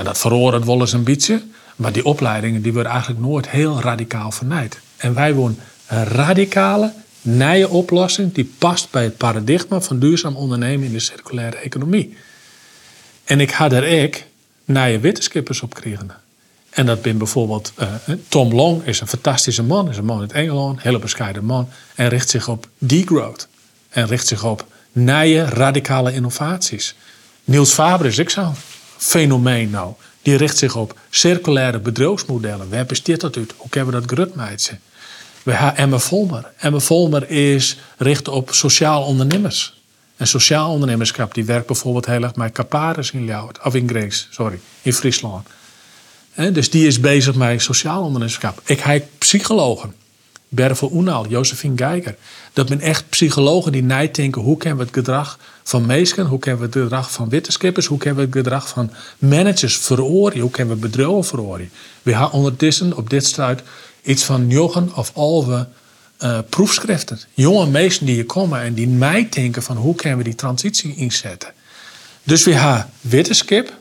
En 0.00 0.06
dat 0.06 0.18
verhoort 0.18 0.64
wel 0.64 0.80
eens 0.80 0.92
een 0.92 1.04
beetje, 1.04 1.42
maar 1.76 1.92
die 1.92 2.04
opleidingen 2.04 2.62
die 2.62 2.72
worden 2.72 2.92
eigenlijk 2.92 3.20
nooit 3.20 3.48
heel 3.48 3.80
radicaal 3.80 4.30
vernijd. 4.30 4.78
En 4.96 5.14
wij 5.14 5.34
wonen 5.34 5.58
een 5.86 6.04
radicale, 6.04 6.92
nieuwe 7.22 7.68
oplossing 7.68 8.32
die 8.32 8.52
past 8.58 8.90
bij 8.90 9.02
het 9.02 9.16
paradigma 9.16 9.80
van 9.80 9.98
duurzaam 9.98 10.36
ondernemen 10.36 10.86
in 10.86 10.92
de 10.92 11.00
circulaire 11.00 11.56
economie. 11.56 12.16
En 13.24 13.40
ik 13.40 13.50
had 13.50 13.72
er 13.72 13.84
ik 13.84 14.26
nieuwe 14.64 15.00
wetenschappers 15.00 15.62
op 15.62 15.74
gekregen. 15.74 16.10
En 16.70 16.86
dat 16.86 17.02
ben 17.02 17.18
bijvoorbeeld 17.18 17.72
uh, 17.78 17.88
Tom 18.28 18.54
Long, 18.54 18.84
is 18.84 19.00
een 19.00 19.06
fantastische 19.06 19.62
man, 19.62 19.88
is 19.88 19.96
een 19.96 20.04
man 20.04 20.20
uit 20.20 20.32
Engeland, 20.32 20.76
een 20.76 20.82
hele 20.82 20.98
bescheiden 20.98 21.44
man, 21.44 21.68
en 21.94 22.08
richt 22.08 22.30
zich 22.30 22.48
op 22.48 22.68
degrowth. 22.78 23.48
En 23.88 24.06
richt 24.06 24.26
zich 24.26 24.44
op 24.44 24.66
nieuwe 24.92 25.44
radicale 25.44 26.12
innovaties. 26.12 26.94
Niels 27.44 27.72
Faber 27.72 28.06
is 28.06 28.18
ik 28.18 28.30
zo 28.30 28.52
fenomeen 29.00 29.70
nou. 29.70 29.94
Die 30.22 30.36
richt 30.36 30.58
zich 30.58 30.76
op 30.76 30.98
circulaire 31.10 31.78
bedrijfsmodellen. 31.78 32.70
Waar 32.70 32.86
besteedt 32.86 33.20
dat 33.20 33.36
uit? 33.36 33.54
Hoe 33.56 33.68
kunnen 33.68 33.92
we 33.92 34.00
dat 34.00 34.10
grutmeidsen? 34.10 34.80
We 35.42 35.52
hebben 35.52 35.76
Emma 35.76 35.98
Volmer. 35.98 36.52
Emma 36.58 36.78
Volmer 36.78 37.30
is 37.30 37.78
richt 37.98 38.28
op 38.28 38.52
sociaal 38.52 39.02
ondernemers. 39.02 39.78
En 40.16 40.26
sociaal 40.26 40.72
ondernemerschap 40.72 41.34
die 41.34 41.44
werkt 41.44 41.66
bijvoorbeeld 41.66 42.06
heel 42.06 42.22
erg 42.22 42.34
met 42.34 42.52
Caparis 42.52 43.10
in 43.10 43.24
Ljouwert. 43.24 43.64
Of 43.64 43.74
in 43.74 43.88
Grees, 43.88 44.28
sorry, 44.30 44.60
in 44.82 44.92
Friesland. 44.92 45.46
dus 46.52 46.70
die 46.70 46.86
is 46.86 47.00
bezig 47.00 47.34
met 47.34 47.62
sociaal 47.62 48.02
ondernemerschap. 48.02 48.60
Ik 48.64 48.80
heb 48.80 49.06
psychologen. 49.18 49.94
Bervel 50.48 50.90
Oenal, 50.92 51.28
Josephine 51.28 51.76
Geiger. 51.76 52.16
Dat 52.52 52.68
zijn 52.68 52.80
echt 52.80 53.08
psychologen 53.08 53.72
die 53.72 53.82
nadenken 53.82 54.42
hoe 54.42 54.56
kunnen 54.56 54.78
we 54.78 54.84
het 54.84 54.94
gedrag 54.94 55.38
van 55.70 55.86
mensen, 55.86 56.26
hoe 56.26 56.38
kunnen 56.38 56.60
we 56.60 56.66
het 56.66 56.76
gedrag 56.76 57.12
van 57.12 57.28
wetenschappers, 57.28 57.86
hoe 57.86 57.98
kunnen 57.98 58.18
we 58.18 58.24
het 58.24 58.36
gedrag 58.36 58.68
van 58.68 58.90
managers 59.18 59.76
veroordelen, 59.76 60.42
hoe 60.42 60.50
kunnen 60.50 60.74
we 60.74 60.80
bedrijven 60.80 61.24
veroordelen. 61.24 61.72
We 62.02 62.10
hebben 62.10 62.32
ondertussen 62.32 62.96
op 62.96 63.10
dit 63.10 63.26
stuit 63.26 63.62
iets 64.02 64.24
van 64.24 64.46
negen 64.46 64.96
of 64.96 65.10
alve 65.14 65.68
uh, 66.22 66.38
proefschriften. 66.48 67.20
Jonge 67.34 67.66
mensen 67.66 68.06
die 68.06 68.14
hier 68.14 68.26
komen 68.26 68.60
en 68.60 68.74
die 68.74 68.88
mij 68.88 69.28
denken 69.30 69.62
van 69.62 69.76
hoe 69.76 69.94
kunnen 69.94 70.18
we 70.18 70.24
die 70.24 70.34
transitie 70.34 70.94
inzetten. 70.96 71.52
Dus 72.22 72.44
we 72.44 72.54
hebben 72.54 72.90
wetenschap, 73.00 73.72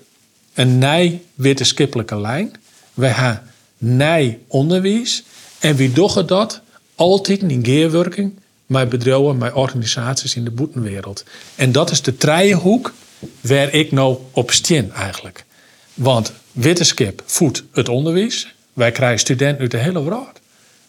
een 0.54 0.78
nij 0.78 1.22
wetenschappelijke 1.34 2.20
lijn. 2.20 2.52
We 2.94 3.08
hebben 3.08 3.44
nij 3.78 4.40
onderwijs. 4.48 5.24
En 5.60 5.76
we 5.76 5.92
doen 5.92 6.26
dat 6.26 6.62
altijd 6.96 7.42
in 7.42 7.66
geerwerking 7.66 8.34
met 8.70 8.90
bedrijven, 8.90 9.38
met 9.38 9.54
organisaties 9.54 10.36
in 10.36 10.44
de 10.44 10.52
boetenwereld. 10.52 11.24
En 11.56 11.72
dat 11.72 11.92
is 11.92 12.02
de 12.02 12.18
trijenhoek 12.18 12.94
waar 13.42 13.74
ik 13.74 13.92
nou 13.92 14.18
op 14.32 14.52
steen 14.52 14.92
eigenlijk. 14.92 15.46
Want 15.94 16.32
wetenschap 16.52 17.24
voedt 17.26 17.64
het 17.72 17.90
onderwijs. 17.90 18.56
Wij 18.74 18.92
krijgen 18.92 19.20
studenten 19.20 19.62
uit 19.62 19.72
de 19.72 19.78
hele 19.78 20.04
wereld. 20.04 20.40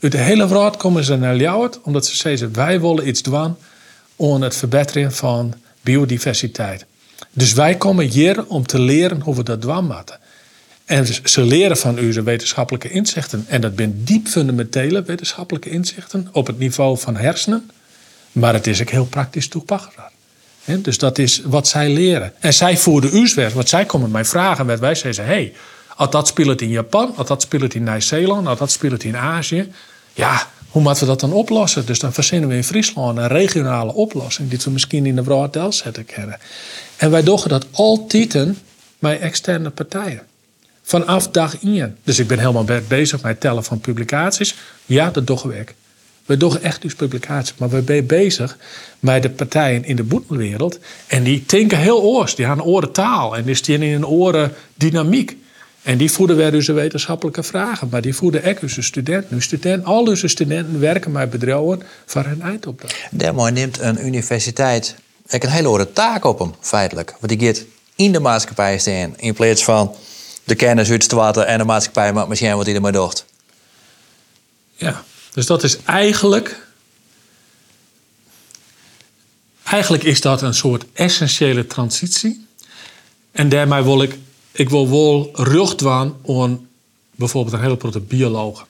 Uit 0.01 0.12
de 0.12 0.18
hele 0.18 0.49
wereld 0.49 0.76
komen 0.76 1.05
ze 1.05 1.16
naar 1.16 1.37
Ljouwert 1.37 1.81
omdat 1.83 2.07
ze 2.07 2.16
zeggen 2.16 2.55
wij 2.55 2.81
willen 2.81 3.09
iets 3.09 3.22
doen 3.22 3.57
om 4.16 4.43
het 4.43 4.57
verbeteren 4.57 5.12
van 5.12 5.55
biodiversiteit. 5.81 6.87
Dus 7.33 7.53
wij 7.53 7.76
komen 7.76 8.07
hier 8.07 8.47
om 8.47 8.66
te 8.66 8.78
leren 8.78 9.20
hoe 9.20 9.35
we 9.35 9.43
dat 9.43 9.62
doen 9.62 9.85
moeten. 9.85 10.18
En 10.91 11.07
ze 11.24 11.43
leren 11.43 11.76
van 11.76 11.99
u 11.99 12.12
zijn 12.12 12.24
wetenschappelijke 12.24 12.91
inzichten. 12.91 13.45
En 13.49 13.61
dat 13.61 13.72
zijn 13.76 14.05
diep 14.05 14.28
fundamentele 14.28 15.03
wetenschappelijke 15.03 15.70
inzichten 15.70 16.28
op 16.32 16.47
het 16.47 16.59
niveau 16.59 16.99
van 16.99 17.16
hersenen. 17.16 17.70
Maar 18.32 18.55
het 18.55 18.66
is 18.66 18.80
ook 18.80 18.88
heel 18.88 19.07
praktisch 19.07 19.49
toepasbaar. 19.49 20.11
Dus 20.64 20.99
dat 20.99 21.18
is 21.18 21.43
wat 21.45 21.68
zij 21.68 21.91
leren. 21.91 22.32
En 22.41 22.55
zij 22.55 22.76
voerden 22.76 23.16
u's 23.16 23.34
weg, 23.34 23.53
want 23.53 23.68
zij 23.68 23.84
komen 23.84 24.11
mij 24.11 24.24
vragen. 24.24 24.66
Met 24.66 24.80
wij 24.80 24.95
zeiden, 24.95 25.24
hey, 25.24 25.53
als 25.97 26.11
dat 26.11 26.28
speelt 26.28 26.61
in 26.61 26.68
Japan, 26.68 27.12
als 27.16 27.28
dat 27.28 27.43
speelt 27.43 27.74
in 27.74 27.84
Nieuw-Zeeland, 27.84 28.47
als 28.47 28.59
dat 28.59 28.70
speelt 28.70 29.05
in 29.05 29.16
Azië. 29.16 29.72
Ja, 30.12 30.47
hoe 30.68 30.82
moeten 30.82 31.03
we 31.03 31.09
dat 31.09 31.20
dan 31.20 31.32
oplossen? 31.32 31.86
Dus 31.86 31.99
dan 31.99 32.12
verzinnen 32.12 32.49
we 32.49 32.55
in 32.55 32.64
Friesland 32.64 33.18
een 33.18 33.28
regionale 33.28 33.93
oplossing, 33.95 34.51
die 34.51 34.59
we 34.64 34.70
misschien 34.70 35.07
in 35.07 35.16
de 35.16 35.22
Broadel 35.22 35.72
zetten 35.72 36.05
kennen. 36.05 36.38
En 36.97 37.11
wij 37.11 37.22
doen 37.22 37.41
dat 37.47 37.66
altijd 37.70 38.36
met 38.99 39.20
externe 39.20 39.70
partijen. 39.70 40.28
Vanaf 40.91 41.28
dag 41.28 41.62
1. 41.62 41.97
Dus 42.05 42.18
ik 42.18 42.26
ben 42.26 42.38
helemaal 42.38 42.64
bezig 42.88 43.22
met 43.22 43.41
tellen 43.41 43.64
van 43.64 43.80
publicaties. 43.80 44.55
Ja, 44.86 45.11
dat 45.11 45.26
doen 45.26 45.38
we. 45.43 45.64
We 46.26 46.36
doen 46.36 46.62
echt 46.62 46.82
dus 46.82 46.95
publicaties, 46.95 47.55
maar 47.59 47.68
we 47.68 47.82
zijn 47.86 48.07
bezig 48.07 48.57
met 49.01 49.22
de 49.22 49.30
partijen 49.30 49.84
in 49.84 49.97
de 49.97 50.03
boedelwereld. 50.03 50.78
En 51.07 51.22
die 51.22 51.45
denken 51.47 51.78
heel 51.78 52.03
oors. 52.03 52.34
Die 52.34 52.47
hebben 52.47 52.64
oren 52.64 52.93
taal 52.93 53.36
en 53.36 53.45
die 53.45 53.62
in 53.62 53.82
een 53.82 54.07
oren 54.07 54.53
dynamiek. 54.74 55.36
En 55.82 55.99
die 55.99 56.11
voeden 56.11 56.36
wij 56.36 56.51
dus 56.51 56.66
wetenschappelijke 56.66 57.43
vragen, 57.43 57.88
maar 57.91 58.03
die 58.03 58.14
voeden 58.14 58.45
ook 58.45 58.62
onze 58.62 58.82
studenten. 58.82 59.34
Nu 59.34 59.43
studenten, 59.43 59.84
al 59.84 60.05
onze 60.05 60.28
studenten 60.28 60.80
werken 60.80 61.12
bij 61.12 61.28
bedrijven 61.28 61.82
voor 62.07 62.24
hun 62.24 62.43
eindopdracht. 62.43 63.07
Daarmee 63.11 63.51
neemt 63.51 63.80
een 63.80 64.07
universiteit 64.07 64.95
een 65.26 65.49
hele 65.49 65.68
oren 65.68 65.93
taak 65.93 66.24
op 66.24 66.38
hem, 66.38 66.55
feitelijk. 66.61 67.14
Want 67.20 67.38
die 67.38 67.49
gaat 67.49 67.64
in 67.95 68.12
de 68.12 68.20
maatschappij 68.20 68.78
staan 68.78 69.14
in 69.16 69.34
plaats 69.34 69.64
van 69.64 69.95
de 70.51 70.57
kennis 70.57 70.91
uit 70.91 71.09
te 71.09 71.17
water 71.17 71.43
en 71.43 71.59
de 71.59 71.65
maatschappij 71.65 72.13
maar 72.13 72.29
misschien 72.29 72.57
wat 72.57 72.67
hij 72.67 72.75
ermee 72.75 72.93
doet. 72.93 73.25
Ja, 74.77 75.05
dus 75.33 75.47
dat 75.47 75.63
is 75.63 75.83
eigenlijk. 75.83 76.69
Eigenlijk 79.63 80.03
is 80.03 80.21
dat 80.21 80.43
een 80.43 80.55
soort 80.55 80.85
essentiële 80.93 81.67
transitie. 81.67 82.47
En 83.33 83.49
daarmee 83.49 83.83
wil 83.83 84.03
ik, 84.03 84.19
ik 84.53 84.69
wil 84.69 84.91
wel 84.91 85.31
rug 85.33 85.87
aan 85.87 86.17
aan 86.27 86.69
bijvoorbeeld 87.11 87.55
een 87.55 87.63
hele 87.63 87.77
grote 87.79 88.01
biologen. 88.01 88.67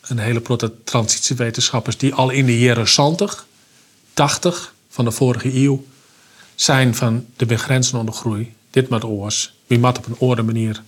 Een 0.00 0.18
hele 0.18 0.40
grote 0.44 0.72
transitiewetenschappers 0.84 1.96
die 1.96 2.14
al 2.14 2.30
in 2.30 2.46
de 2.46 2.58
jaren 2.58 2.88
70, 2.88 3.46
80 4.14 4.74
van 4.88 5.04
de 5.04 5.10
vorige 5.10 5.54
eeuw 5.54 5.84
zijn 6.54 6.94
van 6.94 7.26
de 7.36 7.46
begrenzen 7.46 7.98
onder 7.98 8.14
groei. 8.14 8.54
Dit 8.70 8.88
met 8.88 9.04
oors. 9.04 9.54
Wie 9.66 9.78
moet 9.78 9.98
op 9.98 10.06
een 10.06 10.18
orde 10.18 10.42
manier 10.42 10.82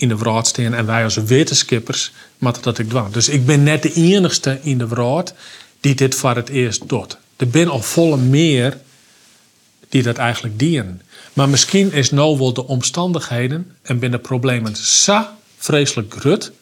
in 0.00 0.08
de 0.08 0.16
wereld 0.16 0.46
staan. 0.46 0.74
En 0.74 0.86
wij 0.86 1.04
als 1.04 1.16
wetenschappers 1.16 2.12
moeten 2.38 2.62
dat 2.62 2.78
ik 2.78 2.90
doen. 2.90 3.12
Dus 3.12 3.28
ik 3.28 3.46
ben 3.46 3.62
net 3.62 3.82
de 3.82 3.92
enigste 3.92 4.58
in 4.62 4.78
de 4.78 4.88
wereld 4.88 5.34
die 5.80 5.94
dit 5.94 6.14
voor 6.14 6.36
het 6.36 6.48
eerst 6.48 6.88
doet. 6.88 7.16
Er 7.36 7.46
zijn 7.52 7.68
al 7.68 7.82
volle 7.82 8.16
meer 8.16 8.78
die 9.88 10.02
dat 10.02 10.16
eigenlijk 10.16 10.58
dienen. 10.58 11.02
Maar 11.32 11.48
misschien 11.48 11.92
is 11.92 12.10
nou 12.10 12.38
wel 12.38 12.52
de 12.52 12.66
omstandigheden 12.66 13.76
en 13.82 13.98
binnen 13.98 14.20
problemen 14.20 14.76
zo 14.76 15.24
vreselijk 15.58 16.14
groot 16.18 16.52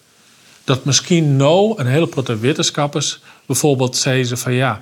dat 0.65 0.85
misschien 0.85 1.37
nou 1.37 1.81
een 1.81 1.87
hele 1.87 2.09
grote 2.11 2.39
wetenschappers 2.39 3.21
bijvoorbeeld 3.47 3.97
zeggen 3.97 4.39
van 4.39 4.53
ja, 4.53 4.81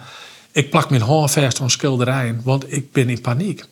ik 0.52 0.70
plak 0.70 0.90
mijn 0.90 1.02
hand 1.02 1.30
vast 1.30 1.60
aan 1.60 1.70
schilderijen, 1.70 2.40
want 2.44 2.72
ik 2.72 2.92
ben 2.92 3.08
in 3.08 3.20
paniek. 3.20 3.64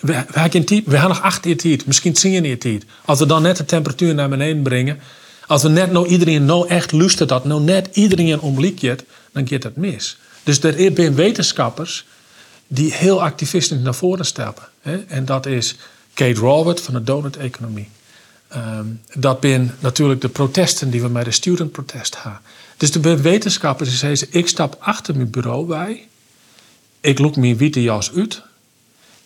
We, 0.00 0.24
we, 0.32 0.62
we 0.84 0.96
hebben 0.96 1.08
nog 1.08 1.22
acht 1.22 1.46
uur 1.46 1.56
tijd, 1.56 1.86
misschien 1.86 2.12
tien 2.12 2.44
uur 2.44 2.58
tijd. 2.58 2.84
Als 3.04 3.18
we 3.18 3.26
dan 3.26 3.42
net 3.42 3.56
de 3.56 3.64
temperatuur 3.64 4.14
naar 4.14 4.28
beneden 4.28 4.62
brengen, 4.62 4.98
als 5.46 5.62
we 5.62 5.68
net 5.68 5.92
nou 5.92 6.06
iedereen 6.06 6.44
nou 6.44 6.68
echt 6.68 6.92
luistert 6.92 7.28
dat 7.28 7.44
nou 7.44 7.62
net 7.62 7.88
iedereen 7.92 8.40
omliekt, 8.40 9.04
dan 9.32 9.48
gaat 9.48 9.62
het 9.62 9.76
mis. 9.76 10.18
Dus 10.42 10.62
er 10.62 10.92
zijn 10.94 11.14
wetenschappers 11.14 12.06
die 12.66 12.92
heel 12.92 13.22
activistisch 13.22 13.78
naar 13.78 13.94
voren 13.94 14.24
stappen. 14.24 14.64
En 15.08 15.24
dat 15.24 15.46
is 15.46 15.76
Kate 16.14 16.40
Raworth 16.40 16.80
van 16.80 16.94
de 16.94 17.02
donut-economie. 17.02 17.88
Ehm, 18.48 18.86
dat 19.14 19.38
zijn 19.40 19.74
natuurlijk 19.78 20.20
de 20.20 20.28
protesten 20.28 20.90
die 20.90 21.00
we 21.00 21.08
met 21.08 21.24
de 21.24 21.30
student 21.30 21.72
protest 21.72 22.22
hebben. 22.22 22.40
Dus 22.76 22.90
zijn 22.90 23.22
wetenschappers 23.22 23.88
die 23.88 23.98
zeggen: 23.98 24.28
ik 24.30 24.48
stap 24.48 24.76
achter 24.80 25.16
mijn 25.16 25.30
bureau 25.30 25.66
bij, 25.66 26.08
ik 27.00 27.18
loop 27.18 27.36
mijn 27.36 27.56
witte 27.56 27.82
jas 27.82 28.12
uit, 28.14 28.42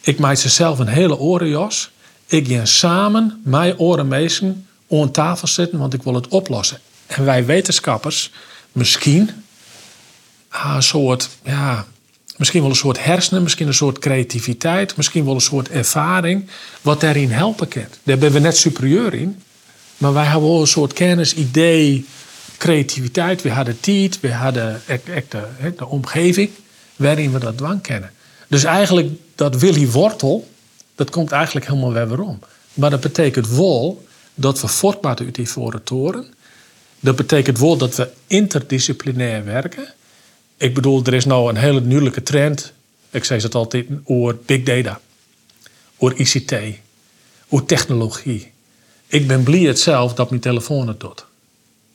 ik 0.04 0.18
maak 0.18 0.36
zelf 0.36 0.78
een 0.78 0.86
hele 0.86 1.18
orenjas. 1.18 1.90
Ik 2.26 2.48
ga 2.48 2.64
samen 2.64 3.40
mijn 3.44 3.78
orenmezen 3.78 4.66
aan 4.90 5.10
tafel 5.10 5.48
zitten, 5.48 5.78
want 5.78 5.94
ik 5.94 6.02
wil 6.02 6.14
het 6.14 6.28
oplossen. 6.28 6.78
En 7.06 7.24
wij 7.24 7.44
wetenschappers, 7.44 8.30
misschien 8.72 9.30
een 10.50 10.82
soort, 10.82 11.28
ja, 11.44 11.86
misschien 12.36 12.60
wel 12.60 12.70
een 12.70 12.76
soort 12.76 13.04
hersenen, 13.04 13.42
misschien 13.42 13.66
een 13.66 13.74
soort 13.74 13.98
creativiteit, 13.98 14.96
misschien 14.96 15.24
wel 15.24 15.34
een 15.34 15.40
soort 15.40 15.68
ervaring, 15.68 16.46
wat 16.82 17.00
daarin 17.00 17.30
helpen 17.30 17.68
kan. 17.68 17.86
Daar 18.02 18.18
zijn 18.18 18.32
we 18.32 18.38
net 18.38 18.56
superieur 18.56 19.14
in. 19.14 19.42
Maar 19.96 20.12
wij 20.12 20.24
hebben 20.24 20.48
wel 20.48 20.60
een 20.60 20.66
soort 20.66 20.92
kennis, 20.92 21.34
idee, 21.34 22.06
creativiteit. 22.58 23.42
We 23.42 23.50
hadden 23.50 23.80
tijd, 23.80 24.20
we 24.20 24.32
hadden 24.32 24.82
de, 24.86 25.44
de 25.76 25.86
omgeving 25.86 26.50
waarin 26.96 27.32
we 27.32 27.38
dat 27.38 27.56
dwang 27.56 27.82
kennen. 27.82 28.10
Dus 28.48 28.64
eigenlijk 28.64 29.10
dat 29.34 29.56
Willy 29.56 29.88
Wortel, 29.88 30.48
dat 30.94 31.10
komt 31.10 31.32
eigenlijk 31.32 31.66
helemaal 31.66 31.92
weer 31.92 32.08
waarom. 32.08 32.38
Maar 32.74 32.90
dat 32.90 33.00
betekent 33.00 33.48
wel 33.48 34.04
dat 34.34 34.60
we 34.60 34.68
voortmaten 34.68 35.24
uit 35.24 35.34
die 35.34 35.82
toren. 35.84 36.26
Dat 37.00 37.16
betekent 37.16 37.58
wel 37.58 37.76
dat 37.76 37.96
we 37.96 38.10
interdisciplinair 38.26 39.44
werken. 39.44 39.88
Ik 40.56 40.74
bedoel, 40.74 41.04
er 41.04 41.14
is 41.14 41.24
nou 41.24 41.48
een 41.48 41.56
hele 41.56 41.80
nieuwelijke 41.80 42.22
trend. 42.22 42.72
Ik 43.10 43.24
zeg 43.24 43.42
het 43.42 43.54
altijd 43.54 43.86
over 44.04 44.36
big 44.46 44.62
data. 44.62 45.00
Over 45.96 46.18
ICT. 46.18 46.54
Over 47.48 47.66
technologie. 47.66 48.52
Ik 49.06 49.26
ben 49.26 49.42
blij 49.42 49.60
het 49.60 49.78
zelf 49.78 50.14
dat 50.14 50.30
mijn 50.30 50.40
telefoon 50.40 50.88
het 50.88 51.00
doet. 51.00 51.24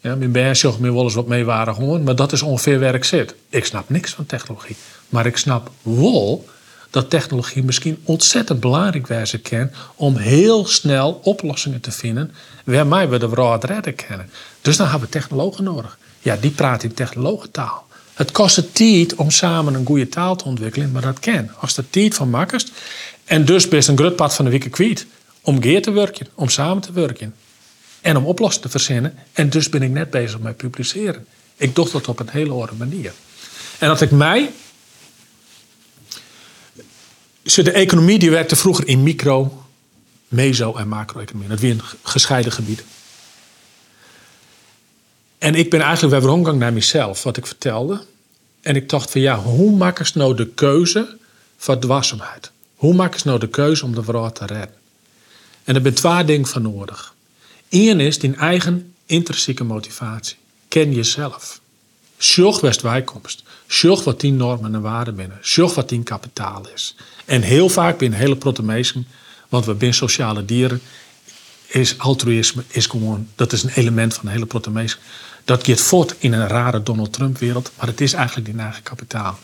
Ja, 0.02 0.16
mijn 0.16 0.32
baas 0.32 0.60
zegt 0.60 0.80
me 0.80 0.94
wel 0.94 1.04
eens 1.04 1.14
wat 1.14 1.28
mee 1.28 1.46
waren 1.46 1.76
gewoon, 1.76 2.04
maar 2.04 2.16
dat 2.16 2.32
is 2.32 2.42
ongeveer 2.42 2.80
waar 2.80 2.96
ik 2.96 3.04
zit. 3.04 3.36
Ik 3.50 3.66
snap 3.66 3.90
niks 3.90 4.14
van 4.14 4.26
technologie. 4.26 4.76
Maar 5.10 5.26
ik 5.26 5.38
snap 5.38 5.72
wel 5.82 6.46
dat 6.90 7.10
technologie 7.10 7.64
misschien 7.64 8.02
ontzettend 8.04 8.60
belangrijk 8.60 9.08
wijze 9.08 9.38
kan 9.38 9.70
om 9.96 10.16
heel 10.16 10.68
snel 10.68 11.20
oplossingen 11.24 11.82
te 11.82 11.92
vinden 11.92 12.32
waarmee 12.64 13.08
we 13.08 13.18
de 13.18 13.30
wereld 13.30 13.64
redden 13.64 13.96
kennen. 13.96 14.30
Dus 14.62 14.78
dan 14.78 14.88
hebben 14.88 15.10
we 15.10 15.14
technologen 15.14 15.64
nodig. 15.64 15.98
Ja, 16.20 16.36
die 16.36 16.52
praten 16.52 16.90
in 16.90 16.96
technologentaal. 16.96 17.88
Het 18.14 18.32
kost 18.32 18.56
het 18.56 18.76
tijd 18.76 19.16
om 19.16 19.32
samen 19.32 19.74
een 19.74 19.86
goede 19.86 20.10
taal 20.10 20.36
te 20.36 20.46
ontwikkelen, 20.46 20.92
maar 20.92 21.02
dat 21.02 21.20
kan. 21.20 21.50
Als 21.60 21.74
de 21.74 21.90
tijd 21.90 22.16
van 22.16 22.30
makkers. 22.30 22.66
En 23.26 23.46
dus 23.46 23.68
best 23.68 23.88
een 23.88 23.98
groot 23.98 24.16
pad 24.16 24.34
van 24.34 24.46
de 24.46 24.52
week 24.52 24.72
kwijt. 24.72 25.06
Om 25.42 25.62
geer 25.62 25.82
te 25.82 25.92
werken, 25.92 26.28
om 26.36 26.50
samen 26.50 26.82
te 26.82 26.92
werken. 26.92 27.36
En 28.02 28.18
om 28.18 28.26
oplossingen 28.26 28.70
te 28.70 28.78
verzinnen. 28.78 29.14
En 29.34 29.50
dus 29.50 29.70
ben 29.70 29.82
ik 29.82 29.92
net 29.92 30.10
bezig 30.10 30.40
met 30.40 30.58
publiceren. 30.58 31.26
Ik 31.58 31.76
doe 31.76 31.90
dat 31.92 32.08
op 32.08 32.20
een 32.20 32.30
hele 32.30 32.52
andere 32.52 32.74
manier. 32.78 33.14
En 33.78 33.88
dat 33.88 34.02
ik 34.02 34.12
mij 34.12 34.52
de 37.44 37.72
economie 37.72 38.20
die 38.20 38.30
werkte 38.30 38.56
vroeger 38.56 38.88
in 38.88 39.04
micro, 39.04 39.66
meso 40.28 40.76
en 40.76 40.88
macro-economie. 40.88 41.50
Dat 41.50 41.60
weer 41.60 41.72
een 41.72 41.82
gescheiden 42.04 42.52
gebied. 42.52 42.84
En 45.38 45.56
ik 45.56 45.70
ben 45.70 45.82
eigenlijk 45.82 46.22
weer 46.22 46.32
omgang 46.32 46.60
naar 46.60 46.74
mezelf, 46.74 47.24
wat 47.24 47.38
ik 47.38 47.48
vertelde. 47.48 48.02
En 48.62 48.76
ik 48.76 48.90
dacht 48.90 49.12
van 49.12 49.22
ja, 49.22 49.40
hoe 49.40 49.72
maak 49.72 50.00
ik 50.00 50.14
nou 50.14 50.36
de 50.36 50.48
keuze 50.48 51.18
voor 51.58 51.80
dwarsomheid? 51.80 52.52
Hoe 52.76 52.94
maak 52.94 53.16
ik 53.16 53.24
nou 53.24 53.40
de 53.40 53.48
keuze 53.48 53.86
om 53.86 53.96
de 53.96 54.04
wereld 54.04 54.36
te 54.36 54.46
redden? 54.46 54.76
En 55.64 55.76
er 55.76 55.82
zijn 55.82 55.94
twee 55.94 56.24
dingen 56.24 56.48
van 56.48 56.62
nodig. 56.62 57.14
Eén 57.70 58.00
is 58.00 58.20
die 58.20 58.36
eigen 58.36 58.94
intrinsieke 59.06 59.64
motivatie. 59.64 60.38
Ken 60.68 60.94
jezelf. 60.94 61.60
Zorg 62.18 62.60
west 62.60 62.82
bijkomst. 62.82 63.44
Zorg 63.70 64.04
wat 64.04 64.20
die 64.20 64.32
normen 64.32 64.76
en 64.76 64.82
waarden 64.82 65.16
binnen. 65.16 65.38
Zorg 65.42 65.76
wat 65.76 65.90
die 65.90 66.04
kapitaal 66.04 66.68
is. 66.74 66.96
En 67.26 67.42
heel 67.42 67.70
vaak 67.70 67.98
binnen 67.98 68.20
hele 68.20 68.36
protte 68.36 68.64
want 69.50 69.66
we 69.66 69.76
zijn 69.80 69.94
sociale 69.94 70.46
dieren, 70.46 70.82
is 71.68 71.98
altruïsme 71.98 72.64
is 72.68 72.86
gewoon, 72.86 73.28
dat 73.36 73.54
is 73.54 73.64
een 73.64 73.70
element 73.70 74.14
van 74.14 74.26
een 74.26 74.32
hele 74.32 74.46
protte 74.46 74.72
Dat 75.46 75.66
gaat 75.66 75.82
voort 75.82 76.16
in 76.20 76.34
een 76.34 76.48
rare 76.48 76.84
Donald 76.84 77.14
Trump 77.14 77.38
wereld, 77.38 77.72
maar 77.78 77.88
het 77.88 78.02
is 78.02 78.14
eigenlijk 78.14 78.48
die 78.52 78.60
eigen 78.60 78.84
kapitaal. 78.84 79.40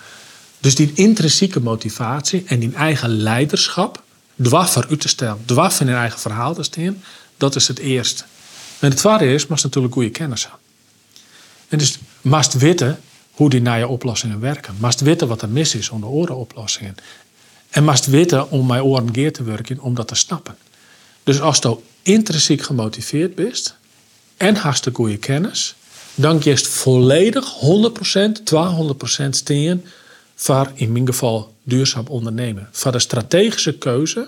Dus 0.59 0.75
die 0.75 0.91
intrinsieke 0.93 1.59
motivatie 1.59 2.43
en 2.47 2.59
die 2.59 2.73
eigen 2.73 3.09
leiderschap, 3.09 4.03
dwaf 4.41 4.71
voor 4.71 4.85
u 4.89 4.97
te 4.97 5.07
stellen, 5.07 5.41
dwaf 5.45 5.79
in 5.79 5.87
een 5.87 5.95
eigen 5.95 6.19
verhaal 6.19 6.53
te 6.53 6.63
staan, 6.63 7.03
dat 7.37 7.55
is 7.55 7.67
het 7.67 7.79
eerste. 7.79 8.23
En 8.79 8.89
het 8.89 8.97
tweede 8.97 9.33
is, 9.33 9.47
maar 9.47 9.59
natuurlijk 9.63 9.93
goede 9.93 10.09
kennis 10.09 10.41
hebben. 10.41 10.59
En 11.67 11.77
dus 11.77 11.99
mast 12.21 12.53
weten 12.53 12.99
hoe 13.35 13.49
die 13.49 13.61
naar 13.61 13.79
je 13.79 13.87
oplossingen 13.87 14.39
werken. 14.39 14.75
Mast 14.79 14.99
weten 14.99 15.27
wat 15.27 15.41
er 15.41 15.49
mis 15.49 15.75
is 15.75 15.89
onder 15.89 16.09
oren 16.09 16.35
oplossingen. 16.35 16.95
En 17.69 17.83
mast 17.83 18.05
weten 18.05 18.51
om 18.51 18.67
mijn 18.67 18.83
oren 18.83 19.13
geer 19.13 19.33
te 19.33 19.43
werken 19.43 19.79
om 19.79 19.95
dat 19.95 20.07
te 20.07 20.15
snappen. 20.15 20.57
Dus 21.23 21.41
als 21.41 21.57
je 21.57 21.77
intrinsiek 22.01 22.61
gemotiveerd 22.61 23.35
bent 23.35 23.75
en 24.37 24.55
hast 24.55 24.83
de 24.83 24.91
goede 24.93 25.17
kennis, 25.17 25.75
dan 26.15 26.39
kiest 26.39 26.67
volledig 26.67 27.45
100%, 27.53 27.57
200% 29.23 29.29
steen 29.29 29.85
voor 30.35 30.71
in 30.73 30.91
mijn 30.91 31.05
geval 31.05 31.53
duurzaam 31.63 32.07
ondernemen. 32.07 32.69
Voor 32.71 32.91
de 32.91 32.99
strategische 32.99 33.77
keuze, 33.77 34.27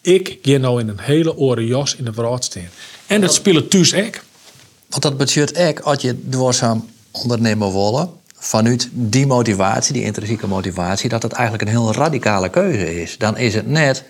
ik 0.00 0.38
ga 0.42 0.56
nou 0.56 0.80
in 0.80 0.88
een 0.88 1.00
hele 1.00 1.36
oren 1.36 1.66
jas 1.66 1.94
in 1.94 2.04
de 2.04 2.12
wereld 2.12 2.44
staan. 2.44 2.68
En 3.06 3.20
dat 3.20 3.34
speelt 3.34 3.70
thuis 3.70 3.94
ook. 3.94 4.20
Want 4.88 5.02
dat 5.02 5.16
betekent 5.16 5.58
ook, 5.58 5.80
als 5.80 6.02
je 6.02 6.28
duurzaam 6.28 6.88
ondernemer 7.10 7.72
willen, 7.72 8.10
vanuit 8.38 8.88
die 8.92 9.26
motivatie, 9.26 9.92
die 9.92 10.04
intrinsieke 10.04 10.46
motivatie, 10.46 11.08
dat 11.08 11.22
het 11.22 11.32
eigenlijk 11.32 11.62
een 11.62 11.76
heel 11.76 11.92
radicale 11.92 12.48
keuze 12.50 13.00
is. 13.02 13.18
Dan 13.18 13.36
is 13.36 13.54
het 13.54 13.66
net, 13.66 14.04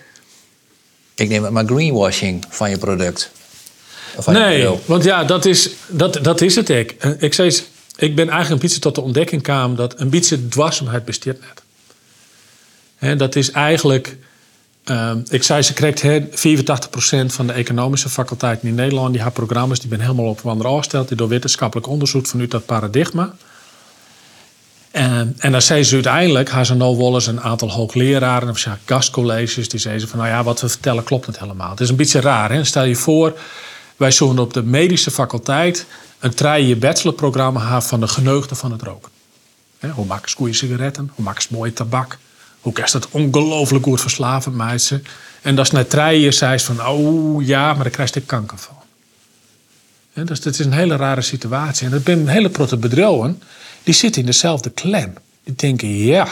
ik 1.15 1.29
neem 1.29 1.43
het 1.43 1.51
maar 1.51 1.65
greenwashing 1.65 2.45
van 2.49 2.69
je 2.69 2.77
product. 2.77 3.31
Van 4.17 4.33
nee, 4.33 4.59
je 4.59 4.77
want 4.85 5.03
ja, 5.03 5.23
dat 5.23 5.45
is, 5.45 5.69
dat, 5.87 6.19
dat 6.23 6.41
is 6.41 6.55
het 6.55 6.69
ik. 6.69 6.91
Ik, 7.19 7.33
zei, 7.33 7.49
ik 7.95 8.15
ben 8.15 8.29
eigenlijk 8.29 8.49
een 8.49 8.67
beetje 8.67 8.79
tot 8.79 8.95
de 8.95 9.01
ontdekking 9.01 9.41
kwam 9.41 9.75
dat 9.75 9.99
een 9.99 10.09
beetje 10.09 10.47
dwarsomheid 10.47 11.05
besteedt 11.05 11.39
net. 11.39 11.61
He, 12.95 13.15
dat 13.15 13.35
is 13.35 13.51
eigenlijk, 13.51 14.17
um, 14.85 15.23
ik 15.29 15.43
zei 15.43 15.61
ze 15.61 15.73
krijgt 15.73 16.03
84% 16.03 17.25
van 17.25 17.47
de 17.47 17.53
economische 17.53 18.09
faculteiten 18.09 18.67
in 18.67 18.75
Nederland, 18.75 19.13
die 19.13 19.21
hebben 19.21 19.45
programma's 19.45 19.79
die 19.79 19.89
ben 19.89 19.99
helemaal 19.99 20.25
op 20.25 20.45
andere 20.45 20.69
afgesteld, 20.69 21.07
die 21.07 21.17
door 21.17 21.27
wetenschappelijk 21.27 21.87
onderzoek 21.87 22.27
vanuit 22.27 22.51
dat 22.51 22.65
paradigma. 22.65 23.35
En, 24.91 25.35
en 25.37 25.51
dan 25.51 25.61
zei 25.61 25.83
ze 25.83 25.93
uiteindelijk, 25.93 26.49
haar 26.49 26.65
ze 26.65 26.73
een 27.27 27.41
aantal 27.41 27.71
hoogleraren 27.71 28.49
of 28.49 28.67
gastcolleges, 28.85 29.69
die 29.69 29.79
zeiden 29.79 30.07
van 30.07 30.19
nou 30.19 30.29
ja, 30.29 30.43
wat 30.43 30.61
we 30.61 30.69
vertellen 30.69 31.03
klopt 31.03 31.27
niet 31.27 31.39
helemaal. 31.39 31.69
Het 31.69 31.79
is 31.79 31.89
een 31.89 31.95
beetje 31.95 32.21
raar. 32.21 32.51
Hè? 32.51 32.63
Stel 32.63 32.83
je 32.83 32.95
voor, 32.95 33.39
wij 33.97 34.11
zullen 34.11 34.39
op 34.39 34.53
de 34.53 34.63
medische 34.63 35.11
faculteit 35.11 35.85
een 36.19 36.33
drie 36.33 36.75
bachelorprogramma 36.75 37.61
hebben 37.61 37.81
van 37.81 37.99
de 37.99 38.07
geneugde 38.07 38.55
van 38.55 38.71
het 38.71 38.81
roken. 38.81 39.11
hoe 39.93 40.05
maken 40.05 40.29
ze 40.29 40.35
goede 40.35 40.53
sigaretten? 40.53 41.11
Hoe 41.15 41.25
maken 41.25 41.41
ze 41.41 41.47
mooie 41.51 41.73
tabak? 41.73 42.17
Hoe 42.61 42.73
kan 42.73 42.87
dat 42.91 43.07
ongelooflijk 43.11 43.85
goed 43.85 44.01
verslaven 44.01 44.55
meisje? 44.55 45.01
En 45.41 45.55
dat 45.55 45.65
is 45.65 45.71
na 45.71 45.83
drie 45.83 46.19
jaar 46.19 46.33
zei 46.33 46.57
ze 46.57 46.65
van, 46.65 46.87
oh 46.87 47.45
ja, 47.45 47.73
maar 47.73 47.83
daar 47.83 47.91
krijg 47.91 48.13
je 48.13 48.21
kanker 48.21 48.57
van. 48.57 48.78
Dus 50.25 50.41
dat 50.41 50.53
is 50.53 50.65
een 50.65 50.73
hele 50.73 50.95
rare 50.95 51.21
situatie. 51.21 51.85
En 51.85 51.91
dat 51.91 52.01
zijn 52.05 52.27
hele 52.27 52.49
grote 52.53 52.77
bedrijven 52.77 53.41
die 53.83 53.93
zitten 53.93 54.21
in 54.21 54.27
dezelfde 54.27 54.69
klem. 54.69 55.13
Die 55.43 55.55
denken, 55.55 55.87
ja, 55.87 56.27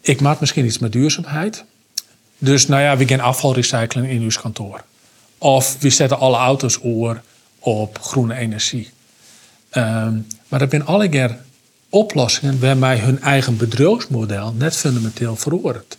ik 0.00 0.20
maak 0.20 0.40
misschien 0.40 0.64
iets 0.64 0.78
met 0.78 0.92
duurzaamheid. 0.92 1.64
Dus 2.38 2.66
nou 2.66 2.82
ja, 2.82 2.96
we 2.96 3.08
gaan 3.08 3.20
afval 3.20 3.54
recyclen 3.54 4.04
in 4.04 4.22
uw 4.22 4.30
kantoor. 4.40 4.84
Of 5.38 5.76
we 5.80 5.90
zetten 5.90 6.18
alle 6.18 6.36
auto's 6.36 6.78
oor 6.82 7.22
op 7.58 7.98
groene 8.00 8.34
energie. 8.34 8.90
Ehm, 9.70 10.18
maar 10.48 10.58
dat 10.58 10.70
zijn 10.70 10.86
alle 10.86 11.08
keer 11.08 11.38
oplossingen 11.88 12.60
waarmee 12.60 12.98
hun 12.98 13.20
eigen 13.20 13.56
bedrijfsmodel 13.56 14.52
net 14.52 14.76
fundamenteel 14.76 15.36
verandert. 15.36 15.96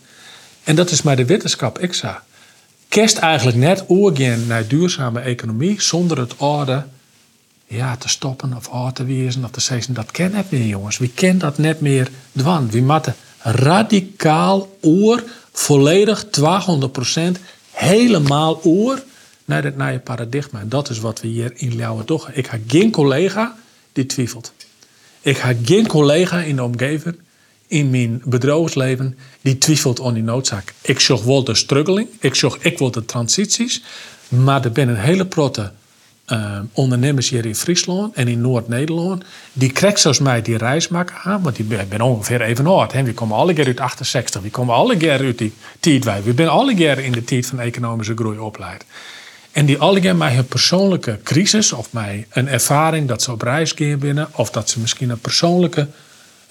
En 0.64 0.76
dat 0.76 0.92
is 0.92 1.02
maar 1.02 1.16
de 1.16 1.26
wetenschap 1.26 1.78
extra. 1.78 2.24
Kerst 2.94 3.18
eigenlijk 3.18 3.58
net 3.58 3.84
oorgaan 3.88 4.48
naar 4.48 4.68
duurzame 4.68 5.20
economie 5.20 5.82
zonder 5.82 6.18
het 6.18 6.36
orde 6.38 6.86
ja, 7.68 7.96
te 7.96 8.10
stoppen 8.10 8.56
of 8.56 8.74
uit 8.74 8.96
te 8.96 9.04
wezen 9.04 9.44
of 9.44 9.52
te 9.52 9.62
zeggen 9.62 9.94
dat 9.94 10.12
ken 10.12 10.32
net 10.32 10.52
meer 10.52 10.66
jongens. 10.66 10.98
Wie 10.98 11.12
kent 11.14 11.40
dat 11.40 11.58
net 11.58 11.82
meer 11.82 12.10
dwan. 12.32 12.70
Wie 12.70 12.82
moeten 12.82 13.16
radicaal 13.40 14.78
oor, 14.82 15.24
volledig 15.52 16.26
200% 16.26 17.42
helemaal 17.72 18.64
oor 18.64 19.04
naar 19.46 19.64
het 19.64 19.78
nieuwe 19.78 20.00
paradigma. 20.00 20.60
En 20.60 20.70
dat 20.70 20.90
is 20.90 21.00
wat 21.00 21.22
we 21.22 21.28
hier 21.28 21.52
in 21.56 21.76
Ljouwen 21.76 22.06
toch. 22.06 22.30
Ik 22.30 22.46
heb 22.46 22.62
geen 22.68 22.92
collega 22.92 23.56
die 23.94 24.06
twijfelt. 24.06 24.54
Ik 25.22 25.38
heb 25.38 25.58
geen 25.66 25.88
collega 25.88 26.40
in 26.40 26.56
de 26.56 26.64
omgeving, 26.64 27.16
in 27.74 27.90
mijn 27.90 28.22
bedrijfsleven, 28.26 29.18
die 29.42 29.58
twijfelt 29.58 30.02
aan 30.02 30.14
die 30.14 30.24
noodzaak. 30.24 30.74
Ik 30.82 31.00
zag 31.00 31.24
wel 31.24 31.44
de 31.44 31.56
struggling, 31.56 32.08
ik 32.20 32.36
zag 32.36 32.58
ik 32.60 32.78
wel 32.78 32.92
de 32.92 33.06
transities, 33.06 33.84
maar 34.28 34.64
er 34.64 34.72
ben 34.72 34.90
een 34.90 34.96
hele 34.96 35.26
protte 35.26 35.72
uh, 36.28 36.60
ondernemers 36.72 37.30
hier 37.30 37.46
in 37.46 37.56
Friesland 37.56 38.16
en 38.16 38.28
in 38.28 38.42
Noord-Nederland, 38.42 39.24
die 39.54 39.72
krijgen 39.72 40.00
zoals 40.00 40.20
mij 40.20 40.42
die 40.42 40.58
reis 40.58 40.88
maken 40.88 41.42
want 41.42 41.56
die 41.56 41.66
ben 41.66 42.02
ongeveer 42.02 42.42
even 42.42 42.68
oud. 42.68 42.92
Hè. 42.92 43.04
We 43.04 43.14
komen 43.14 43.38
alle 43.38 43.54
keer 43.54 43.66
uit 43.66 43.80
68, 43.80 44.42
we 44.42 44.50
komen 44.50 44.76
alle 44.76 44.98
keer 44.98 45.20
uit 45.20 45.38
die 45.38 45.54
tijd. 45.80 46.04
We 46.04 46.34
zijn 46.36 46.48
alle 46.48 46.76
keer 46.76 47.00
in 47.00 47.12
de 47.12 47.24
tijd 47.24 47.46
van 47.46 47.60
economische 47.60 48.16
groei 48.16 48.38
opleid. 48.38 48.86
En 49.52 49.66
die 49.66 49.78
alle 49.78 50.00
keer 50.00 50.16
met 50.16 50.32
hun 50.32 50.46
persoonlijke 50.46 51.20
crisis 51.24 51.72
of 51.72 51.94
met 51.94 52.26
een 52.30 52.48
ervaring 52.48 53.08
dat 53.08 53.22
ze 53.22 53.32
op 53.32 53.42
reis 53.42 53.72
gaan 53.76 54.00
binnen, 54.00 54.28
of 54.32 54.50
dat 54.50 54.70
ze 54.70 54.80
misschien 54.80 55.10
een 55.10 55.20
persoonlijke 55.20 55.88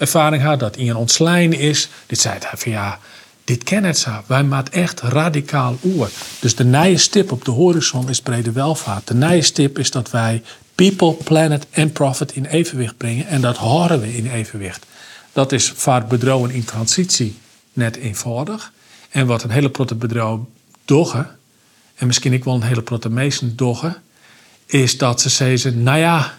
ervaring 0.02 0.42
had 0.42 0.60
dat 0.60 0.76
iemand 0.76 0.98
ontslijnen 0.98 1.58
is, 1.58 1.88
dit 2.06 2.18
zei 2.18 2.34
het 2.34 2.60
van 2.60 2.72
ja, 2.72 2.98
dit 3.44 3.64
ken 3.64 3.84
het. 3.84 4.06
Wij 4.26 4.44
maken 4.44 4.72
echt 4.72 5.00
radicaal 5.00 5.78
oer. 5.84 6.10
Dus 6.40 6.54
de 6.54 6.64
nieuwe 6.64 6.98
stip 6.98 7.32
op 7.32 7.44
de 7.44 7.50
horizon 7.50 8.08
is 8.08 8.20
brede 8.20 8.52
welvaart. 8.52 9.06
De 9.06 9.14
nieuwe 9.14 9.42
stip 9.42 9.78
is 9.78 9.90
dat 9.90 10.10
wij 10.10 10.42
people, 10.74 11.12
planet 11.12 11.66
en 11.70 11.92
profit 11.92 12.32
in 12.32 12.44
evenwicht 12.44 12.96
brengen. 12.96 13.26
En 13.26 13.40
dat 13.40 13.56
horen 13.56 14.00
we 14.00 14.16
in 14.16 14.26
evenwicht. 14.26 14.86
Dat 15.32 15.52
is 15.52 15.72
vaak 15.76 16.08
bedrouwen 16.08 16.50
in 16.50 16.64
transitie 16.64 17.38
net 17.72 17.96
eenvoudig. 17.96 18.72
En 19.10 19.26
wat 19.26 19.42
een 19.42 19.50
hele 19.50 19.70
protte 19.70 19.94
bedrijf 19.94 20.38
doggen, 20.84 21.38
en 21.94 22.06
misschien 22.06 22.32
ik 22.32 22.44
wel 22.44 22.54
een 22.54 22.62
hele 22.62 22.82
protte 22.82 23.10
meesten 23.10 23.56
doggen, 23.56 23.96
is 24.66 24.98
dat 24.98 25.20
ze 25.20 25.28
zeggen, 25.28 25.82
nou 25.82 25.98
ja, 25.98 26.34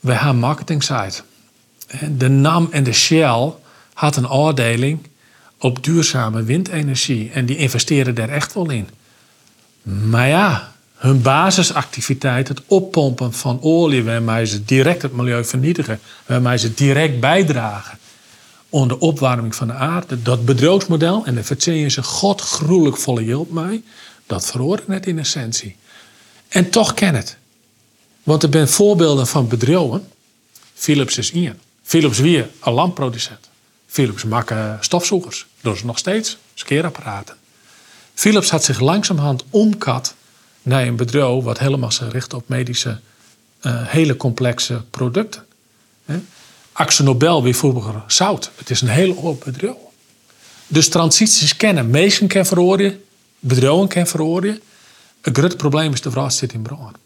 we 0.00 0.12
hebben 0.12 0.38
marketing 0.38 0.82
site. 0.82 1.22
De 2.16 2.28
NAM 2.28 2.68
en 2.70 2.84
de 2.84 2.92
Shell 2.92 3.52
had 3.92 4.16
een 4.16 4.26
afdeling 4.26 4.98
op 5.58 5.84
duurzame 5.84 6.42
windenergie. 6.42 7.30
En 7.30 7.46
die 7.46 7.56
investeren 7.56 8.14
daar 8.14 8.28
echt 8.28 8.54
wel 8.54 8.70
in. 8.70 8.88
Maar 9.82 10.28
ja, 10.28 10.72
hun 10.94 11.22
basisactiviteit, 11.22 12.48
het 12.48 12.60
oppompen 12.66 13.32
van 13.32 13.62
olie, 13.62 14.04
waarmee 14.04 14.46
ze 14.46 14.64
direct 14.64 15.02
het 15.02 15.12
milieu 15.12 15.44
vernietigen, 15.44 16.00
waarmee 16.26 16.58
ze 16.58 16.74
direct 16.74 17.20
bijdragen 17.20 17.98
aan 18.72 18.88
de 18.88 18.98
opwarming 18.98 19.54
van 19.54 19.66
de 19.66 19.72
aarde, 19.72 20.22
dat 20.22 20.44
bedrijfsmodel, 20.44 21.24
en 21.24 21.34
daar 21.34 21.44
vertellen 21.44 21.90
ze 21.90 22.02
godgruwelijk 22.02 22.96
volle 22.96 23.22
hielp 23.22 23.50
mij, 23.50 23.82
dat 24.26 24.46
verhoort 24.46 24.88
net 24.88 25.06
in 25.06 25.18
essentie. 25.18 25.76
En 26.48 26.70
toch 26.70 26.94
ken 26.94 27.14
het. 27.14 27.36
Want 28.22 28.42
er 28.42 28.48
zijn 28.52 28.68
voorbeelden 28.68 29.26
van 29.26 29.48
bedrijven. 29.48 30.08
Philips 30.74 31.18
is 31.18 31.32
één. 31.32 31.60
Philips 31.84 32.18
weer 32.18 32.50
een 32.60 32.72
lampproducent. 32.72 33.48
Philips 33.86 34.24
maken 34.24 34.78
stofzoekers. 34.80 35.46
Dat 35.60 35.74
is 35.74 35.82
nog 35.82 35.98
steeds 35.98 36.36
skeerapparaten. 36.54 37.36
Philips 38.14 38.50
had 38.50 38.64
zich 38.64 38.80
langzamerhand 38.80 39.44
omkat 39.50 40.14
naar 40.62 40.86
een 40.86 40.96
bedrijf 40.96 41.44
wat 41.44 41.58
helemaal 41.58 41.92
zich 41.92 42.12
richt 42.12 42.34
op 42.34 42.48
medische, 42.48 43.00
uh, 43.62 43.86
hele 43.86 44.16
complexe 44.16 44.82
producten. 44.90 45.46
Axo 46.72 47.04
Nobel 47.04 47.42
weer 47.42 47.54
vroeger 47.54 48.02
zout. 48.06 48.50
Het 48.56 48.70
is 48.70 48.80
een 48.80 48.88
heel 48.88 49.18
oud 49.24 49.44
bedrijf. 49.44 49.76
Dus 50.66 50.88
transities 50.88 51.56
kennen. 51.56 51.90
Mensen 51.90 52.26
kennen 52.26 52.46
verhoren, 52.46 53.04
bedrijven 53.38 53.88
kennen 53.88 54.10
verhoren. 54.10 54.60
Een 55.20 55.34
groot 55.34 55.56
probleem 55.56 55.92
is 55.92 56.00
de 56.00 56.10
vraag 56.10 56.32
zit 56.32 56.52
in 56.52 56.62
brand. 56.62 56.96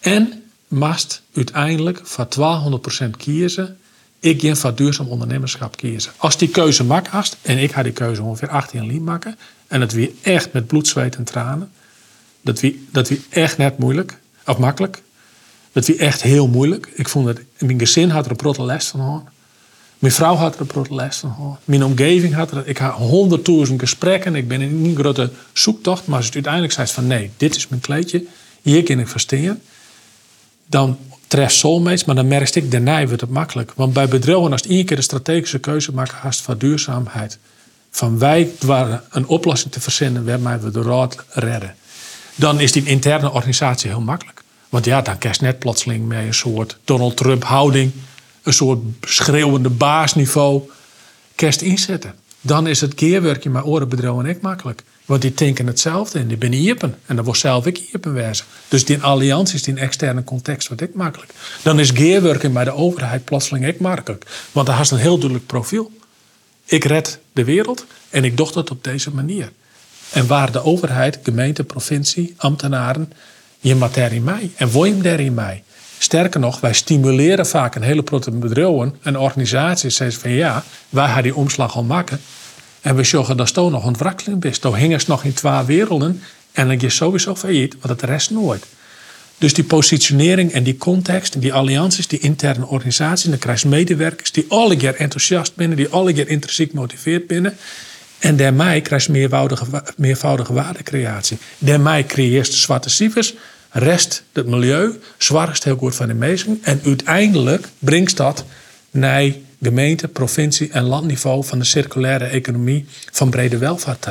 En 0.00 0.42
mast 0.68 1.22
uiteindelijk 1.34 2.00
voor 2.02 2.26
200% 3.06 3.10
kiezen 3.16 3.78
ik 4.24 4.40
ga 4.40 4.54
voor 4.54 4.74
duurzaam 4.74 5.08
ondernemerschap 5.08 5.76
kiezen. 5.76 6.12
Als 6.16 6.36
die 6.36 6.48
keuze 6.48 6.84
mak 6.84 7.06
hast, 7.06 7.36
en 7.42 7.58
ik 7.58 7.72
ga 7.72 7.82
die 7.82 7.92
keuze 7.92 8.22
ongeveer 8.22 8.48
18 8.48 8.84
jaar 8.84 9.02
maken, 9.02 9.38
en 9.66 9.80
het 9.80 9.92
weer 9.92 10.10
echt 10.22 10.52
met 10.52 10.66
bloed, 10.66 10.88
zweet 10.88 11.16
en 11.16 11.24
tranen, 11.24 11.70
dat 12.40 12.60
wie, 12.60 12.86
dat 12.92 13.08
wie 13.08 13.24
echt 13.28 13.58
net 13.58 13.78
moeilijk, 13.78 14.18
of 14.46 14.58
makkelijk. 14.58 15.02
Dat 15.72 15.86
wie 15.86 15.96
echt 15.96 16.22
heel 16.22 16.48
moeilijk. 16.48 16.92
Ik 16.94 17.08
vond 17.08 17.26
het, 17.26 17.40
mijn 17.58 17.78
gezin 17.78 18.10
had 18.10 18.24
er 18.24 18.30
een 18.30 18.36
protte 18.36 18.62
les 18.62 18.86
van. 18.86 19.28
Mijn 19.98 20.12
vrouw 20.12 20.34
had 20.34 20.54
er 20.54 20.60
een 20.60 20.66
protte 20.66 20.94
les 20.94 21.16
van. 21.16 21.58
Mijn 21.64 21.84
omgeving 21.84 22.34
had 22.34 22.50
er, 22.50 22.66
ik 22.66 22.78
had 22.78 22.92
honderdduizend 22.92 23.80
gesprekken. 23.80 24.34
Ik 24.34 24.48
ben 24.48 24.60
in 24.60 24.84
een 24.84 24.96
grote 24.96 25.30
zoektocht, 25.52 26.06
maar 26.06 26.16
als 26.16 26.26
het 26.26 26.34
uiteindelijk 26.34 26.72
zei 26.72 26.86
van 26.86 27.06
nee, 27.06 27.30
dit 27.36 27.56
is 27.56 27.68
mijn 27.68 27.80
kleedje, 27.80 28.24
hier 28.62 28.82
kan 28.82 28.98
ik 28.98 29.08
verstehen. 29.08 29.62
Dan 30.66 30.98
treft 31.26 31.54
soulmates, 31.54 32.04
maar 32.04 32.14
dan 32.14 32.28
merk 32.28 32.54
ik, 32.54 32.70
daarna 32.70 33.06
wordt 33.06 33.20
het 33.20 33.30
makkelijk. 33.30 33.72
Want 33.76 33.92
bij 33.92 34.08
bedrijven, 34.08 34.52
als 34.52 34.62
je 34.62 34.68
één 34.68 34.84
keer 34.84 34.96
de 34.96 35.02
strategische 35.02 35.58
keuze 35.58 35.92
maakt, 35.92 36.12
haast 36.12 36.40
van 36.40 36.58
duurzaamheid. 36.58 37.38
Van 37.90 38.18
wij 38.18 38.50
waar 38.60 39.02
een 39.10 39.26
oplossing 39.26 39.72
te 39.72 39.80
verzinnen 39.80 40.24
waarmee 40.24 40.56
we 40.56 40.70
de 40.70 40.82
raad 40.82 41.24
redden. 41.28 41.74
Dan 42.34 42.60
is 42.60 42.72
die 42.72 42.84
interne 42.84 43.32
organisatie 43.32 43.90
heel 43.90 44.00
makkelijk. 44.00 44.42
Want 44.68 44.84
ja, 44.84 45.02
dan 45.02 45.18
kerst 45.18 45.40
net 45.40 45.58
plotseling 45.58 46.06
met 46.08 46.18
een 46.18 46.34
soort 46.34 46.78
Donald 46.84 47.16
Trump 47.16 47.44
houding. 47.44 47.92
Een 48.42 48.52
soort 48.52 48.80
schreeuwende 49.00 49.70
baasniveau. 49.70 50.62
Kerst 51.34 51.60
inzetten. 51.60 52.14
dan 52.40 52.66
is 52.66 52.80
het 52.80 52.94
keerwerkje 52.94 53.50
met 53.50 53.64
orenbedrijven 53.64 54.28
ook 54.28 54.40
makkelijk. 54.40 54.82
Want 55.04 55.22
die 55.22 55.34
denken 55.34 55.66
hetzelfde 55.66 56.18
en 56.18 56.28
die 56.28 56.36
ben 56.36 56.52
iepen. 56.52 56.98
En 57.06 57.16
dan 57.16 57.24
wordt 57.24 57.40
zelf 57.40 57.66
ik 57.66 57.78
iepen 57.92 58.14
wezen. 58.14 58.46
Dus 58.68 58.84
die 58.84 58.98
allianties, 58.98 59.62
die 59.62 59.74
externe 59.74 60.24
context 60.24 60.68
wordt 60.68 60.82
ik 60.82 60.94
makkelijk. 60.94 61.32
Dan 61.62 61.80
is 61.80 61.90
geerwerken 61.90 62.52
bij 62.52 62.64
de 62.64 62.74
overheid 62.74 63.24
plotseling 63.24 63.68
ook 63.68 63.78
makkelijk. 63.78 64.26
Want 64.52 64.66
dan 64.66 64.76
has 64.76 64.90
een 64.90 64.98
heel 64.98 65.16
duidelijk 65.18 65.46
profiel. 65.46 65.90
Ik 66.64 66.84
red 66.84 67.18
de 67.32 67.44
wereld 67.44 67.86
en 68.10 68.24
ik 68.24 68.36
doe 68.36 68.52
dat 68.52 68.70
op 68.70 68.84
deze 68.84 69.10
manier. 69.10 69.52
En 70.10 70.26
waar 70.26 70.52
de 70.52 70.64
overheid, 70.64 71.18
gemeente, 71.22 71.64
provincie, 71.64 72.34
ambtenaren 72.36 73.12
je 73.60 73.74
materie 73.74 74.20
mij 74.20 74.50
en 74.56 74.70
je 74.72 75.00
daar 75.00 75.20
in 75.20 75.34
mij. 75.34 75.62
Sterker 75.98 76.40
nog, 76.40 76.60
wij 76.60 76.72
stimuleren 76.72 77.46
vaak 77.46 77.74
een 77.74 77.82
hele 77.82 78.02
grote 78.04 78.30
bedrijven 78.30 78.96
en 79.02 79.18
organisaties 79.18 79.96
zeggen 79.96 80.20
van 80.20 80.30
ja, 80.30 80.64
wij 80.88 81.08
gaan 81.08 81.22
die 81.22 81.34
omslag 81.34 81.76
al 81.76 81.82
maken. 81.82 82.20
En 82.84 82.96
we 82.96 83.04
zorgen 83.04 83.36
dat 83.36 83.56
er 83.56 83.70
nog 83.70 83.84
ontwrakkeling 83.84 84.44
is. 84.44 84.60
Dan 84.60 84.74
hingen 84.74 85.00
ze 85.00 85.06
nog 85.08 85.24
in 85.24 85.32
twee 85.32 85.62
werelden 85.66 86.22
en 86.52 86.66
dan 86.66 86.80
je 86.80 86.90
sowieso 86.90 87.34
failliet, 87.34 87.76
want 87.80 88.00
het 88.00 88.10
rest 88.10 88.30
nooit. 88.30 88.64
Dus 89.38 89.54
die 89.54 89.64
positionering 89.64 90.52
en 90.52 90.62
die 90.62 90.76
context 90.76 91.34
en 91.34 91.40
die 91.40 91.52
allianties, 91.52 92.08
die 92.08 92.18
interne 92.18 92.66
organisaties, 92.66 93.30
dan 93.30 93.38
krijg 93.38 93.62
je 93.62 93.68
medewerkers 93.68 94.32
die 94.32 94.44
alle 94.48 94.76
keer 94.76 94.94
enthousiast 94.94 95.54
binnen, 95.54 95.76
die 95.76 95.88
alle 95.88 96.12
keer 96.12 96.28
intrinsiek 96.28 96.72
motiveerd 96.72 97.26
binnen. 97.26 97.56
En 98.18 98.36
daarmee 98.36 98.80
krijg 98.80 99.06
je 99.06 99.12
meervoudige, 99.12 99.66
meervoudige 99.96 100.52
waardecreatie. 100.52 101.38
Daarmee 101.58 102.06
creëert 102.06 102.46
de 102.46 102.56
zwarte 102.56 102.90
cijfers, 102.90 103.34
rest 103.70 104.22
het 104.32 104.46
milieu, 104.46 105.00
zwaarst 105.18 105.64
heel 105.64 105.76
goed 105.76 105.94
van 105.94 106.06
de 106.06 106.14
mensen. 106.14 106.58
En 106.62 106.80
uiteindelijk 106.84 107.68
brengt 107.78 108.16
dat 108.16 108.44
naar 108.90 109.32
gemeente, 109.64 110.08
provincie 110.08 110.70
en 110.70 110.82
landniveau 110.82 111.44
van 111.44 111.58
de 111.58 111.64
circulaire 111.64 112.24
economie 112.24 112.86
van 113.12 113.30
brede 113.30 113.58
welvaart. 113.58 114.06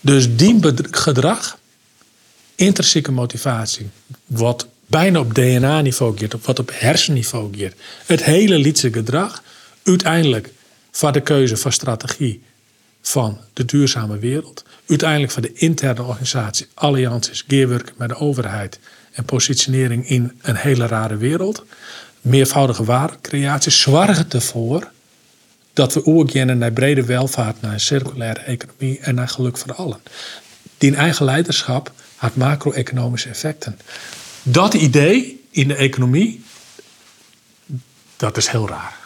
Dus 0.00 0.36
die 0.36 0.60
gedrag, 0.90 1.58
intrinsieke 2.54 3.12
motivatie, 3.12 3.88
wat 4.26 4.66
bijna 4.86 5.18
op 5.18 5.34
DNA-niveau 5.34 6.18
gaat, 6.18 6.44
wat 6.44 6.58
op 6.58 6.70
hersenniveau 6.74 7.58
gaat, 7.58 7.72
het 8.06 8.24
hele 8.24 8.58
liedse 8.58 8.92
gedrag, 8.92 9.42
uiteindelijk 9.84 10.52
voor 10.90 11.12
de 11.12 11.20
keuze 11.20 11.56
van 11.56 11.72
strategie 11.72 12.42
van 13.00 13.38
de 13.52 13.64
duurzame 13.64 14.18
wereld, 14.18 14.64
uiteindelijk 14.88 15.32
van 15.32 15.42
de 15.42 15.52
interne 15.52 16.02
organisatie, 16.02 16.66
allianties, 16.74 17.44
geerwerken 17.48 17.94
met 17.96 18.08
de 18.08 18.16
overheid 18.16 18.78
en 19.12 19.24
positionering 19.24 20.08
in 20.08 20.32
een 20.42 20.56
hele 20.56 20.86
rare 20.86 21.16
wereld, 21.16 21.64
meervoudige 22.20 22.84
waardecreatie, 22.84 23.72
zorgen 23.72 24.30
ervoor 24.30 24.90
dat 25.76 25.94
we 25.94 26.06
oerkennen 26.06 26.58
naar 26.58 26.72
brede 26.72 27.04
welvaart, 27.04 27.60
naar 27.60 27.72
een 27.72 27.80
circulaire 27.80 28.40
economie 28.40 28.98
en 29.00 29.14
naar 29.14 29.28
geluk 29.28 29.58
voor 29.58 29.74
allen. 29.74 30.00
Die 30.78 30.96
eigen 30.96 31.24
leiderschap 31.24 31.92
had 32.16 32.36
macro-economische 32.36 33.28
effecten. 33.28 33.78
Dat 34.42 34.74
idee 34.74 35.44
in 35.50 35.68
de 35.68 35.74
economie, 35.74 36.44
dat 38.16 38.36
is 38.36 38.48
heel 38.48 38.68
raar. 38.68 38.96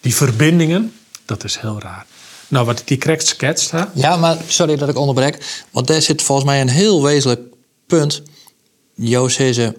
Die 0.00 0.14
verbindingen, 0.14 0.92
dat 1.24 1.44
is 1.44 1.58
heel 1.58 1.80
raar. 1.80 2.06
Nou, 2.48 2.66
wat 2.66 2.82
die 2.84 2.98
correct 2.98 3.26
schetst. 3.26 3.70
Hè? 3.70 3.84
Ja, 3.94 4.16
maar 4.16 4.36
sorry 4.46 4.76
dat 4.76 4.88
ik 4.88 4.96
onderbrek. 4.96 5.64
Want 5.70 5.86
daar 5.86 6.02
zit 6.02 6.22
volgens 6.22 6.46
mij 6.46 6.60
een 6.60 6.68
heel 6.68 7.02
wezenlijk 7.02 7.40
punt. 7.86 8.22
Joost 8.94 9.36
ze 9.36 9.74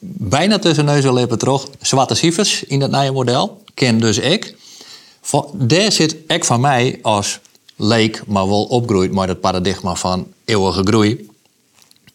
bijna 0.00 0.58
tussen 0.58 0.84
neus 0.84 1.04
en 1.04 1.14
lippen 1.14 1.38
terug. 1.38 1.68
Zwarte 1.80 2.14
cijfers 2.14 2.64
in 2.64 2.78
dat 2.78 2.90
nieuwe 2.90 3.12
model. 3.12 3.62
Ken 3.74 4.00
dus 4.00 4.18
ik. 4.18 4.54
Daar 5.54 5.92
zit 5.92 6.16
ik 6.26 6.44
van 6.44 6.60
mij 6.60 6.98
als 7.02 7.40
leek, 7.76 8.26
maar 8.26 8.48
wel 8.48 8.64
opgroeid, 8.64 9.12
maar 9.12 9.26
dat 9.26 9.40
paradigma 9.40 9.94
van 9.94 10.26
eeuwige 10.44 10.82
groei, 10.84 11.28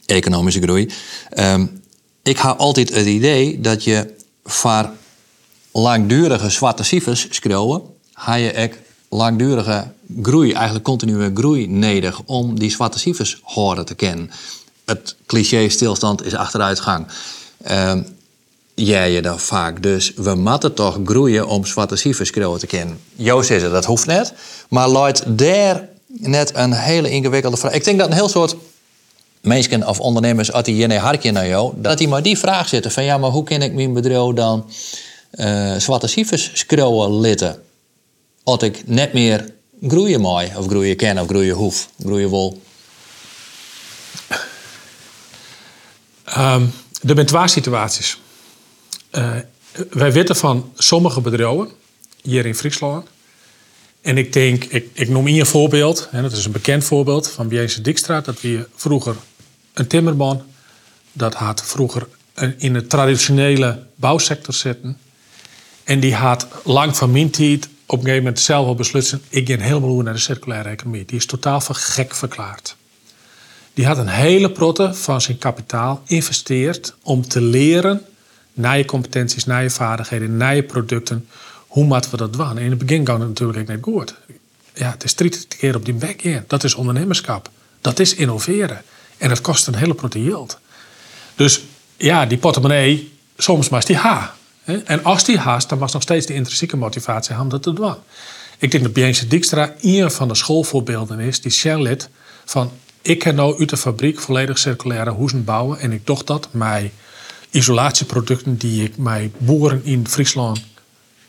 economische 0.05 0.61
groei. 0.61 0.89
Ehm, 1.29 1.65
ik 2.23 2.37
heb 2.37 2.57
altijd 2.57 2.93
het 2.93 3.05
idee 3.05 3.59
dat 3.61 3.83
je 3.83 4.13
voor 4.43 4.89
langdurige 5.71 6.49
zwarte 6.49 6.83
cijfers 6.83 7.27
schreeuwen, 7.29 7.81
ga 8.13 8.33
je 8.33 8.51
ek 8.51 8.81
langdurige 9.09 9.91
groei, 10.21 10.51
eigenlijk 10.51 10.85
continue 10.85 11.31
groei 11.33 11.67
nodig 11.67 12.21
om 12.25 12.59
die 12.59 12.71
zwarte 12.71 12.99
cijfers 12.99 13.39
horen 13.43 13.85
te 13.85 13.95
kennen. 13.95 14.31
Het 14.85 15.15
cliché 15.25 15.69
stilstand 15.69 16.25
is 16.25 16.35
achteruitgang. 16.35 17.07
Um, 17.71 18.05
jij 18.81 19.11
je 19.11 19.21
dan 19.21 19.39
vaak. 19.39 19.83
Dus 19.83 20.13
we 20.15 20.35
moeten 20.35 20.73
toch 20.73 20.99
groeien 21.05 21.47
om 21.47 21.65
zwarte 21.65 21.95
cijfers 21.95 22.31
te 22.31 22.67
kennen. 22.67 22.99
Joost 23.15 23.49
is 23.49 23.61
het, 23.61 23.71
dat 23.71 23.85
hoeft 23.85 24.05
net. 24.05 24.33
Maar 24.69 24.87
luidt 24.87 25.37
daar 25.37 25.87
net 26.07 26.51
een 26.55 26.73
hele 26.73 27.09
ingewikkelde 27.09 27.57
vraag. 27.57 27.73
Ik 27.73 27.83
denk 27.83 27.99
dat 27.99 28.07
een 28.07 28.13
heel 28.13 28.29
soort 28.29 28.55
mensen 29.41 29.87
of 29.87 29.99
ondernemers 29.99 30.51
uit 30.51 30.65
die 30.65 30.75
jene 30.75 30.97
hartje 30.97 31.31
naar 31.31 31.47
jou, 31.47 31.73
dat 31.75 31.97
die 31.97 32.07
maar 32.07 32.23
die 32.23 32.37
vraag 32.37 32.67
zitten 32.67 32.91
van 32.91 33.03
ja, 33.03 33.17
maar 33.17 33.29
hoe 33.29 33.43
kan 33.43 33.61
ik 33.61 33.73
mijn 33.73 33.93
bedrijf 33.93 34.33
dan 34.33 34.69
uh, 35.31 35.75
zwarte 35.75 36.07
cijfers 36.07 36.51
schreeuwen 36.53 37.19
litten? 37.19 37.61
Als 38.43 38.61
ik 38.63 38.87
net 38.87 39.13
meer 39.13 39.53
groeien 39.87 40.21
mooi, 40.21 40.51
of 40.57 40.67
groeien 40.67 40.95
ken, 40.95 41.19
of 41.19 41.27
groeien 41.27 41.55
hoef, 41.55 41.89
groeien 41.99 42.29
wil. 42.29 42.61
Um, 46.37 46.73
er 47.07 47.15
zijn 47.15 47.25
twee 47.25 47.47
situaties. 47.47 48.17
Uh, 49.11 49.35
wij 49.89 50.11
weten 50.11 50.35
van 50.35 50.71
sommige 50.75 51.21
bedrijven 51.21 51.69
hier 52.21 52.45
in 52.45 52.55
Friesland. 52.55 53.07
En 54.01 54.17
ik 54.17 54.33
denk, 54.33 54.63
ik, 54.63 54.89
ik 54.93 55.09
noem 55.09 55.25
hier 55.25 55.39
een 55.39 55.45
voorbeeld. 55.45 56.09
Dat 56.11 56.31
is 56.31 56.45
een 56.45 56.51
bekend 56.51 56.83
voorbeeld 56.83 57.29
van 57.29 57.47
Bjeense 57.47 57.81
Dikstraat. 57.81 58.25
Dat 58.25 58.41
we 58.41 58.67
vroeger 58.75 59.15
een 59.73 59.87
timmerman. 59.87 60.43
Dat 61.11 61.33
had 61.33 61.63
vroeger 61.63 62.07
in 62.57 62.73
de 62.73 62.87
traditionele 62.87 63.83
bouwsector 63.95 64.53
zitten. 64.53 64.97
En 65.83 65.99
die 65.99 66.15
had 66.15 66.47
lang 66.63 66.97
van 66.97 67.11
mijn 67.11 67.29
tijd 67.29 67.69
op 67.85 67.97
een 67.97 68.03
gegeven 68.03 68.23
moment 68.23 68.39
zelf 68.39 68.67
al 68.67 68.75
besloten... 68.75 69.21
ik 69.29 69.49
ga 69.49 69.57
helemaal 69.57 70.01
naar 70.01 70.13
de 70.13 70.19
circulaire 70.19 70.69
economie. 70.69 71.05
Die 71.05 71.17
is 71.17 71.25
totaal 71.25 71.61
voor 71.61 71.75
gek 71.75 72.15
verklaard. 72.15 72.75
Die 73.73 73.85
had 73.85 73.97
een 73.97 74.07
hele 74.07 74.51
protte 74.51 74.93
van 74.93 75.21
zijn 75.21 75.37
kapitaal 75.37 76.01
investeerd 76.05 76.95
om 77.01 77.27
te 77.27 77.41
leren 77.41 78.05
naar 78.59 78.77
je 78.77 78.85
competenties, 78.85 79.45
naar 79.45 79.63
je 79.63 79.69
vaardigheden, 79.69 80.37
naar 80.37 80.55
je 80.55 80.63
producten. 80.63 81.27
Hoe 81.67 81.85
moeten 81.85 82.11
we 82.11 82.17
dat 82.17 82.33
doen? 82.33 82.57
in 82.57 82.69
het 82.69 82.79
begin 82.79 83.03
kan 83.03 83.19
het 83.19 83.29
natuurlijk 83.29 83.67
net 83.67 83.79
goed. 83.81 84.15
Ja, 84.73 84.91
het 84.91 85.03
is 85.03 85.13
drie 85.13 85.47
keer 85.47 85.75
op 85.75 85.85
die 85.85 85.93
bek 85.93 86.21
in. 86.21 86.43
Dat 86.47 86.63
is 86.63 86.73
ondernemerschap. 86.73 87.49
Dat 87.81 87.99
is 87.99 88.15
innoveren. 88.15 88.81
En 89.17 89.29
dat 89.29 89.41
kost 89.41 89.67
een 89.67 89.75
hele 89.75 89.93
grote 89.97 90.23
yield. 90.23 90.59
Dus 91.35 91.61
ja, 91.97 92.25
die 92.25 92.37
portemonnee, 92.37 93.11
soms 93.37 93.69
maar 93.69 93.85
die 93.85 93.95
ha. 93.95 94.35
En 94.63 95.03
als 95.03 95.23
die 95.23 95.37
haast, 95.37 95.69
dan 95.69 95.77
was 95.77 95.93
nog 95.93 96.01
steeds 96.01 96.25
de 96.25 96.33
intrinsieke 96.33 96.77
motivatie 96.77 97.39
om 97.39 97.49
dat 97.49 97.63
te 97.63 97.73
doen. 97.73 97.95
Ik 98.57 98.71
denk 98.71 98.83
dat 98.83 98.93
Biense 98.93 99.27
Dijkstra 99.27 99.73
een 99.81 100.11
van 100.11 100.27
de 100.27 100.35
schoolvoorbeelden 100.35 101.19
is 101.19 101.41
die 101.41 101.51
Shell 101.51 101.97
van 102.45 102.71
ik 103.01 103.19
kan 103.19 103.35
nou 103.35 103.59
uit 103.59 103.69
de 103.69 103.77
fabriek 103.77 104.19
volledig 104.19 104.57
circulaire 104.57 105.09
hoezen 105.09 105.43
bouwen 105.43 105.79
en 105.79 105.91
ik 105.91 106.05
doe 106.05 106.23
dat 106.23 106.47
met 106.51 106.91
isolatieproducten 107.49 108.57
die 108.57 108.83
ik 108.83 108.97
met 108.97 109.39
boeren 109.39 109.81
in 109.83 110.07
Friesland 110.07 110.61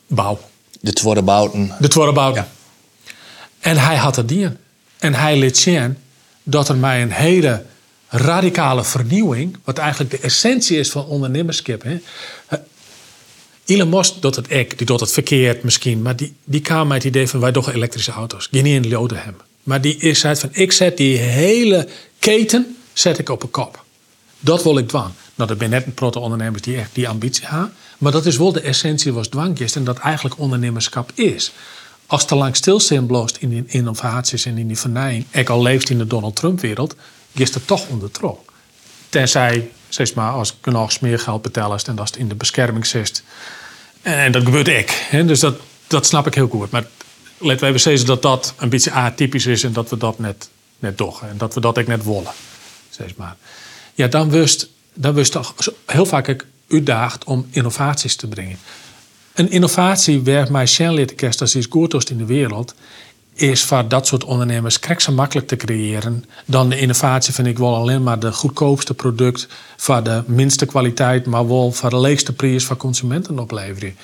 bouw. 0.06 0.40
De 0.80 0.92
Tworrebouten. 0.92 1.74
De 1.78 1.88
Tworrebouten. 1.88 2.42
Ja. 2.42 3.12
En 3.60 3.76
hij 3.76 3.96
had 3.96 4.16
het 4.16 4.28
dien. 4.28 4.56
En 4.98 5.14
hij 5.14 5.38
liet 5.38 5.58
zien 5.58 5.96
dat 6.42 6.68
er 6.68 6.76
mij 6.76 7.02
een 7.02 7.12
hele 7.12 7.64
radicale 8.08 8.84
vernieuwing, 8.84 9.56
wat 9.64 9.78
eigenlijk 9.78 10.10
de 10.10 10.18
essentie 10.18 10.78
is 10.78 10.90
van 10.90 11.06
ondernemerschap. 11.06 11.82
Hè. 11.82 12.00
Elon 13.64 13.88
Musk 13.88 14.14
doet 14.20 14.36
het 14.36 14.48
ek, 14.48 14.78
die 14.78 14.86
doet 14.86 15.00
het 15.00 15.12
verkeerd 15.12 15.62
misschien, 15.62 16.02
maar 16.02 16.16
die, 16.16 16.34
die 16.44 16.60
kwam 16.60 16.86
met 16.88 16.96
het 16.96 17.06
idee 17.06 17.28
van 17.28 17.40
wij 17.40 17.52
toch 17.52 17.72
elektrische 17.72 18.12
auto's. 18.12 18.48
Geen 18.50 18.66
in 18.66 18.88
loden 18.88 19.22
hem. 19.22 19.36
Maar 19.62 19.80
die 19.80 19.96
is 19.96 20.20
van 20.20 20.48
ik 20.52 20.72
zet 20.72 20.96
die 20.96 21.16
hele 21.18 21.88
keten 22.18 22.76
zet 22.92 23.18
ik 23.18 23.28
op 23.28 23.42
een 23.42 23.50
kop. 23.50 23.84
Dat 24.40 24.62
wil 24.62 24.78
ik 24.78 24.88
dwang. 24.88 25.12
Nou, 25.40 25.52
er 25.52 25.58
zijn 25.58 25.70
net 25.70 25.86
een 25.86 25.94
proto 25.94 26.20
ondernemers 26.20 26.62
die 26.62 26.76
echt 26.76 26.94
die 26.94 27.08
ambitie 27.08 27.46
hebben. 27.46 27.72
Maar 27.98 28.12
dat 28.12 28.26
is 28.26 28.36
wel 28.36 28.52
de 28.52 28.60
essentie 28.60 29.12
wat 29.12 29.30
dwang 29.30 29.58
is 29.58 29.76
en 29.76 29.84
dat 29.84 29.98
eigenlijk 29.98 30.38
ondernemerschap 30.38 31.10
is. 31.14 31.52
Als 32.06 32.24
te 32.24 32.34
lang 32.34 32.56
stilstaan 32.56 33.06
bloost 33.06 33.36
in 33.36 33.48
die 33.48 33.64
innovaties 33.66 34.44
en 34.44 34.58
in 34.58 34.66
die 34.66 34.78
vernijing, 34.78 35.26
ik 35.30 35.48
al 35.48 35.62
leeft 35.62 35.90
in 35.90 35.98
de 35.98 36.06
Donald 36.06 36.36
Trump-wereld, 36.36 36.94
is 37.32 37.54
er 37.54 37.64
toch 37.64 37.88
onder 37.88 38.10
trok. 38.10 38.52
Tenzij, 39.08 39.70
zeg 39.88 40.14
maar, 40.14 40.32
als 40.32 40.56
ik 40.60 40.72
nog 40.72 41.00
meer 41.00 41.18
geld 41.18 41.42
betalen 41.42 41.78
en 41.86 41.94
dat 41.94 42.06
het 42.06 42.16
in 42.16 42.28
de 42.28 42.34
bescherming 42.34 42.86
zit. 42.86 43.22
En 44.02 44.32
dat 44.32 44.44
gebeurt 44.44 44.68
ik. 44.68 45.08
Dus 45.26 45.40
dat, 45.40 45.60
dat 45.86 46.06
snap 46.06 46.26
ik 46.26 46.34
heel 46.34 46.48
goed. 46.48 46.70
Maar 46.70 46.86
laten 47.38 47.60
we 47.60 47.66
even 47.66 47.80
zeggen 47.80 48.06
dat 48.06 48.22
dat 48.22 48.54
een 48.56 48.68
beetje 48.68 48.92
atypisch 48.92 49.46
is 49.46 49.64
en 49.64 49.72
dat 49.72 49.90
we 49.90 49.96
dat 49.96 50.18
net, 50.18 50.48
net 50.78 50.98
doggen. 50.98 51.28
En 51.28 51.38
dat 51.38 51.54
we 51.54 51.60
dat 51.60 51.78
ook 51.78 51.86
net 51.86 52.04
willen. 52.04 52.32
Zeg 52.90 53.16
maar. 53.16 53.36
Ja, 53.94 54.06
dan 54.06 54.30
wist 54.30 54.68
dan 54.94 55.14
wist 55.14 55.32
toch 55.32 55.54
heel 55.86 56.06
vaak 56.06 56.46
uitdaagd 56.68 57.24
om 57.24 57.46
innovaties 57.50 58.16
te 58.16 58.26
brengen. 58.26 58.58
Een 59.34 59.50
innovatie 59.50 60.22
waar 60.22 60.52
mij 60.52 60.66
Shell 60.66 61.04
kerst 61.04 61.40
als 61.40 61.56
iets 61.56 61.66
goed 61.70 62.10
in 62.10 62.18
de 62.18 62.24
wereld, 62.24 62.74
is 63.34 63.62
voor 63.62 63.88
dat 63.88 64.06
soort 64.06 64.24
ondernemers 64.24 64.78
krijg 64.78 65.00
ze 65.00 65.12
makkelijk 65.12 65.46
te 65.46 65.56
creëren. 65.56 66.24
Dan 66.44 66.68
de 66.68 66.78
innovatie 66.78 67.34
vind 67.34 67.46
ik 67.46 67.58
wel 67.58 67.74
alleen 67.74 68.02
maar 68.02 68.18
de 68.18 68.32
goedkoopste 68.32 68.94
product 68.94 69.48
voor 69.76 70.02
de 70.02 70.22
minste 70.26 70.66
kwaliteit, 70.66 71.26
maar 71.26 71.48
wel 71.48 71.72
voor 71.72 71.90
de 71.90 72.00
leegste 72.00 72.32
prijs 72.32 72.64
voor 72.64 72.76
consumenten 72.76 73.38
opleveren. 73.38 73.96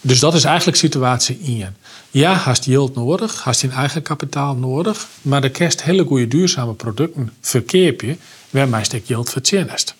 Dus 0.00 0.18
dat 0.18 0.34
is 0.34 0.44
eigenlijk 0.44 0.76
situatie 0.76 1.38
in 1.38 1.56
je. 1.56 1.66
Ja, 2.10 2.34
hast 2.34 2.64
yield 2.64 2.94
nodig, 2.94 3.42
hast 3.42 3.60
je 3.60 3.68
eigen 3.68 4.02
kapitaal 4.02 4.54
nodig, 4.54 5.08
maar 5.22 5.40
de 5.40 5.50
kerst 5.50 5.82
hele 5.82 6.04
goede 6.04 6.28
duurzame 6.28 6.72
producten 6.72 7.32
verkeer 7.40 8.06
je 8.06 8.16
waarmee 8.50 8.84
je 8.90 9.02
yield 9.04 9.30
vertjenest. 9.30 9.94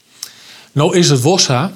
Nou 0.72 0.96
is 0.96 1.10
het 1.10 1.20
Wossa. 1.20 1.72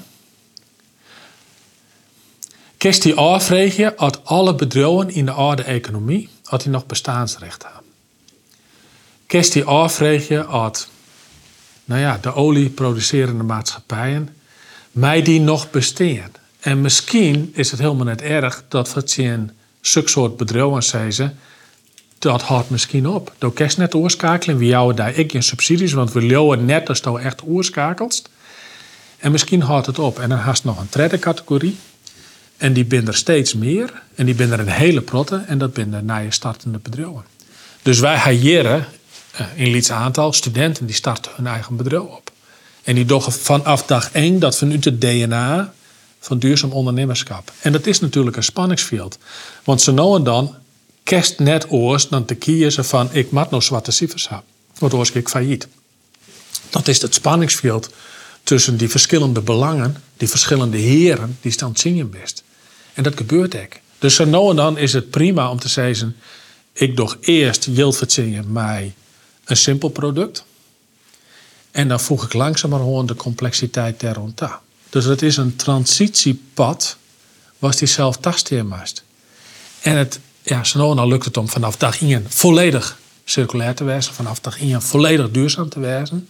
Kerst 2.77 3.03
die 3.03 3.15
afvregen 3.15 3.99
uit 3.99 4.25
alle 4.25 4.55
bedrijven 4.55 5.11
in 5.11 5.25
de 5.25 5.31
oude 5.31 5.63
economie, 5.63 6.29
had 6.45 6.63
die 6.63 6.71
nog 6.71 6.87
bestaansrecht 6.87 7.63
hebben. 7.63 7.83
Kerst 9.27 9.53
die 9.53 9.65
afvregen 9.65 10.49
uit 10.49 10.89
nou 11.85 12.01
ja, 12.01 12.19
de 12.21 12.35
olieproducerende 12.35 13.43
maatschappijen, 13.43 14.37
mij 14.91 15.23
die 15.23 15.41
nog 15.41 15.71
bestaan. 15.71 16.33
En 16.61 16.81
misschien 16.81 17.51
is 17.55 17.71
het 17.71 17.81
helemaal 17.81 18.05
net 18.05 18.23
erg 18.23 18.65
dat 18.69 18.95
wat 18.95 19.13
je 19.13 19.23
een 19.23 19.51
soort 19.83 20.37
bedrijven 20.37 20.83
zeggen, 20.83 21.39
dat 22.19 22.43
houdt 22.43 22.71
misschien 22.71 23.09
op. 23.09 23.33
Door 23.39 23.53
kerst 23.53 23.79
net 23.79 23.95
oorschakelen, 23.95 24.57
we 24.57 24.67
jouwen 24.67 24.97
daar 24.97 25.15
ik 25.15 25.33
in 25.33 25.43
subsidies, 25.43 25.93
want 25.93 26.13
we 26.13 26.23
leeuwen 26.23 26.65
net 26.65 26.89
als 26.89 26.99
je 26.99 27.19
echt 27.19 27.43
oorschakelt. 27.47 28.23
En 29.25 29.33
misschien 29.33 29.63
houdt 29.63 29.87
het 29.87 29.99
op. 29.99 30.19
En 30.19 30.29
dan 30.29 30.39
haast 30.39 30.65
nog 30.65 30.79
een 30.79 30.87
derde 30.91 31.19
categorie. 31.19 31.77
En 32.57 32.73
die 32.73 32.85
binden 32.85 33.09
er 33.09 33.19
steeds 33.19 33.55
meer. 33.55 34.03
En 34.15 34.27
die 34.27 34.35
binden 34.35 34.59
er 34.59 34.67
een 34.67 34.73
hele 34.73 35.01
protte. 35.01 35.45
En 35.47 35.59
dat 35.59 35.73
binden 35.73 36.05
naar 36.05 36.23
je 36.23 36.31
startende 36.31 36.79
bedrijven. 36.79 37.25
Dus 37.83 37.99
wij 37.99 38.17
hajeren 38.17 38.87
uh, 39.41 39.47
in 39.55 39.71
Lieds 39.71 39.91
aantal 39.91 40.33
studenten 40.33 40.87
die 40.87 40.95
starten 40.95 41.33
hun 41.35 41.47
eigen 41.47 41.77
bedrijf 41.77 42.03
op. 42.03 42.31
En 42.83 42.95
die 42.95 43.05
doen 43.05 43.23
vanaf 43.23 43.87
dag 43.87 44.11
één 44.13 44.39
dat 44.39 44.57
vanuit 44.57 44.85
het 44.85 45.01
DNA 45.01 45.75
van 46.21 46.39
duurzaam 46.39 46.73
ondernemerschap. 46.73 47.53
En 47.61 47.73
dat 47.73 47.87
is 47.87 48.01
natuurlijk 48.01 48.37
een 48.37 48.43
spanningsveld. 48.43 49.19
Want 49.65 49.83
zo 49.83 49.93
nou 49.93 50.17
en 50.17 50.25
dan 50.25 50.55
kerst 51.03 51.39
net 51.39 51.71
oors 51.71 52.09
dan 52.09 52.25
te 52.25 52.35
kiezen 52.35 52.85
van 52.85 53.09
ik 53.13 53.31
mat 53.31 53.51
nog 53.51 53.63
zwarte 53.63 53.91
cijfers 53.91 54.29
hebben. 54.29 54.47
Want 54.79 54.95
oors 54.95 55.11
ik 55.11 55.29
failliet. 55.29 55.69
Dat 56.71 56.89
is 56.89 57.03
het 57.03 57.15
spanningsveld 57.15 57.91
tussen 58.45 58.77
die 58.77 58.89
verschillende 58.89 59.41
belangen, 59.41 60.03
die 60.17 60.29
verschillende 60.29 60.77
heren, 60.77 61.39
die 61.41 61.53
staan 61.53 61.77
zingen 61.77 62.11
best. 62.11 62.43
En 62.95 63.03
dat 63.03 63.17
gebeurt 63.17 63.57
ook. 63.57 63.73
Dus 63.99 64.15
zo 64.15 64.25
nou 64.25 64.51
en 64.51 64.57
dan 64.57 64.79
is 64.79 64.93
het 64.93 65.11
prima 65.11 65.51
om 65.51 65.59
te 65.59 65.69
zeggen, 65.69 66.17
ik 66.73 66.97
doe 66.97 67.17
eerst 67.21 67.65
yield 67.65 67.97
verzingen 67.97 68.53
mij 68.53 68.95
een 69.45 69.57
simpel 69.57 69.89
product. 69.89 70.45
En 71.71 71.89
dan 71.89 72.01
voeg 72.01 72.25
ik 72.25 72.33
langzamerhand 72.33 73.09
de 73.09 73.15
complexiteit 73.15 74.03
rond 74.03 74.43
aan. 74.43 74.59
Dus 74.91 75.05
het 75.05 75.23
is 75.23 75.37
een 75.37 75.57
transitiepad 75.57 76.97
was 77.59 77.77
die 77.77 77.89
zelf. 77.89 78.19
En 79.81 79.97
het, 79.97 80.21
ja, 80.43 80.65
zo 80.65 80.95
nou 80.95 81.09
lukt 81.09 81.25
het 81.25 81.37
om 81.37 81.49
vanaf 81.49 81.77
dag 81.77 82.03
1 82.03 82.27
volledig 82.29 82.99
circulair 83.25 83.75
te 83.75 83.85
wezen, 83.85 84.15
vanaf 84.15 84.41
dag 84.41 84.61
1 84.61 84.83
volledig 84.83 85.31
duurzaam 85.31 85.69
te 85.69 85.81
wezen. 85.81 86.29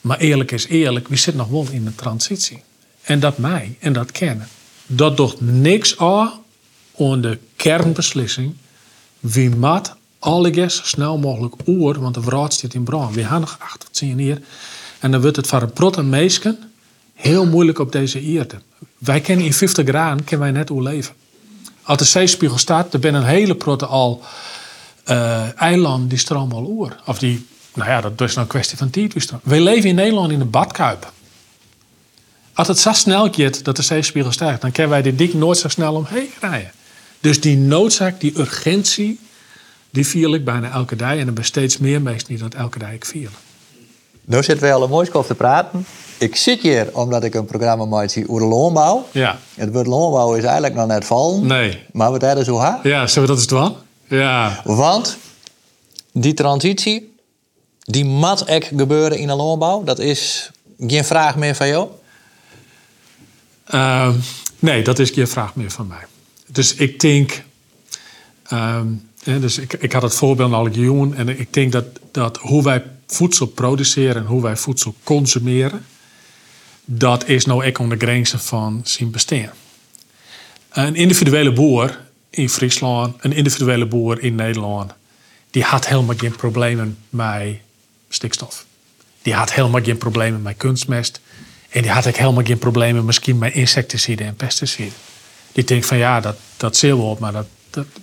Maar 0.00 0.18
eerlijk 0.18 0.50
is 0.50 0.66
eerlijk, 0.66 1.08
we 1.08 1.16
zitten 1.16 1.36
nog 1.36 1.48
wel 1.48 1.66
in 1.70 1.86
een 1.86 1.94
transitie. 1.94 2.62
En 3.02 3.20
dat 3.20 3.38
mij 3.38 3.76
en 3.78 3.92
dat 3.92 4.12
kennen. 4.12 4.48
Dat 4.86 5.16
doet 5.16 5.40
niks 5.40 5.98
aan 5.98 6.32
aan 6.98 7.20
de 7.20 7.38
kernbeslissing. 7.56 8.54
Wie 9.20 9.50
maakt 9.50 9.94
alles 10.18 10.76
zo 10.76 10.82
snel 10.84 11.18
mogelijk 11.18 11.54
oer, 11.66 12.00
want 12.00 12.14
de 12.14 12.20
wraad 12.20 12.54
zit 12.54 12.74
in 12.74 12.84
brand. 12.84 13.14
We 13.14 13.24
gaan 13.24 13.40
nog 13.40 13.56
achter, 13.58 13.88
zie 13.92 14.16
je 14.16 14.22
hier. 14.22 14.42
En 14.98 15.10
dan 15.10 15.20
wordt 15.20 15.36
het 15.36 15.46
voor 15.46 15.62
een 15.62 15.72
prot 15.72 16.02
meisken 16.02 16.58
heel 17.14 17.46
moeilijk 17.46 17.78
op 17.78 17.92
deze 17.92 18.38
aarde. 18.38 18.60
Wij 18.98 19.20
kennen 19.20 19.46
in 19.46 19.52
50 19.52 19.86
graden 19.86 20.24
kunnen 20.24 20.52
wij 20.52 20.64
net 20.64 20.70
leven. 20.70 21.14
Als 21.82 21.98
de 21.98 22.04
zeespiegel 22.04 22.58
staat, 22.58 22.94
er 22.94 23.00
ben 23.00 23.14
een 23.14 23.24
hele 23.24 23.54
protte 23.54 23.86
al 23.86 24.22
uh, 25.06 25.60
eilanden 25.60 26.08
die 26.08 26.18
stromen 26.18 26.56
al 26.56 26.66
oer. 26.66 26.96
Of 27.06 27.18
die 27.18 27.46
nou 27.80 27.90
ja, 27.90 28.00
dat 28.00 28.20
is 28.20 28.34
nou 28.34 28.40
een 28.40 28.46
kwestie 28.46 28.78
van 28.78 28.90
tijd. 28.90 29.14
We 29.42 29.60
leven 29.60 29.88
in 29.88 29.94
Nederland 29.94 30.32
in 30.32 30.40
een 30.40 30.50
badkuip. 30.50 31.12
Als 32.54 32.68
het 32.68 32.78
zo 32.78 32.92
snel 32.92 33.32
gaat 33.32 33.64
dat 33.64 33.76
de 33.76 33.82
zeespiegel 33.82 34.32
stijgt, 34.32 34.60
dan 34.60 34.72
kunnen 34.72 34.92
wij 34.92 35.02
die 35.02 35.14
dik 35.14 35.34
nooit 35.34 35.58
zo 35.58 35.68
snel 35.68 35.94
omheen 35.94 36.28
rijden. 36.40 36.72
Dus 37.20 37.40
die 37.40 37.56
noodzaak, 37.56 38.20
die 38.20 38.38
urgentie, 38.38 39.20
die 39.90 40.06
viel 40.06 40.34
ik 40.34 40.44
bijna 40.44 40.70
elke 40.70 40.96
dag. 40.96 41.16
En 41.16 41.26
er 41.26 41.32
ben 41.32 41.44
steeds 41.44 41.78
meer 41.78 42.02
mensen 42.02 42.28
die 42.28 42.38
dat 42.38 42.54
elke 42.54 42.78
dag 42.78 42.92
ik 42.92 43.04
viel. 43.04 43.28
Nu 44.24 44.42
zitten 44.42 44.66
we 44.66 44.72
al 44.72 44.82
een 44.82 44.90
mooie 44.90 45.24
te 45.26 45.34
praten. 45.34 45.86
Ik 46.18 46.36
zit 46.36 46.60
hier 46.60 46.88
omdat 46.92 47.24
ik 47.24 47.34
een 47.34 47.44
programma 47.44 47.84
maak 47.84 48.16
over 48.26 48.40
de 48.40 48.46
loonbouw. 48.46 49.06
Ja. 49.10 49.38
Het 49.54 49.72
woord 49.72 49.86
loonbouw 49.86 50.34
is 50.34 50.44
eigenlijk 50.44 50.74
nog 50.74 50.86
net 50.86 51.04
vallen. 51.04 51.46
Nee. 51.46 51.82
Maar 51.92 52.10
wat 52.10 52.22
is 52.36 52.44
zo 52.44 52.56
hard? 52.56 52.82
Ja, 52.82 53.06
zullen 53.06 53.28
we 53.28 53.34
dat 53.34 53.36
eens 53.36 53.46
doen? 53.46 53.74
Ja. 54.18 54.60
Want 54.64 55.16
die 56.12 56.34
transitie, 56.34 57.09
die 57.90 58.04
mat 58.04 58.44
ek 58.44 58.64
gebeuren 58.64 59.18
in 59.18 59.26
de 59.26 59.34
landbouw? 59.34 59.84
Dat 59.84 59.98
is 59.98 60.50
geen 60.78 61.04
vraag 61.04 61.36
meer 61.36 61.54
van 61.54 61.68
jou? 61.68 61.88
Uh, 63.70 64.14
nee, 64.58 64.82
dat 64.82 64.98
is 64.98 65.10
geen 65.10 65.28
vraag 65.28 65.54
meer 65.54 65.70
van 65.70 65.86
mij. 65.86 66.06
Dus 66.46 66.74
ik 66.74 67.00
denk. 67.00 67.42
Uh, 68.52 68.80
dus 69.24 69.58
ik, 69.58 69.72
ik 69.72 69.92
had 69.92 70.02
het 70.02 70.14
voorbeeld 70.14 70.52
al 70.52 70.68
jongen. 70.68 71.14
En 71.16 71.28
ik 71.28 71.52
denk 71.52 71.72
dat, 71.72 71.84
dat 72.10 72.36
hoe 72.36 72.62
wij 72.62 72.82
voedsel 73.06 73.46
produceren 73.46 74.22
en 74.22 74.28
hoe 74.28 74.42
wij 74.42 74.56
voedsel 74.56 74.94
consumeren. 75.04 75.86
Dat 76.84 77.28
is 77.28 77.44
nou 77.44 77.66
ook 77.66 77.78
onder 77.78 77.98
de 77.98 78.04
grenzen 78.04 78.40
van 78.40 78.84
bestaan. 79.04 79.50
Een 80.70 80.94
individuele 80.94 81.52
boer 81.52 82.00
in 82.30 82.48
Friesland, 82.48 83.14
een 83.20 83.32
individuele 83.32 83.86
boer 83.86 84.22
in 84.22 84.34
Nederland, 84.34 84.92
die 85.50 85.62
had 85.62 85.88
helemaal 85.88 86.16
geen 86.16 86.36
problemen 86.36 86.98
met 87.08 87.58
stikstof. 88.14 88.66
Die 89.22 89.34
had 89.34 89.52
helemaal 89.52 89.82
geen 89.82 89.98
problemen 89.98 90.42
met 90.42 90.56
kunstmest. 90.56 91.20
En 91.68 91.82
die 91.82 91.90
had 91.90 92.06
ook 92.06 92.16
helemaal 92.16 92.44
geen 92.44 92.58
problemen 92.58 93.04
misschien 93.04 93.38
met 93.38 93.54
insecticiden 93.54 94.26
en 94.26 94.34
pesticiden. 94.34 94.92
Die 95.52 95.64
denkt 95.64 95.86
van 95.86 95.96
ja, 95.96 96.20
dat, 96.20 96.36
dat 96.56 96.76
zie 96.76 96.96
wel, 96.96 97.16
maar 97.20 97.32
dat, 97.32 97.46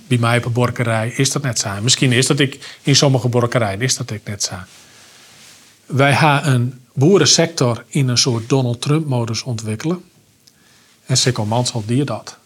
bij 0.08 0.18
mij 0.18 0.38
op 0.38 0.46
een 0.46 0.52
borkerij 0.52 1.10
is 1.10 1.32
dat 1.32 1.42
net 1.42 1.60
zo. 1.60 1.70
Misschien 1.82 2.12
is 2.12 2.28
dat 2.28 2.40
ik 2.40 2.78
in 2.82 2.96
sommige 2.96 3.28
borkerijen 3.28 3.82
is 3.82 3.98
dat 3.98 4.12
ik 4.12 4.22
net 4.24 4.44
zo. 4.44 4.56
Wij 5.86 6.16
gaan 6.16 6.46
een 6.46 6.80
boerensector 6.94 7.84
in 7.88 8.08
een 8.08 8.18
soort 8.18 8.50
Donald 8.50 8.82
Trump-modus 8.82 9.44
ontwikkelen. 9.44 10.04
En 11.06 11.18
Sikko 11.18 11.46
Mansel 11.46 11.84
die 11.86 12.04
dat. 12.04 12.38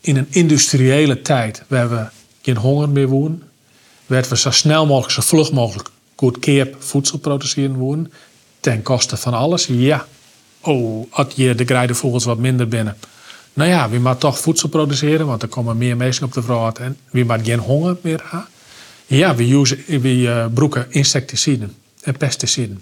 In 0.00 0.16
een 0.16 0.26
industriële 0.30 1.22
tijd 1.22 1.62
waar 1.66 1.90
we 1.90 2.06
geen 2.42 2.56
honger 2.56 2.88
meer 2.88 3.06
wonen, 3.06 3.42
werden 4.06 4.30
we 4.30 4.36
zo 4.36 4.50
snel 4.50 4.86
mogelijk, 4.86 5.12
zo 5.12 5.22
vlug 5.22 5.52
mogelijk 5.52 5.90
goedkoop 6.18 6.76
voedsel 6.78 7.18
produceren 7.18 7.74
worden. 7.74 8.12
Ten 8.60 8.82
koste 8.82 9.16
van 9.16 9.34
alles. 9.34 9.66
Ja. 9.66 10.06
Oh, 10.60 11.06
als 11.10 11.26
je 11.34 11.54
de 11.54 11.64
grijdenvogels 11.64 12.24
wat 12.24 12.38
minder 12.38 12.68
binnen. 12.68 12.96
Nou 13.52 13.70
ja, 13.70 13.88
wie 13.88 14.00
moet 14.00 14.20
toch 14.20 14.38
voedsel 14.38 14.68
produceren, 14.68 15.26
want 15.26 15.42
er 15.42 15.48
komen 15.48 15.76
meer 15.76 15.96
mensen 15.96 16.24
op 16.24 16.32
de 16.32 16.42
vrouw 16.42 16.72
en 16.72 16.96
wie 17.10 17.24
moet 17.24 17.40
geen 17.42 17.58
honger 17.58 17.96
meer 18.00 18.20
hebben. 18.22 18.48
Ja, 19.06 19.34
we, 19.34 19.52
use, 19.52 19.78
we 19.86 20.14
uh, 20.14 20.46
broeken 20.54 20.86
insecticiden 20.88 21.74
en 22.02 22.16
pesticiden. 22.16 22.80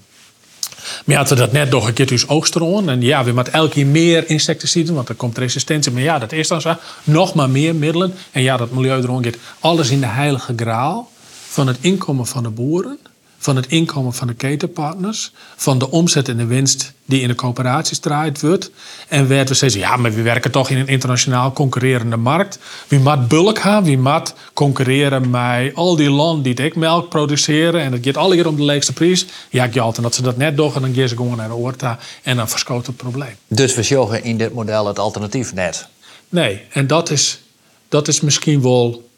Maar 1.05 1.17
hadden 1.17 1.37
dat 1.37 1.53
net 1.53 1.71
nog 1.71 1.87
een 1.87 1.93
keer 1.93 2.07
dus 2.07 2.29
oogsten 2.29 2.89
En 2.89 3.03
ja, 3.03 3.25
we 3.25 3.33
moeten 3.33 3.53
elke 3.53 3.73
keer 3.73 3.87
meer 3.87 4.31
insecticiden, 4.31 4.95
want 4.95 5.09
er 5.09 5.15
komt 5.15 5.39
resistentie. 5.39 5.93
Maar 5.93 6.03
ja, 6.03 6.19
dat 6.19 6.33
is 6.33 6.49
dan 6.49 6.61
zo. 6.61 6.75
Nog 7.05 7.35
maar 7.35 7.51
meer 7.51 7.75
middelen. 7.75 8.15
En 8.31 8.43
ja, 8.43 8.57
dat 8.57 8.71
milieu 8.71 9.03
erom. 9.03 9.23
Alles 9.61 9.91
in 9.91 10.01
de 10.01 10.07
heilige 10.07 10.53
graal 10.57 11.11
van 11.49 11.67
het 11.67 11.77
inkomen 11.81 12.27
van 12.27 12.43
de 12.43 12.51
boeren 12.51 12.99
van 13.39 13.57
het 13.57 13.67
inkomen 13.67 14.13
van 14.13 14.27
de 14.27 14.35
ketenpartners, 14.35 15.33
van 15.57 15.79
de 15.79 15.91
omzet 15.91 16.29
en 16.29 16.37
de 16.37 16.47
winst 16.47 16.93
die 17.05 17.21
in 17.21 17.29
de 17.29 17.35
coöperaties 17.35 17.99
draait 17.99 18.41
wordt. 18.41 18.71
En 19.09 19.29
werd 19.29 19.49
we 19.49 19.55
steeds, 19.55 19.75
ja, 19.75 19.97
maar 19.97 20.13
we 20.15 20.23
werken 20.23 20.51
toch 20.51 20.71
in 20.71 20.79
een 20.79 20.87
internationaal 20.87 21.53
concurrerende 21.53 22.17
markt. 22.17 22.59
Wie 22.89 22.99
moet 22.99 23.29
bulk 23.29 23.59
hebben, 23.59 23.85
wie 23.85 23.99
moet 23.99 24.35
concurreren 24.55 25.31
met 25.31 25.75
al 25.75 25.97
die 25.97 26.11
landen 26.11 26.43
die 26.43 26.55
dik 26.55 26.77
melk 26.77 27.09
produceren 27.09 27.81
en 27.81 27.93
het 27.93 28.05
gaat 28.05 28.17
alle 28.17 28.35
keer 28.35 28.49
om 28.49 28.57
de 28.57 28.65
leegste 28.65 28.93
prijs. 28.93 29.27
Ja, 29.51 29.65
ik 29.65 29.77
altijd 29.77 30.03
dat 30.03 30.15
ze 30.15 30.23
dat 30.23 30.37
net 30.37 30.57
doen 30.57 30.75
en 30.75 30.81
dan 30.81 30.95
gaan 30.95 31.09
ze 31.09 31.17
gewoon 31.17 31.37
naar 31.37 31.49
de 31.49 31.55
oorta 31.55 31.99
en 32.23 32.37
dan 32.37 32.49
verschoot 32.49 32.87
het 32.87 32.97
probleem. 32.97 33.35
Dus 33.49 33.75
we 33.75 33.83
zorgen 33.83 34.25
in 34.25 34.39
dit 34.39 34.55
model 34.55 34.87
het 34.87 34.99
alternatief 34.99 35.55
net? 35.55 35.87
Nee, 36.29 36.61
en 36.71 36.87
dat 36.87 37.11
is, 37.11 37.41
dat 37.89 38.09
is 38.09 38.21
misschien 38.21 38.63
wel 38.63 39.09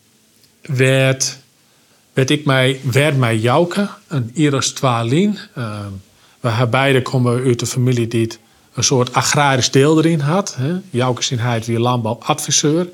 werd 0.62 1.39
werd 2.19 2.31
ik 2.31 2.45
mij, 2.45 2.81
werd 2.83 3.16
mij 3.16 3.37
Jouke, 3.37 3.89
een 4.09 4.31
Iris 4.35 4.73
Twaalien. 4.73 5.39
Uh, 5.59 5.79
we 6.41 6.66
beide 6.71 7.03
komen 7.03 7.45
uit 7.45 7.59
de 7.59 7.66
familie 7.66 8.09
die 8.09 8.33
een 8.75 8.85
soort 8.85 9.12
agrarisch 9.12 9.71
deel 9.71 9.99
erin 9.99 10.21
had. 10.21 10.55
Hè. 10.57 10.75
Jouke 10.91 11.23
zijn 11.23 11.41
hij 11.41 11.62
weer 11.66 11.79
landbouwadviseur. 11.79 12.89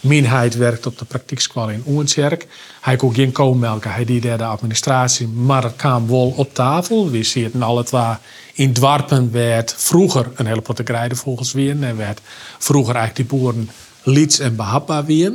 Minheid 0.00 0.56
werkt 0.56 0.86
op 0.86 0.98
de 0.98 1.04
praktiekschool 1.04 1.70
in 1.70 1.82
Oensjerk. 1.86 2.46
Hij 2.80 2.96
kon 2.96 3.14
geen 3.14 3.32
koolmelken, 3.32 3.92
hij 3.92 4.04
die 4.04 4.20
de 4.20 4.44
administratie, 4.44 5.28
maar 5.28 5.62
het 5.62 5.76
kwam 5.76 6.08
wel 6.08 6.34
op 6.36 6.54
tafel. 6.54 7.10
We 7.10 7.22
zien 7.22 7.44
het 7.44 7.62
al 7.62 7.76
het 7.76 7.90
waar 7.90 8.20
in 8.54 8.72
Dwarpen 8.72 9.32
werd 9.32 9.74
vroeger 9.78 10.30
een 10.34 10.46
hele 10.46 10.60
potte 10.60 11.10
volgens 11.14 11.52
wie 11.52 11.70
en 11.70 11.96
werd 11.96 12.20
vroeger 12.58 12.94
eigenlijk 12.94 13.28
die 13.28 13.38
boeren 13.38 13.70
lieds 14.02 14.38
en 14.38 14.56
behapbaar 14.56 15.04
weer. 15.04 15.32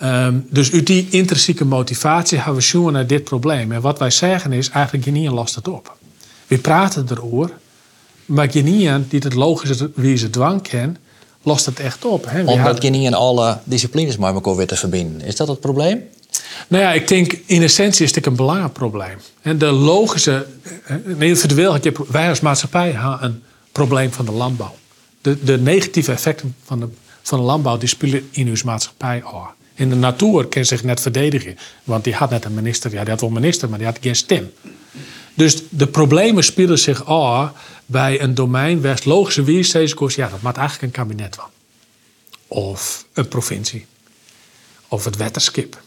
Ehm, 0.00 0.34
dus 0.48 0.72
uit 0.72 0.86
die 0.86 1.06
intrinsieke 1.10 1.64
motivatie 1.64 2.36
hebben 2.36 2.54
we 2.54 2.60
zoeken 2.60 2.92
naar 2.92 3.06
dit 3.06 3.24
probleem. 3.24 3.72
En 3.72 3.80
wat 3.80 3.98
wij 3.98 4.10
zeggen 4.10 4.52
is 4.52 4.70
eigenlijk 4.70 5.10
niet 5.10 5.30
lost 5.30 5.54
het 5.54 5.68
op. 5.68 5.96
We 6.46 6.58
praten 6.58 7.06
erover, 7.10 7.50
maar 8.26 8.48
niet 8.62 9.10
die 9.10 9.20
het 9.20 9.34
logische 9.34 9.90
wie 9.94 10.16
ze 10.16 10.30
dwang 10.30 10.62
kent, 10.62 10.98
lost 11.42 11.66
het 11.66 11.80
echt 11.80 12.04
op. 12.04 12.24
Hè? 12.28 12.40
Omdat 12.40 12.58
hadden... 12.58 13.14
alle 13.14 13.58
disciplines 13.64 14.16
met 14.16 14.34
elkaar 14.34 14.56
weer 14.56 14.66
te 14.66 14.76
verbinden. 14.76 15.20
Is 15.26 15.36
dat 15.36 15.48
het 15.48 15.60
probleem? 15.60 16.02
Nou 16.68 16.82
ja, 16.82 16.92
ik 16.92 17.08
denk 17.08 17.32
in 17.46 17.62
essentie 17.62 18.04
is 18.04 18.14
het 18.14 18.26
een 18.26 18.36
belangrijk 18.36 18.72
probleem. 18.72 19.16
En 19.42 19.58
de 19.58 19.70
logische, 19.70 20.46
individueel 21.18 21.72
had 21.72 21.84
je, 21.84 21.92
wij 22.08 22.28
als 22.28 22.40
maatschappij 22.40 22.90
hebben 22.90 23.24
een 23.24 23.42
probleem 23.72 24.12
van 24.12 24.24
de 24.24 24.32
landbouw. 24.32 24.74
De, 25.20 25.44
de 25.44 25.58
negatieve 25.58 26.12
effecten 26.12 26.54
van 26.64 26.80
de, 26.80 26.88
van 27.22 27.38
de 27.38 27.44
landbouw 27.44 27.78
die 27.78 27.88
spelen 27.88 28.28
in 28.30 28.46
uw 28.46 28.56
maatschappij 28.64 29.22
al. 29.22 29.46
In 29.80 29.88
de 29.88 29.94
natuur 29.94 30.46
kan 30.46 30.64
zich 30.64 30.82
net 30.82 31.00
verdedigen, 31.00 31.58
want 31.84 32.04
die 32.04 32.14
had 32.14 32.30
net 32.30 32.44
een 32.44 32.54
minister, 32.54 32.92
ja, 32.92 33.00
die 33.00 33.10
had 33.10 33.20
wel 33.20 33.30
minister, 33.30 33.68
maar 33.68 33.78
die 33.78 33.86
had 33.86 33.98
geen 34.00 34.16
stem. 34.16 34.52
Dus 35.34 35.62
de 35.68 35.86
problemen 35.86 36.44
spelen 36.44 36.78
zich 36.78 37.04
af 37.04 37.52
bij 37.86 38.20
een 38.20 38.34
domein 38.34 38.82
waar 38.82 39.00
logische 39.04 39.42
weersteeds 39.42 40.14
ja, 40.14 40.28
dat 40.28 40.42
maakt 40.42 40.56
eigenlijk 40.56 40.86
een 40.86 41.04
kabinet 41.04 41.36
van. 41.36 41.48
Of 42.48 43.06
een 43.12 43.28
provincie. 43.28 43.86
Of 44.88 45.04
het 45.04 45.16
wetterskip. 45.16 45.80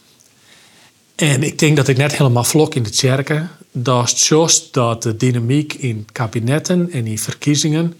En 1.16 1.44
ik 1.44 1.60
denk 1.60 1.76
dat 1.76 1.88
ik 1.88 1.98
net 1.98 2.18
helemaal 2.18 2.44
vlok 2.44 2.76
in 2.76 2.84
de 2.84 2.90
tjerken. 2.90 3.50
Dat 3.72 4.12
is 4.12 4.70
dat 4.72 5.04
de 5.04 5.16
dynamiek 5.16 5.74
in 5.74 6.08
kabinetten 6.12 6.92
en 6.92 7.08
in 7.08 7.20
verkiezingen 7.20 7.94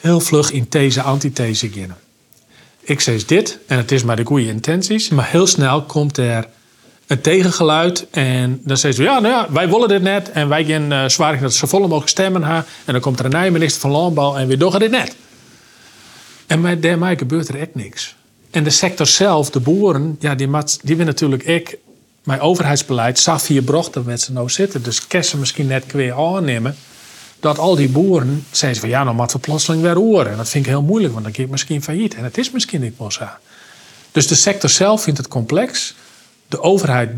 heel 0.00 0.20
vlug 0.20 0.50
in 0.50 0.68
these 0.68 1.02
antithese 1.02 1.68
gaan. 1.68 1.96
Ik 2.88 3.00
zeg 3.00 3.24
dit 3.24 3.58
en 3.66 3.76
het 3.76 3.92
is 3.92 4.02
maar 4.02 4.16
de 4.16 4.24
goede 4.24 4.46
intenties, 4.46 5.08
maar 5.08 5.28
heel 5.30 5.46
snel 5.46 5.82
komt 5.82 6.16
er 6.16 6.48
een 7.06 7.20
tegengeluid. 7.20 8.06
En 8.10 8.60
dan 8.64 8.76
zeggen 8.76 9.02
ze, 9.02 9.10
ja, 9.10 9.20
nou 9.20 9.34
ja, 9.34 9.52
wij 9.52 9.68
willen 9.68 9.88
dit 9.88 10.02
net. 10.02 10.30
En 10.30 10.48
wij 10.48 10.64
gaan 10.64 10.92
uh, 10.92 11.08
zwaar 11.08 11.40
dat 11.40 11.54
ze 11.54 11.66
volle 11.66 11.88
mogen 11.88 12.08
stemmen. 12.08 12.42
Ha. 12.42 12.64
En 12.84 12.92
dan 12.92 13.00
komt 13.00 13.18
er 13.18 13.24
een 13.24 13.30
nieuwe 13.30 13.50
minister 13.50 13.80
van 13.80 13.90
Landbouw 13.90 14.36
en 14.36 14.48
we 14.48 14.56
doen 14.56 14.78
dit 14.78 14.90
net. 14.90 15.14
En 16.46 16.62
bij 16.62 16.80
daarmee 16.80 17.16
gebeurt 17.16 17.48
er 17.48 17.58
echt 17.60 17.74
niks. 17.74 18.14
En 18.50 18.64
de 18.64 18.70
sector 18.70 19.06
zelf, 19.06 19.50
de 19.50 19.60
boeren, 19.60 20.16
ja, 20.20 20.34
die, 20.34 20.48
die 20.82 20.96
willen 20.96 21.06
natuurlijk 21.06 21.42
ik, 21.42 21.78
mijn 22.24 22.40
overheidsbeleid, 22.40 23.18
Safir 23.18 23.62
brochten 23.62 24.02
met 24.04 24.20
ze 24.20 24.32
nou 24.32 24.48
zitten. 24.50 24.82
Dus 24.82 25.06
kersen 25.06 25.38
misschien 25.38 25.66
net 25.66 25.92
weer 25.92 26.14
aannemen. 26.14 26.76
Dat 27.40 27.58
al 27.58 27.76
die 27.76 27.88
boeren 27.88 28.46
zeggen 28.50 28.80
van 28.80 28.88
ja, 28.88 29.04
nou 29.04 29.16
moet 29.16 29.32
we 29.32 29.38
plotseling 29.38 29.82
weer 29.82 29.94
horen. 29.94 30.30
En 30.30 30.36
dat 30.36 30.48
vind 30.48 30.64
ik 30.64 30.70
heel 30.70 30.82
moeilijk, 30.82 31.12
want 31.12 31.24
dan 31.24 31.32
ik 31.44 31.50
misschien 31.50 31.82
failliet. 31.82 32.14
En 32.14 32.24
het 32.24 32.38
is 32.38 32.50
misschien 32.50 32.80
niet 32.80 32.98
meer. 32.98 33.38
Dus 34.12 34.26
de 34.26 34.34
sector 34.34 34.70
zelf 34.70 35.02
vindt 35.02 35.18
het 35.18 35.28
complex. 35.28 35.94
De 36.48 36.60
overheid 36.60 37.10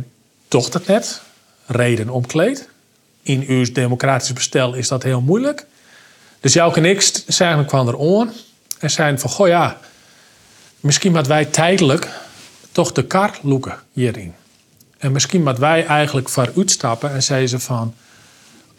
docht 0.48 0.74
het 0.74 0.86
net, 0.86 1.22
reden 1.66 2.08
omkleed. 2.08 2.68
In 3.22 3.44
uw 3.46 3.72
democratisch 3.72 4.32
bestel 4.32 4.74
is 4.74 4.88
dat 4.88 5.02
heel 5.02 5.20
moeilijk. 5.20 5.66
Dus 6.40 6.52
jou 6.52 6.74
en 6.74 6.84
ik 6.84 7.22
zijn 7.26 7.64
kwam 7.64 7.88
er 7.88 7.96
on 7.96 8.30
en 8.78 8.90
zijn 8.90 9.18
van, 9.18 9.30
goh 9.30 9.48
ja, 9.48 9.78
misschien 10.80 11.12
moeten 11.12 11.32
wij 11.32 11.44
tijdelijk 11.44 12.08
toch 12.72 12.92
de 12.92 13.04
kar 13.04 13.38
loeken 13.42 13.78
hierin. 13.92 14.34
En 14.98 15.12
misschien 15.12 15.42
moeten 15.42 15.62
wij 15.62 15.86
eigenlijk 15.86 16.28
vooruit 16.28 16.70
stappen 16.70 17.12
en 17.12 17.22
zeggen 17.22 17.48
ze 17.48 17.58
van, 17.58 17.94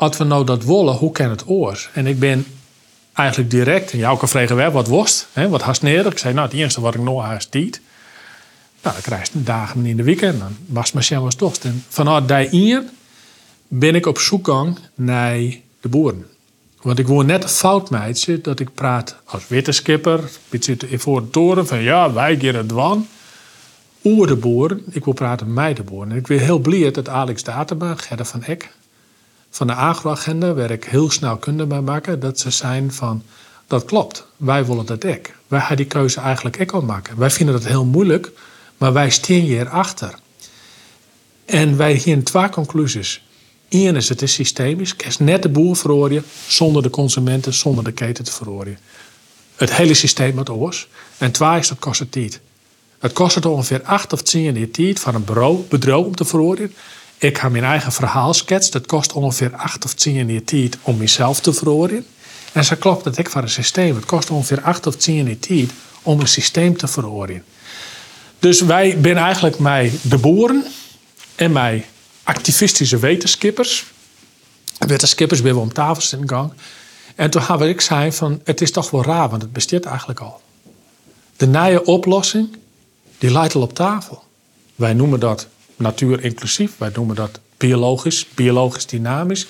als 0.02 0.18
we 0.18 0.24
nou 0.24 0.46
dat 0.46 0.64
willen, 0.64 0.94
hoe 0.94 1.12
kan 1.12 1.30
het 1.30 1.48
oors? 1.48 1.90
En 1.94 2.08
ik 2.08 2.20
ben 2.20 2.46
eigenlijk 3.14 3.52
direct, 3.52 3.92
en 3.92 3.98
jou 3.98 4.18
kan 4.18 4.30
vragen, 4.30 4.72
wat 4.72 4.88
worst, 4.88 5.28
hè, 5.34 5.50
wat 5.50 5.82
neer? 5.82 6.06
Ik 6.06 6.18
zei, 6.18 6.34
nou, 6.34 6.48
het 6.48 6.58
eerste 6.58 6.82
wat 6.82 6.96
ik 6.96 7.02
nog 7.02 7.22
haast 7.22 7.52
deed, 7.52 7.82
nou, 8.82 8.94
dan 8.96 9.04
krijg 9.04 9.30
je 9.34 9.44
dagen 9.44 9.86
in 9.86 9.98
de 9.98 10.04
weekend. 10.04 10.40
Dan 10.40 10.58
was 10.66 10.92
mijn 10.92 11.22
was 11.22 11.36
toch. 11.36 11.56
En 11.56 11.84
vanuit 11.90 12.28
daarin 12.28 12.90
ben 13.68 13.96
ik 13.96 14.06
op 14.06 14.20
zoek 14.20 14.46
gang 14.48 14.78
naar 14.96 15.38
de 15.82 15.90
boeren. 15.90 16.26
Want 16.82 17.00
ik 17.00 17.08
wil 17.08 17.22
net 17.22 17.46
fout 17.46 17.90
meidje 17.90 18.42
dat 18.42 18.60
ik 18.60 18.74
praat 18.74 19.16
als 19.26 19.48
wetenschapper. 19.48 20.20
Ik 20.50 20.64
zit 20.64 20.86
voor 20.90 21.22
de 21.22 21.30
toren 21.30 21.68
van 21.68 21.82
ja, 21.82 22.14
wij 22.14 22.40
gaan 22.40 22.56
het 22.56 22.72
wan. 22.72 23.08
Over 24.02 24.28
de 24.28 24.36
boeren. 24.36 24.84
Ik 24.92 25.06
wil 25.06 25.14
praten 25.14 25.54
met 25.54 25.76
de 25.76 25.84
boeren. 25.84 26.12
En 26.12 26.18
ik 26.18 26.28
ben 26.28 26.40
heel 26.40 26.60
blij 26.60 26.92
dat 26.92 27.10
Alex 27.10 27.44
Datema, 27.44 27.96
Gerda 27.96 28.26
van 28.26 28.44
Eck, 28.44 28.70
van 29.52 29.68
de 29.68 29.74
agroagenda, 29.74 30.54
waar 30.54 30.72
ik 30.72 30.84
heel 30.84 31.12
snel 31.12 31.38
kunde 31.38 31.66
bij 31.66 31.82
maken, 31.82 32.20
dat 32.20 32.40
ze 32.40 32.52
zijn 32.52 32.94
van 32.94 33.24
dat 33.68 33.86
klopt. 33.86 34.26
Wij 34.38 34.66
willen 34.66 34.86
dat 34.86 35.04
ek. 35.04 35.36
Wij 35.48 35.60
gaan 35.60 35.76
die 35.76 35.86
keuze 35.86 36.20
eigenlijk 36.20 36.58
ook 36.62 36.72
al 36.72 36.82
maken. 36.82 37.18
Wij 37.18 37.30
vinden 37.30 37.56
het 37.56 37.68
heel 37.68 37.86
moeilijk 37.86 38.32
maar 38.82 38.94
wij 38.94 39.10
staan 39.10 39.36
hier 39.36 39.70
achter. 39.70 40.14
En 41.46 41.78
wij 41.78 41.94
hier 41.94 42.24
twee 42.24 42.50
conclusies. 42.50 43.24
Eén 43.70 43.96
is, 43.96 44.10
het 44.10 44.22
is 44.22 44.34
systemisch. 44.34 44.96
Kerst 44.96 45.20
net 45.20 45.42
de 45.42 45.50
boer 45.50 45.76
verhoren 45.76 46.24
zonder 46.48 46.84
de 46.84 46.90
consumenten, 46.90 47.54
zonder 47.54 47.84
de 47.84 47.92
keten 47.92 48.24
te 48.24 48.32
verhoren. 48.32 48.78
Het 49.56 49.76
hele 49.76 49.94
systeem 49.94 50.36
wat 50.36 50.50
oors. 50.50 50.88
En 51.18 51.32
twee 51.32 51.60
is, 51.60 51.68
dat 51.68 51.80
kost 51.80 52.00
het 52.00 52.12
tijd. 52.12 52.40
Het 53.00 53.14
kost 53.14 53.36
het 53.36 53.46
ongeveer 53.46 53.82
acht 53.84 54.14
of 54.14 54.22
tien 54.22 54.42
jaar 54.42 54.70
tijd 54.70 55.00
van 55.00 55.16
een 55.16 55.26
bureau, 55.26 55.60
bedrijf 55.70 56.06
om 56.06 56.16
te 56.16 56.26
verhoren. 56.26 56.74
Ik 57.22 57.38
heb 57.38 57.52
mijn 57.52 57.64
eigen 57.64 57.92
verhaal. 57.92 58.36
Dat 58.46 58.86
kost 58.86 59.14
ongeveer 59.14 59.56
acht 59.56 59.86
of 59.86 59.94
tien 59.94 60.14
jaar 60.14 60.44
tijd 60.44 60.78
om 60.82 60.98
mezelf 60.98 61.40
te 61.40 61.54
verhoren. 61.54 62.06
En 62.52 62.66
zo 62.66 62.76
klopt 62.80 63.04
dat 63.04 63.18
ik 63.18 63.30
van 63.30 63.42
een 63.42 63.50
systeem. 63.50 63.96
Het 63.96 64.06
kost 64.06 64.30
ongeveer 64.30 64.62
acht 64.62 64.88
of 64.88 64.96
tien 64.96 65.26
jaar 65.26 65.40
tijd 65.40 65.70
om 66.02 66.20
een 66.20 66.28
systeem 66.28 66.78
te 66.78 66.88
verhoren. 66.88 67.44
Dus 68.40 68.62
wij 68.62 68.98
zijn 69.02 69.18
eigenlijk 69.18 69.60
mij 69.60 69.92
de 70.02 70.18
boeren 70.18 70.66
en 71.36 71.52
mij 71.52 71.86
activistische 72.24 73.00
wetenschappers. 73.00 73.86
Wetenschappers 74.78 75.42
ben 75.42 75.54
we 75.54 75.60
om 75.60 75.74
tafel 75.74 76.18
in 76.20 76.30
gang. 76.30 76.54
En 77.16 77.30
toen 77.30 77.42
hebben 77.42 77.70
ik 77.70 77.82
zei 77.82 78.12
van, 78.12 78.42
het 78.44 78.62
is 78.62 78.72
toch 78.72 78.90
wel 78.90 79.04
raar, 79.04 79.30
want 79.30 79.42
het 79.42 79.54
bestaat 79.54 79.86
eigenlijk 79.86 80.20
al. 80.20 80.42
De 81.38 81.48
nieuwe 81.48 81.86
oplossing, 81.86 82.58
die 83.18 83.32
lijkt 83.32 83.56
al 83.56 83.62
op 83.62 83.74
tafel. 83.74 84.24
Wij 84.76 84.94
noemen 84.94 85.20
dat 85.20 85.48
natuur 85.82 86.24
inclusief, 86.24 86.72
wij 86.78 86.92
noemen 86.96 87.16
dat 87.16 87.40
biologisch, 87.58 88.26
biologisch 88.36 88.86
dynamisch. 88.86 89.48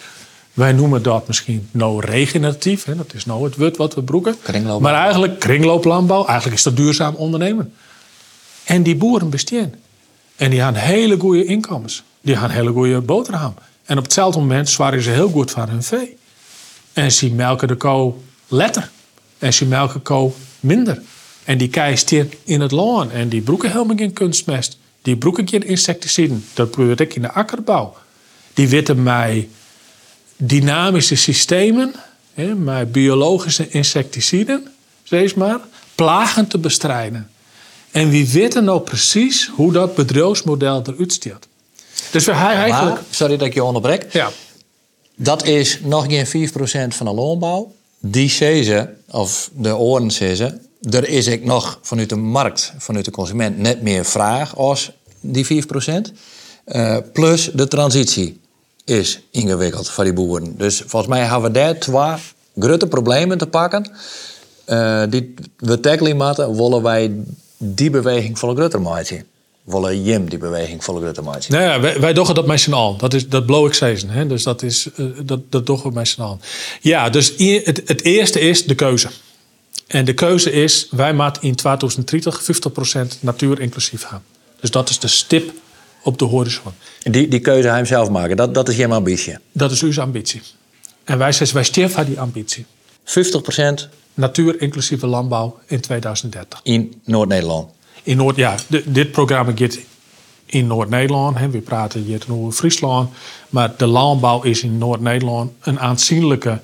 Wij 0.54 0.72
noemen 0.72 1.04
dat 1.04 1.28
misschien 1.28 1.68
nou 1.72 2.06
regeneratief, 2.06 2.84
hè, 2.84 2.96
dat 2.96 3.14
is 3.14 3.26
nou 3.26 3.44
het 3.44 3.56
woord 3.56 3.78
wat 3.78 3.96
we 3.96 4.04
broeken. 4.04 4.36
Maar 4.82 4.94
eigenlijk 4.94 5.40
kringlooplandbouw, 5.40 6.26
eigenlijk 6.26 6.58
is 6.58 6.64
dat 6.64 6.76
duurzaam 6.76 7.16
ondernemen. 7.16 7.74
En 8.64 8.84
die 8.84 8.96
boeren 8.96 9.30
bestaan. 9.30 9.74
En 10.36 10.50
die 10.50 10.62
hebben 10.62 10.82
hele 10.82 11.20
goede 11.20 11.46
inkomens. 11.46 12.04
Die 12.22 12.38
hebben 12.38 12.58
hele 12.58 12.72
goede 12.72 13.02
boterham. 13.02 13.54
En 13.86 13.98
op 13.98 14.04
hetzelfde 14.04 14.40
moment 14.40 14.70
zwaren 14.70 15.02
ze 15.02 15.10
heel 15.10 15.30
goed 15.30 15.52
van 15.52 15.70
hun 15.70 15.84
vee. 15.84 16.18
En 16.94 17.12
ze 17.12 17.32
melken 17.32 17.68
de 17.68 17.76
kou 17.76 18.14
letter. 18.48 18.90
En 19.40 19.54
ze 19.54 19.66
melken 19.66 20.02
kou 20.02 20.32
minder. 20.60 21.02
En 21.44 21.58
die 21.58 21.70
kei 21.70 21.98
in 22.44 22.62
het 22.62 22.72
loon. 22.72 23.12
En 23.12 23.30
die 23.30 23.42
broeken 23.42 23.72
helemaal 23.72 23.98
geen 23.98 24.14
kunstmest. 24.14 24.78
Die 25.02 25.18
geen 25.46 25.68
insecticiden. 25.68 26.46
Dat 26.54 26.74
gebeurt 26.74 27.00
ik 27.00 27.16
in 27.16 27.22
de 27.22 27.32
akkerbouw. 27.32 27.96
Die 28.54 28.68
weten 28.68 29.04
mij 29.04 29.50
dynamische 30.38 31.16
systemen. 31.16 31.94
Hè, 32.34 32.56
met 32.56 32.92
biologische 32.92 33.70
insecticiden. 33.70 34.68
Zeg 35.04 35.36
maar. 35.36 35.60
Plagen 35.96 36.48
te 36.48 36.58
bestrijden. 36.58 37.30
En 37.92 38.10
wie 38.10 38.28
weten 38.28 38.64
nou 38.64 38.82
precies 38.82 39.48
hoe 39.56 39.72
dat 39.72 39.96
bedrijfsmodel 39.96 40.84
eruit 40.86 41.14
stiert. 41.14 41.48
Dus 42.12 42.26
we 42.26 42.32
eigenlijk... 42.32 43.02
sorry 43.10 43.38
dat 43.38 43.48
ik 43.48 43.54
je 43.54 43.64
onderbrek. 43.64 44.14
Ja. 44.14 44.32
Dat 45.16 45.46
is 45.46 45.80
nog 45.84 46.06
geen 46.06 46.50
4% 46.50 46.96
van 46.96 47.06
de 47.06 47.14
loonbouw. 47.14 47.74
Die 48.02 48.30
zeggen, 48.30 48.98
of 49.10 49.50
de 49.54 49.78
oren 49.78 50.12
zeggen, 50.12 50.62
er 50.90 51.10
is 51.10 51.28
ik 51.28 51.44
nog 51.44 51.80
vanuit 51.82 52.10
de 52.10 52.16
markt, 52.16 52.74
vanuit 52.78 53.06
de 53.06 53.12
consument, 53.12 53.58
net 53.58 53.82
meer 53.82 54.06
vraag 54.06 54.56
als 54.56 54.92
die 55.20 55.46
4%. 55.46 55.48
Uh, 56.66 56.96
eh, 56.96 57.04
plus 57.14 57.52
de 57.54 57.68
transitie 57.68 58.40
is 58.86 59.22
ingewikkeld 59.32 59.90
voor 59.90 60.04
die 60.04 60.14
boeren. 60.14 60.58
Dus 60.58 60.84
volgens 60.86 61.12
mij 61.12 61.22
hebben 61.22 61.42
we 61.42 61.52
daar 61.52 61.78
twee 61.78 62.16
grote 62.58 62.88
problemen 62.88 63.38
te 63.38 63.48
pakken. 63.48 63.92
Uh, 64.68 65.04
die 65.10 65.34
we 65.58 65.80
tackelen 65.80 66.18
moeten, 66.18 66.56
willen 66.56 66.82
wij 66.82 67.12
die 67.58 67.90
beweging 67.90 68.40
volle 68.40 68.56
groter 68.56 68.82
maken. 68.82 69.26
Willen 69.64 70.04
Jim 70.04 70.30
die 70.30 70.38
beweging 70.40 70.84
volle 70.84 71.02
groter 71.02 71.24
maken. 71.24 71.52
Nou 71.52 71.64
ja, 71.64 71.80
wij, 71.80 72.00
wij 72.00 72.14
doen 72.14 72.34
dat 72.34 72.48
met 72.48 72.60
z'n 72.60 72.74
allen. 72.74 72.98
Dat 72.98 73.14
is 73.14 73.28
dat 73.28 73.46
blow 73.46 73.66
ik 73.66 73.74
season. 73.74 74.10
Hè? 74.10 74.28
Dus 74.28 74.44
dat 74.44 74.64
is 74.64 74.88
uh, 74.98 75.08
dat, 75.24 75.52
dat 75.52 75.66
doen 75.66 75.82
we 75.84 75.92
met 75.92 76.08
z'n 76.08 76.22
allen. 76.22 76.42
Ja, 76.82 77.10
dus 77.10 77.34
het, 77.38 77.82
het 77.86 78.04
eerste 78.04 78.40
is 78.40 78.66
de 78.66 78.76
keuze. 78.76 79.10
En 79.88 80.06
de 80.06 80.14
keuze 80.14 80.52
is, 80.52 80.88
wij 80.92 81.14
moeten 81.14 81.42
in 81.42 81.56
2030 81.56 82.42
50% 83.16 83.20
natuur 83.20 83.60
inclusief 83.60 84.04
gaan. 84.04 84.24
Dus 84.60 84.72
dat 84.72 84.90
is 84.90 85.00
de 85.00 85.08
stip 85.08 85.52
op 86.04 86.20
de 86.20 86.26
horizon. 86.26 86.72
Die, 87.04 87.28
die 87.28 87.40
keuze 87.40 87.68
hij 87.68 87.78
hem 87.78 87.86
zelf 87.86 88.10
maken, 88.10 88.38
dat, 88.38 88.54
dat 88.54 88.70
is 88.70 88.76
je 88.76 88.88
ambitie. 88.88 89.38
Dat 89.52 89.72
is 89.72 89.82
uw 89.82 90.02
ambitie. 90.02 90.42
En 91.04 91.18
wij 91.18 91.32
zeggen, 91.32 91.56
wij 91.56 91.66
sterven 91.66 92.06
die 92.06 92.20
ambitie. 92.20 92.66
50% 93.06 93.90
Natuur 94.14 94.62
inclusieve 94.62 95.08
landbouw 95.08 95.60
in 95.68 95.82
2030. 95.82 96.60
in 96.64 97.02
Noord-Nederland. 97.06 97.70
In 98.04 98.18
Noord, 98.18 98.36
ja, 98.36 98.56
dit 98.86 99.12
programma 99.12 99.52
gaat 99.56 99.78
in 100.46 100.68
Noord-Nederland. 100.68 101.40
We 101.40 101.60
praten 101.60 102.04
hier 102.04 102.22
over 102.30 102.52
Friesland. 102.52 103.10
Maar 103.50 103.74
de 103.78 103.86
landbouw 103.86 104.42
is 104.42 104.64
in 104.64 104.78
Noord-Nederland 104.78 105.52
een 105.62 105.80
aanzienlijke 105.80 106.60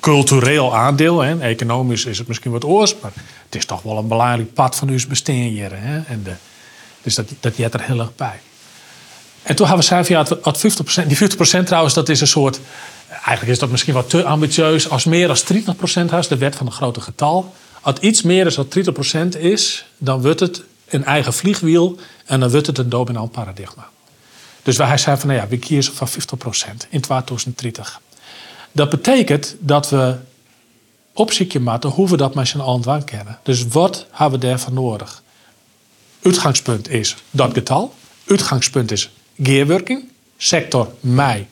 cultureel 0.00 0.76
aandeel. 0.76 1.20
Hè. 1.20 1.40
Economisch 1.40 2.04
is 2.04 2.18
het 2.18 2.28
misschien 2.28 2.50
wat 2.50 2.64
oors, 2.64 2.94
maar 3.02 3.12
het 3.44 3.54
is 3.54 3.64
toch 3.64 3.82
wel 3.82 3.98
een 3.98 4.08
belangrijk 4.08 4.52
pad 4.52 4.76
van 4.76 4.90
ons 4.90 5.06
bestaan. 5.06 5.56
Hè. 5.56 6.00
En 6.00 6.22
de, 6.22 6.32
dus 7.02 7.14
dat, 7.14 7.28
dat 7.40 7.56
jet 7.56 7.74
er 7.74 7.82
heel 7.82 7.98
erg 7.98 8.14
bij. 8.16 8.40
En 9.42 9.56
toen 9.56 9.66
hebben 9.66 9.86
we 9.86 9.94
gezegd, 9.94 10.08
ja, 10.08 10.36
het 10.42 11.02
50%, 11.04 11.06
die 11.06 11.62
50% 11.62 11.64
trouwens, 11.64 11.94
dat 11.94 12.08
is 12.08 12.20
een 12.20 12.26
soort... 12.26 12.60
Eigenlijk 13.08 13.46
is 13.46 13.58
dat 13.58 13.70
misschien 13.70 13.94
wat 13.94 14.10
te 14.10 14.24
ambitieus. 14.24 14.88
Als 14.88 15.04
meer 15.04 15.26
dan 15.26 15.36
30% 16.06 16.10
has, 16.10 16.28
de 16.28 16.36
wet 16.36 16.56
van 16.56 16.66
het 16.66 16.74
grote 16.74 17.00
getal. 17.00 17.54
Als 17.80 17.98
iets 17.98 18.22
meer 18.22 18.54
dan 18.54 18.66
30% 19.36 19.38
is, 19.38 19.86
dan 19.98 20.22
wordt 20.22 20.40
het 20.40 20.62
een 20.94 21.04
eigen 21.04 21.32
vliegwiel... 21.32 21.98
en 22.26 22.40
dan 22.40 22.50
wordt 22.50 22.66
het 22.66 22.78
een 22.78 22.88
dominant 22.88 23.32
paradigma. 23.32 23.88
Dus 24.62 24.76
wij 24.76 24.98
zeiden 24.98 25.18
van, 25.18 25.28
nou 25.28 25.40
ja, 25.40 25.48
we 25.48 25.58
kiezen 25.58 25.94
voor 25.94 26.08
50% 26.08 26.12
in 26.88 27.00
2030. 27.00 28.00
Dat 28.72 28.90
betekent 28.90 29.56
dat 29.58 29.90
we 29.90 30.16
opzichtje 31.12 31.60
maken 31.60 31.90
hoe 31.90 32.08
we 32.08 32.16
dat 32.16 32.34
met 32.34 32.48
z'n 32.48 32.58
allen 32.58 33.04
kennen. 33.04 33.38
Dus 33.42 33.66
wat 33.66 34.06
hebben 34.10 34.40
we 34.40 34.46
daarvan 34.46 34.74
nodig? 34.74 35.22
Uitgangspunt 36.22 36.88
is 36.88 37.16
dat 37.30 37.52
getal. 37.52 37.94
Uitgangspunt 38.26 38.90
is 38.90 39.10
gearworking. 39.42 40.08
Sector 40.36 40.92
mij, 41.00 41.48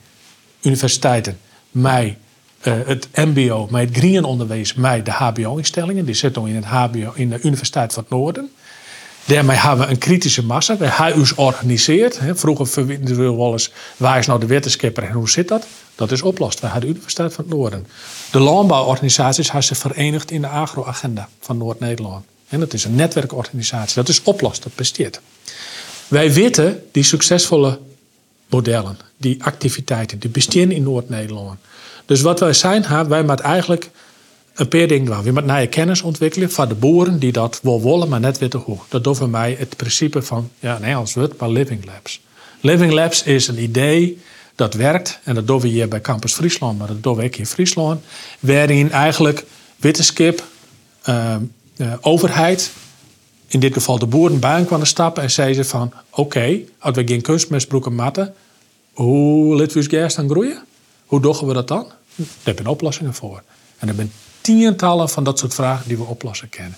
universiteiten, 0.62 1.38
mij, 1.70 2.18
eh, 2.61 2.74
het 2.84 3.09
MBO, 3.14 3.68
mij 3.70 3.80
het 3.80 3.97
green 3.97 4.24
onderwijs, 4.24 4.74
mij 4.74 5.03
de 5.03 5.11
HBO-instellingen. 5.11 6.05
Die 6.05 6.14
zitten 6.14 6.47
in 6.47 6.57
het 6.57 6.64
HBO 6.64 7.12
in 7.14 7.30
de 7.30 7.40
Universiteit 7.40 7.93
van 7.93 8.03
het 8.03 8.12
Noorden. 8.12 8.51
Daarmee 9.25 9.57
hebben 9.57 9.87
we 9.87 9.93
een 9.93 9.99
kritische 9.99 10.45
massa. 10.45 10.77
We 10.77 10.87
hebben 10.87 11.20
ons 11.20 11.31
georganiseerd. 11.31 12.18
hè. 12.18 12.37
Vroeger 12.37 12.66
verwinden 12.66 13.16
we 13.16 13.37
wel 13.37 13.53
eens 13.53 13.70
waar 13.97 14.18
is 14.18 14.27
nou 14.27 14.41
de 14.41 14.47
wetenschapper 14.47 15.03
en 15.03 15.12
hoe 15.12 15.31
zit 15.31 15.49
dat? 15.49 15.66
Dat 15.95 16.12
is 16.12 16.23
oplost. 16.23 16.61
We 16.61 16.66
hebben 16.66 16.81
de 16.85 16.95
Universiteit 16.95 17.35
van 17.35 17.45
het 17.45 17.55
Noorden. 17.55 17.87
De 18.31 18.39
landbouworganisaties 18.39 19.47
hebben 19.47 19.64
zich 19.64 19.79
verenigd 19.79 20.31
in 20.31 20.41
de 20.41 20.47
agro-agenda 20.47 21.29
van 21.41 21.59
Noord-Nederland. 21.59 22.25
En 22.49 22.61
dat 22.61 22.73
is 22.73 22.85
een 22.85 22.95
netwerkorganisatie. 22.95 23.95
Dat 23.95 24.09
is 24.09 24.23
oplost, 24.23 24.62
dat 24.62 24.75
besteedt. 24.75 25.20
Wij 26.09 26.33
weten 26.33 26.83
die 26.93 27.03
succesvolle 27.03 27.79
modellen, 28.47 28.99
die 29.16 29.45
activiteiten, 29.45 30.18
die 30.18 30.31
bestaan 30.31 30.70
in 30.70 30.83
Noord-Nederland. 30.83 31.59
Dus 32.07 32.20
wat 32.20 32.41
wij 32.41 32.53
zijn, 32.53 33.09
wij 33.09 33.23
moeten 33.23 33.45
eigenlijk 33.45 33.91
een 34.55 34.68
paar 34.68 34.86
dingen 34.86 35.05
doen. 35.05 35.22
We 35.22 35.30
moeten 35.30 35.53
nieuwe 35.53 35.66
kennis 35.66 36.03
ontwikkelen 36.03 36.50
van 36.50 36.68
de 36.68 36.74
boeren 36.74 37.18
die 37.18 37.32
dat 37.32 37.61
wel 37.62 37.82
willen, 37.82 38.09
maar 38.09 38.20
net 38.20 38.38
weten 38.38 38.61
hoe. 38.61 38.78
Dat 38.88 39.05
doen 39.05 39.16
voor 39.16 39.28
mij 39.28 39.57
het 39.59 39.76
principe 39.76 40.22
van, 40.22 40.50
ja, 40.59 40.76
een 40.76 40.84
Engels 40.84 41.14
woord, 41.14 41.38
maar 41.38 41.50
Living 41.50 41.84
Labs. 41.84 42.20
Living 42.61 42.92
Labs 42.92 43.22
is 43.22 43.48
een 43.48 43.62
idee 43.62 44.18
dat 44.55 44.74
werkt, 44.74 45.18
en 45.24 45.34
dat 45.34 45.46
doen 45.46 45.61
we 45.61 45.68
hier 45.68 45.88
bij 45.88 46.00
Campus 46.00 46.34
Friesland, 46.34 46.78
maar 46.78 46.86
dat 46.86 47.03
doen 47.03 47.16
we 47.16 47.24
ook 47.24 47.36
in 47.36 47.46
Friesland, 47.46 48.05
waarin 48.40 48.90
eigenlijk 48.90 49.44
wetenschap, 49.76 50.44
eh, 51.03 51.34
eh, 51.76 51.92
overheid, 52.00 52.72
in 53.53 53.61
dit 53.61 53.72
geval 53.72 53.98
de 53.98 54.07
boeren 54.07 54.40
bij 54.40 54.64
kwamen 54.64 54.86
stappen 54.86 55.22
en 55.22 55.30
zeiden 55.30 55.66
van... 55.66 55.92
oké, 56.11 56.59
als 56.78 56.96
we 56.96 57.03
geen 57.07 57.20
kunstmestbroeken 57.20 57.94
matten... 57.94 58.34
hoe 58.92 59.57
laten 59.57 59.82
we 59.82 60.12
dan 60.16 60.28
groeien? 60.28 60.64
Hoe 61.07 61.20
doen 61.20 61.46
we 61.46 61.53
dat 61.53 61.68
dan? 61.68 61.86
Daar 62.42 62.55
zijn 62.55 62.66
oplossingen 62.66 63.14
voor. 63.14 63.42
En 63.78 63.88
er 63.88 63.94
zijn 63.94 64.12
tientallen 64.43 65.09
van 65.09 65.24
dat 65.24 65.38
soort 65.38 65.55
vragen 65.55 65.88
die 65.88 65.97
we 65.97 66.05
oplossen 66.05 66.49
kennen. 66.49 66.76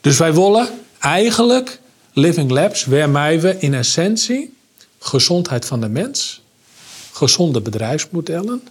Dus 0.00 0.18
wij 0.18 0.34
willen 0.34 0.68
eigenlijk 0.98 1.80
living 2.12 2.50
labs... 2.50 2.84
waarmee 2.84 3.40
we 3.40 3.56
in 3.58 3.74
essentie 3.74 4.54
gezondheid 4.98 5.64
van 5.64 5.80
de 5.80 5.88
mens... 5.88 6.42
gezonde 7.12 7.60
bedrijfsmodellen 7.60 8.62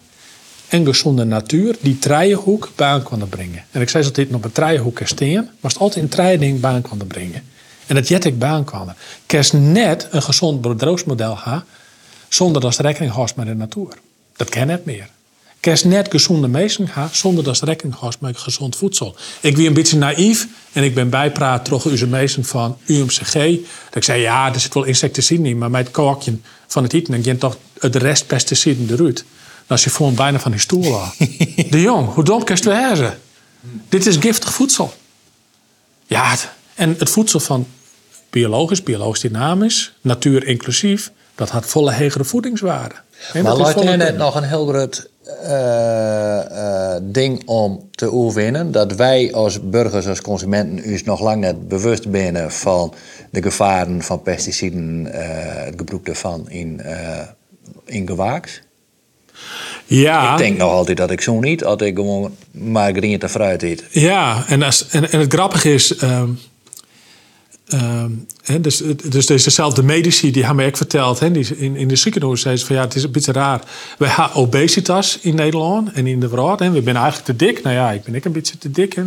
en 0.67 0.85
gezonde 0.85 1.23
natuur 1.23 1.75
die 1.81 1.99
trijenhoek 1.99 2.69
baan 2.75 3.03
konden 3.03 3.29
brengen. 3.29 3.63
En 3.71 3.81
ik 3.81 3.89
zei 3.89 4.03
dat 4.03 4.15
dit 4.15 4.29
nog 4.29 4.43
een 4.43 4.51
trijenhoek 4.51 4.95
kan 4.95 5.07
staan, 5.07 5.33
maar 5.59 5.71
het 5.71 5.77
altijd 5.77 6.03
een 6.03 6.09
trijding 6.09 6.59
baan 6.59 6.81
konden 6.81 7.07
brengen. 7.07 7.43
En 7.85 7.95
dat 7.95 8.07
jet 8.07 8.25
ik 8.25 8.39
baan. 8.39 8.65
Kerst 9.25 9.53
net 9.53 10.07
een 10.11 10.21
gezond 10.21 10.61
bedrijfsmodel 10.61 11.37
ha, 11.37 11.65
zonder 12.29 12.61
dat 12.61 12.75
ze 12.75 12.81
rekening 12.81 13.11
houdt 13.11 13.35
met 13.35 13.45
de 13.45 13.55
natuur. 13.55 13.97
Dat 14.35 14.49
kan 14.49 14.67
net 14.67 14.85
meer. 14.85 15.09
Kerst 15.65 15.85
net 15.85 16.11
gezonde 16.11 16.47
mensen 16.47 16.87
ha, 16.87 17.09
zonder 17.11 17.43
dat 17.43 17.57
ze 17.57 17.65
rekening 17.65 17.95
houdt 17.99 18.19
met 18.19 18.37
gezond 18.37 18.75
voedsel. 18.75 19.15
Ik 19.39 19.55
wie 19.55 19.67
een 19.67 19.73
beetje 19.73 19.97
naïef 19.97 20.47
en 20.71 20.83
ik 20.83 20.95
ben 20.95 21.09
bijpraat 21.09 21.65
tegen 21.65 21.91
onze 21.91 22.07
meesten 22.07 22.45
van 22.45 22.77
UMCG. 22.85 23.33
Dat 23.33 23.95
ik 23.95 24.03
zei, 24.03 24.21
ja, 24.21 24.53
er 24.53 24.59
zit 24.59 24.73
wel 24.73 24.83
insecticide 24.83 25.49
in, 25.49 25.57
maar 25.57 25.71
met 25.71 25.85
het 25.85 25.91
kookje 25.91 26.37
van 26.67 26.83
het 26.83 26.93
eten, 26.93 27.11
dan 27.11 27.23
gaat 27.23 27.39
toch 27.39 27.57
het 27.79 27.95
rest 27.95 28.27
pesticiden 28.27 28.87
eruit. 28.91 29.25
Dan 29.67 29.77
is 29.77 29.83
je 29.83 29.89
gewoon 29.89 30.15
bijna 30.15 30.39
van 30.39 30.51
die 30.51 30.59
stoel 30.59 30.99
af. 30.99 31.15
De 31.69 31.81
jong, 31.81 32.13
hoe 32.13 32.23
dom 32.23 32.41
je 32.45 32.53
het 32.53 32.65
wezen? 32.65 33.19
Dit 33.89 34.05
is 34.05 34.15
giftig 34.17 34.53
voedsel. 34.53 34.93
Ja, 36.05 36.35
en 36.75 36.95
het 36.99 37.09
voedsel 37.09 37.39
van 37.39 37.67
biologisch, 38.29 38.83
biologisch 38.83 39.21
dynamisch, 39.21 39.93
natuur 40.01 40.47
inclusief, 40.47 41.11
dat 41.35 41.49
had 41.49 41.65
volle 41.65 41.91
hegere 41.91 42.23
voedingswaarde. 42.23 42.95
Maar 43.33 43.55
laat 43.55 43.83
je 43.83 43.89
net 43.89 44.17
nog 44.17 44.35
een 44.35 44.43
heel 44.43 44.67
groot 44.67 45.09
eh, 45.43 46.93
eh, 46.95 47.01
ding 47.03 47.41
om 47.45 47.89
te 47.91 48.13
oefenen. 48.13 48.71
Dat 48.71 48.95
wij 48.95 49.33
als 49.33 49.69
burgers, 49.69 50.07
als 50.07 50.21
consumenten, 50.21 50.91
ons 50.91 51.03
nog 51.03 51.21
lang 51.21 51.41
net 51.41 51.67
bewust 51.67 52.05
zijn 52.11 52.51
van 52.51 52.93
de 53.31 53.41
gevaren 53.41 54.01
van 54.01 54.21
pesticiden, 54.21 55.07
eh, 55.13 55.65
het 55.65 55.73
gebruik 55.77 56.05
daarvan 56.05 56.49
in, 56.49 56.81
in 57.85 58.07
gewaaks. 58.07 58.61
Ja, 59.85 60.31
Ik 60.31 60.37
denk 60.37 60.57
nog 60.57 60.71
altijd 60.71 60.97
dat 60.97 61.11
ik 61.11 61.21
zo 61.21 61.39
niet, 61.39 61.65
als 61.65 61.81
ik 61.81 61.95
gewoon 61.95 62.35
maar 62.51 62.93
groente 62.95 63.25
en 63.25 63.29
fruit 63.29 63.63
eet. 63.63 63.83
Ja, 63.91 64.43
en, 64.47 64.63
als, 64.63 64.87
en, 64.89 65.11
en 65.11 65.19
het 65.19 65.33
grappige 65.33 65.73
is. 65.73 65.95
ehm, 65.95 66.29
ehm, 67.67 68.11
dus, 68.61 68.77
dus 69.09 69.25
deze 69.25 69.43
dezelfde 69.43 69.83
medici 69.83 70.31
die 70.31 70.45
hebben 70.45 70.65
mij 70.65 70.75
verteld. 70.75 71.33
Die 71.33 71.57
in, 71.57 71.75
in 71.75 71.87
de 71.87 71.95
ziekenhuis 71.95 72.41
zei 72.41 72.57
ze 72.57 72.65
van 72.65 72.75
ja, 72.75 72.81
het 72.81 72.95
is 72.95 73.03
een 73.03 73.11
beetje 73.11 73.31
raar. 73.31 73.61
We 73.97 74.07
hebben 74.07 74.35
obesitas 74.35 75.19
in 75.21 75.35
Nederland 75.35 75.91
en 75.91 76.07
in 76.07 76.19
de 76.19 76.27
wereld. 76.27 76.61
En 76.61 76.73
we 76.73 76.81
zijn 76.83 76.95
eigenlijk 76.95 77.25
te 77.25 77.35
dik. 77.35 77.63
Nou 77.63 77.75
ja, 77.75 77.91
ik 77.91 78.03
ben 78.03 78.15
ook 78.15 78.25
een 78.25 78.31
beetje 78.31 78.57
te 78.57 78.71
dik. 78.71 78.97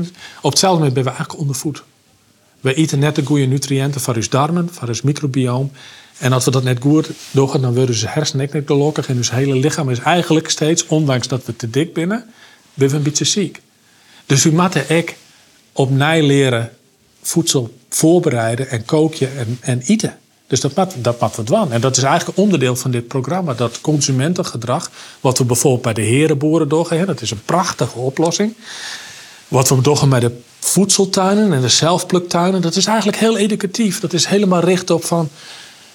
Op 0.41 0.51
hetzelfde 0.51 0.79
moment 0.79 0.95
ben 0.95 1.05
we 1.05 1.09
eigenlijk 1.09 1.41
ondervoed. 1.41 1.83
We 2.61 2.75
eten 2.75 2.99
net 2.99 3.15
de 3.15 3.25
goede 3.25 3.47
nutriënten 3.47 4.01
voor 4.01 4.15
ons 4.15 4.29
darmen, 4.29 4.69
voor 4.73 4.89
ons 4.89 5.03
microbioom. 5.03 5.71
En 6.19 6.33
als 6.33 6.45
we 6.45 6.51
dat 6.51 6.63
net 6.63 6.81
goed 6.81 7.11
doen, 7.31 7.51
dan 7.51 7.61
worden 7.61 7.87
onze 7.87 8.09
hersenen 8.09 8.49
niet 8.53 8.67
gelukkig. 8.67 9.09
En 9.09 9.17
ons 9.17 9.31
hele 9.31 9.57
lichaam 9.57 9.91
is 9.91 9.99
eigenlijk 9.99 10.51
steeds, 10.51 10.87
ondanks 10.87 11.29
dat 11.29 11.45
we 11.45 11.57
te 11.57 11.71
dik 11.71 11.93
binnen, 11.95 12.25
ben 12.75 12.89
we 12.89 12.97
een 12.97 13.03
beetje 13.03 13.25
ziek. 13.25 13.61
Dus 14.27 14.45
we 14.45 14.51
moeten 14.51 14.85
ook 14.91 15.09
op 15.73 15.91
leren 15.91 16.71
voedsel 17.23 17.78
voorbereiden 17.89 18.69
en 18.69 18.85
koken 18.85 19.39
en, 19.39 19.59
en 19.61 19.81
eten. 19.81 20.19
Dus 20.47 20.61
dat 20.61 20.75
moet, 20.75 20.95
dat 21.05 21.19
doen. 21.19 21.73
En 21.73 21.81
dat 21.81 21.97
is 21.97 22.03
eigenlijk 22.03 22.39
onderdeel 22.39 22.77
van 22.77 22.91
dit 22.91 23.09
programma. 23.09 23.55
Dat 23.55 23.81
consumentengedrag, 23.81 24.91
wat 25.21 25.39
we 25.39 25.45
bijvoorbeeld 25.45 25.83
bij 25.83 25.93
de 25.93 26.03
herenboeren 26.03 26.69
hè, 26.99 27.05
Dat 27.05 27.21
is 27.21 27.31
een 27.31 27.43
prachtige 27.45 27.99
oplossing. 27.99 28.55
Wat 29.49 29.69
we 29.69 29.81
doen 29.81 30.09
met 30.09 30.21
de 30.21 30.41
voedseltuinen 30.59 31.53
en 31.53 31.61
de 31.61 31.69
zelfpluktuinen. 31.69 32.63
Dat 32.63 32.77
is 32.77 32.87
eigenlijk 32.87 33.19
heel 33.19 33.37
educatief. 33.37 34.01
Dat 34.01 34.13
is 34.13 34.27
helemaal 34.27 34.61
richt 34.61 34.91
op 34.91 35.05
van... 35.05 35.29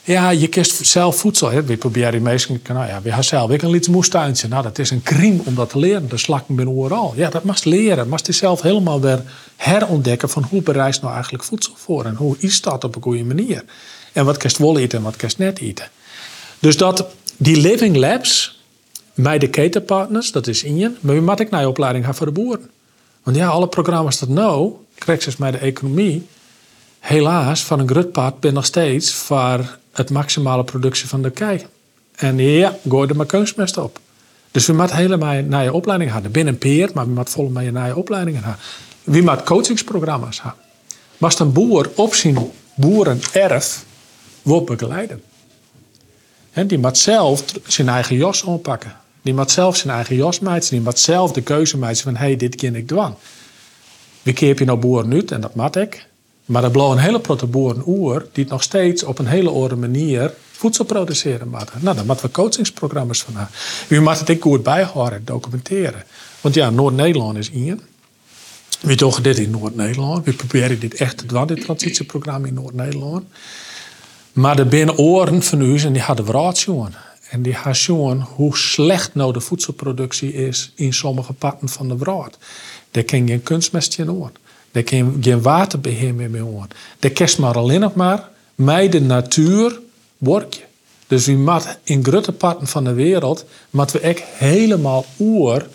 Ja, 0.04 0.30
je 0.30 0.48
kiest 0.48 0.86
zelf 0.86 1.18
voedsel. 1.18 1.52
Hè. 1.52 1.64
We 1.64 1.78
proberen 1.78 2.22
meestal... 2.22 2.58
Nou 2.68 2.88
ja, 2.88 3.02
we 3.02 3.10
hebben 3.10 3.24
zelf 3.24 3.52
ik 3.52 3.62
een 3.62 3.82
moestuintje. 3.90 4.48
Nou, 4.48 4.64
dat 4.64 4.80
is 4.80 4.90
een 4.90 5.04
crime 5.04 5.42
om 5.46 5.56
dat 5.56 5.70
te 5.70 5.80
leren. 5.80 6.10
De 6.10 6.18
slakken 6.18 6.56
binnen 6.56 6.76
overal. 6.76 7.14
Ja, 7.16 7.30
dat 7.30 7.44
mag 7.44 7.64
leren. 7.64 8.08
Maar 8.08 8.20
je 8.24 8.32
zelf 8.32 8.62
helemaal 8.62 9.02
weer 9.02 9.24
herontdekken... 9.56 10.30
van 10.30 10.44
hoe 10.50 10.62
bereist 10.62 11.02
nou 11.02 11.14
eigenlijk 11.14 11.44
voedsel 11.44 11.74
voor? 11.76 12.06
En 12.06 12.16
hoe 12.16 12.36
is 12.40 12.62
dat 12.62 12.84
op 12.84 12.96
een 12.96 13.02
goede 13.02 13.24
manier? 13.24 13.64
En 14.14 14.26
wat 14.26 14.38
kerst 14.38 14.58
wel 14.58 14.78
eten 14.78 14.98
en 14.98 15.04
wat 15.04 15.16
kerst 15.16 15.38
net 15.38 15.60
eten? 15.60 15.90
Dus 16.60 16.78
dat 16.78 17.06
die 17.38 17.58
living 17.58 17.96
labs... 17.96 18.62
Bij 19.16 19.38
de 19.38 19.50
ketenpartners, 19.50 20.32
dat 20.32 20.48
is 20.48 20.64
in 20.64 20.78
je. 20.78 20.92
Maar 21.00 21.16
we 21.16 21.22
moeten 21.22 21.46
ook 21.46 21.52
naar 21.52 21.62
je 21.62 21.68
opleiding 21.68 22.06
gaan 22.06 22.16
voor 22.16 22.26
de 22.26 22.32
boeren. 22.32 22.70
Want 23.24 23.38
ja, 23.38 23.48
alle 23.48 23.68
programma's 23.68 24.20
dat 24.20 24.30
nou, 24.30 24.74
krijg 24.96 25.26
je 25.26 25.32
bij 25.38 25.52
de 25.52 25.58
economie, 25.58 26.28
helaas 27.00 27.64
van 27.64 27.80
een 27.80 27.88
grutpad 27.88 28.40
ben 28.40 28.54
nog 28.54 28.66
steeds 28.66 29.14
voor 29.14 29.78
het 29.94 30.10
maximale 30.10 30.64
productie 30.64 31.08
van 31.08 31.22
de 31.22 31.32
kei. 31.32 31.66
En 32.16 32.38
ja, 32.38 32.78
gooi 32.88 33.10
er 33.10 33.16
maar 33.16 33.26
kunstmest 33.26 33.78
op. 33.78 34.00
Dus 34.52 34.66
we 34.66 34.74
moeten 34.74 34.96
helemaal 34.96 35.42
naar 35.44 35.64
je 35.64 35.74
opleiding 35.74 36.12
gaan. 36.12 36.32
Binnen 36.32 36.54
een 36.54 36.60
peer, 36.60 36.90
maar 36.94 37.06
we 37.06 37.12
moeten 37.12 37.34
volgens 37.34 37.56
mij 37.56 37.72
naar 37.72 37.88
je 37.88 37.96
opleiding 37.96 38.40
gaan. 38.44 38.58
wie 39.04 39.24
maakt 39.24 39.44
coachingsprogramma's 39.44 40.42
hebben. 40.42 40.62
Maar 41.18 41.36
een 41.40 41.52
boer 41.52 41.90
op 41.96 42.14
zijn 42.14 42.38
boerenerf 42.76 43.86
wordt 44.42 44.66
begeleiden. 44.66 45.24
En 46.52 46.68
die 46.68 46.78
moet 46.78 46.98
zelf 46.98 47.44
zijn 47.68 47.90
eigen 47.90 48.16
jas 48.16 48.48
aanpakken. 48.48 48.96
Die 49.22 49.34
moet 49.34 49.52
zelf 49.52 49.76
zijn 49.76 49.94
eigen 49.94 50.16
jas 50.16 50.40
maken. 50.40 50.70
Die 50.70 50.82
moet 50.82 51.00
zelf 51.00 51.32
de 51.32 51.42
keuze 51.42 51.78
maken 51.78 51.98
van, 51.98 52.16
hé, 52.16 52.26
hey, 52.26 52.36
dit 52.36 52.56
kan 52.56 52.76
ik 52.76 52.88
doen. 52.88 53.14
Wie 54.22 54.34
keer 54.34 54.60
je 54.60 54.66
nou 54.66 54.80
boeren 54.80 55.10
nu? 55.10 55.20
En 55.26 55.42
dat 55.42 55.56
mat 55.56 55.76
ik. 55.76 56.08
Maar 56.46 56.64
er 56.64 56.72
blijft 56.72 56.92
een 56.92 56.98
hele 56.98 57.20
protte 57.20 57.48
oer 57.86 58.26
die 58.32 58.46
nog 58.46 58.64
steeds 58.64 59.04
op 59.04 59.20
een 59.20 59.26
hele 59.26 59.50
andere 59.50 59.76
manier 59.76 60.34
voedsel 60.52 60.86
produceren 60.86 61.48
moeten. 61.50 61.80
Nou, 61.80 61.96
daar 61.96 62.06
moeten 62.06 62.26
we 62.26 62.32
coachingsprogramma's 62.32 63.22
van 63.22 63.36
hebben. 63.36 63.56
U 63.88 64.02
moet 64.02 64.28
het 64.28 64.38
goed 64.42 64.64
bijhouden, 64.64 65.26
documenteren. 65.26 66.04
Want 66.42 66.56
ja, 66.56 66.70
Noord-Nederland 66.70 67.38
is 67.38 67.50
in. 67.50 67.82
We 68.82 68.96
doen 68.96 69.14
dit 69.22 69.38
in 69.38 69.50
Noord-Nederland. 69.50 70.26
We 70.26 70.34
proberen 70.34 70.80
dit 70.80 70.94
echt 70.94 71.18
te 71.18 71.26
doen, 71.26 71.48
dit 71.48 71.62
transitieprogramma 71.62 72.48
in 72.48 72.54
Noord-Nederland. 72.54 73.24
Maar 74.34 74.56
de 74.56 74.66
binnen 74.66 74.98
oren 74.98 75.44
van 75.44 75.62
u, 75.62 75.78
en 75.78 75.94
die 75.94 76.02
hadden 76.02 76.26
we 76.26 76.32
En 77.30 77.42
die 77.42 77.54
gaan 77.54 77.76
hoe 78.36 78.58
slecht 78.58 79.16
nou 79.16 79.34
de 79.34 79.40
voedselproductie 79.40 80.34
is 80.34 80.72
in 80.76 80.94
sommige 80.94 81.34
parten 81.34 81.70
van 81.70 81.88
de 81.88 81.98
wereld. 81.98 82.38
Daar 82.92 83.04
kan 83.04 83.28
geen 83.28 83.44
kunstmest 83.44 83.94
in. 83.94 84.38
Daar 84.74 84.84
kan 84.84 85.18
geen 85.22 85.42
waterbeheer 85.42 86.14
meer 86.14 86.30
mee 86.30 86.42
hoor. 86.42 86.68
Daar 87.00 87.36
maar 87.40 87.58
alleen 87.58 87.80
nog 87.80 87.96
maar 87.96 88.30
met 88.56 88.92
de 88.92 89.02
natuur 89.02 89.80
workje. 90.18 90.62
Dus 91.08 91.26
we 91.26 91.76
in 91.84 92.04
grote 92.04 92.32
parten 92.32 92.68
van 92.68 92.84
de 92.84 92.94
wereld 92.94 93.46
moeten 93.70 93.96
we 93.96 94.02
echt 94.02 94.24
helemaal 94.24 95.06
oer 95.20 95.68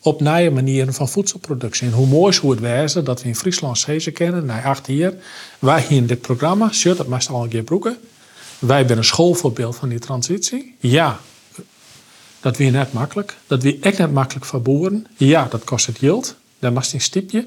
op 0.00 0.20
nieuwe 0.20 0.50
manieren 0.50 0.94
van 0.94 1.08
voedselproductie. 1.08 1.86
En 1.86 1.92
hoe 1.92 2.06
mooi 2.06 2.32
zou 2.32 2.50
het 2.50 2.60
wezen 2.60 3.04
dat 3.04 3.22
we 3.22 3.28
in 3.28 3.36
Friesland 3.36 3.78
Zezen 3.78 4.12
kennen, 4.12 4.44
na 4.44 4.62
acht 4.62 4.86
jaar. 4.86 5.12
Wij 5.58 5.84
hier 5.88 5.96
in 5.96 6.06
dit 6.06 6.20
programma, 6.20 6.72
shirt 6.72 6.96
dat 6.96 7.06
meestal 7.06 7.36
al 7.36 7.42
een 7.42 7.48
keer 7.48 7.62
broeken. 7.62 7.96
Wij 8.58 8.86
zijn 8.86 8.98
een 8.98 9.04
schoolvoorbeeld 9.04 9.76
van 9.76 9.88
die 9.88 9.98
transitie. 9.98 10.74
Ja, 10.78 11.20
dat 12.40 12.56
weer 12.56 12.70
net 12.70 12.92
makkelijk. 12.92 13.36
Dat 13.46 13.62
weer 13.62 13.76
echt 13.80 13.98
net 13.98 14.12
makkelijk 14.12 14.46
voor 14.46 14.62
boeren. 14.62 15.06
Ja, 15.16 15.46
dat 15.50 15.64
kost 15.64 15.86
het 15.86 15.98
geld. 15.98 16.36
Daar 16.58 16.72
mag 16.72 16.92
een 16.92 17.00
stipje. 17.00 17.46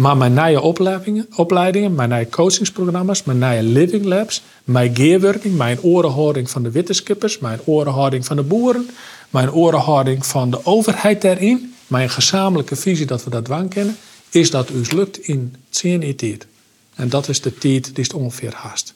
Maar 0.00 0.16
mijn 0.16 0.32
nieuwe 0.32 0.60
opleidingen, 0.60 1.26
opleidingen, 1.36 1.94
mijn 1.94 2.08
nieuwe 2.08 2.28
coachingsprogramma's, 2.28 3.22
mijn 3.22 3.38
nieuwe 3.38 3.62
living 3.62 4.04
labs, 4.04 4.42
mijn 4.64 4.96
gearworking, 4.96 5.56
mijn 5.56 5.82
orenhouding 5.82 6.50
van 6.50 6.62
de 6.62 6.70
wetenschappers, 6.70 7.38
mijn 7.38 7.60
orenhouding 7.64 8.26
van 8.26 8.36
de 8.36 8.42
boeren, 8.42 8.90
mijn 9.30 9.52
orenhouding 9.52 10.26
van 10.26 10.50
de 10.50 10.66
overheid 10.66 11.22
daarin, 11.22 11.74
mijn 11.86 12.10
gezamenlijke 12.10 12.76
visie 12.76 13.06
dat 13.06 13.24
we 13.24 13.30
dat 13.30 13.44
dwang 13.44 13.70
kennen, 13.70 13.96
is 14.30 14.50
dat 14.50 14.70
u 14.70 14.82
lukt 14.94 15.18
in 15.18 15.54
10 15.70 16.16
tijd. 16.16 16.46
En 16.94 17.08
dat 17.08 17.28
is 17.28 17.40
de 17.40 17.58
tijd 17.58 17.94
die 17.94 18.04
is 18.04 18.12
ongeveer 18.12 18.54
haast. 18.54 18.94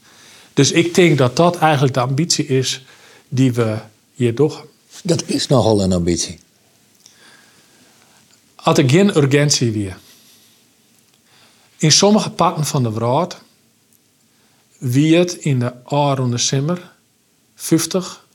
Dus 0.52 0.72
ik 0.72 0.94
denk 0.94 1.18
dat 1.18 1.36
dat 1.36 1.57
eigenlijk 1.57 1.94
de 1.94 2.00
ambitie 2.00 2.46
is 2.46 2.84
die 3.28 3.52
we 3.52 3.76
hier 4.14 4.34
doen. 4.34 4.52
Dat 5.02 5.22
is 5.26 5.46
nogal 5.46 5.82
een 5.82 5.92
ambitie. 5.92 6.38
Als 8.55 8.78
er 8.78 8.90
geen 8.90 9.16
urgentie 9.16 9.72
weer. 9.72 9.96
In 11.77 11.93
sommige 11.93 12.31
parten 12.31 12.64
van 12.64 12.83
de 12.83 12.93
wereld 12.93 13.37
wie 14.79 15.16
het 15.16 15.33
in 15.33 15.59
de 15.59 15.72
de 16.31 16.39
simmer 16.39 16.93
50, 17.55 18.27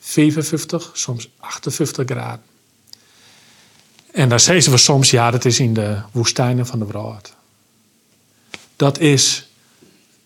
55, 0.00 0.90
soms 0.92 1.28
58 1.38 2.06
graden. 2.06 2.44
En 4.12 4.28
dan 4.28 4.40
zeggen 4.40 4.72
we 4.72 4.78
soms, 4.78 5.10
ja, 5.10 5.30
dat 5.30 5.44
is 5.44 5.60
in 5.60 5.74
de 5.74 6.00
woestijnen 6.12 6.66
van 6.66 6.78
de 6.78 6.84
wereld. 6.84 7.32
Dat 8.76 8.98
is 8.98 9.48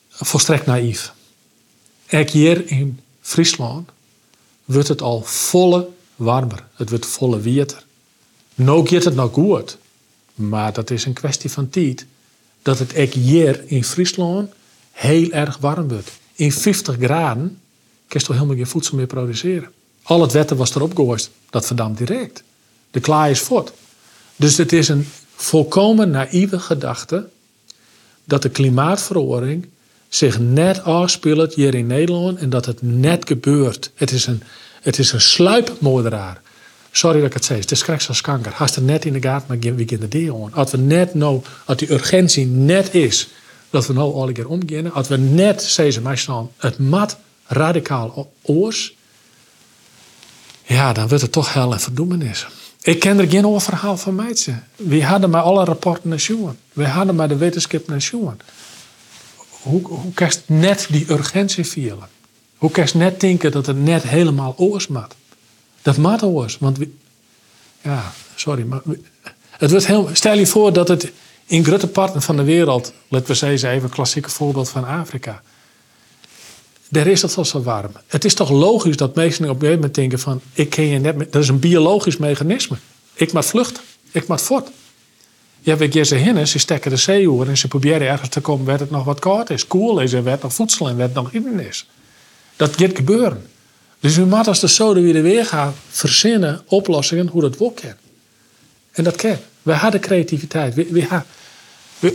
volstrekt 0.08 0.66
naïef. 0.66 1.12
Ook 2.10 2.28
hier 2.28 2.70
in 2.70 3.00
Friesland 3.20 3.90
wordt 4.64 4.88
het 4.88 5.02
al 5.02 5.22
volle 5.22 5.88
warmer. 6.16 6.66
Het 6.74 6.90
wordt 6.90 7.06
volle 7.06 7.42
water. 7.42 7.84
Nou 8.54 8.88
gaat 8.88 9.04
het 9.04 9.14
nog 9.14 9.32
goed. 9.32 9.78
Maar 10.34 10.72
dat 10.72 10.90
is 10.90 11.04
een 11.04 11.12
kwestie 11.12 11.50
van 11.50 11.70
tijd. 11.70 12.06
Dat 12.68 12.78
het 12.78 12.96
ook 12.96 13.12
hier 13.12 13.62
in 13.66 13.84
Friesland 13.84 14.52
heel 14.92 15.30
erg 15.30 15.58
warm 15.58 15.88
wordt. 15.88 16.10
In 16.34 16.52
50 16.52 16.96
graden 16.96 17.60
kun 18.08 18.20
je 18.20 18.26
toch 18.26 18.34
helemaal 18.34 18.56
geen 18.56 18.66
voedsel 18.66 18.96
meer 18.96 19.06
produceren. 19.06 19.70
Al 20.02 20.20
het 20.20 20.32
wetten 20.32 20.56
was 20.56 20.74
erop 20.74 20.96
gegooid. 20.96 21.30
Dat 21.50 21.66
verdampt 21.66 21.98
direct. 21.98 22.42
De 22.90 23.00
klaar 23.00 23.30
is 23.30 23.40
voort. 23.40 23.72
Dus 24.36 24.56
het 24.56 24.72
is 24.72 24.88
een 24.88 25.08
volkomen 25.34 26.10
naïeve 26.10 26.58
gedachte 26.58 27.28
dat 28.24 28.42
de 28.42 28.50
klimaatverandering 28.50 29.66
zich 30.08 30.38
net 30.38 30.82
afspeelt 30.82 31.54
hier 31.54 31.74
in 31.74 31.86
Nederland 31.86 32.38
en 32.38 32.50
dat 32.50 32.66
het 32.66 32.82
net 32.82 33.26
gebeurt. 33.26 33.90
Het 33.94 34.10
is 34.10 34.26
een, 34.26 34.42
het 34.80 34.98
is 34.98 35.12
een 35.12 35.20
sluipmoordenaar. 35.20 36.40
Sorry 36.90 37.18
dat 37.18 37.26
ik 37.26 37.34
het 37.34 37.44
zeg, 37.44 37.58
het 37.58 37.70
is 37.70 37.82
krijgs 37.82 38.08
als 38.08 38.20
kanker. 38.20 38.52
Als 38.52 38.76
er 38.76 38.82
net 38.82 39.04
in 39.04 39.12
de 39.12 39.22
gaten, 39.22 39.46
maar 39.48 39.74
wie 39.74 39.86
in 39.86 40.08
de 40.08 40.50
Als 40.52 40.70
we 40.70 40.76
net 40.76 41.14
nou, 41.14 41.42
als 41.64 41.76
die 41.76 41.92
urgentie 41.92 42.46
net 42.46 42.94
is, 42.94 43.28
dat 43.70 43.86
we 43.86 43.92
nou 43.92 44.14
alle 44.14 44.32
keer 44.32 44.48
omgaan. 44.48 44.92
Als 44.92 45.08
we 45.08 45.16
net 45.16 45.62
zeggen, 45.62 46.02
meestal 46.02 46.52
het 46.56 46.78
mat 46.78 47.16
radicaal 47.46 48.32
oors, 48.42 48.96
ja, 50.64 50.92
dan 50.92 51.08
wordt 51.08 51.22
het 51.22 51.32
toch 51.32 51.52
heel 51.52 51.72
een 51.72 51.80
verdoemenis. 51.80 52.46
Ik 52.82 53.00
ken 53.00 53.18
er 53.18 53.28
geen 53.28 53.60
verhaal 53.60 53.96
van 53.96 54.14
meidje. 54.14 54.54
We 54.76 55.04
hadden 55.04 55.30
maar 55.30 55.42
alle 55.42 55.64
rapporten 55.64 56.08
naar 56.08 56.18
jongen. 56.18 56.58
We 56.72 56.86
hadden 56.86 57.14
maar 57.14 57.28
de 57.28 57.36
wetenschap 57.36 57.86
naar 57.86 57.98
jongen. 57.98 58.38
Hoe, 59.48 59.86
hoe 59.86 60.12
je 60.14 60.38
net 60.46 60.86
die 60.90 61.10
urgentie 61.10 61.66
vieren? 61.66 62.08
Hoe 62.56 62.70
je 62.74 62.90
net 62.94 63.20
denken 63.20 63.52
dat 63.52 63.66
het 63.66 63.82
net 63.82 64.02
helemaal 64.02 64.54
oors 64.56 64.86
mat? 64.86 65.14
Dat 65.82 65.96
mat 65.96 66.22
oors, 66.22 66.58
want 66.58 66.78
we, 66.78 66.90
ja, 67.82 68.12
sorry, 68.34 68.62
maar 68.62 68.80
het 69.50 69.70
wordt 69.70 69.86
heel, 69.86 70.08
stel 70.12 70.38
je 70.38 70.46
voor 70.46 70.72
dat 70.72 70.88
het 70.88 71.12
in 71.46 71.64
grote 71.64 71.86
parten 71.86 72.22
van 72.22 72.36
de 72.36 72.42
wereld, 72.42 72.92
laten 73.08 73.26
we 73.26 73.34
zeggen 73.34 73.70
even 73.70 73.82
een 73.82 73.90
klassieke 73.90 74.30
voorbeeld 74.30 74.68
van 74.68 74.84
Afrika. 74.84 75.42
Daar 76.88 77.06
is 77.06 77.22
het 77.22 77.36
al 77.36 77.44
zo 77.44 77.62
warm. 77.62 77.90
Het 78.06 78.24
is 78.24 78.34
toch 78.34 78.50
logisch 78.50 78.96
dat 78.96 79.14
mensen 79.14 79.44
op 79.44 79.50
een 79.50 79.54
gegeven 79.54 79.76
moment 79.76 79.94
denken 79.94 80.18
van, 80.18 80.40
ik 80.52 80.70
ken 80.70 80.84
je 80.84 80.98
net, 80.98 81.32
dat 81.32 81.42
is 81.42 81.48
een 81.48 81.58
biologisch 81.58 82.16
mechanisme. 82.16 82.76
Ik 83.14 83.32
moet 83.32 83.44
vluchten, 83.44 83.82
ik 84.10 84.28
moet 84.28 84.40
voort. 84.40 84.70
We 85.62 85.88
gaan 85.90 86.06
ze 86.06 86.14
heen, 86.14 86.46
ze 86.46 86.58
stekken 86.58 86.90
de 86.90 86.96
zee 86.96 87.46
en 87.46 87.56
ze 87.56 87.68
proberen 87.68 88.08
ergens 88.08 88.28
te 88.28 88.40
komen 88.40 88.66
waar 88.66 88.78
het 88.78 88.90
nog 88.90 89.04
wat 89.04 89.18
koud 89.18 89.50
is, 89.50 89.66
koel 89.66 90.00
is 90.00 90.12
en 90.12 90.24
waar 90.24 90.38
nog 90.42 90.54
voedsel 90.54 90.88
en 90.88 90.98
het 90.98 91.14
nog 91.14 91.32
in 91.32 91.60
is. 91.60 91.88
Dat 92.56 92.76
gaat 92.76 92.96
gebeuren. 92.96 93.46
Dus 94.00 94.16
u 94.16 94.24
moet 94.24 94.46
als 94.46 94.60
de 94.60 94.66
zoden 94.66 95.02
weer 95.02 95.22
weer 95.22 95.46
gaan 95.46 95.74
verzinnen 95.88 96.60
oplossingen 96.66 97.26
hoe 97.26 97.40
dat 97.40 97.58
wel 97.58 97.70
kan. 97.70 97.94
En 98.92 99.04
dat 99.04 99.16
kan. 99.16 99.36
We 99.62 99.72
hadden 99.72 100.00
creativiteit. 100.00 100.74
We, 100.74 100.86
we, 100.90 101.22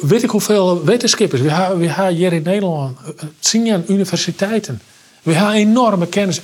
Weet 0.02 0.24
ik 0.24 0.30
hoeveel 0.30 0.84
wetenschappers? 0.84 1.42
We 1.42 1.52
hebben, 1.52 1.80
we 1.80 2.12
hier 2.12 2.34
in 2.34 2.44
Nederland 2.44 2.98
tien 3.40 3.68
eh, 3.68 3.80
universiteiten. 3.88 4.82
We 5.22 5.34
hebben 5.34 5.56
enorme 5.56 6.08
kennis. 6.08 6.42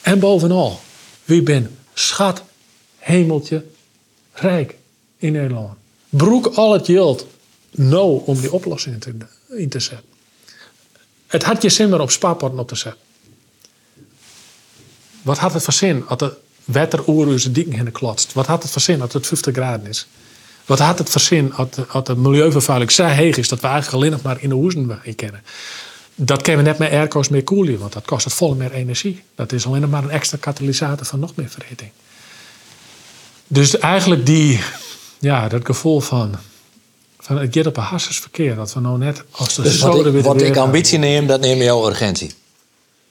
En 0.00 0.18
bovenal, 0.18 0.80
wie 1.24 1.42
ben 1.42 1.78
schat, 1.94 2.42
hemeltje, 2.98 3.64
rijk 4.32 4.76
in 5.16 5.32
Nederland. 5.32 5.72
Broek 6.08 6.46
al 6.46 6.72
het 6.72 6.86
geld 6.86 7.26
nou 7.70 8.22
om 8.24 8.40
die 8.40 8.52
oplossing 8.52 9.00
te, 9.00 9.14
in 9.48 9.68
te 9.68 9.80
zetten. 9.80 10.08
Het 11.26 11.42
had 11.42 11.62
je 11.62 11.68
zin 11.68 11.94
om 11.94 12.00
op 12.00 12.10
spaarpotten 12.10 12.58
op 12.58 12.68
te 12.68 12.76
zetten. 12.76 13.09
Wat 15.22 15.38
had 15.38 15.52
het 15.52 15.62
voor 15.62 15.72
zin 15.72 16.04
als 16.08 16.18
de 16.18 16.36
wetter 16.64 17.08
oer 17.08 17.52
dikken 17.52 17.72
in 17.72 17.84
de 17.84 17.90
klotst? 17.90 18.32
Wat 18.32 18.46
had 18.46 18.62
het 18.62 18.72
voor 18.72 18.82
zin 18.82 19.02
als 19.02 19.12
het 19.12 19.26
50 19.26 19.54
graden 19.54 19.86
is? 19.86 20.06
Wat 20.66 20.78
had 20.78 20.98
het 20.98 21.10
voor 21.10 21.20
zin 21.20 21.54
als 21.88 22.04
de 22.04 22.16
milieuvervuiling 22.16 22.90
zo 22.90 23.04
heeg 23.04 23.36
is 23.36 23.48
dat 23.48 23.60
we 23.60 23.66
eigenlijk 23.66 23.96
alleen 23.96 24.10
nog 24.10 24.22
maar 24.22 24.42
in 24.42 24.48
de 24.48 24.54
hoezen 24.54 25.00
kennen? 25.16 25.42
Dat 26.14 26.42
kunnen 26.42 26.64
we 26.64 26.70
net 26.70 26.78
met 26.78 26.90
airco's 26.90 27.28
meer 27.28 27.44
koelen, 27.44 27.78
want 27.78 27.92
dat 27.92 28.04
kost 28.04 28.24
het 28.24 28.34
volle 28.34 28.54
meer 28.54 28.72
energie. 28.72 29.22
Dat 29.34 29.52
is 29.52 29.66
alleen 29.66 29.80
nog 29.80 29.90
maar 29.90 30.02
een 30.02 30.10
extra 30.10 30.38
katalysator 30.40 31.06
van 31.06 31.18
nog 31.18 31.32
meer 31.34 31.48
verhitting. 31.48 31.90
Dus 33.46 33.78
eigenlijk 33.78 34.26
die, 34.26 34.60
ja, 35.18 35.48
dat 35.48 35.64
gevoel 35.64 36.00
van, 36.00 36.34
van 37.18 37.38
het 37.38 37.56
gaat 37.56 37.66
op 37.66 37.76
een 37.76 38.00
verkeer. 38.00 38.54
Dat 38.54 38.72
we 38.72 38.80
nou 38.80 38.98
net 38.98 39.22
als 39.30 39.54
de 39.54 39.62
dus 39.62 39.80
wat 39.80 40.06
ik, 40.06 40.22
wat 40.22 40.42
ik 40.42 40.56
ambitie 40.56 40.98
neem, 40.98 41.26
dat 41.26 41.40
neem 41.40 41.58
jouw 41.58 41.88
urgentie. 41.88 42.34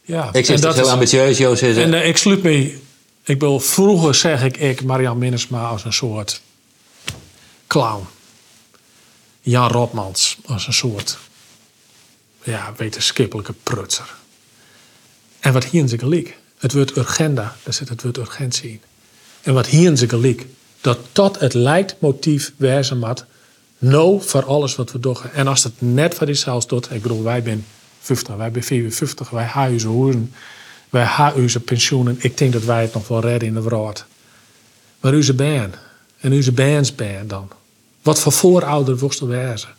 Ja. 0.09 0.29
Ik 0.33 0.45
zeg 0.45 0.59
dat 0.59 0.75
heel 0.75 0.89
ambitieus, 0.89 1.37
Joost. 1.37 1.61
En 1.61 1.93
uh, 1.93 2.07
ik 2.07 2.17
sluit 2.17 2.43
me, 2.43 2.77
ik 3.23 3.39
wil 3.39 3.59
vroeger 3.59 4.15
zeg 4.15 4.43
ik, 4.43 4.57
ik 4.57 4.83
Marian 4.83 5.17
Minnesma 5.17 5.67
als 5.67 5.83
een 5.83 5.93
soort 5.93 6.41
clown. 7.67 8.07
Jan 9.41 9.67
Rotmans 9.67 10.37
als 10.45 10.67
een 10.67 10.73
soort 10.73 11.17
ja, 12.43 12.73
wetenschappelijke 12.77 13.53
prutser. 13.63 14.15
En 15.39 15.53
wat 15.53 15.63
hier 15.63 15.81
in 15.81 15.87
zijn 15.87 15.99
gelijk, 15.99 16.37
het 16.57 16.73
wordt 16.73 16.97
urgenda, 16.97 17.55
daar 17.63 17.73
zit 17.73 17.89
het 17.89 18.01
woord 18.01 18.17
urgentie 18.17 18.69
in. 18.69 18.81
En 19.41 19.53
wat 19.53 19.67
hier 19.67 19.89
in 19.89 19.97
zijn 19.97 20.09
gelijk, 20.09 20.45
dat 20.81 20.99
tot 21.11 21.39
het 21.39 21.53
leidmotief 21.53 22.53
wijzen 22.57 22.99
moet 22.99 23.25
No 23.77 24.19
voor 24.19 24.45
alles 24.45 24.75
wat 24.75 24.91
we 24.91 24.99
doen. 24.99 25.17
En 25.33 25.47
als 25.47 25.63
het 25.63 25.73
net 25.77 26.15
voor 26.15 26.35
zelfs 26.35 26.67
doet, 26.67 26.91
ik 26.91 27.01
bedoel, 27.01 27.23
wij 27.23 27.41
zijn 27.43 27.65
50, 27.99 28.35
wij 28.35 28.49
zijn 28.51 28.63
54, 28.63 29.29
wij 29.29 29.43
hebben 29.43 29.89
onze 29.89 30.17
wij 30.89 31.05
hebben 31.07 31.41
onze 31.41 31.59
pensioenen. 31.59 32.17
Ik 32.19 32.37
denk 32.37 32.53
dat 32.53 32.63
wij 32.63 32.81
het 32.81 32.93
nog 32.93 33.07
wel 33.07 33.21
redden 33.21 33.47
in 33.47 33.53
de 33.53 33.61
wereld. 33.61 34.05
Maar 34.99 35.13
onze 35.13 35.33
band 35.33 35.75
en 36.19 36.33
onze 36.33 36.51
bandsband 36.51 37.29
dan. 37.29 37.49
Wat 38.01 38.19
voor 38.19 38.31
voorouder 38.31 38.97
worst 38.97 39.19
wezen? 39.19 39.69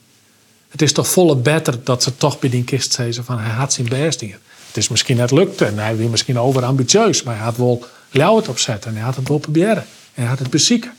Het 0.69 0.83
is 0.83 0.93
toch 0.93 1.09
volle 1.09 1.37
beter 1.37 1.85
dat 1.85 2.03
ze 2.03 2.17
toch 2.17 2.39
bij 2.39 2.51
die 2.51 2.65
kist 2.65 2.93
zeggen 2.93 3.25
van 3.25 3.39
hij 3.39 3.53
had 3.53 3.73
zijn 3.73 3.89
best 3.89 4.21
hier. 4.21 4.39
Het 4.67 4.77
is 4.77 4.89
misschien 4.89 5.17
net 5.17 5.31
lukt 5.31 5.61
en 5.61 5.79
hij 5.79 5.97
was 5.97 6.11
misschien 6.11 6.39
overambitieus, 6.39 7.23
maar 7.23 7.35
hij 7.35 7.45
had 7.45 7.57
wel 7.57 7.87
het 8.37 8.49
opzetten 8.49 8.91
en 8.91 8.97
hij 8.97 9.05
had 9.05 9.17
het 9.17 9.29
wel 9.29 9.39
proberen. 9.39 9.83
En 10.15 10.23
hij 10.23 10.27
had 10.27 10.39
het 10.39 10.51
bezieken. 10.51 10.93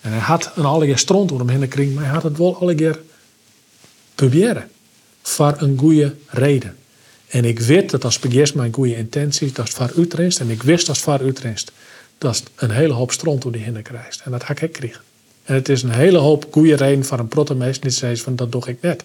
En 0.00 0.10
hij 0.10 0.20
had 0.20 0.50
een 0.54 0.64
alle 0.64 0.96
stront 0.96 1.28
door 1.28 1.38
hem 1.38 1.48
heen 1.48 1.68
kring, 1.68 1.94
maar 1.94 2.04
hij 2.04 2.12
had 2.12 2.22
het 2.22 2.38
wel 2.38 2.60
alle 2.60 2.98
proberen. 4.14 4.70
Voor 5.22 5.54
een 5.58 5.78
goede 5.78 6.14
reden. 6.26 6.76
En 7.28 7.44
ik 7.44 7.60
weet 7.60 7.90
dat 7.90 8.04
als 8.04 8.18
begint 8.18 8.54
mijn 8.54 8.72
goede 8.72 8.96
intentie, 8.96 9.52
dat 9.52 9.68
is 9.68 9.74
voor 9.74 9.92
Utrecht. 9.96 10.38
En 10.38 10.50
ik 10.50 10.62
wist 10.62 10.86
dat 10.86 10.98
voor 10.98 11.20
Utrecht. 11.20 11.72
Dat 12.18 12.42
een 12.54 12.70
hele 12.70 12.92
hoop 12.92 13.12
stront 13.12 13.42
door 13.42 13.52
die 13.52 13.62
heen 13.62 13.82
krijgt. 13.82 14.20
En 14.24 14.30
dat 14.30 14.44
ga 14.44 14.52
ik 14.52 14.58
gekregen. 14.58 15.00
En 15.44 15.54
het 15.54 15.68
is 15.68 15.82
een 15.82 15.90
hele 15.90 16.18
hoop 16.18 16.46
goede 16.50 16.76
reden 16.76 17.04
voor 17.04 17.18
een 17.18 17.28
protomeest 17.28 17.82
die 17.82 17.90
zegt 17.90 18.20
van 18.20 18.36
dat 18.36 18.52
doe 18.52 18.66
ik 18.66 18.80
net. 18.80 19.04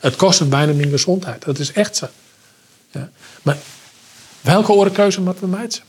Het 0.00 0.16
kost 0.16 0.38
hem 0.38 0.48
bijna 0.48 0.72
mijn 0.72 0.90
gezondheid. 0.90 1.44
Dat 1.44 1.58
is 1.58 1.72
echt 1.72 1.96
zo. 1.96 2.06
Ja. 2.90 3.10
Maar 3.42 3.58
welke 4.40 4.72
orenkeuze 4.72 5.20
moeten 5.20 5.44
we 5.44 5.50
maken? 5.50 5.80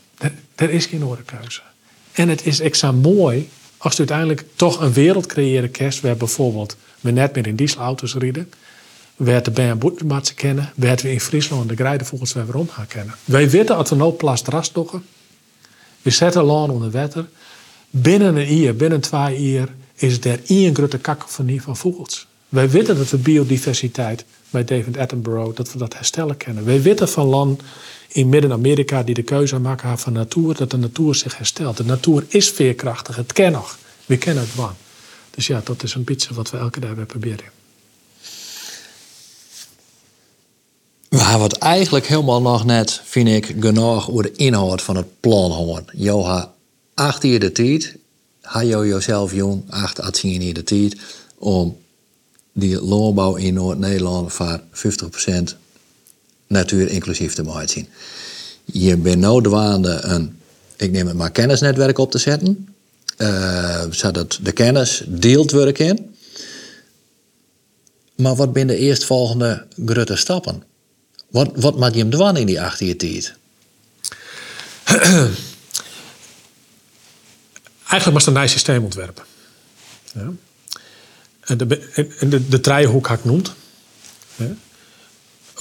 Er, 0.55 0.69
is 0.69 0.85
geen 0.85 1.05
orenkeuze. 1.05 1.61
En 2.11 2.29
het 2.29 2.45
is 2.45 2.59
extra 2.59 2.91
mooi 2.91 3.49
als 3.77 3.93
je 3.93 3.97
uiteindelijk 3.97 4.43
toch 4.55 4.81
een 4.81 4.93
wereld 4.93 5.25
creëren 5.25 5.71
kerst 5.71 6.01
waar 6.01 6.17
bijvoorbeeld 6.17 6.75
we 6.99 7.11
net 7.11 7.35
meer 7.35 7.47
in 7.47 7.55
dieselauto's 7.55 8.15
rijden, 8.15 8.51
waar 9.15 9.43
de 9.43 9.51
Ben 9.51 9.77
Boetenmatsen 9.77 10.35
kennen, 10.35 10.73
waar 10.75 10.95
we 10.95 11.11
in 11.11 11.19
Friesland 11.19 11.69
de 11.69 11.75
grijden 11.75 12.07
volgens 12.07 12.33
wij 12.33 12.45
rond 12.49 12.71
gaan 12.71 12.87
kennen. 12.87 13.15
Wij 13.25 13.49
weten 13.49 13.75
dat 13.75 13.89
we 13.89 13.95
nou 13.95 14.13
plast 14.13 14.73
doen. 14.73 15.03
we 16.01 16.09
zetten 16.09 16.43
land 16.43 16.71
onder 16.71 16.91
wetter, 16.91 17.25
binnen 17.89 18.35
een 18.35 18.55
jaar, 18.55 18.75
binnen 18.75 19.01
twee 19.01 19.51
jaar 19.51 19.69
is 19.95 20.25
er 20.25 20.39
één 20.47 20.75
grote 20.75 20.97
kakofonie 20.97 21.61
van 21.61 21.77
vogels. 21.77 22.27
Wij 22.49 22.69
weten 22.69 22.97
dat 22.97 23.09
we 23.09 23.17
biodiversiteit 23.17 24.25
bij 24.49 24.63
David 24.63 24.97
Attenborough, 24.97 25.55
dat 25.55 25.71
we 25.73 25.77
dat 25.77 25.93
herstellen 25.93 26.37
kennen. 26.37 26.65
Wij 26.65 26.81
weten 26.81 27.09
van 27.09 27.25
land 27.25 27.61
in 28.07 28.29
Midden-Amerika 28.29 29.03
die 29.03 29.15
de 29.15 29.21
keuze 29.21 29.59
maken 29.59 29.99
van 29.99 30.13
natuur, 30.13 30.55
dat 30.55 30.71
de 30.71 30.77
natuur 30.77 31.15
zich 31.15 31.37
herstelt. 31.37 31.77
De 31.77 31.85
natuur 31.85 32.25
is 32.27 32.49
veerkrachtig, 32.49 33.15
het 33.15 33.33
ken 33.33 33.51
nog. 33.51 33.77
We 34.05 34.17
kennen 34.17 34.43
het 34.43 34.51
van. 34.51 34.73
Dus 35.29 35.47
ja, 35.47 35.61
dat 35.63 35.83
is 35.83 35.93
een 35.93 36.03
beetje 36.03 36.33
wat 36.33 36.49
we 36.49 36.57
elke 36.57 36.79
dag 36.79 36.93
weer 36.93 37.05
proberen. 37.05 37.62
We 41.13 41.19
het 41.21 41.57
eigenlijk 41.57 42.07
helemaal 42.07 42.41
nog 42.41 42.65
net, 42.65 43.01
vind 43.03 43.27
ik, 43.27 43.55
genoeg 43.59 44.09
over 44.09 44.23
de 44.23 44.31
inhoud 44.31 44.81
van 44.81 44.95
het 44.95 45.19
plan 45.19 45.51
horen. 45.51 45.85
Joha, 45.91 46.53
acht 46.93 47.23
jaar 47.23 47.39
de 47.39 47.51
tijd, 47.51 47.95
ha 48.41 48.59
je 48.59 48.77
jezelf 48.77 49.33
jong, 49.33 49.63
acht 49.69 50.01
à 50.01 50.09
tien 50.09 50.41
jaar 50.41 50.53
de 50.53 50.63
tijd, 50.63 50.95
om 51.37 51.77
die 52.53 52.81
landbouw 52.81 53.35
in 53.35 53.53
Noord-Nederland 53.53 54.33
voor 54.33 54.61
50% 54.71 55.43
natuur 56.47 56.89
inclusief 56.89 57.33
te 57.33 57.43
maken. 57.43 57.87
Je 58.65 58.97
bent 58.97 59.19
nou 59.19 59.43
dwaande 59.43 59.99
een, 60.01 60.37
ik 60.77 60.91
neem 60.91 61.07
het 61.07 61.17
maar, 61.17 61.31
kennisnetwerk 61.31 61.97
op 61.97 62.11
te 62.11 62.17
zetten. 62.17 62.67
Uh, 63.17 63.83
zodat 63.89 64.39
de 64.41 64.51
kennis 64.51 65.03
deelt 65.07 65.79
in. 65.79 66.15
Maar 68.15 68.35
wat 68.35 68.49
zijn 68.53 68.67
de 68.67 68.77
eerstvolgende 68.77 69.65
grote 69.85 70.15
stappen? 70.15 70.71
Wat, 71.33 71.51
wat 71.55 71.77
maakt 71.77 71.93
je 71.93 71.99
hem 71.99 72.09
dwan 72.09 72.37
in 72.37 72.45
die 72.45 72.61
acht 72.61 72.79
jaar 72.79 72.95
tijd? 72.95 73.33
Eigenlijk 77.89 78.13
was 78.13 78.25
het 78.25 78.35
een 78.35 78.41
nieuw 78.41 78.47
systeem 78.47 78.83
ontwerpen. 78.83 79.23
Ja. 80.13 80.31
En 81.39 81.57
de, 81.57 81.67
de, 82.19 82.47
de, 82.47 82.59
driehoek 82.59 83.07
had 83.07 83.17
ik 83.17 83.25
noemd. 83.25 83.53
Ja. 84.35 84.55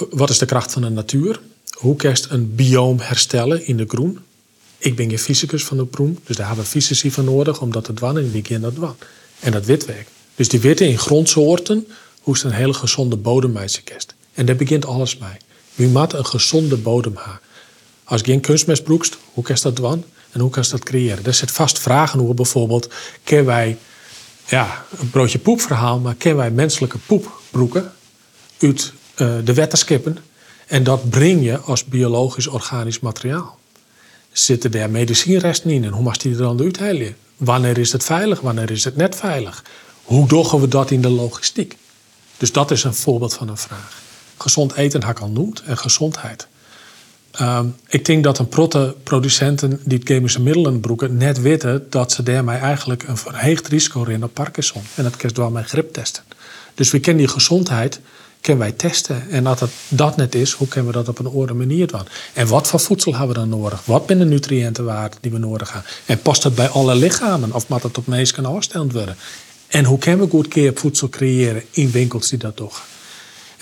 Wat 0.09 0.29
is 0.29 0.37
de 0.37 0.45
kracht 0.45 0.71
van 0.71 0.81
de 0.81 0.89
natuur? 0.89 1.39
Hoe 1.71 1.95
kerst 1.95 2.27
een 2.29 2.55
bioom 2.55 2.99
herstellen 2.99 3.67
in 3.67 3.77
de 3.77 3.85
groen? 3.87 4.19
Ik 4.77 4.95
ben 4.95 5.09
geen 5.09 5.19
fysicus 5.19 5.63
van 5.63 5.77
de 5.77 5.87
groen, 5.91 6.19
dus 6.23 6.35
daar 6.35 6.47
hebben 6.47 6.65
we 6.65 6.71
fysici 6.71 7.11
van 7.11 7.25
nodig 7.25 7.61
om 7.61 7.71
dat 7.71 7.83
te 7.83 7.93
doen 7.93 8.17
en 8.17 8.31
die 8.31 8.41
kennen 8.41 8.73
dat 8.73 8.79
doen. 8.79 8.95
En 9.39 9.51
dat 9.51 9.65
witwerk. 9.65 10.07
Dus 10.35 10.49
die 10.49 10.59
weten 10.59 10.87
in 10.87 10.97
grondsoorten 10.97 11.87
hoe 12.19 12.37
ze 12.37 12.45
een 12.45 12.53
hele 12.53 12.73
gezonde 12.73 13.15
bodem 13.15 13.53
kerst. 13.83 14.13
En 14.33 14.45
daar 14.45 14.55
begint 14.55 14.85
alles 14.85 15.17
mee. 15.17 15.37
Wie 15.75 15.87
moet 15.87 16.13
een 16.13 16.25
gezonde 16.25 16.77
bodem. 16.77 17.17
Als 18.03 18.21
je 18.21 18.25
geen 18.25 18.41
kunstmest 18.41 18.83
broekst, 18.83 19.17
hoe 19.33 19.43
kerst 19.43 19.63
dat 19.63 19.75
doen? 19.75 20.03
En 20.31 20.39
hoe 20.39 20.49
kan 20.49 20.63
je 20.63 20.69
dat 20.69 20.83
creëren? 20.83 21.25
Er 21.25 21.33
zit 21.33 21.51
vast 21.51 21.79
vragen 21.79 22.19
hoe 22.19 22.33
bijvoorbeeld, 22.33 22.89
kennen 23.23 23.45
wij 23.45 23.77
ja, 24.45 24.85
een 24.99 25.09
broodje 25.09 25.39
poepverhaal, 25.39 25.99
maar 25.99 26.15
kennen 26.15 26.41
wij 26.41 26.51
menselijke 26.51 26.97
poep 26.97 27.41
broeken 27.49 27.91
uit 28.59 28.93
uh, 29.17 29.35
de 29.43 29.53
wetterskippen. 29.53 30.17
En 30.67 30.83
dat 30.83 31.09
breng 31.09 31.43
je 31.43 31.57
als 31.57 31.85
biologisch 31.85 32.47
organisch 32.47 32.99
materiaal. 32.99 33.59
Zitten 34.31 34.71
daar 34.71 34.89
medicijnresten 34.89 35.69
in 35.69 35.83
en 35.83 35.91
hoe 35.91 36.03
mag 36.03 36.17
die 36.17 36.31
er 36.31 36.37
dan 36.37 36.59
uithalen? 36.59 37.15
Wanneer 37.37 37.77
is 37.77 37.91
het 37.91 38.03
veilig, 38.03 38.39
wanneer 38.39 38.71
is 38.71 38.83
het 38.83 38.95
net 38.95 39.15
veilig? 39.15 39.63
Hoe 40.03 40.27
doggen 40.27 40.59
we 40.61 40.67
dat 40.67 40.91
in 40.91 41.01
de 41.01 41.09
logistiek? 41.09 41.77
Dus 42.37 42.51
dat 42.51 42.71
is 42.71 42.83
een 42.83 42.93
voorbeeld 42.93 43.33
van 43.33 43.49
een 43.49 43.57
vraag. 43.57 44.01
Gezond 44.37 44.73
eten 44.73 45.03
had 45.03 45.17
ik 45.17 45.23
al 45.23 45.29
noemd 45.29 45.61
en 45.63 45.77
gezondheid. 45.77 46.47
Ehm, 47.31 47.65
ik 47.87 48.05
denk 48.05 48.23
dat 48.23 48.39
een 48.39 48.47
protte 48.47 48.95
producenten 49.03 49.79
die 49.83 50.01
chemische 50.03 50.41
middelen 50.41 50.79
broeken 50.79 51.17
net 51.17 51.41
weten 51.41 51.85
dat 51.89 52.11
ze 52.11 52.23
daarmee 52.23 52.57
eigenlijk 52.57 53.03
een 53.07 53.17
verheegd 53.17 53.67
risico 53.67 54.03
in 54.03 54.23
op 54.23 54.33
Parkinson. 54.33 54.81
En 54.95 55.03
dat 55.03 55.15
kerst 55.15 55.37
wel 55.37 55.49
met 55.49 55.65
grip 55.65 55.93
testen. 55.93 56.23
Dus 56.73 56.91
we 56.91 56.99
kennen 56.99 57.23
die 57.25 57.33
gezondheid 57.33 57.99
kunnen 58.43 58.61
wij 58.61 58.71
testen. 58.71 59.29
En 59.29 59.47
als 59.47 59.59
dat, 59.59 59.69
dat 59.87 60.15
net 60.15 60.35
is, 60.35 60.51
hoe 60.51 60.67
kunnen 60.67 60.91
we 60.91 60.97
dat 60.97 61.07
op 61.07 61.19
een 61.19 61.25
andere 61.25 61.53
manier 61.53 61.87
doen? 61.87 62.07
En 62.33 62.47
wat 62.47 62.67
voor 62.67 62.79
voedsel 62.79 63.11
hebben 63.11 63.35
we 63.35 63.49
dan 63.49 63.59
nodig? 63.59 63.85
Wat 63.85 64.03
zijn 64.07 64.19
de 64.19 64.25
nutriëntenwaarden 64.25 65.17
die 65.21 65.31
we 65.31 65.37
nodig 65.37 65.73
hebben? 65.73 65.91
En 66.05 66.21
past 66.21 66.43
dat 66.43 66.55
bij 66.55 66.67
alle 66.67 66.95
lichamen? 66.95 67.53
Of 67.53 67.67
moet 67.67 67.81
dat 67.81 67.97
op 67.97 68.05
kan 68.31 68.45
afgesteld 68.45 68.91
worden? 68.91 69.17
En 69.67 69.85
hoe 69.85 69.97
kunnen 69.97 70.25
we 70.25 70.31
goed 70.31 70.47
keer 70.47 70.71
voedsel 70.75 71.09
creëren 71.09 71.63
in 71.71 71.91
winkels 71.91 72.29
die 72.29 72.39
dat 72.39 72.55
toch? 72.55 72.83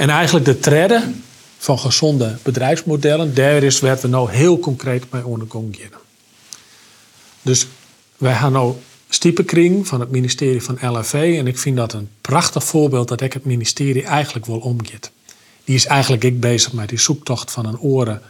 En 0.02 0.10
eigenlijk 0.10 0.46
de 0.46 0.60
treden 0.60 1.24
van 1.58 1.80
gezonde 1.80 2.38
bedrijfsmodellen, 2.44 3.34
daar 3.34 3.64
is 3.64 3.80
waar 3.80 4.00
we 4.02 4.08
nou 4.08 4.32
heel 4.32 4.60
concreet 4.60 5.10
bij 5.10 5.22
onderkomen. 5.22 5.76
Dus 7.42 7.68
wij 8.18 8.36
gaan 8.36 8.52
nou 8.52 8.76
Stiepenkring 9.10 9.88
van 9.88 10.00
het 10.00 10.12
ministerie 10.12 10.64
van 10.64 10.78
LFV. 10.82 11.36
En 11.40 11.48
ik 11.48 11.58
vind 11.58 11.78
dat 11.78 11.94
een 11.94 12.10
prachtig 12.22 12.64
voorbeeld 12.64 13.08
dat 13.08 13.22
ik 13.22 13.34
het 13.34 13.46
ministerie 13.46 14.04
eigenlijk 14.04 14.46
wil 14.46 14.58
omgeet. 14.58 15.12
Die 15.64 15.76
is 15.76 15.86
eigenlijk 15.86 16.24
ik 16.24 16.40
bezig 16.40 16.74
met 16.74 16.90
die 16.90 17.00
zoektocht 17.00 17.52
van 17.52 17.66
een 17.66 17.80
oren 17.80 18.22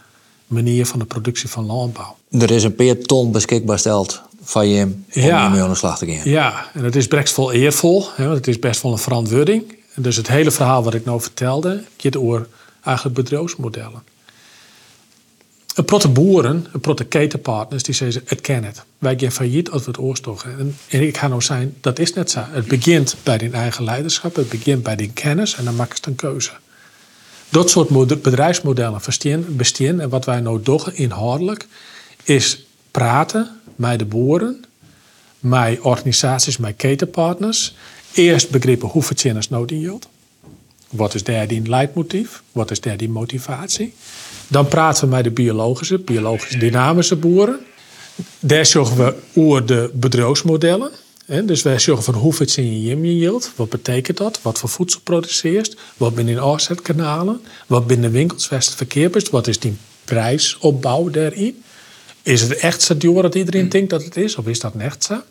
manier 0.48 0.86
van 0.86 1.00
de 1.00 1.06
productie 1.06 1.50
van 1.50 1.66
landbouw. 1.66 2.16
Er 2.32 2.52
is 2.52 2.64
een 2.64 2.76
peer 2.76 3.04
ton 3.04 3.32
beschikbaar 3.32 3.80
steld 3.80 4.22
van 4.44 4.68
je 4.68 4.84
om 4.84 5.04
ja, 5.10 5.50
mee 5.50 5.62
aan 5.62 5.70
de 5.70 5.76
slag 5.76 5.98
te 5.98 6.06
gaan. 6.06 6.32
Ja, 6.32 6.70
en 6.74 6.84
het 6.84 6.96
is 6.96 7.08
best 7.08 7.36
wel 7.36 7.52
eervol. 7.52 8.06
Hè, 8.16 8.24
want 8.24 8.38
het 8.38 8.48
is 8.48 8.60
best 8.60 8.82
wel 8.82 8.92
een 8.92 8.98
verantwoording. 8.98 9.80
Dus 9.96 10.16
het 10.16 10.28
hele 10.28 10.52
verhaal 10.52 10.84
wat 10.84 10.94
ik 10.94 11.06
nou 11.06 11.22
vertelde, 11.22 11.84
gaat 11.98 12.18
over 12.18 12.48
eigenlijk 12.84 13.16
bedrijfsmodellen. 13.16 14.04
Een 15.76 15.86
protte 15.86 16.08
boeren, 16.08 16.68
een 16.72 16.80
protte 16.80 17.04
ketenpartners, 17.04 17.84
die 17.84 17.94
zeggen: 17.94 18.22
Het 18.26 18.42
ken 18.42 18.64
het. 18.64 18.84
Wij 18.98 19.16
gaan 19.18 19.32
failliet 19.32 19.70
als 19.70 19.82
we 19.82 19.88
het 19.88 20.00
oorstogen. 20.00 20.60
En, 20.60 20.78
en 20.88 21.02
ik 21.02 21.18
ga 21.18 21.28
nou 21.28 21.42
zijn, 21.42 21.76
dat 21.82 22.00
is 22.00 22.14
net 22.14 22.32
zo. 22.32 22.40
Het 22.50 22.68
begint 22.68 23.16
bij 23.24 23.38
die 23.38 23.52
eigen 23.52 23.84
leiderschap, 23.84 24.36
het 24.36 24.50
begint 24.50 24.84
bij 24.84 24.96
die 24.96 25.12
kennis 25.14 25.56
en 25.56 25.66
dan 25.66 25.76
maak 25.76 25.94
je 25.94 26.02
een 26.06 26.16
keuze. 26.16 26.52
Dat 27.50 27.70
soort 27.70 28.22
bedrijfsmodellen 28.22 29.02
bestaan. 29.50 30.00
En 30.00 30.10
wat 30.10 30.26
wij 30.26 30.40
nou 30.40 30.62
doen 30.62 30.82
inhoudelijk, 30.94 31.68
is 32.24 32.66
praten 32.92 33.60
met 33.76 34.00
de 34.00 34.06
boeren, 34.06 34.66
met 35.40 35.80
organisaties, 35.80 36.58
met 36.58 36.76
ketenpartners. 36.76 37.76
Eerst 38.14 38.50
begrippen 38.50 38.88
hoe 38.88 39.04
verzinners 39.04 39.50
nodig 39.50 39.78
in 39.78 40.02
Wat 40.90 41.14
is 41.14 41.24
daar 41.24 41.48
die 41.48 41.68
leidmotief? 41.68 42.42
Wat 42.52 42.72
is 42.72 42.82
daar 42.82 42.98
die 42.98 43.10
motivatie? 43.10 43.94
Dan 44.48 44.68
praten 44.68 45.04
we 45.04 45.16
met 45.16 45.24
de 45.24 45.32
biologische, 45.32 46.00
biologisch 46.00 46.60
dynamische 46.60 47.16
boeren. 47.16 47.60
Daar 48.40 48.66
zorgen 48.66 48.98
we 48.98 49.16
over 49.34 49.66
de 49.66 49.92
bedrijfsmodellen. 49.94 50.92
Dus 51.26 51.62
wij 51.62 51.80
zorgen 51.80 52.04
van 52.04 52.14
hoeveel 52.14 52.46
in 52.56 52.82
je 52.82 53.18
yield. 53.18 53.52
Wat 53.56 53.70
betekent 53.70 54.18
dat? 54.18 54.42
Wat 54.42 54.60
voor 54.60 54.70
voedsel 54.70 55.00
produceert? 55.04 55.78
Wat 55.98 56.16
binnen 56.16 56.40
afzetkanalen? 56.40 57.42
Wat 57.68 57.88
binnen 57.88 58.12
winkels 58.12 58.48
verkeer 58.48 59.16
is? 59.16 59.30
Wat 59.30 59.48
is 59.48 59.60
die 59.60 59.76
prijsopbouw 60.06 61.10
daarin? 61.10 61.64
Is 62.22 62.42
het 62.42 62.56
echt 62.56 62.82
zo 62.82 62.98
duur 62.98 63.22
dat 63.22 63.36
iedereen 63.36 63.70
denkt 63.70 63.90
dat 63.90 64.04
het 64.04 64.18
is? 64.18 64.36
Of 64.36 64.48
is 64.48 64.60
dat 64.60 64.76
echt 64.76 65.04
zo? 65.04 65.22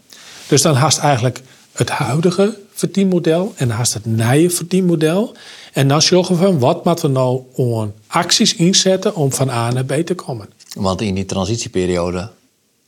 Dus 0.48 0.62
dan 0.62 0.74
haast 0.74 0.98
eigenlijk 0.98 1.40
het 1.72 1.88
huidige 1.88 2.58
verdienmodel 2.72 3.52
en 3.56 3.68
dan 3.68 3.76
haast 3.76 3.94
het 3.94 4.06
nieuwe 4.06 4.50
verdienmodel. 4.50 5.34
En 5.72 5.88
dan 5.88 6.02
zorgen 6.02 6.38
we 6.38 6.44
van 6.44 6.58
wat 6.58 6.84
moeten 6.84 7.06
we 7.06 7.12
nou 7.12 7.42
aan 7.56 7.94
acties 8.06 8.54
inzetten 8.54 9.14
om 9.14 9.32
van 9.32 9.50
A 9.50 9.72
naar 9.72 9.84
B 9.84 9.92
te 9.92 10.14
komen. 10.14 10.48
Want 10.74 11.00
in 11.00 11.14
die 11.14 11.24
transitieperiode, 11.24 12.30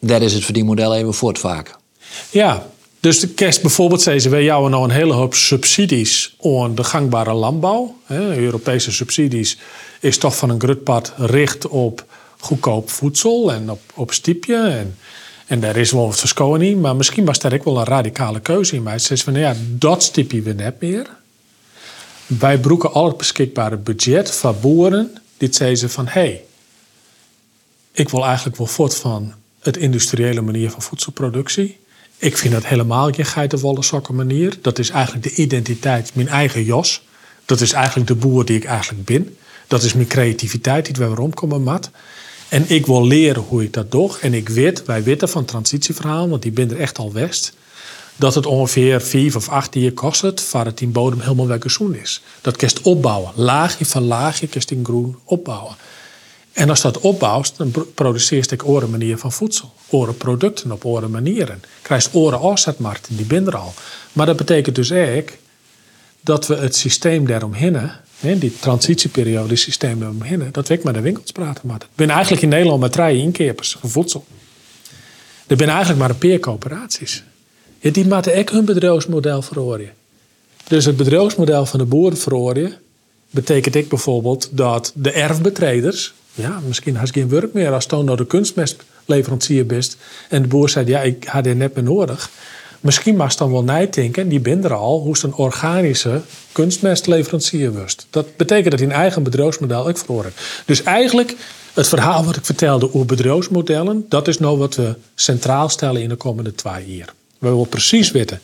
daar 0.00 0.22
is 0.22 0.32
het 0.32 0.44
verdienmodel 0.44 0.94
even 0.94 1.14
voort 1.14 1.38
vaak. 1.38 1.76
Ja, 2.30 2.66
dus 3.00 3.20
de 3.20 3.28
kerst 3.28 3.62
bijvoorbeeld 3.62 4.02
zeggen 4.02 4.30
we 4.30 4.42
jou 4.42 4.70
nou 4.70 4.84
een 4.84 4.90
hele 4.90 5.12
hoop 5.12 5.34
subsidies 5.34 6.36
aan 6.42 6.74
de 6.74 6.84
gangbare 6.84 7.32
landbouw. 7.32 7.96
Europese 8.36 8.92
subsidies 8.92 9.58
is 10.00 10.18
toch 10.18 10.36
van 10.36 10.50
een 10.50 10.60
grutpad 10.60 11.12
richt 11.16 11.68
op 11.68 12.04
goedkoop 12.38 12.90
voedsel 12.90 13.52
en 13.52 13.70
op, 13.70 13.80
op 13.94 14.12
stiepje. 14.12 14.56
En, 14.56 14.96
en 15.52 15.60
daar 15.60 15.76
is 15.76 15.90
wel 15.90 16.06
wat 16.06 16.20
verschoning 16.20 16.72
in, 16.72 16.80
maar 16.80 16.96
misschien 16.96 17.24
was 17.24 17.38
daar 17.38 17.52
ook 17.52 17.64
wel 17.64 17.78
een 17.78 17.84
radicale 17.84 18.40
keuze 18.40 18.74
in. 18.74 18.82
Maar 18.82 18.92
het 18.92 19.02
zegt 19.02 19.22
van 19.22 19.32
nou 19.32 19.44
ja, 19.44 19.54
dat 19.68 20.02
stipje 20.02 20.42
we 20.42 20.52
net 20.52 20.80
meer. 20.80 21.06
Wij 22.26 22.58
broeken 22.58 22.92
al 22.92 23.06
het 23.06 23.16
beschikbare 23.16 23.76
budget 23.76 24.30
van 24.30 24.56
boeren. 24.60 25.18
Dit 25.36 25.54
zeggen 25.54 25.76
ze 25.76 25.88
van 25.88 26.06
hé, 26.06 26.12
hey, 26.12 26.44
ik 27.92 28.08
wil 28.08 28.24
eigenlijk 28.24 28.56
wel 28.56 28.66
voort 28.66 28.94
van 28.94 29.32
het 29.60 29.76
industriële 29.76 30.40
manier 30.40 30.70
van 30.70 30.82
voedselproductie. 30.82 31.78
Ik 32.16 32.38
vind 32.38 32.52
dat 32.52 32.66
helemaal 32.66 33.12
geen 33.12 33.24
geitenwolle 33.24 33.82
sokken 33.82 34.14
manier. 34.14 34.58
Dat 34.60 34.78
is 34.78 34.90
eigenlijk 34.90 35.24
de 35.24 35.42
identiteit, 35.42 36.14
mijn 36.14 36.28
eigen 36.28 36.64
jos. 36.64 37.02
Dat 37.44 37.60
is 37.60 37.72
eigenlijk 37.72 38.06
de 38.06 38.14
boer 38.14 38.44
die 38.44 38.56
ik 38.56 38.64
eigenlijk 38.64 39.04
ben. 39.04 39.36
Dat 39.66 39.82
is 39.82 39.92
mijn 39.92 40.08
creativiteit 40.08 40.84
die 40.84 40.94
we 40.94 41.14
rondkomen 41.14 41.62
mat. 41.62 41.90
En 42.52 42.64
ik 42.68 42.86
wil 42.86 43.06
leren 43.06 43.42
hoe 43.42 43.62
ik 43.62 43.72
dat 43.72 43.90
doe. 43.90 44.18
En 44.20 44.34
ik 44.34 44.48
weet, 44.48 44.84
wij 44.84 45.02
weten 45.02 45.28
van 45.28 45.44
transitieverhaal, 45.44 46.28
want 46.28 46.42
die 46.42 46.52
ben 46.52 46.70
er 46.70 46.80
echt 46.80 46.98
al 46.98 47.12
west. 47.12 47.52
Dat 48.16 48.34
het 48.34 48.46
ongeveer 48.46 49.00
vier 49.00 49.36
of 49.36 49.48
acht 49.48 49.74
jaar 49.74 49.92
kost 49.92 50.22
het, 50.22 50.50
waar 50.50 50.64
het 50.64 50.80
in 50.80 50.92
bodem 50.92 51.20
helemaal 51.20 51.46
weggezoen 51.46 51.94
is. 51.94 52.22
Dat 52.40 52.56
kerst 52.56 52.80
opbouwen. 52.82 53.32
Laagje 53.34 53.84
van 53.84 54.02
laagje 54.02 54.46
kerst 54.46 54.70
in 54.70 54.84
groen 54.84 55.16
opbouwen. 55.24 55.76
En 56.52 56.68
als 56.70 56.80
dat 56.80 57.00
opbouwt, 57.00 57.52
dan 57.56 57.72
produceert 57.94 58.50
ik 58.50 58.68
oren 58.68 58.90
manier 58.90 59.18
van 59.18 59.32
voedsel. 59.32 59.72
Oren 59.88 60.16
producten 60.16 60.72
op 60.72 60.84
oren 60.84 61.10
manieren. 61.10 61.62
Krijgt 61.82 62.14
oren 62.14 62.40
afzetmarkten, 62.40 63.16
die 63.16 63.26
binnen 63.26 63.52
er 63.52 63.58
al. 63.58 63.74
Maar 64.12 64.26
dat 64.26 64.36
betekent 64.36 64.74
dus 64.74 64.92
ook 64.92 65.30
dat 66.22 66.46
we 66.46 66.54
het 66.54 66.76
systeem 66.76 67.26
daaromheen, 67.26 67.90
die 68.20 68.58
transitieperiode, 68.58 69.56
systeem 69.56 70.00
daaromheen, 70.00 70.48
dat 70.52 70.68
we 70.68 70.80
met 70.82 70.94
de 70.94 71.00
winkels 71.00 71.32
praten. 71.32 71.66
Maar 71.66 71.76
ik 71.80 71.86
ben 71.94 72.10
eigenlijk 72.10 72.42
in 72.42 72.48
Nederland 72.48 72.80
met 72.80 72.92
drie 72.92 73.18
inkepers 73.18 73.76
van 73.80 73.90
voedsel. 73.90 74.24
Er 75.46 75.56
zijn 75.56 75.68
eigenlijk 75.68 75.98
maar 75.98 76.10
een 76.10 76.18
paar 76.18 76.38
coöperaties. 76.38 77.22
Ja, 77.80 77.90
die 77.90 78.06
moeten 78.06 78.38
ook 78.38 78.50
hun 78.50 78.64
bedrijfsmodel 78.64 79.42
verhoren. 79.42 79.90
Dus 80.68 80.84
het 80.84 80.96
bedrijfsmodel 80.96 81.66
van 81.66 81.78
de 81.78 81.84
boeren 81.84 82.18
verhoren 82.18 82.74
betekent 83.30 83.74
ik 83.74 83.88
bijvoorbeeld 83.88 84.48
dat 84.50 84.92
de 84.94 85.12
erfbetreders, 85.12 86.14
ja, 86.34 86.60
misschien 86.66 86.96
had 86.96 87.10
geen 87.10 87.28
werk 87.28 87.52
meer 87.52 87.72
als 87.72 87.86
toon 87.86 88.04
nou 88.04 88.16
de 88.16 88.26
kunstmestleverancier 88.26 89.66
bent. 89.66 89.96
En 90.28 90.42
de 90.42 90.48
boer 90.48 90.68
zei, 90.68 90.86
ja, 90.86 91.00
ik 91.00 91.24
had 91.24 91.46
er 91.46 91.56
net 91.56 91.74
meer 91.74 91.84
nodig. 91.84 92.30
Misschien 92.82 93.16
mag 93.16 93.34
dan 93.34 93.52
wel 93.52 93.64
nijtinken, 93.64 94.28
die 94.28 94.40
ben 94.40 94.64
er 94.64 94.74
al, 94.74 95.00
hoe 95.00 95.16
ze 95.16 95.26
een 95.26 95.34
organische 95.34 96.20
kunstmestleverancier 96.52 97.72
was. 97.72 97.96
Dat 98.10 98.36
betekent 98.36 98.70
dat 98.70 98.80
een 98.80 98.92
eigen 98.92 99.22
bedrijfsmodel 99.22 99.88
ook 99.88 99.98
verloren. 99.98 100.32
Dus 100.66 100.82
eigenlijk, 100.82 101.36
het 101.72 101.88
verhaal 101.88 102.24
wat 102.24 102.36
ik 102.36 102.44
vertelde 102.44 102.86
over 102.94 103.06
bedrijfsmodellen, 103.06 104.06
dat 104.08 104.28
is 104.28 104.38
nou 104.38 104.58
wat 104.58 104.74
we 104.74 104.94
centraal 105.14 105.68
stellen 105.68 106.02
in 106.02 106.08
de 106.08 106.16
komende 106.16 106.54
twee 106.54 106.96
jaar. 106.96 107.14
We 107.38 107.48
willen 107.48 107.68
precies 107.68 108.10
weten 108.10 108.40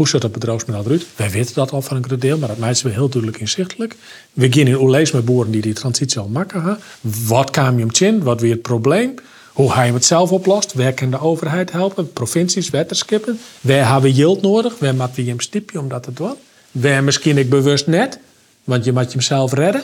hoe 0.00 0.08
ziet 0.08 0.20
dat 0.20 0.32
bedrijfsmodel 0.32 0.84
eruit? 0.84 1.06
Wij 1.16 1.30
weten 1.30 1.54
dat 1.54 1.70
al 1.70 1.82
van 1.82 1.96
een 1.96 2.04
groot 2.04 2.20
deel, 2.20 2.38
maar 2.38 2.48
dat 2.48 2.58
maakt 2.58 2.82
we 2.82 2.90
heel 2.90 3.08
duidelijk 3.08 3.40
inzichtelijk. 3.40 3.96
We 4.32 4.48
beginnen 4.48 4.74
in 4.74 4.80
Oelees 4.80 5.10
met 5.10 5.24
boeren 5.24 5.52
die 5.52 5.60
die 5.60 5.72
transitie 5.72 6.20
al 6.20 6.28
maken. 6.28 6.78
Wat 7.26 7.50
kwam 7.50 7.78
je 7.78 7.86
hem 7.98 8.22
Wat 8.22 8.40
weer 8.40 8.52
het 8.52 8.62
probleem? 8.62 9.14
Hoe 9.60 9.72
hij 9.72 9.88
het 9.88 10.04
zelf 10.04 10.32
oplost? 10.32 10.74
Waar 10.74 10.92
kan 10.92 11.10
de 11.10 11.20
overheid 11.20 11.72
helpen? 11.72 12.12
Provincies, 12.12 12.70
wetterskippen? 12.70 13.40
Waar 13.60 13.92
hebben 13.92 14.10
we 14.10 14.16
yield 14.16 14.42
nodig? 14.42 14.78
Waar 14.78 14.94
moet 14.94 15.14
we 15.14 15.22
hem 15.22 15.40
stipje 15.40 15.78
om 15.78 15.88
dat 15.88 16.02
te 16.02 16.12
doen? 16.12 16.34
Waar 16.70 17.04
misschien 17.04 17.38
ik 17.38 17.50
bewust 17.50 17.86
net, 17.86 18.18
want 18.64 18.84
je 18.84 18.92
moet 18.92 19.12
hem 19.12 19.20
zelf 19.20 19.52
redden. 19.52 19.82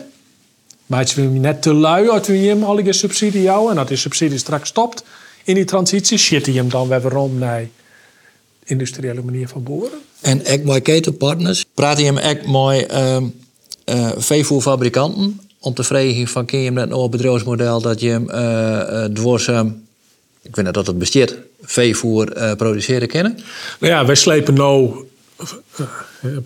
Maar 0.87 1.13
je 1.15 1.21
hem 1.21 1.41
net 1.41 1.63
te 1.63 1.75
lui 1.75 2.09
als 2.09 2.27
we 2.27 2.37
hem 2.37 2.63
al 2.65 2.81
je 2.81 2.93
subsidie 2.93 3.43
jou 3.43 3.71
en 3.71 3.77
dat 3.77 3.89
die 3.89 3.97
subsidie 3.97 4.39
straks 4.39 4.69
stopt 4.69 5.05
in 5.45 5.55
die 5.55 5.65
transitie, 5.65 6.19
shit 6.19 6.47
hij 6.47 6.55
hem 6.55 6.69
dan 6.69 6.89
weer 6.89 7.03
rond 7.03 7.39
naar 7.39 7.69
industriële 8.65 9.23
manier 9.23 9.49
van 9.49 9.63
boeren. 9.63 9.99
En 10.21 10.53
ik 10.53 10.65
met 10.65 10.83
ketenpartners 10.83 11.65
praat 11.75 11.99
je 11.99 12.05
hem 12.05 12.19
echt 12.19 12.47
met 12.47 12.93
uh, 12.93 13.17
uh, 13.85 14.11
veevoerfabrikanten 14.17 15.41
om 15.67 15.75
te 15.75 15.83
van 16.31 16.45
ken 16.45 16.59
je 16.59 16.71
hem 16.71 16.89
dat 16.89 17.11
bedrijfsmodel 17.11 17.81
dat 17.81 18.01
je 18.01 18.09
hem 18.09 18.31
uh, 18.31 19.05
dwars, 19.05 19.49
ik 20.43 20.57
weet 20.57 20.65
niet 20.65 20.75
dat 20.75 20.87
het 20.87 20.99
besteedt, 20.99 21.35
veevoer 21.63 22.37
uh, 22.37 22.53
produceren 22.55 23.09
kennen? 23.09 23.39
Nou 23.81 23.93
ja, 23.93 24.07
wij 24.07 24.15
slepen 24.15 24.55
nou 24.55 25.05
uh, 25.41 26.37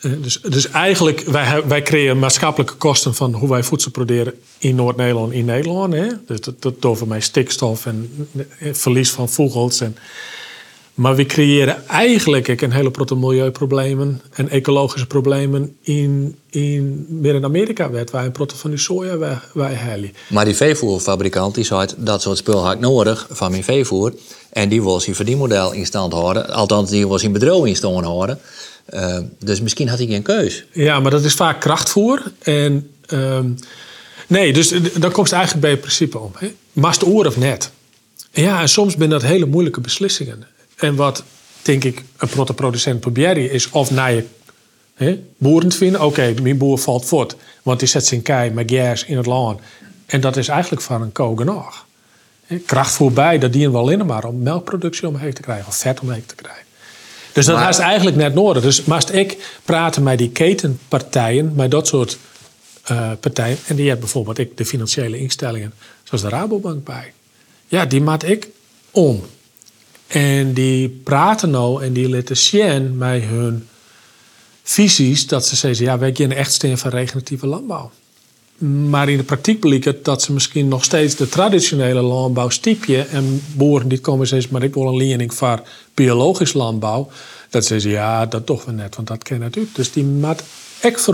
eh, 0.00 0.12
dus, 0.22 0.40
dus 0.40 0.70
eigenlijk, 0.70 1.20
wij, 1.20 1.62
wij 1.66 1.82
creëren 1.82 2.18
maatschappelijke 2.18 2.74
kosten 2.74 3.14
van 3.14 3.34
hoe 3.34 3.48
wij 3.48 3.62
voedsel 3.62 3.90
produceren 3.90 4.34
in 4.58 4.74
Noord-Nederland 4.74 5.32
in 5.32 5.44
Nederland. 5.44 5.92
Hè? 5.92 6.06
Dus 6.26 6.40
dat, 6.40 6.62
dat 6.62 6.82
mij 7.06 7.20
stikstof 7.20 7.86
en 7.86 8.28
eh, 8.58 8.74
verlies 8.74 9.10
van 9.10 9.28
vogels. 9.28 9.80
En, 9.80 9.96
maar 10.96 11.16
we 11.16 11.26
creëren 11.26 11.88
eigenlijk 11.88 12.62
een 12.62 12.72
hele 12.72 12.90
grote 12.92 13.16
milieuproblemen 13.16 14.20
en 14.32 14.48
ecologische 14.48 15.06
problemen 15.06 15.76
in, 15.80 16.36
in 16.50 17.06
Midden-Amerika, 17.08 17.90
waar 17.90 18.04
wij 18.12 18.24
een 18.24 18.32
proto 18.32 18.56
van 18.56 18.70
die 18.70 18.78
soja 18.78 19.18
wij, 19.18 19.38
wij 19.52 20.12
Maar 20.28 20.44
die 20.44 20.54
veevoerfabrikant 20.54 21.54
die 21.54 21.64
zei 21.64 21.86
dat 21.96 22.22
soort 22.22 22.38
spul 22.38 22.66
had 22.66 22.80
nodig 22.80 23.26
van 23.30 23.50
mijn 23.50 23.64
veevoer. 23.64 24.14
En 24.52 24.68
die 24.68 24.82
wil 24.82 25.00
zijn 25.00 25.16
verdienmodel 25.16 25.72
in 25.72 25.86
stand 25.86 26.12
houden. 26.12 26.48
Althans, 26.48 26.90
die 26.90 27.08
wil 27.08 27.18
zijn 27.18 27.32
bedrijf 27.32 27.64
in 27.64 27.76
stand 27.76 28.04
houden. 28.04 28.38
Uh, 28.94 29.18
dus 29.38 29.60
misschien 29.60 29.88
had 29.88 29.98
hij 29.98 30.06
geen 30.06 30.22
keus. 30.22 30.64
Ja, 30.72 31.00
maar 31.00 31.10
dat 31.10 31.24
is 31.24 31.34
vaak 31.34 31.60
krachtvoer. 31.60 32.22
En 32.38 32.90
uh, 33.08 33.38
nee, 34.26 34.52
dus 34.52 34.68
dan 34.98 35.10
komt 35.10 35.26
het 35.26 35.32
eigenlijk 35.32 35.60
bij 35.60 35.70
het 35.70 35.80
principe 35.80 36.18
om. 36.18 36.32
Hè? 36.34 36.52
Mast 36.72 37.04
oor 37.04 37.26
of 37.26 37.36
net. 37.36 37.70
Ja, 38.32 38.60
en 38.60 38.68
soms 38.68 38.94
zijn 38.94 39.10
dat 39.10 39.22
hele 39.22 39.46
moeilijke 39.46 39.80
beslissingen. 39.80 40.46
En 40.76 40.94
wat, 40.94 41.24
denk 41.62 41.84
ik, 41.84 42.04
een 42.16 42.54
producent 42.54 43.00
probeert 43.00 43.36
is 43.36 43.70
of 43.70 43.90
naar 43.90 44.12
je 44.12 44.24
hè, 44.94 45.22
boeren 45.36 45.68
te 45.68 45.76
vinden. 45.76 46.00
Oké, 46.00 46.08
okay, 46.08 46.34
mijn 46.42 46.58
boer 46.58 46.78
valt 46.78 47.06
voort, 47.06 47.36
want 47.62 47.78
die 47.78 47.88
zet 47.88 48.06
zijn 48.06 48.22
kei 48.22 48.50
met 48.50 48.70
gas 48.70 49.04
in 49.04 49.16
het 49.16 49.26
land. 49.26 49.60
En 50.06 50.20
dat 50.20 50.36
is 50.36 50.48
eigenlijk 50.48 50.82
van 50.82 51.02
een 51.02 51.12
kogenog. 51.12 51.84
Krachtvoer 52.66 53.12
bij, 53.12 53.38
dat 53.38 53.52
dienen 53.52 53.72
wel 53.72 53.88
in 53.88 54.06
maar 54.06 54.24
om 54.24 54.42
melkproductie 54.42 55.08
omheen 55.08 55.34
te 55.34 55.42
krijgen, 55.42 55.66
of 55.66 55.76
vet 55.76 56.00
omheen 56.00 56.26
te 56.26 56.34
krijgen. 56.34 56.64
Dus 57.32 57.46
dat 57.46 57.68
is 57.68 57.78
eigenlijk 57.78 58.16
net 58.16 58.34
nodig. 58.34 58.62
Dus 58.62 58.84
maar 58.84 59.14
ik 59.14 59.58
praten 59.64 60.02
met 60.02 60.18
die 60.18 60.30
ketenpartijen, 60.30 61.52
met 61.54 61.70
dat 61.70 61.86
soort 61.86 62.18
uh, 62.90 63.10
partijen, 63.20 63.58
en 63.66 63.76
die 63.76 63.84
hebben 63.84 64.04
bijvoorbeeld 64.04 64.38
ik 64.38 64.56
de 64.56 64.66
financiële 64.66 65.18
instellingen, 65.18 65.72
zoals 66.02 66.22
de 66.22 66.28
Rabobank 66.28 66.84
bij. 66.84 67.12
Ja, 67.66 67.84
die 67.84 68.00
maak 68.00 68.22
ik 68.22 68.48
om. 68.90 69.24
En 70.06 70.52
die 70.52 70.88
praten 70.88 71.50
nou 71.50 71.84
en 71.84 71.92
die 71.92 72.08
laten 72.08 72.36
zien 72.36 72.96
met 72.96 73.22
hun 73.22 73.68
visies 74.62 75.26
dat 75.26 75.46
ze 75.46 75.56
zeggen: 75.56 75.84
ja, 75.84 75.98
wij 75.98 76.14
gaan 76.14 76.30
echt 76.30 76.52
steen 76.52 76.78
van 76.78 76.90
regeneratieve 76.90 77.46
landbouw. 77.46 77.90
Maar 78.88 79.08
in 79.08 79.16
de 79.16 79.22
praktijk 79.22 79.60
blijkt 79.60 79.84
het 79.84 80.04
dat 80.04 80.22
ze 80.22 80.32
misschien 80.32 80.68
nog 80.68 80.84
steeds 80.84 81.16
de 81.16 81.28
traditionele 81.28 82.00
landbouw 82.00 82.48
stiepje 82.48 83.02
en 83.02 83.42
boeren 83.54 83.88
die 83.88 84.00
komen 84.00 84.26
zeggen, 84.26 84.52
maar 84.52 84.62
ik 84.62 84.74
wil 84.74 84.88
een 84.88 84.96
lening 84.96 85.34
voor 85.34 85.62
biologisch 85.94 86.52
landbouw. 86.52 87.10
Dat 87.50 87.64
ze 87.64 87.88
ja, 87.88 88.26
dat 88.26 88.46
toch 88.46 88.64
wel 88.64 88.74
net, 88.74 88.96
want 88.96 89.08
dat 89.08 89.22
ken 89.22 89.40
natuurlijk. 89.40 89.74
Dus 89.74 89.92
die 89.92 90.04
maat 90.04 90.42
echt 90.80 91.08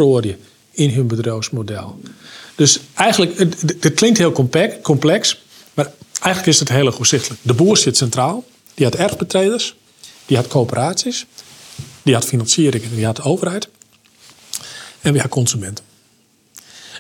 in 0.70 0.90
hun 0.90 1.06
bedrijfsmodel. 1.06 2.00
Dus 2.54 2.80
eigenlijk, 2.94 3.38
het, 3.80 3.94
klinkt 3.94 4.18
heel 4.18 4.32
complex, 4.82 5.42
maar 5.74 5.92
eigenlijk 6.20 6.46
is 6.46 6.58
het 6.58 6.68
heel 6.68 6.86
erg 6.86 6.94
voorzichtig. 6.94 7.36
De 7.42 7.54
boer 7.54 7.76
zit 7.76 7.96
centraal, 7.96 8.44
die 8.74 8.86
had 8.86 8.94
erfbetreders, 8.94 9.74
die 10.26 10.36
had 10.36 10.46
coöperaties, 10.46 11.26
die 12.02 12.14
had 12.14 12.24
financiering 12.24 12.84
en 12.84 12.94
die 12.94 13.04
had 13.04 13.16
de 13.16 13.22
overheid. 13.22 13.68
En 15.00 15.12
we 15.12 15.20
had 15.20 15.30
consumenten. 15.30 15.84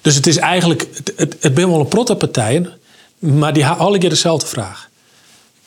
Dus 0.02 0.14
het 0.14 0.26
is 0.26 0.36
eigenlijk, 0.36 0.88
het, 0.94 1.12
het, 1.16 1.36
het 1.40 1.54
wel 1.54 1.80
een 1.80 1.88
protte 1.88 2.16
partijen, 2.16 2.72
maar 3.18 3.52
die 3.52 3.64
hebben 3.64 3.84
alle 3.84 3.98
keer 3.98 4.08
dezelfde 4.08 4.46
vraag. 4.46 4.90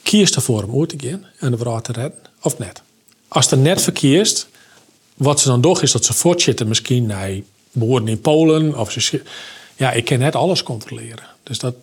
Kies 0.03 0.31
ervoor 0.31 0.63
om 0.63 0.73
ooit 0.73 0.89
te 0.89 1.07
gaan 1.07 1.25
en 1.39 1.51
de 1.51 1.57
vrouw 1.57 1.79
te 1.79 1.91
redden 1.91 2.19
of 2.41 2.57
net? 2.57 2.81
Als 3.27 3.51
er 3.51 3.57
net 3.57 3.81
verkiest, 3.81 4.47
wat 5.15 5.39
ze 5.39 5.47
dan 5.47 5.61
toch 5.61 5.81
is 5.81 5.91
dat 5.91 6.05
ze 6.05 6.13
voortzitten 6.13 6.67
misschien 6.67 7.05
naar 7.05 7.31
boeren 7.71 8.07
in 8.07 8.21
Polen. 8.21 8.77
Of 8.77 8.91
ze, 8.91 9.21
ja, 9.75 9.91
ik 9.91 10.05
kan 10.05 10.19
net 10.19 10.35
alles 10.35 10.63
controleren. 10.63 11.25
Dus 11.43 11.59
dat, 11.59 11.75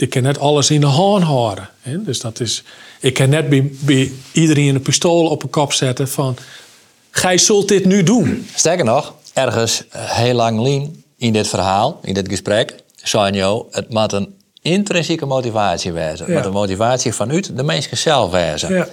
ik 0.00 0.10
kan 0.10 0.22
net 0.22 0.38
alles 0.38 0.70
in 0.70 0.80
de 0.80 0.86
hand 0.86 1.24
houden. 1.24 1.68
Hè? 1.80 2.02
Dus 2.02 2.20
dat 2.20 2.40
is, 2.40 2.62
ik 3.00 3.14
kan 3.14 3.28
net 3.28 3.48
bij, 3.48 3.72
bij 3.80 4.12
iedereen 4.32 4.74
een 4.74 4.82
pistool 4.82 5.26
op 5.26 5.42
een 5.42 5.50
kop 5.50 5.72
zetten 5.72 6.08
van... 6.08 6.36
Gij 7.10 7.38
zult 7.38 7.68
dit 7.68 7.84
nu 7.84 8.02
doen. 8.02 8.46
Sterker 8.54 8.84
nog, 8.84 9.14
ergens 9.32 9.84
heel 9.90 10.34
lang 10.34 10.60
lien 10.60 11.04
in 11.16 11.32
dit 11.32 11.48
verhaal, 11.48 12.00
in 12.02 12.14
dit 12.14 12.28
gesprek, 12.28 12.74
zei 13.02 13.36
je, 13.36 13.64
het 13.70 13.88
moet 13.88 14.12
een 14.12 14.34
intrinsieke 14.62 15.26
motivatie 15.26 15.92
wezen. 15.92 16.26
Ja. 16.26 16.34
Met 16.34 16.44
een 16.44 16.52
motivatie 16.52 17.12
vanuit 17.12 17.56
de 17.56 17.62
mens 17.62 17.88
zelf 17.88 18.30
wezen. 18.30 18.74
Ja. 18.74 18.88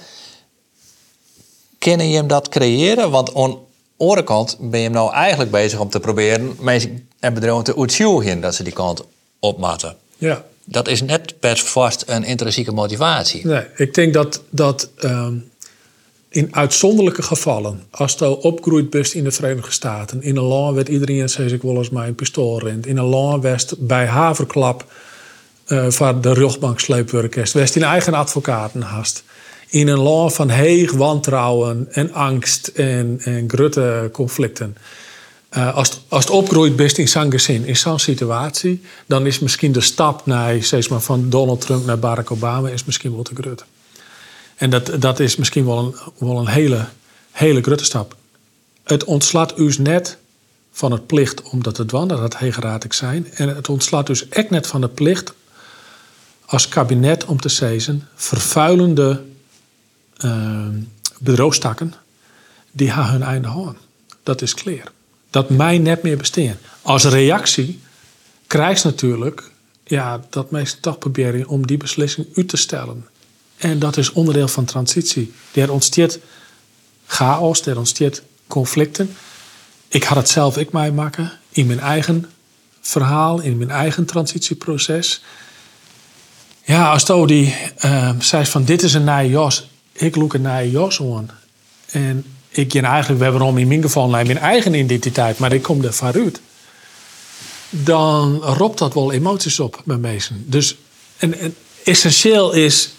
Kunnen 1.78 2.08
je 2.08 2.16
hem 2.16 2.26
dat 2.26 2.48
creëren? 2.48 3.10
Want 3.10 3.34
aan 3.34 3.58
de 3.96 4.24
kant 4.24 4.56
ben 4.60 4.80
je 4.80 4.84
hem 4.84 4.94
nou 4.94 5.12
eigenlijk 5.12 5.50
bezig 5.50 5.78
om 5.78 5.88
te 5.88 6.00
proberen 6.00 6.56
mensen 6.60 7.08
en 7.20 7.34
bedrijven 7.34 7.64
te 7.64 7.76
uitzoeken 7.76 8.40
dat 8.40 8.54
ze 8.54 8.62
die 8.62 8.72
kant 8.72 9.02
opmatten. 9.38 9.96
ja. 10.18 10.44
Dat 10.68 10.88
is 10.88 11.02
net 11.02 11.34
best 11.40 11.68
vast 11.68 12.04
een 12.06 12.24
intrinsieke 12.24 12.72
motivatie. 12.72 13.46
Nee, 13.46 13.64
ik 13.76 13.94
denk 13.94 14.14
dat, 14.14 14.42
dat 14.50 14.90
ehm, 14.96 15.34
in 16.28 16.48
uitzonderlijke 16.50 17.22
gevallen, 17.22 17.82
als 17.90 18.14
je 18.18 18.38
opgroeit 18.38 18.90
bent 18.90 19.14
in 19.14 19.24
de 19.24 19.30
Verenigde 19.30 19.70
Staten, 19.70 20.22
in 20.22 20.36
een 20.36 20.42
land 20.42 20.74
werd 20.74 20.88
iedereen 20.88 21.28
zei 21.28 21.52
ik 21.52 21.62
wel 21.62 21.76
eens 21.76 21.90
een 21.92 22.14
pistool 22.14 22.60
rent, 22.60 22.86
in 22.86 22.96
een 22.96 23.04
land 23.04 23.42
west 23.42 23.74
bij 23.78 24.06
haverklap 24.06 24.84
eh 25.66 25.86
van 25.88 26.20
de 26.20 26.32
rugbank 26.32 26.80
sleepwerkest, 26.80 27.52
west 27.52 27.76
in 27.76 27.82
eigen 27.82 28.14
advocaten 28.14 28.82
hast. 28.82 29.24
In 29.68 29.88
een 29.88 29.98
land 29.98 30.32
van 30.32 30.48
heeg 30.48 30.92
wantrouwen 30.92 31.88
en 31.90 32.12
angst 32.12 32.66
en, 32.66 33.20
en 33.22 33.44
grote 33.48 34.08
conflicten. 34.12 34.76
Eh, 35.48 35.74
als, 35.74 35.88
het- 35.88 36.00
als 36.08 36.24
het 36.24 36.32
opgroeit 36.32 36.76
best 36.76 36.98
in 36.98 37.08
zo'n 37.08 37.30
gezin, 37.30 37.64
in 37.64 37.76
zo'n 37.76 37.98
situatie, 37.98 38.82
dan 39.06 39.26
is 39.26 39.38
misschien 39.38 39.72
de 39.72 39.80
stap 39.80 40.26
naar, 40.26 40.62
zeg 40.62 40.88
maar, 40.88 41.00
van 41.00 41.30
Donald 41.30 41.60
Trump 41.60 41.86
naar 41.86 41.98
Barack 41.98 42.30
Obama 42.30 42.68
is 42.68 42.84
misschien 42.84 43.12
wel 43.14 43.22
te 43.22 43.34
groot. 43.34 43.64
En 44.56 44.70
dat, 44.70 44.90
dat 44.98 45.20
is 45.20 45.36
misschien 45.36 45.64
wel 45.66 45.78
een, 45.78 45.94
wel 46.26 46.38
een 46.38 46.46
hele, 46.46 46.86
hele 47.30 47.62
grote 47.62 47.84
stap. 47.84 48.16
Het 48.84 49.04
ontslaat 49.04 49.58
u 49.58 49.74
net 49.78 50.16
van 50.72 50.92
het 50.92 51.06
plicht 51.06 51.42
om 51.42 51.62
dat 51.62 51.74
te 51.74 51.84
doen, 51.84 52.08
dat 52.08 52.18
het 52.18 52.38
hegeraatig 52.38 52.94
zijn. 52.94 53.32
En 53.34 53.48
het 53.56 53.68
ontslaat 53.68 54.06
dus 54.06 54.28
echt 54.28 54.50
net 54.50 54.66
van 54.66 54.80
de 54.80 54.88
plicht 54.88 55.32
als 56.44 56.68
kabinet 56.68 57.24
om 57.24 57.40
te 57.40 57.48
zeggen, 57.48 58.08
vervuilende 58.14 59.22
uh, 60.24 60.66
die 62.72 62.90
gaan 62.90 63.10
hun 63.10 63.22
einde 63.22 63.48
houden. 63.48 63.76
Dat 64.22 64.42
is 64.42 64.54
clear. 64.54 64.92
Dat 65.36 65.50
mij 65.50 65.78
net 65.78 66.02
meer 66.02 66.16
bestaan. 66.16 66.58
Als 66.82 67.04
reactie 67.04 67.80
krijgt 68.46 68.84
natuurlijk 68.84 69.50
ja, 69.84 70.20
dat 70.30 70.50
mensen 70.50 70.80
toch 70.80 70.98
proberen 70.98 71.48
om 71.48 71.66
die 71.66 71.76
beslissing 71.76 72.26
uit 72.34 72.48
te 72.48 72.56
stellen. 72.56 73.06
En 73.56 73.78
dat 73.78 73.96
is 73.96 74.12
onderdeel 74.12 74.48
van 74.48 74.64
transitie. 74.64 75.32
Er 75.52 75.72
ontstaat 75.72 76.18
chaos, 77.06 77.66
er 77.66 77.78
ontstaat 77.78 78.22
conflicten. 78.46 79.16
Ik 79.88 80.04
had 80.04 80.16
het 80.16 80.28
zelf 80.28 80.56
ik 80.56 80.72
mij 80.72 80.92
maken 80.92 81.32
in 81.48 81.66
mijn 81.66 81.80
eigen 81.80 82.30
verhaal, 82.80 83.40
in 83.40 83.58
mijn 83.58 83.70
eigen 83.70 84.04
transitieproces. 84.04 85.22
Ja, 86.64 86.90
als 86.90 87.04
uh, 87.84 88.10
zei 88.18 88.46
van 88.46 88.64
dit 88.64 88.82
is 88.82 88.94
een 88.94 89.04
nieuwe 89.04 89.28
jas, 89.28 89.68
ik 89.92 90.16
look 90.16 90.34
een 90.34 90.42
nieuwe 90.42 90.70
jas 90.70 91.00
aan. 91.00 91.30
En 91.86 92.24
ik 92.56 92.68
ken 92.68 92.84
eigenlijk, 92.84 93.18
we 93.18 93.24
hebben 93.24 93.58
in 93.58 93.68
mijn 93.68 93.82
geval 93.82 94.08
mijn 94.08 94.38
eigen 94.38 94.74
identiteit, 94.74 95.38
maar 95.38 95.52
ik 95.52 95.62
kom 95.62 95.84
er 95.84 95.92
vanuit. 95.92 96.40
Dan 97.70 98.36
roept 98.42 98.78
dat 98.78 98.94
wel 98.94 99.12
emoties 99.12 99.60
op 99.60 99.82
bij 99.84 99.96
mensen. 99.96 100.44
Dus 100.46 100.76
en, 101.16 101.38
en 101.38 101.54
essentieel 101.84 102.52
is 102.52 102.90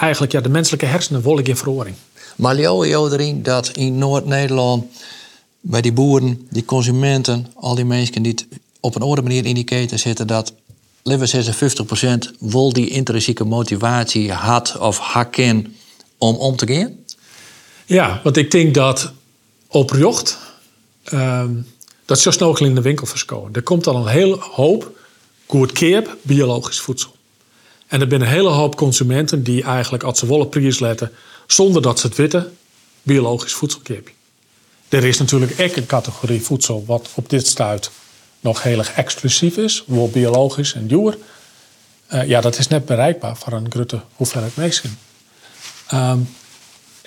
eigenlijk, 0.00 0.32
ja, 0.32 0.40
de 0.40 0.48
menselijke 0.48 0.86
hersenen 0.86 1.22
willen 1.22 1.44
geen 1.44 1.56
verhoring. 1.56 1.96
Maar 2.36 2.58
jou 2.58 3.12
erin 3.12 3.42
dat 3.42 3.68
in 3.68 3.98
Noord-Nederland 3.98 4.84
bij 5.60 5.80
die 5.80 5.92
boeren, 5.92 6.46
die 6.50 6.64
consumenten, 6.64 7.46
al 7.54 7.74
die 7.74 7.84
mensen 7.84 8.22
die 8.22 8.34
op 8.80 8.94
een 8.94 9.02
andere 9.02 9.22
manier 9.22 9.44
in 9.46 9.54
die 9.54 9.64
keten 9.64 9.98
zitten, 9.98 10.26
dat 10.26 10.52
liever 11.02 11.54
56% 12.34 12.38
wil 12.38 12.72
die 12.72 12.88
intrinsieke 12.88 13.44
motivatie 13.44 14.32
had 14.32 14.78
of 14.78 14.98
hakken 14.98 15.76
om 16.18 16.34
om 16.34 16.56
te 16.56 16.74
gaan? 16.74 17.04
Ja, 17.86 18.20
want 18.24 18.36
ik 18.36 18.50
denk 18.50 18.74
dat 18.74 19.12
op 19.66 19.94
jocht, 19.96 20.38
um, 21.12 21.66
dat 22.04 22.20
zo 22.20 22.30
snel 22.30 22.58
in 22.58 22.74
de 22.74 22.80
winkel 22.80 23.06
verschonen. 23.06 23.52
Er 23.52 23.62
komt 23.62 23.86
al 23.86 23.96
een 23.96 24.12
hele 24.12 24.36
hoop 24.40 24.98
goedkeer 25.46 26.16
biologisch 26.22 26.80
voedsel. 26.80 27.14
En 27.86 28.00
er 28.00 28.08
zijn 28.08 28.20
een 28.20 28.26
hele 28.26 28.48
hoop 28.48 28.76
consumenten 28.76 29.42
die 29.42 29.62
eigenlijk 29.62 30.02
als 30.02 30.18
ze 30.18 30.26
willen 30.26 30.48
prijs 30.48 30.78
letten, 30.78 31.12
zonder 31.46 31.82
dat 31.82 31.98
ze 31.98 32.06
het 32.06 32.16
weten, 32.16 32.56
biologisch 33.02 33.52
voedsel 33.52 33.80
kopen. 33.80 34.12
Er 34.88 35.04
is 35.04 35.18
natuurlijk 35.18 35.60
ook 35.60 35.76
een 35.76 35.86
categorie 35.86 36.42
voedsel 36.42 36.84
wat 36.86 37.08
op 37.14 37.30
dit 37.30 37.46
stuit 37.46 37.90
nog 38.40 38.62
heel 38.62 38.78
erg 38.78 38.92
exclusief 38.92 39.56
is, 39.56 39.84
wel 39.86 40.10
biologisch 40.10 40.74
en 40.74 40.86
duur. 40.86 41.18
Uh, 42.12 42.28
ja, 42.28 42.40
dat 42.40 42.58
is 42.58 42.68
net 42.68 42.84
bereikbaar 42.84 43.36
voor 43.36 43.52
een 43.52 43.70
grote 43.70 44.00
hoeveelheid 44.14 44.56
mensen. 44.56 44.98
Um, 45.92 46.28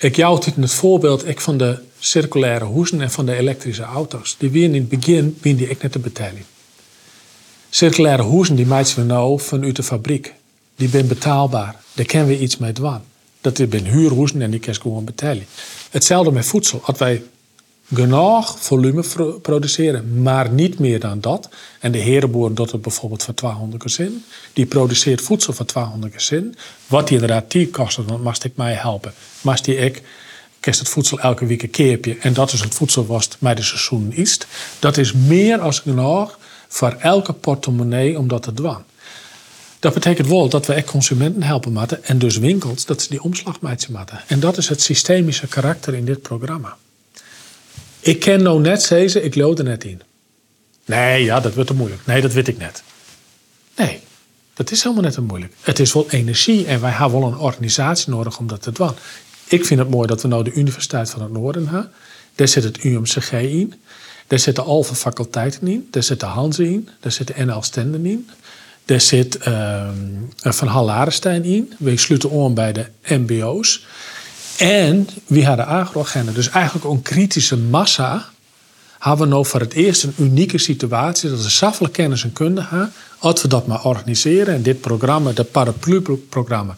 ik 0.00 0.16
jou 0.16 0.42
het 0.54 0.72
voorbeeld 0.72 1.28
ik 1.28 1.40
van 1.40 1.58
de 1.58 1.78
circulaire 1.98 2.64
hoezen 2.64 3.00
en 3.00 3.10
van 3.10 3.26
de 3.26 3.36
elektrische 3.36 3.82
auto's. 3.82 4.36
Die 4.38 4.50
weer 4.50 4.64
in 4.64 4.74
het 4.74 4.88
begin 4.88 5.38
ben 5.40 5.56
die 5.56 5.68
ik 5.68 5.82
net 5.82 5.92
te 5.92 5.98
betalen. 5.98 6.44
Circulaire 7.70 8.22
hoezen 8.22 8.56
die 8.56 8.66
maken 8.66 8.96
we 8.96 9.02
nou 9.02 9.40
vanuit 9.40 9.76
de 9.76 9.82
fabriek. 9.82 10.34
Die 10.76 10.88
zijn 10.88 11.06
betaalbaar. 11.06 11.76
Daar 11.92 12.06
kunnen 12.06 12.28
we 12.28 12.38
iets 12.38 12.56
mee 12.56 12.72
doen. 12.72 12.98
Dat 13.40 13.56
zijn 13.56 13.86
huurhoezen 13.86 14.42
en 14.42 14.50
die 14.50 14.60
je 14.64 14.74
gewoon 14.74 15.04
betalen. 15.04 15.46
Hetzelfde 15.90 16.32
met 16.32 16.46
voedsel. 16.46 16.80
Als 16.84 16.98
wij 16.98 17.22
genoeg 17.94 18.58
volume 18.60 19.04
produceren, 19.42 20.22
maar 20.22 20.50
niet 20.50 20.78
meer 20.78 21.00
dan 21.00 21.20
dat. 21.20 21.48
En 21.80 21.92
de 21.92 21.98
herenboer 21.98 22.54
doet 22.54 22.72
het 22.72 22.82
bijvoorbeeld 22.82 23.22
voor 23.22 23.34
200 23.34 23.82
gezin. 23.82 24.24
Die 24.52 24.66
produceert 24.66 25.20
voedsel 25.20 25.52
voor 25.52 25.66
200 25.66 26.12
gezin. 26.12 26.56
Wat 26.86 27.08
die 27.08 27.20
inderdaad 27.20 27.50
die 27.50 27.68
kost, 27.68 28.08
dan 28.08 28.22
mag 28.22 28.44
ik 28.44 28.56
mij 28.56 28.72
helpen. 28.72 29.12
Die 29.62 29.76
ik 29.76 30.02
kerst 30.60 30.78
het 30.78 30.88
voedsel 30.88 31.20
elke 31.20 31.46
week 31.46 31.62
een 31.62 31.70
keertje. 31.70 32.16
En 32.20 32.32
dat 32.32 32.52
is 32.52 32.60
het 32.60 32.74
voedsel 32.74 33.06
wat 33.06 33.36
mij 33.38 33.54
de 33.54 33.62
seizoen 33.62 34.12
is. 34.12 34.38
Dat 34.78 34.96
is 34.96 35.12
meer 35.12 35.60
als 35.60 35.80
genoeg 35.80 36.38
voor 36.68 36.96
elke 36.98 37.32
portemonnee 37.32 38.18
om 38.18 38.28
dat 38.28 38.42
te 38.42 38.52
doen. 38.52 38.76
Dat 39.78 39.94
betekent 39.94 40.28
wel 40.28 40.48
dat 40.48 40.66
we 40.66 40.72
echt 40.72 40.86
consumenten 40.86 41.42
helpen 41.42 41.72
moeten. 41.72 42.04
En 42.04 42.18
dus 42.18 42.38
winkels, 42.38 42.84
dat 42.84 43.02
ze 43.02 43.08
die 43.08 43.22
omslag 43.22 43.60
moeten. 43.60 44.20
En 44.26 44.40
dat 44.40 44.56
is 44.56 44.68
het 44.68 44.82
systemische 44.82 45.46
karakter 45.46 45.94
in 45.94 46.04
dit 46.04 46.22
programma. 46.22 46.76
Ik 48.00 48.20
ken 48.20 48.42
nou 48.42 48.60
net 48.60 48.82
zeggen, 48.82 49.24
ik 49.24 49.34
loop 49.34 49.58
er 49.58 49.64
net 49.64 49.84
in. 49.84 50.02
Nee, 50.84 51.24
ja, 51.24 51.40
dat 51.40 51.54
wordt 51.54 51.68
te 51.68 51.76
moeilijk. 51.76 52.06
Nee, 52.06 52.20
dat 52.20 52.32
weet 52.32 52.48
ik 52.48 52.58
net. 52.58 52.82
Nee, 53.76 54.00
dat 54.54 54.70
is 54.70 54.82
helemaal 54.82 55.04
net 55.04 55.12
te 55.12 55.20
moeilijk. 55.20 55.52
Het 55.60 55.78
is 55.78 55.92
wel 55.92 56.10
energie 56.10 56.66
en 56.66 56.80
wij 56.80 56.90
hebben 56.90 57.20
wel 57.20 57.28
een 57.28 57.38
organisatie 57.38 58.10
nodig 58.10 58.38
om 58.38 58.46
dat 58.46 58.62
te 58.62 58.72
doen. 58.72 58.90
Ik 59.46 59.64
vind 59.64 59.80
het 59.80 59.90
mooi 59.90 60.06
dat 60.06 60.22
we 60.22 60.28
nou 60.28 60.44
de 60.44 60.52
Universiteit 60.52 61.10
van 61.10 61.22
het 61.22 61.32
Noorden 61.32 61.68
hebben. 61.68 61.90
Daar 62.34 62.48
zit 62.48 62.64
het 62.64 62.84
UMCG 62.84 63.32
in. 63.32 63.74
Daar 64.26 64.38
zitten 64.38 64.64
Alphen 64.64 64.96
faculteiten 64.96 65.68
in. 65.68 65.88
Daar 65.90 66.02
zit 66.02 66.20
de 66.20 66.26
Hanze 66.26 66.64
in. 66.64 66.88
Daar 67.00 67.12
zit 67.12 67.26
de 67.26 67.44
NL 67.44 67.62
Stenden 67.62 68.06
in. 68.06 68.30
Daar 68.84 69.00
zit 69.00 69.38
uh, 69.48 69.88
Van 70.36 70.68
Hallarenstein 70.68 71.44
in. 71.44 71.72
We 71.78 71.96
sluiten 71.96 72.30
aan 72.32 72.54
bij 72.54 72.72
de 72.72 72.86
MBO's. 73.02 73.86
En 74.60 75.08
wie 75.26 75.46
hadden 75.46 75.66
agroagenda. 75.66 76.32
Dus 76.32 76.50
eigenlijk 76.50 76.84
een 76.86 77.02
kritische 77.02 77.56
massa 77.56 78.30
hebben 78.98 79.26
we 79.26 79.32
nou 79.32 79.46
voor 79.46 79.60
het 79.60 79.72
eerst 79.72 80.02
een 80.02 80.14
unieke 80.18 80.58
situatie 80.58 81.30
dat 81.30 81.42
we 81.42 81.50
zoveel 81.50 81.88
kennis 81.88 82.24
en 82.24 82.32
kunde 82.32 82.62
hebben. 82.68 82.92
Als 83.18 83.42
we 83.42 83.48
dat 83.48 83.66
maar 83.66 83.84
organiseren 83.84 84.54
en 84.54 84.62
dit 84.62 84.80
programma, 84.80 85.32
dat 85.32 85.50
paraplu-programma 85.50 86.76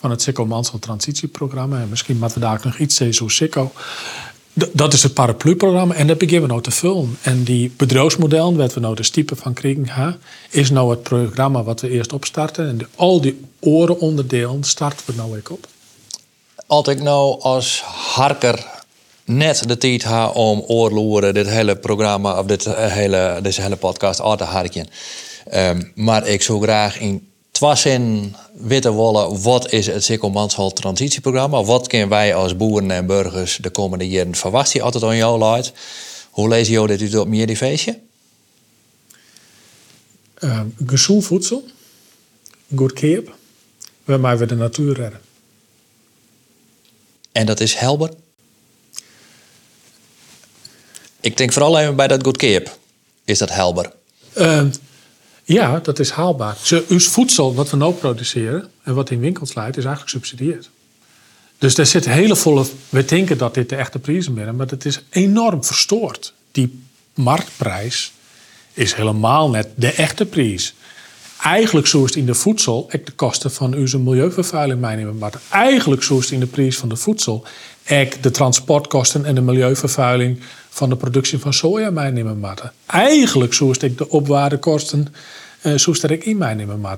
van 0.00 0.10
het 0.10 0.22
Sikko 0.22 0.46
Mansel 0.46 0.78
Transitieprogramma. 0.78 1.80
En 1.80 1.88
misschien 1.88 2.18
moeten 2.18 2.38
we 2.40 2.46
daar 2.46 2.60
nog 2.64 2.78
iets 2.78 2.94
zeggen 2.94 3.16
zo 3.16 3.28
Sikko. 3.28 3.72
Dat 4.72 4.92
is 4.92 5.02
het 5.02 5.14
paraplu-programma 5.14 5.94
en 5.94 6.06
dat 6.06 6.18
beginnen 6.18 6.42
we 6.42 6.48
nou 6.48 6.62
te 6.62 6.70
vullen. 6.70 7.18
En 7.22 7.44
die 7.44 7.72
bedrijfsmodel, 7.76 8.56
wat 8.56 8.74
we 8.74 8.80
nou 8.80 8.94
de 8.94 9.02
stiepen 9.02 9.36
van 9.36 9.52
kregen, 9.52 9.88
ha, 9.88 10.16
is 10.50 10.70
nou 10.70 10.90
het 10.90 11.02
programma 11.02 11.62
wat 11.62 11.80
we 11.80 11.90
eerst 11.90 12.12
opstarten. 12.12 12.68
En 12.68 12.78
de, 12.78 12.86
al 12.94 13.20
die 13.20 13.40
orenonderdelen 13.60 14.64
starten 14.64 15.06
we 15.06 15.12
nou 15.16 15.32
weer 15.32 15.42
op. 15.48 15.66
Altijd 16.66 17.02
nou 17.02 17.40
als 17.40 17.82
harker 18.14 18.66
net 19.24 19.68
de 19.68 19.78
tijd 19.78 20.02
ha 20.02 20.28
om 20.28 20.60
oorloeren 20.66 21.34
dit 21.34 21.46
hele 21.46 21.76
programma 21.76 22.38
of 22.38 22.46
dit 22.46 22.64
hele, 22.74 23.38
deze 23.42 23.62
hele 23.62 23.76
podcast 23.76 24.20
uit 24.20 24.38
te 24.38 24.44
harken. 24.44 24.86
Um, 25.54 25.92
maar 25.94 26.26
ik 26.26 26.42
zou 26.42 26.62
graag 26.62 26.98
in 26.98 27.28
Twassen 27.50 28.36
witte 28.52 28.90
wollen, 28.90 29.42
wat 29.42 29.72
is 29.72 29.86
het 29.86 30.04
Sikkelmanshal 30.04 30.72
transitieprogramma? 30.72 31.64
Wat 31.64 31.86
kunnen 31.86 32.08
wij 32.08 32.34
als 32.34 32.56
boeren 32.56 32.90
en 32.90 33.06
burgers 33.06 33.56
de 33.56 33.70
komende 33.70 34.08
jaren 34.08 34.34
verwachten? 34.34 34.80
Altijd 34.80 35.04
aan 35.04 35.16
jou 35.16 35.38
luidt. 35.38 35.72
Hoe 36.30 36.48
lees 36.48 36.68
je 36.68 36.86
dit 36.86 37.16
op 37.16 37.28
meer 37.28 37.46
die 37.46 37.56
feestje? 37.56 37.98
Uh, 40.40 40.60
gezond 40.86 41.24
voedsel, 41.24 41.64
goed 42.74 42.92
keep, 42.92 43.34
waarmee 44.04 44.36
we 44.36 44.46
de 44.46 44.54
natuur 44.54 44.94
redden. 44.94 45.20
En 47.36 47.46
dat 47.46 47.60
is 47.60 47.74
helder? 47.74 48.10
Ik 51.20 51.36
denk 51.36 51.52
vooral 51.52 51.78
even 51.78 51.96
bij 51.96 52.08
dat 52.08 52.22
good 52.22 52.36
keep. 52.36 52.78
Is 53.24 53.38
dat 53.38 53.50
helder? 53.50 53.92
Ehm, 54.32 54.70
ja, 55.44 55.78
dat 55.78 55.98
is 55.98 56.10
haalbaar. 56.10 56.56
Ons 56.88 57.06
voedsel, 57.06 57.54
wat 57.54 57.70
we 57.70 57.76
nu 57.76 57.90
produceren 57.90 58.70
en 58.82 58.94
wat 58.94 59.10
in 59.10 59.20
winkels 59.20 59.54
leidt, 59.54 59.76
is 59.76 59.84
eigenlijk 59.84 60.12
subsidieerd. 60.12 60.70
Dus 61.58 61.74
daar 61.74 61.86
zit 61.86 62.04
hele 62.04 62.36
volle. 62.36 62.66
We 62.88 63.04
denken 63.04 63.38
dat 63.38 63.54
dit 63.54 63.68
de 63.68 63.76
echte 63.76 63.98
prijzen 63.98 64.34
zijn, 64.34 64.56
maar 64.56 64.66
het 64.66 64.84
is 64.84 65.02
enorm 65.10 65.64
verstoord. 65.64 66.32
Die 66.52 66.82
marktprijs 67.14 68.12
is 68.72 68.94
helemaal 68.94 69.50
net 69.50 69.68
de 69.74 69.92
echte 69.92 70.26
prijs. 70.26 70.74
Eigenlijk 71.42 71.86
zo 71.86 71.98
is 71.98 72.04
het 72.04 72.16
in 72.16 72.26
de 72.26 72.34
voedsel 72.34 72.90
ook 72.94 73.06
de 73.06 73.12
kosten 73.12 73.50
van 73.50 73.74
onze 73.74 73.98
milieuvervuiling 73.98 74.80
meenemen. 74.80 75.18
Maar 75.18 75.32
eigenlijk 75.48 76.02
zo 76.02 76.18
is 76.18 76.24
het 76.24 76.32
in 76.32 76.40
de 76.40 76.46
prijs 76.46 76.76
van 76.76 76.88
de 76.88 76.96
voedsel 76.96 77.44
ook 77.90 78.22
de 78.22 78.30
transportkosten 78.30 79.24
en 79.24 79.34
de 79.34 79.40
milieuvervuiling 79.40 80.40
van 80.68 80.88
de 80.88 80.96
productie 80.96 81.38
van 81.38 81.52
soja 81.52 81.90
meenemen 81.90 82.38
matten. 82.38 82.72
Eigenlijk 82.86 83.54
zo 83.54 83.70
is 83.70 83.80
het 83.80 83.98
de 83.98 84.08
opwaardekosten 84.08 85.08
uh, 85.66 85.78
zo 85.78 85.90
is 85.90 86.02
het 86.02 86.12
ook 86.12 86.24
in 86.24 86.38
meenemen. 86.38 86.96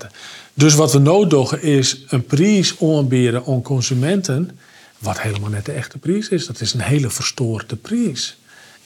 Dus 0.54 0.74
wat 0.74 0.92
we 0.92 0.98
nodig 0.98 1.60
is 1.60 2.04
een 2.08 2.24
prijs 2.24 2.74
aanbieden 2.80 3.42
aan 3.46 3.62
consumenten, 3.62 4.58
wat 4.98 5.20
helemaal 5.20 5.50
net 5.50 5.66
de 5.66 5.72
echte 5.72 5.98
prijs 5.98 6.28
is. 6.28 6.46
Dat 6.46 6.60
is 6.60 6.74
een 6.74 6.80
hele 6.80 7.10
verstoorde 7.10 7.76
prijs. 7.76 8.36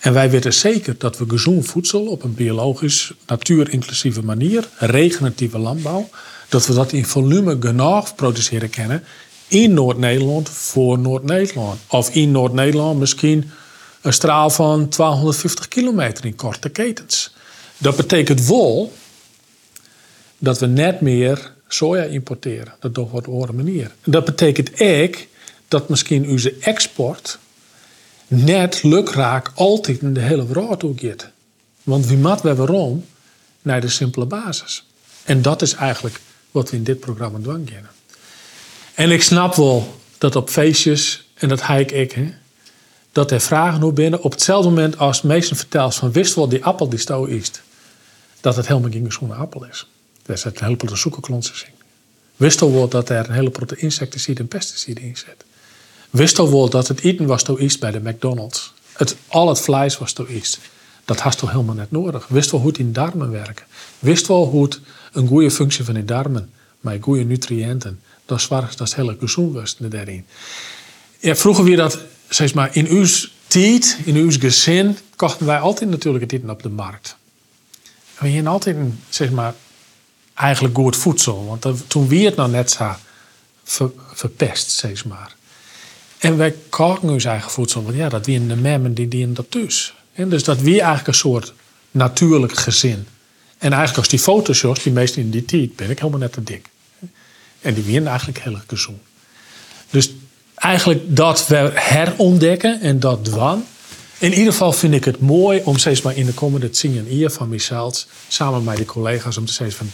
En 0.03 0.12
wij 0.12 0.31
weten 0.31 0.53
zeker 0.53 0.95
dat 0.99 1.19
we 1.19 1.24
gezond 1.29 1.66
voedsel 1.66 2.07
op 2.07 2.23
een 2.23 2.35
biologisch, 2.35 3.12
natuurinclusieve 3.27 4.23
manier, 4.23 4.69
regeneratieve 4.79 5.59
landbouw, 5.59 6.09
dat 6.49 6.66
we 6.66 6.74
dat 6.74 6.93
in 6.93 7.05
volume 7.05 7.57
genoeg 7.61 8.15
produceren 8.15 8.70
kennen 8.70 9.05
in 9.49 9.74
Noord-Nederland 9.74 10.49
voor 10.49 10.99
Noord-Nederland. 10.99 11.81
Of 11.89 12.15
in 12.15 12.31
Noord-Nederland 12.31 12.99
misschien 12.99 13.51
een 14.01 14.12
straal 14.12 14.51
van 14.51 14.77
1250 14.79 15.69
kilometer 15.69 16.24
in 16.24 16.37
korte 16.37 16.69
ketens. 16.69 17.35
Dat 17.79 17.97
betekent 17.97 18.47
wel 18.47 18.93
dat 20.39 20.59
we 20.59 20.66
net 20.66 21.01
meer 21.01 21.53
soja 21.69 22.03
importeren. 22.03 22.74
Dat 22.81 22.99
op 22.99 23.27
een 23.27 23.33
andere 23.33 23.53
manier. 23.53 23.91
Dat 24.05 24.24
betekent 24.24 24.81
ook 24.81 25.16
dat 25.69 25.89
misschien 25.89 26.29
onze 26.29 26.55
export 26.61 27.39
net 28.33 28.83
lukraak 28.83 29.53
altijd 29.55 30.01
in 30.01 30.15
de 30.15 30.21
hele 30.21 30.47
wereld 30.47 30.85
ook 30.85 31.01
gaat. 31.01 31.31
Want 31.83 32.07
wie 32.07 32.19
mat 32.19 32.43
we 32.43 32.55
waarom? 32.55 33.05
Naar 33.63 33.81
de 33.81 33.89
simpele 33.89 34.27
basis. 34.27 34.85
En 35.25 35.43
dat 35.43 35.63
is 35.63 35.75
eigenlijk 35.75 36.21
wat 36.51 36.71
we 36.71 36.77
in 36.77 36.85
dit 36.85 37.01
programma 37.01 37.39
doen 37.39 37.65
kennen. 37.65 37.91
En 38.95 39.11
ik 39.11 39.23
snap 39.23 39.55
wel 39.55 40.01
dat 40.19 40.37
op 40.37 40.49
feestjes, 40.49 41.29
en 41.35 41.49
dat 41.49 41.61
haik 41.61 41.91
ik, 41.91 42.13
hè, 42.13 42.35
dat 43.13 43.31
er 43.31 43.41
vragen 43.41 43.81
hoe 43.81 43.93
binnen. 43.93 44.23
Op 44.23 44.33
hetzelfde 44.33 44.69
moment 44.69 44.99
als 44.99 45.23
meesten 45.23 45.57
vertelt 45.57 45.95
van 45.95 46.13
wist 46.13 46.35
wel 46.35 46.49
die 46.49 46.65
appel 46.65 46.89
die 46.89 46.99
sto 46.99 47.25
is, 47.25 47.51
dat 48.41 48.57
het 48.57 48.67
helemaal 48.67 48.91
geen 48.91 49.05
gezonde 49.05 49.35
appel 49.35 49.65
is. 49.65 49.87
Daar 50.23 50.39
zit 50.39 50.61
een 50.61 50.65
hele 50.65 50.79
grote 50.79 50.97
zoekerklontjes 50.97 51.63
in. 51.63 51.73
Wist 52.37 52.61
wel 52.61 52.89
dat 52.89 53.09
er 53.09 53.29
een 53.29 53.35
hele 53.35 53.51
grote 53.53 53.77
insecticide 53.77 54.41
en 54.41 54.49
pesticide 54.49 55.01
in 55.01 55.17
zit. 55.17 55.45
Wist 56.13 56.37
wel 56.37 56.69
dat 56.69 56.89
het 56.89 57.01
eten 57.01 57.27
was 57.27 57.43
to 57.43 57.55
is 57.55 57.79
bij 57.79 57.91
de 57.91 58.01
McDonald's. 58.01 58.73
Het, 58.93 59.17
al 59.29 59.49
het 59.49 59.61
vlees 59.61 59.99
was 59.99 60.13
to 60.13 60.25
is. 60.25 60.59
Dat 61.05 61.21
had 61.21 61.39
toch 61.39 61.51
helemaal 61.51 61.75
net 61.75 61.91
nodig. 61.91 62.29
Wist 62.29 62.51
wel 62.51 62.61
hoe 62.61 62.71
het 62.71 62.79
in 62.79 62.93
darmen 62.93 63.31
werken. 63.31 63.67
Wist 63.99 64.27
wel 64.27 64.47
hoe 64.47 64.65
het 64.65 64.81
een 65.13 65.27
goede 65.27 65.51
functie 65.51 65.85
van 65.85 65.95
die 65.95 66.05
darmen, 66.05 66.51
met 66.81 67.03
goede 67.03 67.25
nutriënten, 67.25 68.01
dat 68.27 68.41
zorgt 68.41 68.79
dat 68.79 68.95
hele 68.95 69.17
gezond 69.21 69.55
was 69.55 69.77
daarin. 69.79 70.25
Ja, 71.19 71.37
vroeger 71.37 71.65
weer 71.65 71.77
dat, 71.77 71.99
zeg 72.29 72.55
maar, 72.55 72.77
in 72.77 72.87
uw 72.87 73.07
tijd, 73.47 73.99
in 74.05 74.17
uw 74.17 74.31
gezin, 74.31 74.99
kochten 75.17 75.47
wij 75.47 75.59
altijd 75.59 75.91
natuurlijk 75.91 76.25
het 76.25 76.33
eten 76.33 76.51
op 76.51 76.63
de 76.63 76.69
markt. 76.69 77.17
we 78.19 78.27
hadden 78.27 78.47
altijd, 78.47 78.77
zeg 79.09 79.31
maar, 79.31 79.55
eigenlijk 80.35 80.75
goed 80.75 80.97
voedsel. 80.97 81.47
Want 81.47 81.67
toen 81.87 82.09
wie 82.09 82.25
het 82.25 82.37
nou 82.37 82.51
net 82.51 82.79
zo 83.65 83.95
verpest, 84.13 84.71
zeg 84.71 85.05
maar. 85.05 85.37
En 86.23 86.36
wij 86.36 86.55
koken 86.69 87.09
ons 87.09 87.24
eigen 87.24 87.51
voedsel. 87.51 87.82
Want 87.82 87.97
ja, 87.97 88.09
dat 88.09 88.27
wie 88.27 88.35
in 88.35 88.49
de 88.49 88.57
memmen 88.57 88.94
die 88.94 89.09
dienen 89.09 89.35
dat 89.35 89.53
dus. 89.53 89.94
En 90.12 90.28
dus 90.28 90.44
dat 90.44 90.61
wie 90.61 90.78
eigenlijk 90.78 91.07
een 91.07 91.15
soort 91.15 91.53
natuurlijk 91.90 92.57
gezin. 92.57 93.07
En 93.59 93.73
eigenlijk 93.73 93.97
als 93.97 94.09
die 94.09 94.19
foto's, 94.19 94.82
die 94.82 94.93
meest 94.93 95.16
in 95.16 95.31
die 95.31 95.44
tijd, 95.44 95.77
ben 95.77 95.90
ik 95.90 95.99
helemaal 95.99 96.20
net 96.20 96.32
te 96.32 96.43
dik. 96.43 96.69
En 97.61 97.74
die 97.74 97.82
winnen 97.82 98.07
eigenlijk 98.07 98.39
heel 98.39 98.53
erg 98.53 98.65
gezond. 98.66 98.99
Dus 99.90 100.12
eigenlijk 100.55 101.16
dat 101.16 101.47
we 101.47 101.70
herontdekken 101.74 102.81
en 102.81 103.01
dat 103.01 103.24
dwan. 103.24 103.65
In 104.19 104.32
ieder 104.32 104.53
geval 104.53 104.73
vind 104.73 104.94
ik 104.94 105.05
het 105.05 105.20
mooi 105.20 105.61
om 105.65 105.78
steeds 105.78 106.03
maar 106.03 106.16
in 106.16 106.27
de 106.27 106.32
komende 106.32 106.70
tien 106.70 107.07
jaar 107.09 107.31
van 107.31 107.49
mezelf, 107.49 108.07
samen 108.28 108.65
met 108.65 108.77
die 108.77 108.86
collega's, 108.86 109.36
om 109.36 109.47
te 109.47 109.53
zeggen 109.53 109.77
van, 109.77 109.90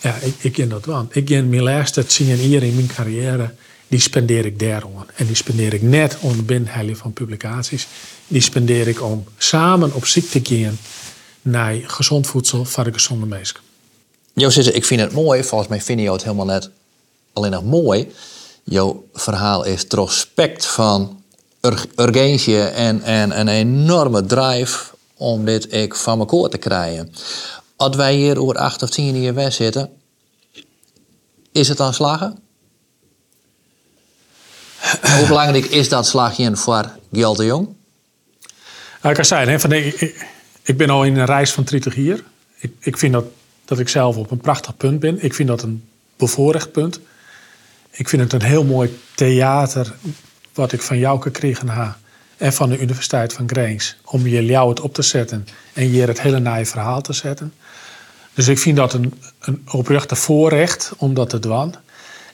ja, 0.00 0.16
ik, 0.16 0.34
ik 0.38 0.52
ken 0.52 0.68
dat 0.68 0.82
dwan. 0.82 1.08
Ik 1.12 1.24
ken 1.24 1.48
mijn 1.48 1.62
laatste 1.62 2.06
tien 2.06 2.48
jaar 2.48 2.62
in 2.62 2.74
mijn 2.74 2.90
carrière 2.94 3.54
die 3.88 4.00
spendeer 4.00 4.44
ik 4.44 4.58
daar 4.58 4.82
aan. 4.82 5.06
En 5.14 5.26
die 5.26 5.36
spendeer 5.36 5.74
ik 5.74 5.82
net 5.82 6.16
om 6.20 6.36
de 6.36 6.42
binnenheiling 6.42 6.96
van 6.96 7.12
publicaties. 7.12 7.86
Die 8.28 8.40
spendeer 8.40 8.88
ik 8.88 9.02
om 9.02 9.24
samen 9.38 9.94
op 9.94 10.06
ziekte 10.06 10.42
te 10.42 10.54
gaan 10.54 10.78
naar 11.42 11.74
gezond 11.86 12.26
voedsel 12.26 12.64
voor 12.64 12.84
de 12.84 12.92
gezonde 12.92 13.26
mensen. 13.26 13.56
Joost, 14.34 14.56
ik 14.56 14.84
vind 14.84 15.00
het 15.00 15.12
mooi. 15.12 15.44
Volgens 15.44 15.70
mij 15.70 15.80
vind 15.80 16.00
je 16.00 16.12
het 16.12 16.22
helemaal 16.22 16.46
net 16.46 16.70
alleen 17.32 17.50
nog 17.50 17.64
mooi. 17.64 18.12
Jouw 18.64 19.04
verhaal 19.12 19.64
is 19.64 19.84
respect 19.88 20.66
van 20.66 21.22
urgentie 21.96 22.62
en, 22.62 23.02
en 23.02 23.38
een 23.40 23.48
enorme 23.48 24.26
drive 24.26 24.84
om 25.16 25.44
dit 25.44 25.72
ik 25.72 25.94
van 25.94 26.18
elkaar 26.18 26.48
te 26.48 26.58
krijgen. 26.58 27.12
Als 27.76 27.96
wij 27.96 28.14
hier 28.14 28.40
over 28.40 28.56
acht 28.56 28.82
of 28.82 28.90
tien 28.90 29.22
jaar 29.22 29.34
weg 29.34 29.52
zitten, 29.52 29.90
is 31.52 31.68
het 31.68 31.76
dan 31.76 31.94
slagen? 31.94 32.38
Hoe 34.90 35.26
belangrijk 35.26 35.64
is 35.64 35.88
dat 35.88 36.06
slagje 36.06 36.56
voor 36.56 36.90
Gjal 37.12 37.34
de 37.34 37.44
Jong? 37.44 37.68
Nou, 39.00 39.08
ik 39.08 39.14
kan 39.14 39.24
zeggen, 39.24 39.60
van, 39.60 39.72
ik, 40.62 40.76
ben 40.76 40.90
al 40.90 41.04
in 41.04 41.16
een 41.16 41.24
reis 41.24 41.52
van 41.52 41.64
30 41.64 41.96
jaar. 41.96 42.18
Ik, 42.58 42.72
ik 42.80 42.98
vind 42.98 43.12
dat, 43.12 43.24
dat 43.64 43.78
ik 43.78 43.88
zelf 43.88 44.16
op 44.16 44.30
een 44.30 44.38
prachtig 44.38 44.76
punt 44.76 45.00
ben. 45.00 45.24
Ik 45.24 45.34
vind 45.34 45.48
dat 45.48 45.62
een 45.62 45.84
bevoorrecht 46.16 46.72
punt. 46.72 47.00
Ik 47.90 48.08
vind 48.08 48.22
het 48.22 48.32
een 48.32 48.48
heel 48.48 48.64
mooi 48.64 48.98
theater 49.14 49.94
wat 50.54 50.72
ik 50.72 50.82
van 50.82 50.98
jou 50.98 51.20
gekregen 51.20 51.68
heb. 51.68 51.94
En 52.36 52.52
van 52.52 52.68
de 52.68 52.78
Universiteit 52.78 53.32
van 53.32 53.48
Grains. 53.48 53.96
Om 54.04 54.26
je 54.26 54.44
jou 54.44 54.68
het 54.68 54.80
op 54.80 54.94
te 54.94 55.02
zetten 55.02 55.46
en 55.72 55.92
je 55.92 56.06
het 56.06 56.20
hele 56.20 56.38
naaie 56.38 56.66
verhaal 56.66 57.00
te 57.00 57.12
zetten. 57.12 57.52
Dus 58.34 58.48
ik 58.48 58.58
vind 58.58 58.76
dat 58.76 58.92
een, 58.92 59.20
een 59.40 59.62
oprechte 59.70 60.16
voorrecht 60.16 60.92
om 60.96 61.14
dat 61.14 61.30
te 61.30 61.38
doen. 61.38 61.74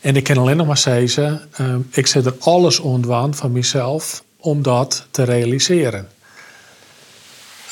En 0.01 0.17
ik 0.17 0.25
kan 0.25 0.39
alleen 0.39 0.57
nog 0.57 0.67
maar 0.67 0.79
zeggen, 0.79 1.49
uh, 1.61 1.77
ik 1.91 2.07
zet 2.07 2.27
er 2.27 2.37
alles 2.39 2.79
ontwaan 2.79 3.35
van 3.35 3.53
mezelf 3.53 4.25
om 4.37 4.63
dat 4.63 5.07
te 5.11 5.23
realiseren. 5.23 6.09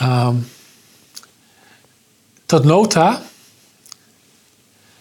Um, 0.02 0.48
tot 2.46 2.64
nota, 2.64 3.22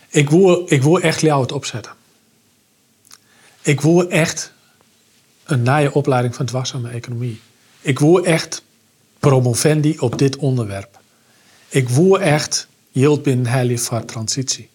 ik 0.08 0.30
wil, 0.30 0.64
ik 0.66 0.84
wil 0.84 1.00
echt 1.00 1.22
het 1.42 1.52
opzetten. 1.52 1.92
Ik 3.62 3.82
wil 3.82 4.10
echt 4.10 4.52
een 5.44 5.62
nieuwe 5.62 5.94
opleiding 5.94 6.36
van 6.36 6.46
dwarsame 6.46 6.90
economie. 6.90 7.42
Ik 7.82 8.00
wil 8.00 8.26
echt 8.26 8.64
promovendi 9.20 9.98
op 10.00 10.18
dit 10.18 10.36
onderwerp. 10.36 11.00
Ik 11.68 11.90
wil 11.90 12.20
echt 12.20 12.68
yield 12.92 13.24
binnen 13.24 13.52
voor 13.80 14.06
transitie 14.06 14.70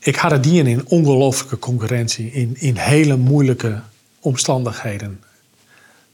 ik 0.00 0.16
had 0.16 0.30
het 0.30 0.42
die 0.42 0.62
in 0.62 0.86
ongelooflijke 0.86 1.58
concurrentie, 1.58 2.32
in, 2.32 2.56
in 2.58 2.76
hele 2.76 3.16
moeilijke 3.16 3.80
omstandigheden. 4.20 5.22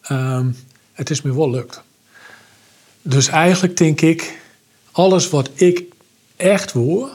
Ehm, 0.03 0.51
het 0.93 1.11
is 1.11 1.23
me 1.23 1.35
wel 1.35 1.51
lukt. 1.51 1.83
Dus 3.03 3.29
eigenlijk 3.29 3.77
denk 3.77 4.01
ik, 4.01 4.39
alles 4.93 5.29
wat 5.29 5.51
ik 5.55 5.83
echt 6.37 6.73
wil, 6.73 7.11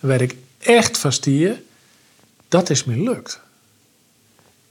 waar 0.00 0.20
ik 0.20 0.36
echt 0.58 0.98
verstier, 0.98 1.62
dat 2.48 2.70
is 2.70 2.84
me 2.84 2.96
lukt. 2.96 3.40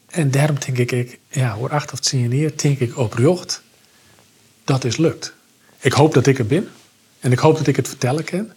En 0.05 0.31
daarom 0.31 0.57
denk 0.65 0.91
ik, 0.91 1.19
ja, 1.29 1.57
voor 1.57 1.69
acht 1.69 1.91
of 1.91 1.99
tien 1.99 2.37
jaar 2.37 2.51
denk 2.55 2.79
ik 2.79 2.97
oprecht, 2.97 3.61
dat 4.63 4.83
is 4.83 4.97
lukt. 4.97 5.33
Ik 5.79 5.93
hoop 5.93 6.13
dat 6.13 6.27
ik 6.27 6.39
er 6.39 6.45
ben. 6.45 6.69
En 7.19 7.31
ik 7.31 7.39
hoop 7.39 7.57
dat 7.57 7.67
ik 7.67 7.75
het 7.75 7.87
vertellen 7.87 8.23
kan. 8.23 8.51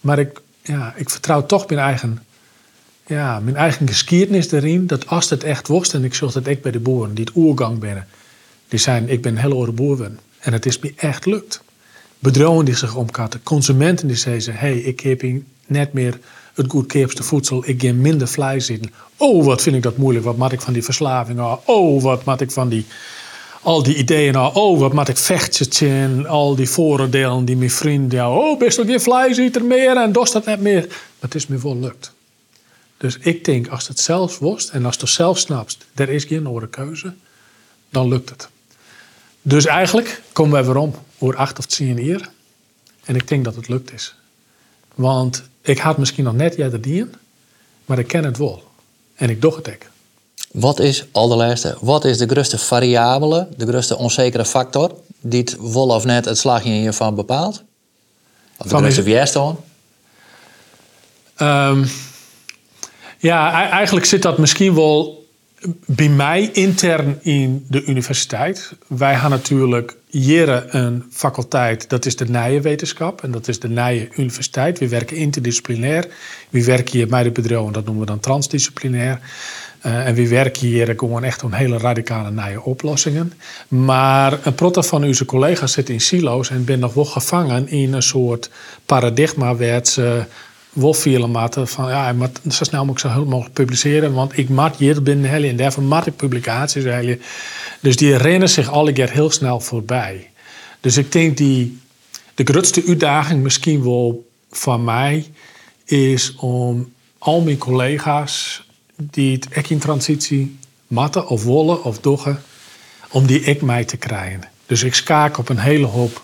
Maar 0.00 0.18
ik 0.18 0.40
ja, 0.68 0.92
ik 0.96 1.10
vertrouw 1.10 1.46
toch 1.46 1.68
mijn 1.68 1.80
eigen, 1.80 2.22
ja, 3.06 3.40
mijn 3.40 3.56
eigen 3.56 3.88
geschiedenis 3.88 4.50
erin. 4.50 4.86
Dat 4.86 5.06
als 5.06 5.30
het 5.30 5.44
echt 5.44 5.68
wordt, 5.68 5.94
en 5.94 6.04
ik 6.04 6.14
zag 6.14 6.34
het 6.34 6.48
echt 6.48 6.62
bij 6.62 6.72
de 6.72 6.80
boeren 6.80 7.14
die 7.14 7.24
het 7.24 7.36
oergang 7.36 7.78
binnen. 7.78 8.06
Die 8.68 8.78
zijn, 8.78 9.08
ik 9.08 9.22
ben 9.22 9.36
hele 9.36 9.54
oude 9.54 9.72
boer 9.72 10.10
En 10.38 10.52
het 10.52 10.66
is 10.66 10.78
me 10.78 10.92
echt 10.96 11.26
lukt. 11.26 11.62
Bedrijven 12.18 12.64
die 12.64 12.76
zich 12.76 12.94
omkatten, 12.94 13.42
consumenten 13.42 14.06
die 14.06 14.16
zeggen, 14.16 14.54
hey, 14.54 14.78
ik 14.78 15.00
heb 15.00 15.20
hier 15.20 15.42
net 15.66 15.92
meer 15.92 16.18
het 16.54 16.70
goedkoopste 16.70 17.22
voedsel. 17.22 17.68
Ik 17.68 17.82
ga 17.82 17.92
minder 17.92 18.28
vlees 18.28 18.68
eten. 18.68 18.92
Oh, 19.16 19.44
wat 19.44 19.62
vind 19.62 19.76
ik 19.76 19.82
dat 19.82 19.96
moeilijk. 19.96 20.24
Wat 20.24 20.36
maak 20.36 20.52
ik 20.52 20.60
van 20.60 20.72
die 20.72 20.84
verslaving? 20.84 21.40
Oh, 21.64 22.02
wat 22.02 22.24
maak 22.24 22.40
ik 22.40 22.50
van 22.50 22.68
die 22.68 22.86
al 23.68 23.82
die 23.82 23.96
ideeën, 23.96 24.32
nou, 24.32 24.54
oh, 24.54 24.78
wat 24.78 24.92
moet 24.92 25.08
ik 25.08 25.16
vechten, 25.16 26.26
al 26.26 26.54
die 26.54 26.68
vooroordelen 26.68 27.44
die 27.44 27.56
mijn 27.56 27.70
vrienden, 27.70 28.18
ja, 28.18 28.30
oh, 28.30 28.58
best 28.58 28.80
geen 28.80 29.00
vlees 29.00 29.38
er 29.38 29.64
meer 29.64 29.96
en 29.96 30.12
dorst 30.12 30.32
dat 30.32 30.44
net 30.44 30.60
meer. 30.60 30.86
Maar 30.88 30.98
het 31.18 31.34
is 31.34 31.46
me 31.46 31.58
wel 31.58 31.76
lukt. 31.76 32.12
Dus 32.96 33.18
ik 33.18 33.44
denk, 33.44 33.68
als 33.68 33.88
het 33.88 34.00
zelf 34.00 34.38
worst 34.38 34.68
en 34.68 34.84
als 34.84 34.94
je 34.94 35.00
het 35.00 35.10
zelf 35.10 35.38
snapt, 35.38 35.78
er 35.94 36.08
is 36.08 36.24
geen 36.24 36.46
andere 36.46 36.68
keuze, 36.68 37.14
dan 37.90 38.08
lukt 38.08 38.28
het. 38.28 38.48
Dus 39.42 39.66
eigenlijk 39.66 40.22
komen 40.32 40.60
we 40.60 40.66
weer 40.66 40.76
om, 40.76 40.94
voor 41.18 41.36
acht 41.36 41.58
of 41.58 41.66
tien 41.66 42.04
jaar. 42.04 42.28
En 43.04 43.14
ik 43.14 43.28
denk 43.28 43.44
dat 43.44 43.54
het 43.54 43.68
lukt 43.68 43.92
is. 43.92 44.14
Want 44.94 45.42
ik 45.60 45.78
had 45.78 45.98
misschien 45.98 46.24
nog 46.24 46.34
net 46.34 46.56
jij 46.56 46.70
de 46.70 46.80
dien, 46.80 47.14
maar 47.84 47.98
ik 47.98 48.06
ken 48.06 48.24
het 48.24 48.38
wel. 48.38 48.70
En 49.14 49.30
ik 49.30 49.40
doe 49.40 49.56
het 49.56 49.68
ook. 49.68 49.86
Wat 50.52 50.80
is, 50.80 51.04
allerlaatste, 51.12 51.76
wat 51.80 52.04
is 52.04 52.18
de 52.18 52.28
grootste 52.28 52.58
variabele, 52.58 53.48
de 53.56 53.66
grootste 53.66 53.96
onzekere 53.96 54.44
factor 54.44 54.94
die 55.20 55.40
het 55.40 55.56
wel 55.60 55.88
of 55.88 56.04
net 56.04 56.24
het 56.24 56.38
slagje 56.38 56.70
hiervan 56.70 57.14
bepaalt? 57.14 57.62
Of 58.56 58.66
de 58.66 58.76
grootste 58.76 59.02
weerstand? 59.02 59.58
Um, 61.38 61.88
ja, 63.18 63.70
eigenlijk 63.70 64.06
zit 64.06 64.22
dat 64.22 64.38
misschien 64.38 64.74
wel 64.74 65.26
bij 65.86 66.08
mij 66.08 66.50
intern 66.52 67.18
in 67.22 67.66
de 67.68 67.84
universiteit. 67.84 68.72
Wij 68.86 69.12
hebben 69.12 69.30
natuurlijk 69.30 69.96
hier 70.10 70.74
een 70.74 71.04
faculteit, 71.10 71.88
dat 71.88 72.06
is 72.06 72.16
de 72.16 72.24
Nijenwetenschap. 72.24 73.22
En 73.22 73.30
dat 73.30 73.48
is 73.48 73.60
de 73.60 73.68
Nijen 73.68 74.08
Universiteit. 74.16 74.78
We 74.78 74.88
werken 74.88 75.16
interdisciplinair. 75.16 76.08
We 76.50 76.64
werken 76.64 76.92
hier 76.92 77.08
bij 77.08 77.22
de 77.22 77.30
bedrijven, 77.30 77.72
dat 77.72 77.84
noemen 77.84 78.04
we 78.04 78.10
dan 78.10 78.20
transdisciplinair. 78.20 79.20
Uh, 79.86 80.06
en 80.06 80.14
we 80.14 80.28
werken 80.28 80.66
hier 80.66 80.94
gewoon 80.96 81.24
echt 81.24 81.42
om 81.42 81.52
hele 81.52 81.78
radicale 81.78 82.30
nieuwe 82.30 82.62
oplossingen. 82.62 83.32
Maar 83.68 84.38
een 84.46 84.54
protto 84.54 84.82
van 84.82 85.04
onze 85.04 85.24
collega's 85.24 85.72
zit 85.72 85.88
in 85.88 86.00
silo's 86.00 86.50
en 86.50 86.64
ben 86.64 86.78
nog 86.78 86.94
wel 86.94 87.04
gevangen 87.04 87.68
in 87.68 87.92
een 87.92 88.02
soort 88.02 88.50
paradigma 88.86 89.56
waar 89.56 89.86
ze 89.86 90.24
wel 90.72 90.94
van 91.66 91.88
ja, 91.88 92.12
maar 92.12 92.30
zo 92.50 92.64
snel 92.64 92.84
mogelijk 92.84 93.14
zo 93.14 93.24
mogelijk 93.24 93.54
publiceren, 93.54 94.12
want 94.12 94.38
ik 94.38 94.48
maak 94.48 94.76
hier 94.76 95.02
binnen 95.02 95.30
hele 95.30 95.48
en 95.48 95.56
daarvoor 95.56 95.82
maak 95.82 96.06
ik 96.06 96.16
publicaties 96.16 96.84
hele. 96.84 97.18
Dus 97.80 97.96
die 97.96 98.16
rennen 98.16 98.48
zich 98.48 98.70
alle 98.70 98.92
keer 98.92 99.10
heel 99.10 99.30
snel 99.30 99.60
voorbij. 99.60 100.30
Dus 100.80 100.96
ik 100.96 101.12
denk 101.12 101.36
die 101.36 101.78
de 102.34 102.44
grootste 102.44 102.82
uitdaging 102.86 103.42
misschien 103.42 103.84
wel 103.84 104.28
van 104.50 104.84
mij 104.84 105.26
is 105.84 106.34
om 106.36 106.92
al 107.18 107.40
mijn 107.40 107.58
collega's 107.58 108.66
die 109.02 109.32
het 109.32 109.48
ek 109.48 109.70
in 109.70 109.78
transitie 109.78 110.58
matten 110.86 111.28
of 111.28 111.44
wollen 111.44 111.84
of 111.84 112.00
doggen, 112.00 112.42
om 113.10 113.26
die 113.26 113.40
ik 113.40 113.62
mij 113.62 113.84
te 113.84 113.96
krijgen. 113.96 114.40
Dus 114.66 114.82
ik 114.82 114.94
schaak 114.94 115.38
op 115.38 115.48
een 115.48 115.58
hele 115.58 115.86
hoop 115.86 116.22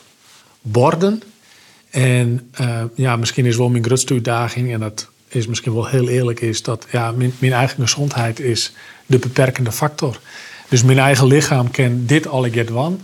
borden. 0.63 1.23
En 1.91 2.51
uh, 2.61 2.83
ja, 2.95 3.17
misschien 3.17 3.47
is 3.47 3.57
wel 3.57 3.69
mijn 3.69 3.85
grootste 3.85 4.13
uitdaging, 4.13 4.73
en 4.73 4.81
dat 4.81 5.09
is 5.29 5.47
misschien 5.47 5.75
wel 5.75 5.87
heel 5.87 6.09
eerlijk, 6.09 6.41
is 6.41 6.63
dat 6.63 6.87
ja, 6.91 7.13
mijn, 7.13 7.53
eigen 7.53 7.83
gezondheid 7.83 8.41
is 8.41 8.73
de 9.07 9.19
beperkende 9.19 9.73
factor. 9.73 10.21
Dus 10.69 10.83
mijn 10.83 10.99
eigen 10.99 11.27
lichaam 11.27 11.71
kan 11.71 12.07
dit 12.07 12.27
one. 12.27 12.97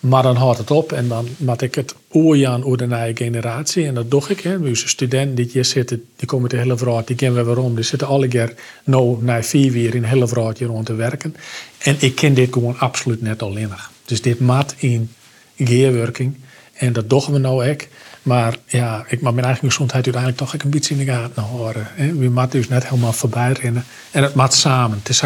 Maar 0.00 0.22
dan 0.22 0.36
houdt 0.36 0.58
het 0.58 0.70
op 0.70 0.92
en 0.92 1.08
dan 1.08 1.28
maak 1.36 1.62
ik 1.62 1.74
het 1.74 1.94
oorjaan 2.08 2.64
over 2.64 2.78
de 2.78 2.86
nieuwe 2.86 3.16
generatie. 3.16 3.86
En 3.86 3.94
dat 3.94 4.10
doe 4.10 4.22
ik. 4.28 4.40
Hè. 4.40 4.56
Onze 4.56 4.88
studenten 4.88 5.34
die 5.34 5.50
hier 5.52 5.64
zitten, 5.64 6.04
die 6.16 6.26
komen 6.26 6.48
de 6.48 6.56
hele 6.56 6.76
vrouw, 6.76 7.02
die 7.04 7.16
kennen 7.16 7.38
we 7.38 7.44
waarom. 7.46 7.74
Die 7.74 7.84
zitten 7.84 8.08
alle 8.08 8.28
keer 8.28 8.54
nou 8.84 9.22
na 9.22 9.42
vier 9.42 9.72
weer 9.72 9.94
in 9.94 10.04
hele 10.04 10.28
vrouwtje 10.28 10.66
rond 10.66 10.86
te 10.86 10.94
werken. 10.94 11.36
En 11.78 11.96
ik 11.98 12.14
ken 12.14 12.34
dit 12.34 12.52
gewoon 12.52 12.78
absoluut 12.78 13.22
net 13.22 13.42
alleen. 13.42 13.70
Dus 14.04 14.22
dit 14.22 14.40
maat 14.40 14.74
in 14.78 15.10
geerwerking. 15.56 16.34
En 16.72 16.92
dat 16.92 17.10
doen 17.10 17.32
we 17.32 17.38
nou 17.38 17.70
ook. 17.70 17.80
Maar 18.22 18.56
ja, 18.66 19.04
ik 19.08 19.20
mag 19.20 19.32
mijn 19.32 19.46
eigen 19.46 19.68
gezondheid 19.68 20.04
uiteindelijk 20.04 20.42
toch 20.42 20.62
een 20.62 20.70
beetje 20.70 20.94
in 20.94 21.04
de 21.04 21.12
gaten 21.12 21.42
horen. 21.42 21.86
Hè. 21.90 22.14
We 22.14 22.28
moeten 22.28 22.50
dus 22.50 22.68
net 22.68 22.88
helemaal 22.88 23.12
voorbij 23.12 23.52
rennen. 23.52 23.84
En 24.10 24.22
het 24.22 24.34
maat 24.34 24.54
samen. 24.54 24.98
Het 24.98 25.08
is 25.08 25.22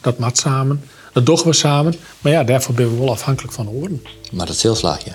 dat 0.00 0.18
maat 0.18 0.38
samen. 0.38 0.82
Dat 1.12 1.26
doen 1.26 1.40
we 1.44 1.52
samen. 1.52 1.94
Maar 2.20 2.32
ja, 2.32 2.44
daarvoor 2.44 2.74
ben 2.74 2.90
we 2.90 2.98
wel 2.98 3.10
afhankelijk 3.10 3.54
van 3.54 3.68
oren. 3.68 4.02
Maar 4.32 4.46
dat 4.46 4.56
zielslagje. 4.56 5.12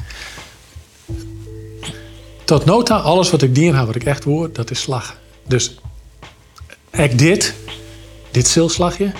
Tot 2.43 2.65
nota, 2.65 2.95
alles 2.95 3.29
wat 3.29 3.41
ik 3.41 3.55
dien 3.55 3.75
heb, 3.75 3.85
wat 3.85 3.95
ik 3.95 4.03
echt 4.03 4.23
hoor, 4.23 4.53
dat 4.53 4.71
is 4.71 4.81
slag. 4.81 5.17
Dus 5.47 5.79
ik 6.91 7.17
dit, 7.17 7.53
dit 8.31 8.47
zielslagje, 8.47 9.11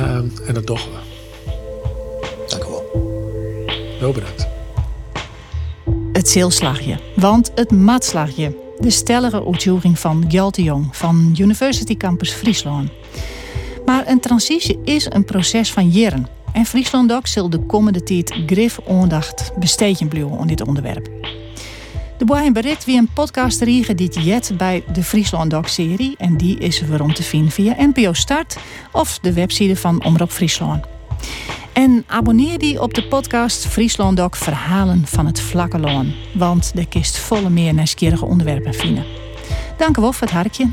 um, 0.00 0.32
en 0.46 0.54
dat 0.54 0.66
doen 0.66 0.76
we. 0.76 0.98
Dank 2.48 2.64
u 2.64 2.68
wel. 2.68 2.84
Heel 3.98 4.12
bedankt. 4.12 4.46
Het 6.12 6.28
zielslagje, 6.28 6.98
want 7.16 7.50
het 7.54 7.70
matslagje. 7.70 8.60
De 8.78 8.90
stellige 8.90 9.44
uitvoering 9.44 9.98
van 9.98 10.24
Gjalte 10.28 10.62
Jong 10.62 10.96
van 10.96 11.36
University 11.38 11.96
Campus 11.96 12.30
Friesland. 12.30 12.90
Maar 13.84 14.08
een 14.08 14.20
transitie 14.20 14.78
is 14.84 15.06
een 15.10 15.24
proces 15.24 15.72
van 15.72 15.88
jaren. 15.88 16.26
En 16.52 16.66
Friesland 16.66 17.12
ook 17.12 17.26
zal 17.26 17.50
de 17.50 17.58
komende 17.58 18.02
tijd 18.02 18.34
grif 18.46 18.78
aandacht 18.88 19.52
besteden 19.58 20.08
blijven 20.08 20.38
aan 20.38 20.46
dit 20.46 20.66
onderwerp. 20.66 21.10
De 22.18 22.24
Boeien 22.24 22.52
Berit 22.52 22.84
wie 22.84 22.98
een 22.98 23.12
podcast 23.14 23.60
riegen 23.60 23.96
dit 23.96 24.24
jet 24.24 24.52
bij 24.56 24.84
de 24.92 25.02
Friesland 25.02 25.50
Doc 25.50 25.68
serie 25.68 26.14
en 26.18 26.36
die 26.36 26.58
is 26.58 26.86
waarom 26.86 27.14
te 27.14 27.22
vinden 27.22 27.50
via 27.50 27.74
NPO 27.78 28.12
Start 28.12 28.56
of 28.92 29.18
de 29.18 29.32
website 29.32 29.76
van 29.76 30.04
Omroep 30.04 30.30
Friesland. 30.30 30.84
En 31.72 32.04
abonneer 32.06 32.58
die 32.58 32.82
op 32.82 32.94
de 32.94 33.04
podcast 33.04 33.66
Friesland 33.66 34.16
Doc 34.16 34.36
Verhalen 34.36 35.06
van 35.06 35.26
het 35.26 35.40
Vlakke 35.40 35.78
Loon, 35.78 36.14
want 36.34 36.72
de 36.74 36.86
kist 36.86 37.18
volle 37.18 37.50
meer 37.50 37.74
nieuwsgierige 37.74 38.24
onderwerpen 38.24 38.74
vinden. 38.74 39.04
Dank 39.76 39.96
u 39.96 40.00
wel 40.00 40.12
voor 40.12 40.26
het 40.26 40.36
hartje. 40.36 40.70